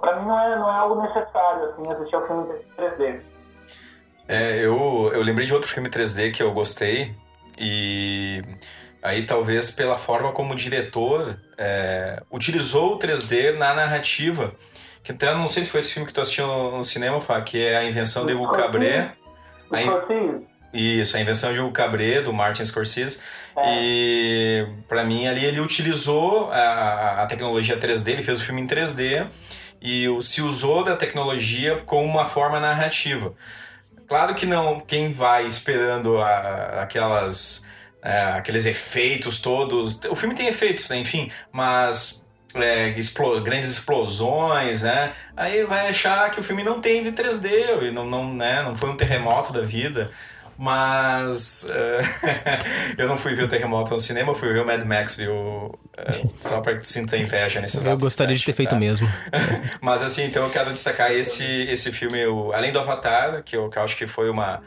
para 0.00 0.20
mim 0.20 0.26
não 0.26 0.40
é 0.40 0.56
não 0.58 0.68
é 0.70 0.78
algo 0.78 1.02
necessário 1.02 1.64
assim 1.70 1.92
assistir 1.92 2.14
ao 2.16 2.26
filme 2.26 2.54
em 2.54 2.82
3D. 2.82 3.20
É, 4.26 4.58
eu, 4.64 5.10
eu 5.12 5.22
lembrei 5.22 5.46
de 5.46 5.54
outro 5.54 5.68
filme 5.68 5.88
3D 5.88 6.32
que 6.32 6.42
eu 6.42 6.52
gostei 6.52 7.14
e 7.58 8.42
aí 9.02 9.24
talvez 9.24 9.70
pela 9.70 9.96
forma 9.96 10.32
como 10.32 10.52
o 10.52 10.56
diretor 10.56 11.38
é, 11.56 12.22
utilizou 12.30 12.94
o 12.94 12.98
3D 12.98 13.56
na 13.56 13.74
narrativa, 13.74 14.52
que 15.02 15.12
até 15.12 15.28
eu 15.28 15.38
não 15.38 15.48
sei 15.48 15.64
se 15.64 15.70
foi 15.70 15.80
esse 15.80 15.92
filme 15.92 16.06
que 16.06 16.12
tu 16.12 16.20
assistiu 16.20 16.46
no, 16.46 16.76
no 16.78 16.84
cinema, 16.84 17.20
Fá, 17.20 17.40
que 17.40 17.62
é 17.62 17.78
a 17.78 17.84
invenção 17.84 18.26
de 18.26 18.34
Hugo 18.34 18.52
Aí- 19.72 19.84
Scorsese, 19.84 20.46
Isso, 20.72 21.16
a 21.16 21.20
invenção 21.20 21.52
de 21.52 21.60
Hugo 21.60 21.72
Cabret, 21.72 22.22
do 22.22 22.32
Martin 22.32 22.64
Scorsese. 22.64 23.20
E 23.66 24.66
pra 24.86 25.02
mim 25.04 25.26
ali 25.26 25.44
ele 25.44 25.60
utilizou 25.60 26.50
a, 26.52 27.22
a 27.22 27.26
tecnologia 27.26 27.76
3D, 27.78 28.08
ele 28.12 28.22
fez 28.22 28.40
o 28.40 28.44
filme 28.44 28.60
em 28.60 28.66
3D 28.66 29.26
e 29.80 30.08
o- 30.08 30.20
se 30.20 30.42
usou 30.42 30.84
da 30.84 30.94
tecnologia 30.96 31.76
como 31.86 32.04
uma 32.04 32.24
forma 32.24 32.60
narrativa. 32.60 33.32
Claro 34.06 34.34
que 34.34 34.46
não, 34.46 34.80
quem 34.80 35.12
vai 35.12 35.46
esperando 35.46 36.18
a- 36.18 36.82
aquelas 36.82 37.66
é, 38.00 38.22
aqueles 38.32 38.64
efeitos 38.64 39.40
todos. 39.40 39.98
O 40.08 40.14
filme 40.14 40.32
tem 40.34 40.46
efeitos, 40.46 40.88
né? 40.88 40.98
enfim, 40.98 41.30
mas 41.50 42.24
é, 42.54 42.90
explo- 42.90 43.40
grandes 43.40 43.68
explosões, 43.70 44.82
né? 44.82 45.12
Aí 45.36 45.64
vai 45.64 45.88
achar 45.88 46.30
que 46.30 46.38
o 46.38 46.42
filme 46.42 46.62
não 46.62 46.80
tem 46.80 47.02
3D 47.12 47.48
e 47.88 47.90
não, 47.90 48.06
não, 48.06 48.32
né? 48.32 48.62
não 48.62 48.74
foi 48.76 48.88
um 48.90 48.96
terremoto 48.96 49.52
da 49.52 49.60
vida. 49.62 50.10
Mas 50.60 51.70
é, 51.70 52.00
eu 52.98 53.08
não 53.08 53.16
fui 53.16 53.32
ver 53.32 53.44
o 53.44 53.48
terremoto 53.48 53.94
no 53.94 54.00
cinema, 54.00 54.34
fui 54.34 54.52
ver 54.52 54.60
o 54.60 54.66
Mad 54.66 54.82
Max, 54.82 55.14
viu? 55.14 55.78
É, 55.96 56.26
só 56.34 56.60
para 56.60 56.74
que 56.74 56.84
sinta 56.84 57.16
inveja 57.16 57.60
nesses 57.60 57.86
Eu 57.86 57.96
gostaria 57.96 58.34
de 58.34 58.44
ter 58.44 58.52
feito 58.52 58.74
mesmo. 58.74 59.08
mas 59.80 60.02
assim, 60.02 60.24
então 60.24 60.44
eu 60.44 60.50
quero 60.50 60.72
destacar 60.72 61.12
esse, 61.12 61.44
esse 61.44 61.92
filme, 61.92 62.26
o, 62.26 62.52
além 62.52 62.72
do 62.72 62.80
Avatar, 62.80 63.44
que 63.44 63.56
eu, 63.56 63.68
que 63.68 63.78
eu 63.78 63.82
acho 63.84 63.96
que 63.96 64.08
foi 64.08 64.28
uma, 64.28 64.60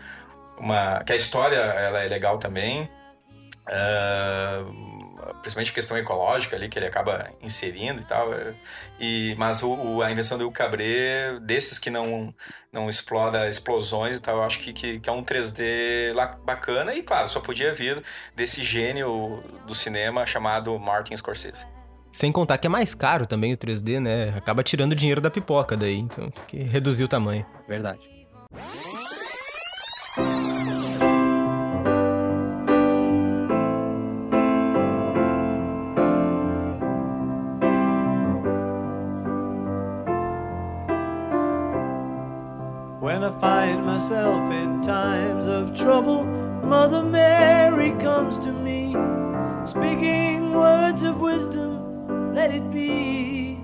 uma. 0.58 1.04
que 1.04 1.12
a 1.12 1.16
história 1.16 1.58
ela 1.58 2.00
é 2.00 2.08
legal 2.08 2.38
também. 2.38 2.89
ah, 3.68 4.64
principalmente 5.41 5.74
questão 5.74 5.97
ecológica 5.97 6.55
ali 6.55 6.67
que 6.69 6.78
ele 6.80 6.86
acaba 6.88 7.30
inserindo 7.41 8.01
e 8.01 8.05
tal. 8.05 8.34
é, 8.34 8.53
E, 8.99 9.36
mas 9.38 9.61
o, 9.63 9.74
o- 9.74 10.01
a 10.01 10.11
invenção 10.11 10.38
do 10.38 10.49
Cabret, 10.51 11.39
desses 11.41 11.78
que 11.80 11.89
não, 11.89 12.34
não 12.72 12.89
explora 12.89 13.47
explosões 13.49 14.17
e 14.17 14.22
tal, 14.22 14.38
eu 14.38 14.43
acho 14.43 14.59
que, 14.59 14.74
que, 14.74 14.99
que 14.99 15.09
é 15.09 15.13
um 15.13 15.24
3D 15.24 16.13
lá 16.13 16.28
bacana. 16.45 16.93
E 16.93 17.01
claro, 17.03 17.28
só 17.30 17.39
podia 17.39 17.74
vir 17.74 18.01
desse 18.36 18.61
gênio 18.63 19.43
do 19.67 19.74
cinema 19.74 20.26
chamado 20.26 20.78
Martin 20.80 21.15
Scorsese. 21.17 21.65
Sem 22.11 22.30
contar 22.32 22.57
que 22.57 22.67
é 22.67 22.69
mais 22.69 22.93
caro 22.93 23.26
também 23.26 23.53
o 23.53 23.57
3D, 23.57 23.99
né? 24.01 24.34
Acaba 24.38 24.61
tirando 24.63 24.93
dinheiro 24.93 25.22
da 25.22 25.32
pipoca 25.32 25.78
daí, 25.78 25.95
então 25.97 26.30
tem 26.30 26.43
que 26.45 26.57
reduzir 26.63 27.05
o 27.05 27.07
tamanho. 27.07 27.45
Verdade. 27.67 28.01
Speaking 49.76 50.53
words 50.53 51.01
of 51.05 51.17
wisdom, 51.22 51.80
let 52.34 52.51
it 52.51 52.63
be. 52.74 53.57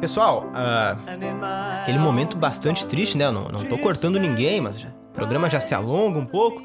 Pessoal, 0.00 0.50
my 0.52 1.82
aquele 1.82 1.98
momento 2.00 2.36
bastante 2.36 2.84
triste, 2.86 3.16
né? 3.16 3.26
Eu 3.26 3.32
não, 3.32 3.44
não 3.48 3.64
tô 3.64 3.78
cortando 3.78 4.18
ninguém, 4.18 4.60
mas 4.60 4.80
já- 4.80 4.88
o 4.88 5.12
programa 5.14 5.48
já 5.48 5.60
se 5.60 5.72
alonga 5.72 6.18
um 6.18 6.26
pouco. 6.26 6.60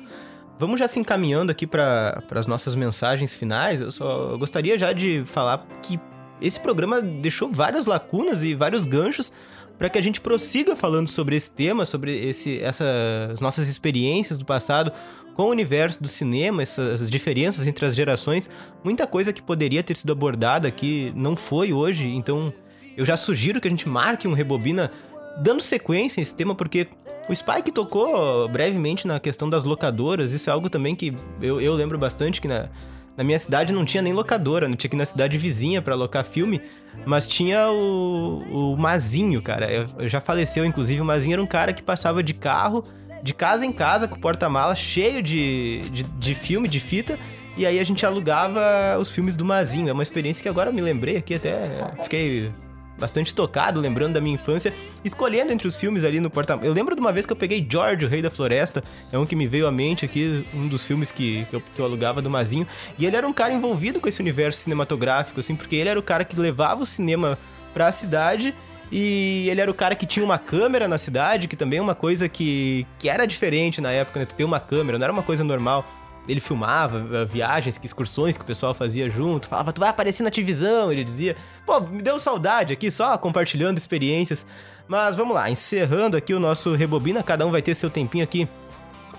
Vamos 0.58 0.80
já 0.80 0.88
se 0.88 1.00
encaminhando 1.00 1.52
aqui 1.52 1.68
para 1.68 2.24
as 2.32 2.48
nossas 2.48 2.74
mensagens 2.74 3.36
finais. 3.36 3.82
Eu 3.82 3.92
só 3.92 4.36
gostaria 4.38 4.80
já 4.80 4.92
de 4.94 5.24
falar 5.26 5.64
que 5.84 6.00
esse 6.42 6.60
programa 6.60 7.00
deixou 7.00 7.52
várias 7.52 7.86
lacunas 7.86 8.42
e 8.44 8.56
vários 8.56 8.88
ganchos 8.88 9.32
para 9.78 9.90
que 9.92 10.00
a 10.00 10.02
gente 10.02 10.20
prossiga 10.20 10.76
falando 10.76 11.08
sobre 11.08 11.36
esse 11.36 11.52
tema, 11.52 11.86
sobre 11.86 12.18
esse, 12.28 12.60
essas 12.60 13.40
nossas 13.40 13.68
experiências 13.68 14.40
do 14.40 14.46
passado 14.46 14.92
com 15.38 15.44
o 15.44 15.50
universo 15.52 16.02
do 16.02 16.08
cinema, 16.08 16.64
essas 16.64 17.12
diferenças 17.12 17.68
entre 17.68 17.86
as 17.86 17.96
gerações. 17.96 18.50
Muita 18.84 19.06
coisa 19.06 19.32
que 19.32 19.42
poderia 19.42 19.84
ter 19.84 19.96
sido 19.96 20.12
abordada 20.12 20.68
aqui 20.68 21.14
não 21.16 21.36
foi 21.36 21.72
hoje, 21.72 22.08
então 22.08 22.52
eu 22.98 23.06
já 23.06 23.16
sugiro 23.16 23.62
que 23.62 23.68
a 23.68 23.72
gente 23.72 23.88
marque 23.88 24.28
um 24.28 24.34
Rebobina 24.34 24.92
dando 25.40 25.62
sequência 25.62 26.20
a 26.20 26.24
esse 26.24 26.34
tema, 26.34 26.56
porque 26.56 26.88
o 27.30 27.36
Spike 27.36 27.72
tocou 27.72 28.50
brevemente 28.50 29.06
na 29.06 29.20
questão 29.20 29.48
das 29.48 29.64
locadoras. 29.64 30.34
Isso 30.34 30.50
é 30.50 30.54
algo 30.54 30.72
também 30.72 30.96
que 30.96 31.14
eu, 31.40 31.62
eu 31.62 31.74
lembro 31.76 32.00
bastante 32.00 32.42
que 32.42 32.48
na, 32.48 32.70
na 33.16 33.24
minha 33.24 33.38
cidade 33.38 33.72
não 33.72 33.86
tinha 33.86 34.02
nem 34.02 34.14
locadora, 34.14 34.68
não 34.68 34.76
tinha 34.76 34.90
que 34.90 34.96
ir 34.96 34.98
na 34.98 35.06
cidade 35.06 35.38
vizinha 35.38 35.84
pra 35.84 35.94
alocar 35.94 36.26
filme, 36.26 36.60
mas 37.06 37.28
tinha 37.28 37.70
o, 37.70 38.74
o 38.74 38.76
Mazinho, 38.76 39.40
cara. 39.40 39.72
Eu, 39.72 39.88
eu 40.00 40.08
já 40.08 40.20
faleceu, 40.20 40.66
inclusive. 40.66 41.00
O 41.00 41.06
Mazinho 41.06 41.34
era 41.34 41.44
um 41.44 41.48
cara 41.48 41.74
que 41.74 41.84
passava 41.84 42.24
de 42.24 42.34
carro, 42.34 42.84
de 43.22 43.34
casa 43.34 43.66
em 43.66 43.72
casa, 43.72 44.08
com 44.08 44.16
o 44.16 44.20
porta-mala 44.20 44.76
cheio 44.76 45.22
de, 45.22 45.82
de, 45.90 46.04
de 46.04 46.36
filme, 46.36 46.68
de 46.68 46.80
fita. 46.80 47.18
E 47.56 47.66
aí 47.66 47.80
a 47.80 47.84
gente 47.84 48.06
alugava 48.06 48.98
os 49.00 49.10
filmes 49.10 49.36
do 49.36 49.44
Mazinho. 49.44 49.90
É 49.90 49.94
uma 49.94 50.04
experiência 50.04 50.44
que 50.44 50.50
agora 50.50 50.72
me 50.72 50.82
lembrei 50.82 51.18
aqui, 51.18 51.34
até 51.34 51.72
fiquei 52.04 52.52
bastante 52.98 53.34
tocado, 53.34 53.80
lembrando 53.80 54.14
da 54.14 54.22
minha 54.22 54.36
infância, 54.36 54.74
escolhendo 55.04 55.52
entre 55.52 55.68
os 55.68 55.76
filmes 55.76 56.04
ali 56.04 56.20
no 56.20 56.30
porta 56.30 56.60
Eu 56.64 56.74
lembro 56.74 56.96
de 56.96 57.02
uma 57.02 57.12
vez 57.12 57.26
que 57.26 57.32
eu 57.32 57.36
peguei 57.36 57.66
George, 57.70 58.06
o 58.06 58.10
Rei 58.10 58.22
da 58.22 58.30
Floresta, 58.30 58.84
é 59.12 59.18
um 59.18 59.26
que 59.26 59.36
me 59.36 59.48
veio 59.48 59.68
à 59.68 59.72
mente 59.72 60.04
aqui, 60.04 60.46
um 60.54 60.68
dos 60.68 60.84
filmes 60.84 61.12
que, 61.12 61.46
que, 61.46 61.56
eu, 61.56 61.62
que 61.62 61.80
eu 61.80 61.86
alugava 61.86 62.22
do 62.22 62.30
Mazinho, 62.30 62.68
e 62.98 63.06
ele 63.06 63.16
era 63.16 63.28
um 63.28 63.34
cara 63.34 63.54
envolvido 63.54 64.00
com 64.00 64.10
esse 64.10 64.20
universo 64.20 64.62
cinematográfico, 64.62 65.40
assim, 65.40 65.56
porque 65.56 65.76
ele 65.76 65.90
era 65.90 66.00
o 66.00 66.04
cara 66.04 66.26
que 66.26 66.40
levava 66.40 66.82
o 66.82 66.86
cinema 66.86 67.38
pra 67.74 67.92
cidade 67.92 68.54
e 68.92 69.48
ele 69.50 69.60
era 69.60 69.70
o 69.70 69.74
cara 69.74 69.96
que 69.96 70.06
tinha 70.06 70.24
uma 70.24 70.38
câmera 70.38 70.88
na 70.88 70.98
cidade, 70.98 71.48
que 71.48 71.56
também 71.56 71.80
é 71.80 71.82
uma 71.82 71.96
coisa 71.96 72.30
que, 72.30 72.86
que 72.98 73.10
era 73.10 73.26
diferente 73.26 73.82
na 73.82 73.92
época, 73.92 74.20
né? 74.20 74.26
Tu 74.26 74.36
ter 74.36 74.44
uma 74.44 74.60
câmera, 74.60 74.98
não 74.98 75.04
era 75.04 75.14
uma 75.14 75.24
coisa 75.24 75.44
normal. 75.44 75.86
Ele 76.28 76.40
filmava 76.40 76.98
uh, 77.00 77.26
viagens, 77.26 77.80
excursões 77.82 78.38
que 78.38 78.44
o 78.44 78.48
pessoal 78.48 78.74
fazia 78.74 79.10
junto, 79.10 79.48
falava, 79.48 79.72
tu 79.72 79.80
vai 79.80 79.90
aparecer 79.90 80.24
na 80.24 80.32
televisão, 80.32 80.92
ele 80.92 81.04
dizia. 81.04 81.36
Pô, 81.66 81.80
me 81.80 82.02
deu 82.02 82.20
saudade 82.20 82.74
aqui, 82.74 82.92
só 82.92 83.18
compartilhando 83.18 83.78
experiências. 83.78 84.46
Mas 84.88 85.16
vamos 85.16 85.36
lá, 85.36 85.50
encerrando 85.50 86.16
aqui 86.16 86.34
o 86.34 86.40
nosso 86.40 86.74
Rebobina, 86.74 87.22
cada 87.22 87.46
um 87.46 87.52
vai 87.52 87.62
ter 87.62 87.76
seu 87.76 87.90
tempinho 87.90 88.24
aqui 88.24 88.48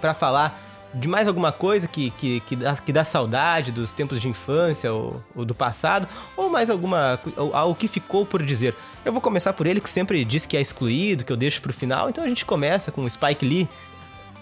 pra 0.00 0.14
falar 0.14 0.67
de 0.94 1.06
mais 1.06 1.28
alguma 1.28 1.52
coisa 1.52 1.86
que, 1.86 2.10
que, 2.12 2.40
que, 2.40 2.56
dá, 2.56 2.76
que 2.76 2.92
dá 2.92 3.04
saudade 3.04 3.70
dos 3.70 3.92
tempos 3.92 4.20
de 4.20 4.28
infância 4.28 4.92
ou, 4.92 5.22
ou 5.34 5.44
do 5.44 5.54
passado, 5.54 6.08
ou 6.36 6.48
mais 6.48 6.70
alguma. 6.70 7.20
ou 7.36 7.54
algo 7.54 7.74
que 7.74 7.86
ficou 7.88 8.24
por 8.24 8.42
dizer. 8.42 8.74
Eu 9.04 9.12
vou 9.12 9.20
começar 9.20 9.52
por 9.52 9.66
ele, 9.66 9.80
que 9.80 9.90
sempre 9.90 10.24
diz 10.24 10.46
que 10.46 10.56
é 10.56 10.60
excluído, 10.60 11.24
que 11.24 11.32
eu 11.32 11.36
deixo 11.36 11.60
pro 11.60 11.72
final, 11.72 12.08
então 12.08 12.24
a 12.24 12.28
gente 12.28 12.44
começa 12.44 12.90
com 12.90 13.02
o 13.04 13.10
Spike 13.10 13.44
Lee. 13.44 13.68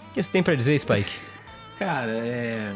O 0.09 0.13
que 0.13 0.23
você 0.23 0.29
tem 0.31 0.41
pra 0.41 0.55
dizer, 0.55 0.79
Spike? 0.79 1.11
Cara, 1.77 2.11
é... 2.11 2.73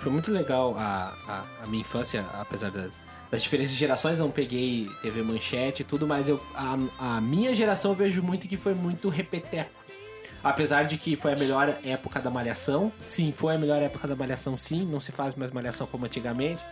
foi 0.00 0.10
muito 0.10 0.30
legal 0.32 0.74
a, 0.78 1.12
a, 1.28 1.42
a 1.64 1.66
minha 1.66 1.82
infância, 1.82 2.24
apesar 2.34 2.70
da- 2.70 2.88
das 3.30 3.42
diferentes 3.42 3.74
gerações, 3.74 4.18
não 4.18 4.30
peguei 4.30 4.90
TV 5.02 5.22
Manchete 5.22 5.82
e 5.82 5.84
tudo, 5.84 6.06
mas 6.06 6.30
eu, 6.30 6.42
a, 6.54 6.78
a 7.16 7.20
minha 7.20 7.54
geração 7.54 7.90
eu 7.90 7.94
vejo 7.94 8.22
muito 8.22 8.48
que 8.48 8.56
foi 8.56 8.72
muito 8.72 9.10
repeteco. 9.10 9.77
Apesar 10.42 10.84
de 10.84 10.96
que 10.96 11.16
foi 11.16 11.32
a 11.32 11.36
melhor 11.36 11.78
época 11.84 12.20
da 12.20 12.30
Malhação, 12.30 12.92
sim, 13.04 13.32
foi 13.32 13.56
a 13.56 13.58
melhor 13.58 13.82
época 13.82 14.06
da 14.06 14.14
Malhação, 14.14 14.56
sim, 14.56 14.84
não 14.84 15.00
se 15.00 15.10
faz 15.10 15.34
mais 15.34 15.50
Malhação 15.50 15.86
como 15.86 16.06
antigamente. 16.06 16.62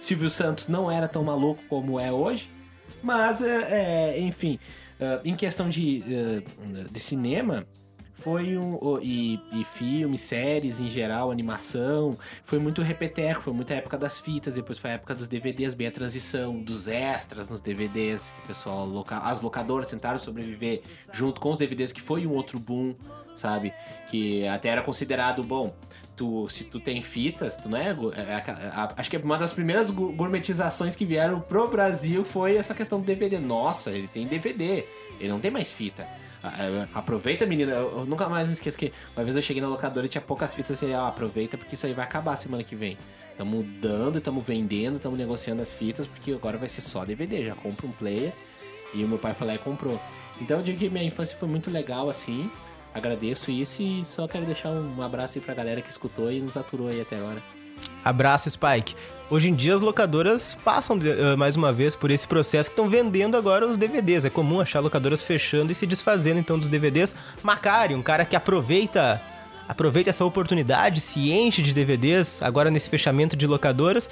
Silvio 0.00 0.30
Santos 0.30 0.68
não 0.68 0.90
era 0.90 1.08
tão 1.08 1.24
maluco 1.24 1.60
como 1.68 1.98
é 1.98 2.12
hoje, 2.12 2.48
mas, 3.02 3.42
é, 3.42 4.14
é, 4.14 4.20
enfim, 4.20 4.58
é, 5.00 5.20
em 5.24 5.34
questão 5.34 5.68
de, 5.68 6.02
é, 6.02 6.88
de 6.88 7.00
cinema, 7.00 7.66
foi 8.20 8.56
um. 8.58 8.98
E, 9.00 9.40
e 9.52 9.64
filmes, 9.64 10.20
séries 10.22 10.80
em 10.80 10.88
geral, 10.90 11.30
animação. 11.30 12.16
Foi 12.44 12.58
muito 12.58 12.82
repeteco, 12.82 13.40
foi 13.42 13.52
muita 13.52 13.74
época 13.74 13.96
das 13.96 14.18
fitas, 14.18 14.54
depois 14.56 14.78
foi 14.78 14.90
a 14.90 14.94
época 14.94 15.14
dos 15.14 15.28
DVDs, 15.28 15.74
bem 15.74 15.86
a 15.86 15.90
transição, 15.90 16.58
dos 16.60 16.88
extras 16.88 17.48
nos 17.50 17.60
DVDs, 17.60 18.32
que 18.32 18.40
o 18.40 18.46
pessoal, 18.46 18.84
loca, 18.86 19.18
as 19.18 19.40
locadoras 19.40 19.88
tentaram 19.90 20.18
sobreviver 20.18 20.82
junto 21.12 21.40
com 21.40 21.50
os 21.52 21.58
DVDs, 21.58 21.92
que 21.92 22.00
foi 22.00 22.26
um 22.26 22.32
outro 22.32 22.58
boom, 22.58 22.94
sabe? 23.34 23.72
Que 24.10 24.46
até 24.48 24.68
era 24.70 24.82
considerado 24.82 25.42
bom. 25.44 25.74
Tu, 26.16 26.48
se 26.48 26.64
tu 26.64 26.80
tem 26.80 27.00
fitas, 27.00 27.56
tu 27.56 27.68
não 27.68 27.78
é. 27.78 27.94
gu- 27.94 28.12
é 28.12 28.34
a- 28.34 28.92
acho 28.96 29.08
que 29.08 29.16
uma 29.18 29.38
das 29.38 29.52
primeiras 29.52 29.88
gourmetizações 29.90 30.96
que 30.96 31.04
vieram 31.04 31.40
pro 31.40 31.68
Brasil 31.68 32.24
foi 32.24 32.56
essa 32.56 32.74
questão 32.74 32.98
do 32.98 33.06
DVD. 33.06 33.38
Nossa, 33.38 33.90
ele 33.90 34.08
tem 34.08 34.26
DVD, 34.26 34.84
ele 35.20 35.28
não 35.28 35.38
tem 35.38 35.50
mais 35.52 35.72
fita. 35.72 36.06
Ah, 36.42 36.52
ah, 36.58 36.98
Aproveita, 36.98 37.44
menina. 37.46 37.72
Eu 37.72 38.06
nunca 38.06 38.28
mais 38.28 38.46
me 38.46 38.52
esqueço 38.52 38.78
que 38.78 38.92
uma 39.16 39.24
vez 39.24 39.36
eu 39.36 39.42
cheguei 39.42 39.60
na 39.60 39.68
locadora 39.68 40.06
e 40.06 40.08
tinha 40.08 40.22
poucas 40.22 40.54
fitas 40.54 40.72
assim, 40.72 40.92
ah, 40.94 41.08
aproveita 41.08 41.56
porque 41.58 41.74
isso 41.74 41.86
aí 41.86 41.92
vai 41.92 42.04
acabar 42.04 42.36
semana 42.36 42.62
que 42.62 42.76
vem. 42.76 42.96
Tamo 43.36 43.62
dando, 43.80 44.20
tamo 44.20 44.40
vendendo, 44.40 44.98
tamo 44.98 45.16
negociando 45.16 45.62
as 45.62 45.72
fitas, 45.72 46.06
porque 46.06 46.32
agora 46.32 46.58
vai 46.58 46.68
ser 46.68 46.80
só 46.80 47.04
DVD. 47.04 47.46
Já 47.46 47.54
compra 47.54 47.86
um 47.86 47.92
player. 47.92 48.32
E 48.94 49.04
o 49.04 49.08
meu 49.08 49.18
pai 49.18 49.34
lá 49.40 49.54
e 49.54 49.58
comprou. 49.58 50.00
Então 50.40 50.58
eu 50.58 50.62
digo 50.62 50.78
que 50.78 50.88
minha 50.88 51.04
infância 51.04 51.36
foi 51.36 51.48
muito 51.48 51.70
legal, 51.70 52.08
assim. 52.08 52.50
Agradeço 52.94 53.50
isso 53.50 53.82
e 53.82 54.04
só 54.04 54.26
quero 54.26 54.46
deixar 54.46 54.70
um 54.70 55.02
abraço 55.02 55.38
aí 55.38 55.44
pra 55.44 55.54
galera 55.54 55.82
que 55.82 55.90
escutou 55.90 56.32
e 56.32 56.40
nos 56.40 56.56
aturou 56.56 56.88
aí 56.88 57.00
até 57.00 57.16
agora. 57.16 57.42
Abraço, 58.04 58.50
Spike. 58.50 58.94
Hoje 59.30 59.50
em 59.50 59.54
dia 59.54 59.74
as 59.74 59.82
locadoras 59.82 60.56
passam 60.64 60.98
eh, 61.02 61.36
mais 61.36 61.54
uma 61.54 61.70
vez 61.70 61.94
por 61.94 62.10
esse 62.10 62.26
processo 62.26 62.70
que 62.70 62.72
estão 62.72 62.88
vendendo 62.88 63.36
agora 63.36 63.66
os 63.66 63.76
DVDs. 63.76 64.24
É 64.24 64.30
comum 64.30 64.60
achar 64.60 64.80
locadoras 64.80 65.22
fechando 65.22 65.70
e 65.70 65.74
se 65.74 65.86
desfazendo 65.86 66.40
então 66.40 66.58
dos 66.58 66.68
DVDs. 66.68 67.14
Macari, 67.42 67.94
um 67.94 68.02
cara 68.02 68.24
que 68.24 68.34
aproveita 68.34 69.20
aproveita 69.68 70.08
essa 70.08 70.24
oportunidade, 70.24 71.00
se 71.02 71.30
enche 71.30 71.60
de 71.60 71.74
DVDs 71.74 72.42
agora 72.42 72.70
nesse 72.70 72.88
fechamento 72.88 73.36
de 73.36 73.46
locadoras. 73.46 74.06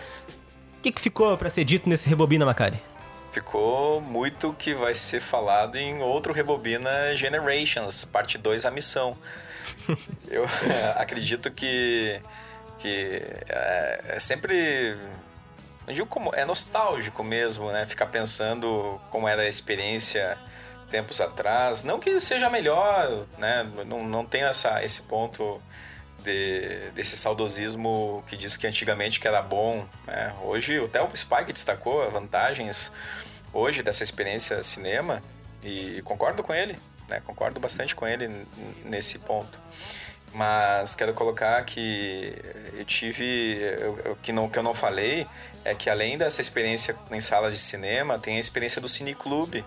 O 0.79 0.83
que, 0.83 0.93
que 0.93 1.01
ficou 1.01 1.35
pra 1.39 1.49
ser 1.49 1.64
dito 1.64 1.89
nesse 1.89 2.09
Rebobina, 2.09 2.45
Macari? 2.45 2.79
Ficou 3.33 4.01
muito 4.01 4.55
que 4.59 4.75
vai 4.75 4.95
ser 4.95 5.21
falado 5.21 5.77
em 5.77 6.03
outro 6.03 6.33
Rebobina 6.33 7.17
Generations, 7.17 8.05
parte 8.05 8.37
2, 8.37 8.67
a 8.67 8.71
missão. 8.71 9.17
Eu 10.29 10.45
acredito 10.97 11.51
que, 11.51 12.21
que 12.78 13.22
é, 13.48 14.04
é 14.08 14.20
sempre. 14.20 14.96
Não 15.86 15.94
digo 15.94 16.07
como. 16.07 16.34
É 16.34 16.44
nostálgico 16.44 17.22
mesmo, 17.22 17.70
né? 17.70 17.86
Ficar 17.86 18.07
pensando 18.07 19.00
como 19.11 19.28
era 19.28 19.42
a 19.42 19.48
experiência 19.48 20.36
tempos 20.90 21.20
atrás. 21.20 21.82
Não 21.84 21.98
que 21.98 22.18
seja 22.20 22.48
melhor, 22.48 23.26
né? 23.38 23.68
Não, 23.86 24.04
não 24.04 24.24
essa, 24.46 24.82
esse 24.84 25.03
ponto 25.03 25.61
de- 26.20 26.90
desse 26.94 27.16
saudosismo 27.16 28.24
que 28.26 28.36
diz 28.36 28.57
que 28.57 28.66
antigamente 28.66 29.20
que 29.20 29.28
era 29.28 29.42
bom. 29.42 29.86
Né? 30.07 30.34
Hoje, 30.42 30.82
até 30.84 31.03
o 31.03 31.08
Spike 31.14 31.53
destacou 31.53 32.08
vantagens 32.11 32.92
hoje 33.53 33.82
dessa 33.82 34.03
experiência 34.03 34.62
cinema 34.62 35.22
e 35.62 36.03
concordo 36.03 36.42
com 36.42 36.53
ele, 36.53 36.78
né? 37.08 37.20
Concordo 37.24 37.58
bastante 37.61 37.94
com 37.94 38.07
ele 38.07 38.28
nesse 38.84 39.18
ponto. 39.18 39.58
Mas 40.37 40.95
quero 40.95 41.14
colocar 41.14 41.64
que 41.64 42.34
eu 42.75 42.84
tive. 42.84 43.25
eu- 43.80 43.99
eu- 44.04 44.17
que, 44.22 44.33
não, 44.33 44.50
que 44.50 44.58
eu 44.58 44.63
não 44.63 44.75
falei 44.75 45.26
é 45.64 45.75
que 45.75 45.88
além 45.88 46.18
dessa 46.18 46.42
experiência 46.42 46.95
em 47.11 47.22
salas 47.22 47.54
de 47.54 47.58
cinema, 47.58 48.18
tem 48.18 48.37
a 48.37 48.41
experiência 48.41 48.79
do 48.79 48.87
cineclube, 48.87 49.64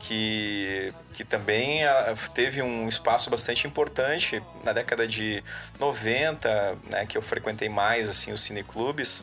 que, 0.00 0.94
que 1.12 1.22
também 1.22 1.82
teve 2.32 2.62
um 2.62 2.88
espaço 2.88 3.28
bastante 3.28 3.66
importante 3.66 4.42
na 4.64 4.72
década 4.72 5.06
de 5.06 5.44
90, 5.78 6.78
né, 6.88 7.04
que 7.04 7.18
eu 7.18 7.20
frequentei 7.22 7.68
mais 7.68 8.08
assim 8.08 8.32
os 8.32 8.40
cineclubes. 8.40 9.22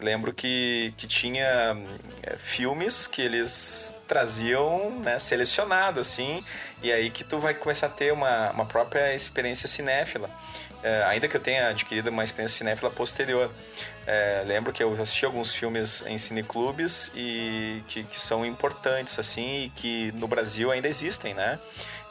Lembro 0.00 0.32
que, 0.32 0.94
que 0.96 1.06
tinha 1.06 1.76
é, 2.22 2.36
filmes 2.36 3.06
que 3.08 3.20
eles 3.20 3.92
traziam 4.06 4.90
né, 5.00 5.18
selecionado 5.18 6.00
assim, 6.00 6.42
e 6.82 6.92
aí 6.92 7.10
que 7.10 7.24
tu 7.24 7.38
vai 7.38 7.52
começar 7.52 7.88
a 7.88 7.90
ter 7.90 8.12
uma, 8.12 8.50
uma 8.52 8.64
própria 8.64 9.14
experiência 9.14 9.66
cinéfila. 9.66 10.30
É, 10.82 11.02
ainda 11.08 11.26
que 11.26 11.36
eu 11.36 11.40
tenha 11.40 11.68
adquirido 11.70 12.08
uma 12.08 12.22
experiência 12.22 12.58
cinéfila 12.58 12.90
posterior. 12.90 13.50
É, 14.06 14.44
lembro 14.46 14.72
que 14.72 14.80
eu 14.82 14.92
assisti 15.02 15.24
alguns 15.24 15.52
filmes 15.52 16.04
em 16.06 16.16
cineclubes 16.16 17.10
e 17.14 17.82
que, 17.88 18.04
que 18.04 18.20
são 18.20 18.46
importantes, 18.46 19.18
assim, 19.18 19.64
e 19.64 19.68
que 19.70 20.12
no 20.12 20.28
Brasil 20.28 20.70
ainda 20.70 20.86
existem, 20.88 21.34
né? 21.34 21.58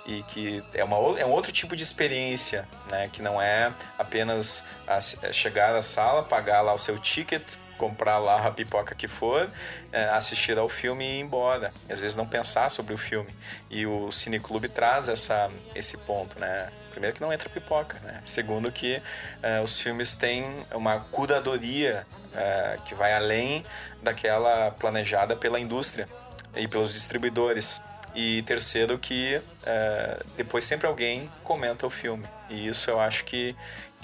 e 0.05 0.23
que 0.23 0.63
é, 0.73 0.83
uma, 0.85 1.19
é 1.19 1.25
um 1.25 1.31
outro 1.31 1.51
tipo 1.51 1.75
de 1.75 1.83
experiência, 1.83 2.65
né? 2.89 3.09
Que 3.11 3.21
não 3.21 3.41
é 3.41 3.73
apenas 3.99 4.63
a- 4.87 4.99
chegar 5.33 5.75
à 5.75 5.83
sala, 5.83 6.23
pagar 6.23 6.61
lá 6.61 6.73
o 6.73 6.77
seu 6.77 6.97
ticket, 6.97 7.43
comprar 7.77 8.17
lá 8.17 8.47
a 8.47 8.51
pipoca 8.51 8.95
que 8.95 9.07
for, 9.07 9.49
é, 9.91 10.09
assistir 10.09 10.57
ao 10.57 10.67
filme 10.67 11.05
e 11.05 11.17
ir 11.17 11.19
embora. 11.19 11.71
E, 11.87 11.93
às 11.93 11.99
vezes 11.99 12.15
não 12.15 12.27
pensar 12.27 12.69
sobre 12.69 12.93
o 12.93 12.97
filme. 12.97 13.29
E 13.69 13.85
o 13.85 14.11
Cineclube 14.11 14.67
traz 14.67 15.09
essa, 15.09 15.49
esse 15.75 15.97
ponto, 15.97 16.39
né? 16.39 16.69
Primeiro 16.91 17.15
que 17.15 17.21
não 17.21 17.31
entra 17.31 17.47
pipoca, 17.47 17.99
né? 18.03 18.21
Segundo 18.25 18.71
que 18.71 19.01
eh, 19.43 19.61
os 19.61 19.79
filmes 19.79 20.15
têm 20.15 20.43
uma 20.73 20.99
curadoria 21.11 22.07
eh, 22.33 22.79
que 22.85 22.95
vai 22.95 23.13
além 23.13 23.63
daquela 24.01 24.71
planejada 24.71 25.35
pela 25.35 25.59
indústria 25.59 26.07
e 26.55 26.67
pelos 26.67 26.91
distribuidores. 26.93 27.81
E 28.15 28.41
terceiro 28.41 28.97
que 28.97 29.39
eh, 29.63 30.23
depois 30.35 30.65
sempre 30.65 30.87
alguém 30.87 31.31
comenta 31.43 31.85
o 31.85 31.89
filme. 31.89 32.25
E 32.49 32.67
isso 32.67 32.89
eu 32.89 32.99
acho 32.99 33.25
que, 33.25 33.55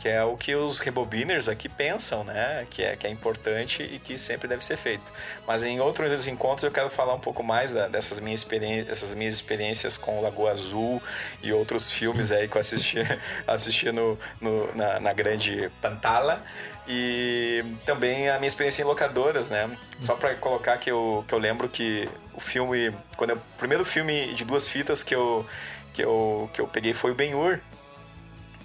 que 0.04 0.10
é 0.10 0.22
o 0.22 0.36
que 0.36 0.54
os 0.54 0.80
rebobiners 0.80 1.48
aqui 1.48 1.70
pensam, 1.70 2.26
né? 2.26 2.68
Que 2.70 2.84
é, 2.84 2.94
que 2.98 3.08
é 3.08 3.10
importante 3.10 3.82
e 3.84 3.98
que 4.00 4.18
sempre 4.18 4.50
deve 4.50 4.62
ser 4.62 4.76
feito. 4.76 5.14
Mas 5.48 5.64
em 5.64 5.80
outros 5.80 6.28
encontros 6.28 6.66
eu 6.66 6.72
quero 6.72 6.90
falar 6.90 7.14
um 7.14 7.20
pouco 7.22 7.42
mais 7.42 7.72
da- 7.72 7.88
dessas 7.88 8.20
minhas, 8.20 8.42
experiên- 8.42 8.86
essas 8.90 9.14
minhas 9.16 9.34
experiências 9.34 9.98
com 9.98 10.20
Lagoa 10.20 10.52
Azul 10.52 11.02
e 11.42 11.54
outros 11.54 11.90
filmes 11.90 12.34
aí 12.34 12.50
que 12.50 12.58
eu 12.58 12.60
assisti, 12.60 12.98
assisti 13.48 13.94
no, 13.94 14.20
no- 14.42 14.76
na, 14.76 15.00
na 15.00 15.14
grande 15.14 15.72
Pantala. 15.82 16.44
E 16.86 17.64
também 17.86 18.30
a 18.30 18.38
minha 18.40 18.48
experiência 18.50 18.82
em 18.82 18.86
locadoras, 18.86 19.50
né? 19.50 19.70
Só 20.02 20.16
pra 20.16 20.36
colocar 20.36 20.78
que 20.80 20.92
eu, 20.92 21.24
que 21.26 21.34
eu 21.34 21.40
lembro 21.40 21.70
que 21.70 22.10
o 22.34 22.42
filme. 22.42 22.94
Quando 23.16 23.30
eu- 23.30 23.38
o 23.38 23.58
primeiro 23.58 23.86
filme 23.86 24.34
de 24.34 24.44
duas 24.44 24.68
fitas 24.68 25.02
que 25.02 25.16
eu, 25.16 25.46
que 25.94 26.04
eu, 26.04 26.50
que 26.54 26.60
eu 26.60 26.68
peguei 26.68 26.94
foi 26.94 27.12
o 27.12 27.16
Ben-Hur. 27.16 27.62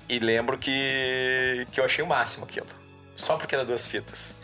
E 0.09 0.19
lembro 0.19 0.57
que, 0.57 1.67
que 1.71 1.81
eu 1.81 1.85
achei 1.85 2.03
o 2.03 2.07
máximo 2.07 2.45
aquilo. 2.45 2.67
Só 3.15 3.37
porque 3.37 3.55
era 3.55 3.65
duas 3.65 3.87
fitas. 3.87 4.35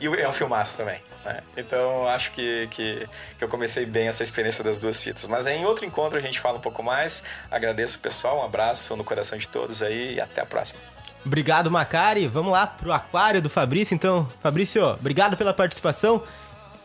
E 0.00 0.06
é 0.06 0.28
um 0.28 0.32
filmaço 0.32 0.76
também. 0.76 1.00
Né? 1.24 1.42
Então 1.56 2.08
acho 2.08 2.32
que, 2.32 2.66
que, 2.68 3.08
que 3.38 3.44
eu 3.44 3.48
comecei 3.48 3.84
bem 3.84 4.08
essa 4.08 4.22
experiência 4.22 4.64
das 4.64 4.78
duas 4.78 5.00
fitas. 5.00 5.26
Mas 5.26 5.46
em 5.46 5.64
outro 5.64 5.84
encontro 5.84 6.18
a 6.18 6.22
gente 6.22 6.40
fala 6.40 6.58
um 6.58 6.60
pouco 6.60 6.82
mais. 6.82 7.22
Agradeço 7.50 7.98
o 7.98 8.00
pessoal, 8.00 8.38
um 8.38 8.44
abraço 8.44 8.96
no 8.96 9.04
coração 9.04 9.38
de 9.38 9.48
todos 9.48 9.82
aí 9.82 10.14
e 10.14 10.20
até 10.20 10.40
a 10.40 10.46
próxima. 10.46 10.80
Obrigado, 11.24 11.70
Macari. 11.70 12.26
Vamos 12.26 12.52
lá 12.52 12.66
pro 12.66 12.92
aquário 12.92 13.42
do 13.42 13.50
Fabrício, 13.50 13.94
então. 13.94 14.26
Fabrício, 14.42 14.82
obrigado 14.82 15.36
pela 15.36 15.52
participação. 15.52 16.22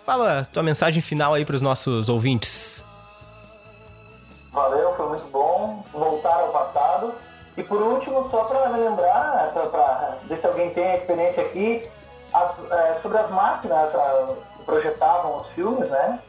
Fala 0.06 0.40
a 0.41 0.45
tua 0.45 0.61
mensagem 0.61 1.02
final 1.02 1.34
aí 1.34 1.45
pros 1.45 1.61
nossos 1.61 2.10
ouvintes. 2.10 2.84
Valeu, 4.52 4.94
foi 4.95 5.07
muito 5.10 5.26
bom 5.26 5.84
voltar 5.91 6.36
ao 6.36 6.52
passado. 6.52 7.15
E 7.57 7.64
por 7.64 7.82
último, 7.82 8.30
só 8.30 8.44
para 8.44 8.68
lembrar, 8.69 9.52
para 9.53 10.18
ver 10.23 10.38
se 10.40 10.45
alguém 10.48 10.69
tem 10.72 10.86
a 10.91 10.95
experiência 10.98 11.44
aqui, 11.44 11.90
as- 12.34 12.72
é, 12.72 12.99
sobre 13.02 13.18
as 13.18 13.30
máquinas 13.32 13.90
que 14.57 14.64
projetavam 14.64 15.38
os 15.38 15.48
filmes, 15.49 15.90
né? 15.90 16.19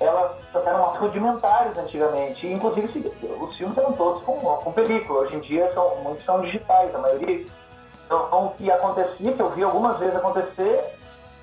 Elas 0.00 0.30
eram 0.54 0.86
mais 0.86 0.98
rudimentares 0.98 1.76
antigamente. 1.76 2.46
E, 2.46 2.52
inclusive, 2.52 3.12
os 3.40 3.56
filmes 3.56 3.76
eram 3.76 3.92
todos 3.92 4.22
com, 4.22 4.38
com 4.40 4.72
película. 4.72 5.20
Hoje 5.20 5.36
em 5.36 5.40
dia, 5.40 5.70
são, 5.74 5.96
muitos 5.96 6.24
são 6.24 6.40
digitais, 6.40 6.94
a 6.94 6.98
maioria. 6.98 7.44
Então, 8.06 8.46
o 8.46 8.54
que 8.56 8.70
acontecia, 8.70 9.32
que 9.34 9.40
eu 9.42 9.50
vi 9.50 9.62
algumas 9.62 9.98
vezes 9.98 10.16
acontecer, 10.16 10.96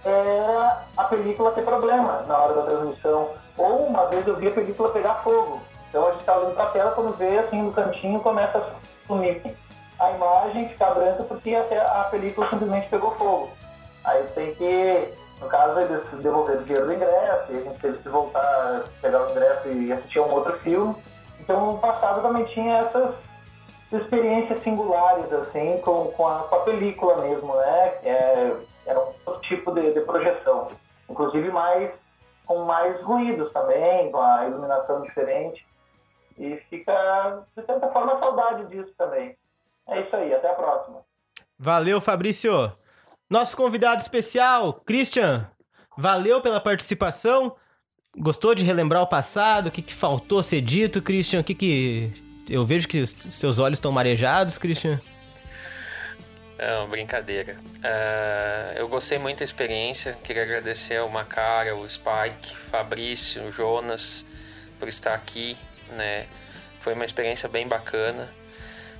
era 0.03 0.81
a 0.97 1.03
película 1.03 1.51
ter 1.51 1.63
problema 1.63 2.23
na 2.27 2.37
hora 2.37 2.53
da 2.55 2.61
transmissão. 2.63 3.29
Ou 3.57 3.85
uma 3.85 4.05
vez 4.07 4.25
eu 4.27 4.35
vi 4.35 4.47
a 4.47 4.51
película 4.51 4.89
pegar 4.89 5.15
fogo. 5.23 5.61
Então 5.89 6.07
a 6.07 6.11
gente 6.11 6.21
está 6.21 6.35
olhando 6.37 6.55
para 6.55 6.63
a 6.65 6.71
tela, 6.71 6.91
quando 6.91 7.15
vê 7.17 7.37
assim 7.39 7.61
no 7.61 7.71
cantinho 7.71 8.19
começa 8.19 8.57
a 8.57 8.61
a 9.99 10.11
imagem, 10.11 10.69
ficar 10.69 10.91
branca 10.91 11.23
porque 11.23 11.55
até 11.55 11.79
a 11.79 12.05
película 12.05 12.49
simplesmente 12.49 12.89
pegou 12.89 13.11
fogo. 13.15 13.49
Aí 14.03 14.23
tem 14.35 14.53
que, 14.55 15.13
no 15.41 15.47
caso, 15.47 15.79
eles 15.79 16.03
devolveram 16.21 16.61
o 16.61 16.63
dinheiro 16.63 16.87
do 16.87 16.93
ingresso, 16.93 17.51
e 17.51 17.57
a 17.57 17.61
gente 17.61 17.79
teve 17.79 17.97
que 17.97 18.09
voltar, 18.09 18.83
pegar 19.01 19.25
o 19.25 19.31
ingresso 19.31 19.67
e 19.69 19.91
assistir 19.91 20.19
a 20.19 20.23
um 20.23 20.33
outro 20.33 20.57
filme. 20.59 20.95
Então 21.39 21.73
no 21.73 21.79
passado 21.79 22.21
também 22.21 22.45
tinha 22.45 22.79
essas 22.79 23.15
experiências 23.91 24.61
singulares, 24.63 25.31
assim, 25.31 25.77
com, 25.79 26.11
com, 26.11 26.27
a, 26.27 26.39
com 26.39 26.55
a 26.55 26.59
película 26.59 27.17
mesmo, 27.17 27.55
né? 27.55 27.93
É, 28.03 28.53
era 28.85 28.99
um 28.99 29.13
outro 29.25 29.41
tipo 29.41 29.71
de, 29.73 29.93
de 29.93 30.01
projeção. 30.01 30.69
Inclusive 31.09 31.49
mais 31.49 31.91
com 32.45 32.63
mais 32.63 33.01
ruídos 33.01 33.51
também, 33.51 34.09
com 34.09 34.21
a 34.21 34.47
iluminação 34.47 35.01
diferente. 35.01 35.66
E 36.37 36.57
fica, 36.69 37.45
de 37.55 37.65
certa 37.65 37.87
forma, 37.89 38.19
saudade 38.19 38.65
disso 38.67 38.93
também. 38.97 39.35
É 39.87 40.01
isso 40.01 40.15
aí, 40.15 40.33
até 40.33 40.49
a 40.49 40.53
próxima. 40.53 41.01
Valeu, 41.57 41.99
Fabrício. 41.99 42.71
Nosso 43.29 43.57
convidado 43.57 44.01
especial, 44.01 44.73
Christian. 44.85 45.49
Valeu 45.97 46.41
pela 46.41 46.61
participação. 46.61 47.55
Gostou 48.15 48.53
de 48.53 48.63
relembrar 48.63 49.01
o 49.01 49.07
passado? 49.07 49.67
O 49.67 49.71
que, 49.71 49.81
que 49.81 49.93
faltou 49.93 50.43
ser 50.43 50.61
dito, 50.61 51.01
Christian? 51.01 51.41
O 51.41 51.43
que 51.43 51.55
que... 51.55 52.23
Eu 52.49 52.65
vejo 52.65 52.87
que 52.87 53.05
seus 53.05 53.59
olhos 53.59 53.77
estão 53.77 53.91
marejados, 53.91 54.57
Christian. 54.57 55.01
Não, 56.57 56.87
brincadeira. 56.87 57.57
Ah, 57.83 58.73
eu 58.75 58.87
gostei 58.87 59.19
muito 59.19 59.39
da 59.39 59.43
experiência. 59.43 60.17
Queria 60.23 60.43
agradecer 60.43 60.97
ao 60.97 61.09
Macara, 61.09 61.75
o 61.75 61.87
Spike, 61.87 62.55
Fabrício, 62.55 63.43
o 63.43 63.51
Jonas 63.51 64.25
por 64.79 64.87
estar 64.87 65.13
aqui, 65.13 65.57
né? 65.91 66.25
Foi 66.79 66.93
uma 66.93 67.05
experiência 67.05 67.49
bem 67.49 67.67
bacana. 67.67 68.29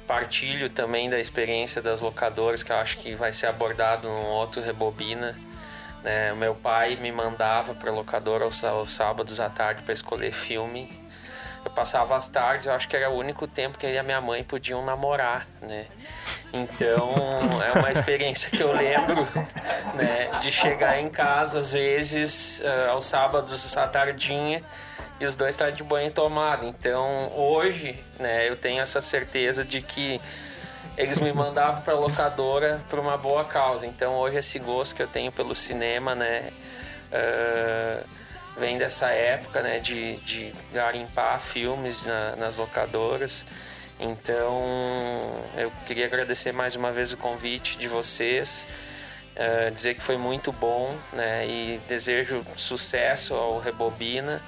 Partilho 0.08 0.70
também 0.70 1.10
da 1.10 1.20
experiência 1.20 1.82
das 1.82 2.02
locadoras, 2.02 2.64
que 2.64 2.72
eu 2.72 2.78
acho 2.78 2.98
que 2.98 3.14
vai 3.14 3.34
ser 3.34 3.48
abordado 3.48 4.08
num 4.08 4.26
outro 4.26 4.62
Rebobina. 4.62 5.38
Né? 6.04 6.34
Meu 6.34 6.56
pai 6.56 6.96
me 6.96 7.12
mandava 7.12 7.74
para 7.74 7.92
locadora 7.92 8.46
aos, 8.46 8.64
aos 8.64 8.92
sábados 8.92 9.40
à 9.40 9.50
tarde 9.50 9.84
para 9.84 9.94
escolher 9.94 10.32
filme. 10.32 10.90
Eu 11.66 11.72
passava 11.72 12.16
as 12.16 12.30
tardes, 12.30 12.66
eu 12.66 12.74
acho 12.74 12.88
que 12.88 12.96
era 12.96 13.10
o 13.10 13.18
único 13.18 13.46
tempo 13.46 13.78
que 13.78 13.86
ele 13.86 13.96
e 13.96 14.00
a 14.00 14.04
minha 14.04 14.22
mãe 14.22 14.42
podiam 14.42 14.86
namorar, 14.86 15.46
né? 15.62 15.88
Então, 16.54 17.14
é 17.62 17.78
uma 17.78 17.92
experiência 17.92 18.50
que 18.50 18.62
eu 18.62 18.72
lembro, 18.72 19.28
né? 19.94 20.40
De 20.40 20.50
chegar 20.50 20.98
em 20.98 21.10
casa, 21.10 21.60
às 21.60 21.74
vezes, 21.74 22.62
eh, 22.62 22.88
aos 22.90 23.06
sábados 23.06 23.76
à 23.76 23.86
tardinha, 23.86 24.64
e 25.20 25.26
os 25.26 25.36
dois 25.36 25.56
estarem 25.56 25.74
de 25.76 25.84
banho 25.84 26.12
tomado. 26.12 26.66
Então, 26.68 27.32
hoje, 27.36 28.04
né? 28.20 28.48
Eu 28.48 28.56
tenho 28.56 28.82
essa 28.82 29.02
certeza 29.02 29.64
de 29.64 29.82
que 29.82 30.22
eles 30.98 31.20
me 31.22 31.32
mandavam 31.34 31.82
para 31.82 31.94
locadora 31.94 32.80
por 32.90 33.00
uma 33.00 33.18
boa 33.18 33.46
causa. 33.46 33.86
Então, 33.86 34.16
hoje, 34.16 34.38
esse 34.38 34.60
gosto 34.60 34.96
que 34.96 35.02
eu 35.04 35.08
tenho 35.08 35.32
pelo 35.32 35.56
cinema, 35.56 36.14
né? 36.16 36.50
eh, 37.12 38.04
vem 38.58 38.78
dessa 38.78 39.08
época, 39.12 39.62
né, 39.62 39.80
de, 39.80 40.18
de 40.18 40.54
garimpar 40.74 41.40
filmes 41.40 42.04
na- 42.04 42.36
nas 42.36 42.58
locadoras. 42.58 43.46
Então, 44.00 44.64
eu 45.56 45.72
queria 45.86 46.06
agradecer 46.06 46.52
mais 46.52 46.76
uma 46.76 46.92
vez 46.92 47.14
o 47.14 47.18
convite 47.18 47.78
de 47.78 47.88
vocês, 47.88 48.68
eh, 49.36 49.70
dizer 49.72 49.94
que 49.96 50.02
foi 50.02 50.18
muito 50.18 50.52
bom, 50.52 50.94
né, 51.14 51.48
e 51.48 51.80
desejo 51.88 52.46
sucesso 52.56 53.36
ao 53.36 53.60
Rebobina 53.60 54.42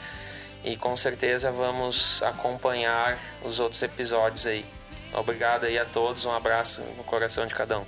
e 0.64 0.76
com 0.76 0.95
certeza 0.98 1.52
vamos 1.52 2.22
acompanhar 2.23 3.18
os 3.44 3.60
outros 3.60 3.81
episódios 3.81 4.45
aí. 4.45 4.65
Obrigado 5.14 5.65
aí 5.65 5.77
a 5.77 5.86
todos, 5.86 6.26
um 6.26 6.31
abraço 6.31 6.81
no 6.98 7.03
coração 7.03 7.45
de 7.45 7.56
cada 7.56 7.80
um. 7.80 7.86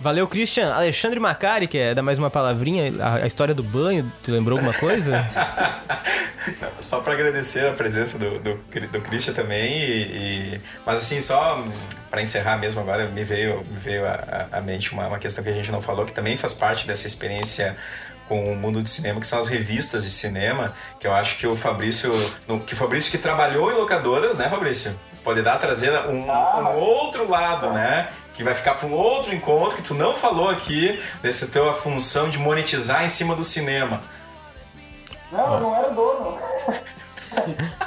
Valeu, 0.00 0.26
Christian. 0.26 0.72
Alexandre 0.74 1.20
Macari, 1.20 1.68
que 1.68 1.78
é 1.78 1.94
dar 1.94 2.02
mais 2.02 2.18
uma 2.18 2.28
palavrinha. 2.28 2.92
A, 3.00 3.14
a 3.22 3.26
história 3.26 3.54
do 3.54 3.62
banho, 3.62 4.12
te 4.24 4.30
lembrou 4.30 4.58
alguma 4.58 4.74
coisa? 4.74 5.24
Só 6.80 7.00
para 7.00 7.14
agradecer 7.14 7.66
a 7.66 7.72
presença 7.72 8.18
do, 8.18 8.38
do, 8.40 8.54
do 8.90 9.00
Christian 9.00 9.32
também. 9.32 9.72
E, 9.72 10.02
e- 10.56 10.60
mas 10.84 10.98
assim, 10.98 11.20
só 11.20 11.64
para 12.10 12.20
encerrar 12.20 12.58
mesmo 12.58 12.80
agora, 12.80 13.08
me 13.08 13.24
veio, 13.24 13.64
me 13.64 13.78
veio 13.78 14.04
à 14.06 14.48
à 14.52 14.60
mente 14.60 14.92
uma, 14.92 15.06
uma 15.08 15.18
questão 15.18 15.42
que 15.42 15.48
a 15.50 15.54
gente 15.54 15.70
não 15.72 15.80
falou, 15.80 16.04
que 16.04 16.12
também 16.12 16.36
faz 16.36 16.52
parte 16.52 16.86
dessa 16.86 17.06
experiência 17.06 17.74
com 18.28 18.52
o 18.52 18.56
mundo 18.56 18.82
do 18.82 18.88
cinema, 18.88 19.20
que 19.20 19.26
são 19.26 19.38
as 19.38 19.48
revistas 19.48 20.04
de 20.04 20.10
cinema, 20.10 20.74
que 20.98 21.06
eu 21.06 21.12
acho 21.12 21.36
que 21.38 21.46
o 21.46 21.54
Fabrício, 21.56 22.10
no- 22.48 22.60
que 22.60 22.72
o 22.74 22.76
Fabrício 22.76 23.10
que 23.10 23.18
trabalhou 23.18 23.70
em 23.70 23.74
locadoras, 23.74 24.38
né, 24.38 24.48
Fabrício? 24.48 24.98
Poderá 25.22 25.56
trazer 25.56 25.90
um, 26.06 26.24
um 26.30 26.74
outro 26.78 27.28
lado, 27.30 27.70
né? 27.70 28.08
Que 28.34 28.44
vai 28.44 28.54
ficar 28.54 28.74
para 28.74 28.86
um 28.86 28.92
outro 28.92 29.34
encontro 29.34 29.76
que 29.76 29.82
tu 29.82 29.94
não 29.94 30.14
falou 30.14 30.50
aqui, 30.50 31.00
desse 31.22 31.50
teu 31.50 31.68
a 31.70 31.74
função 31.74 32.28
de 32.28 32.38
monetizar 32.38 33.04
em 33.04 33.08
cima 33.08 33.34
do 33.34 33.42
cinema. 33.42 34.02
Não, 35.32 35.60
não 35.60 35.74
era 35.76 35.90
dono. 35.90 36.38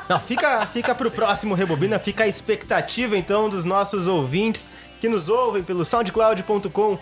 Não, 0.10 0.20
fica, 0.20 0.66
fica 0.74 0.94
pro 0.94 1.10
próximo 1.10 1.56
Rebobina, 1.56 1.98
fica 2.00 2.26
a 2.26 2.28
expectativa 2.28 3.16
então 3.18 3.48
dos 3.48 3.64
nossos 3.64 4.06
ouvintes 4.06 4.70
que 5.00 5.08
nos 5.08 5.30
ouvem 5.30 5.64
pelo 5.64 5.86
soundcloud.com 5.86 6.98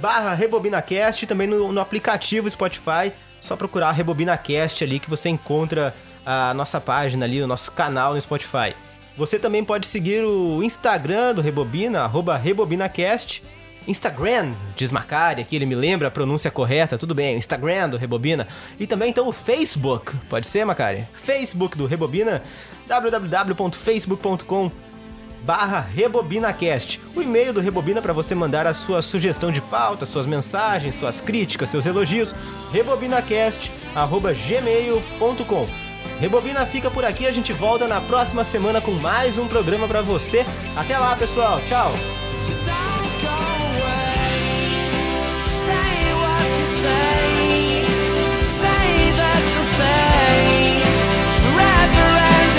barra 0.00 0.34
RebobinaCast 0.34 1.26
também 1.26 1.46
no, 1.46 1.72
no 1.72 1.80
aplicativo 1.80 2.50
Spotify, 2.50 3.12
só 3.40 3.56
procurar 3.56 3.92
RebobinaCast 3.92 4.84
ali 4.84 4.98
que 4.98 5.10
você 5.10 5.28
encontra 5.28 5.94
a 6.24 6.52
nossa 6.54 6.80
página 6.80 7.24
ali, 7.24 7.42
o 7.42 7.46
nosso 7.46 7.70
canal 7.72 8.14
no 8.14 8.20
Spotify. 8.20 8.74
Você 9.16 9.38
também 9.38 9.64
pode 9.64 9.86
seguir 9.86 10.22
o 10.24 10.62
Instagram 10.62 11.34
do 11.34 11.40
Rebobina, 11.40 12.02
arroba 12.02 12.36
RebobinaCast. 12.36 13.42
Instagram, 13.88 14.52
diz 14.74 14.90
Macari, 14.90 15.42
aqui 15.42 15.54
ele 15.54 15.64
me 15.64 15.76
lembra 15.76 16.08
a 16.08 16.10
pronúncia 16.10 16.50
correta, 16.50 16.98
tudo 16.98 17.14
bem, 17.14 17.36
Instagram 17.36 17.90
do 17.90 17.96
Rebobina. 17.96 18.48
E 18.80 18.86
também 18.86 19.10
então 19.10 19.28
o 19.28 19.32
Facebook, 19.32 20.14
pode 20.28 20.48
ser, 20.48 20.64
Macari? 20.64 21.06
Facebook 21.14 21.78
do 21.78 21.86
Rebobina, 21.86 22.42
www.facebook.com 22.88 24.72
barra 25.46 25.86
RebobinaCast. 25.94 27.00
O 27.14 27.22
e-mail 27.22 27.54
do 27.54 27.60
Rebobina 27.60 28.02
para 28.02 28.12
você 28.12 28.34
mandar 28.34 28.66
a 28.66 28.74
sua 28.74 29.00
sugestão 29.00 29.52
de 29.52 29.62
pauta, 29.62 30.04
suas 30.04 30.26
mensagens, 30.26 30.96
suas 30.96 31.20
críticas, 31.20 31.70
seus 31.70 31.86
elogios, 31.86 32.34
rebobinacast.gmail.com. 32.72 35.68
Rebobina 36.18 36.66
fica 36.66 36.90
por 36.90 37.04
aqui, 37.04 37.24
a 37.26 37.32
gente 37.32 37.52
volta 37.52 37.86
na 37.86 38.00
próxima 38.00 38.42
semana 38.42 38.80
com 38.80 38.90
mais 38.92 39.38
um 39.38 39.46
programa 39.46 39.86
para 39.86 40.02
você. 40.02 40.44
Até 40.76 40.98
lá, 40.98 41.14
pessoal. 41.14 41.60
Tchau. 41.68 41.92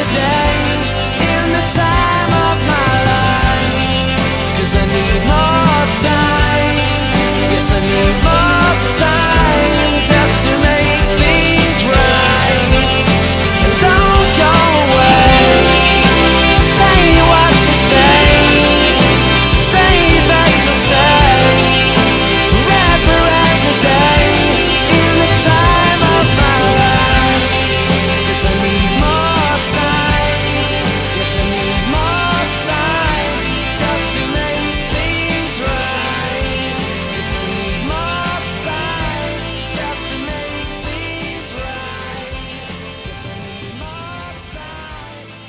day 0.09 0.66
need 4.97 5.23
more 5.25 5.85
time. 6.01 6.75
Yes, 7.53 7.71
I 7.71 7.79
need 7.81 8.26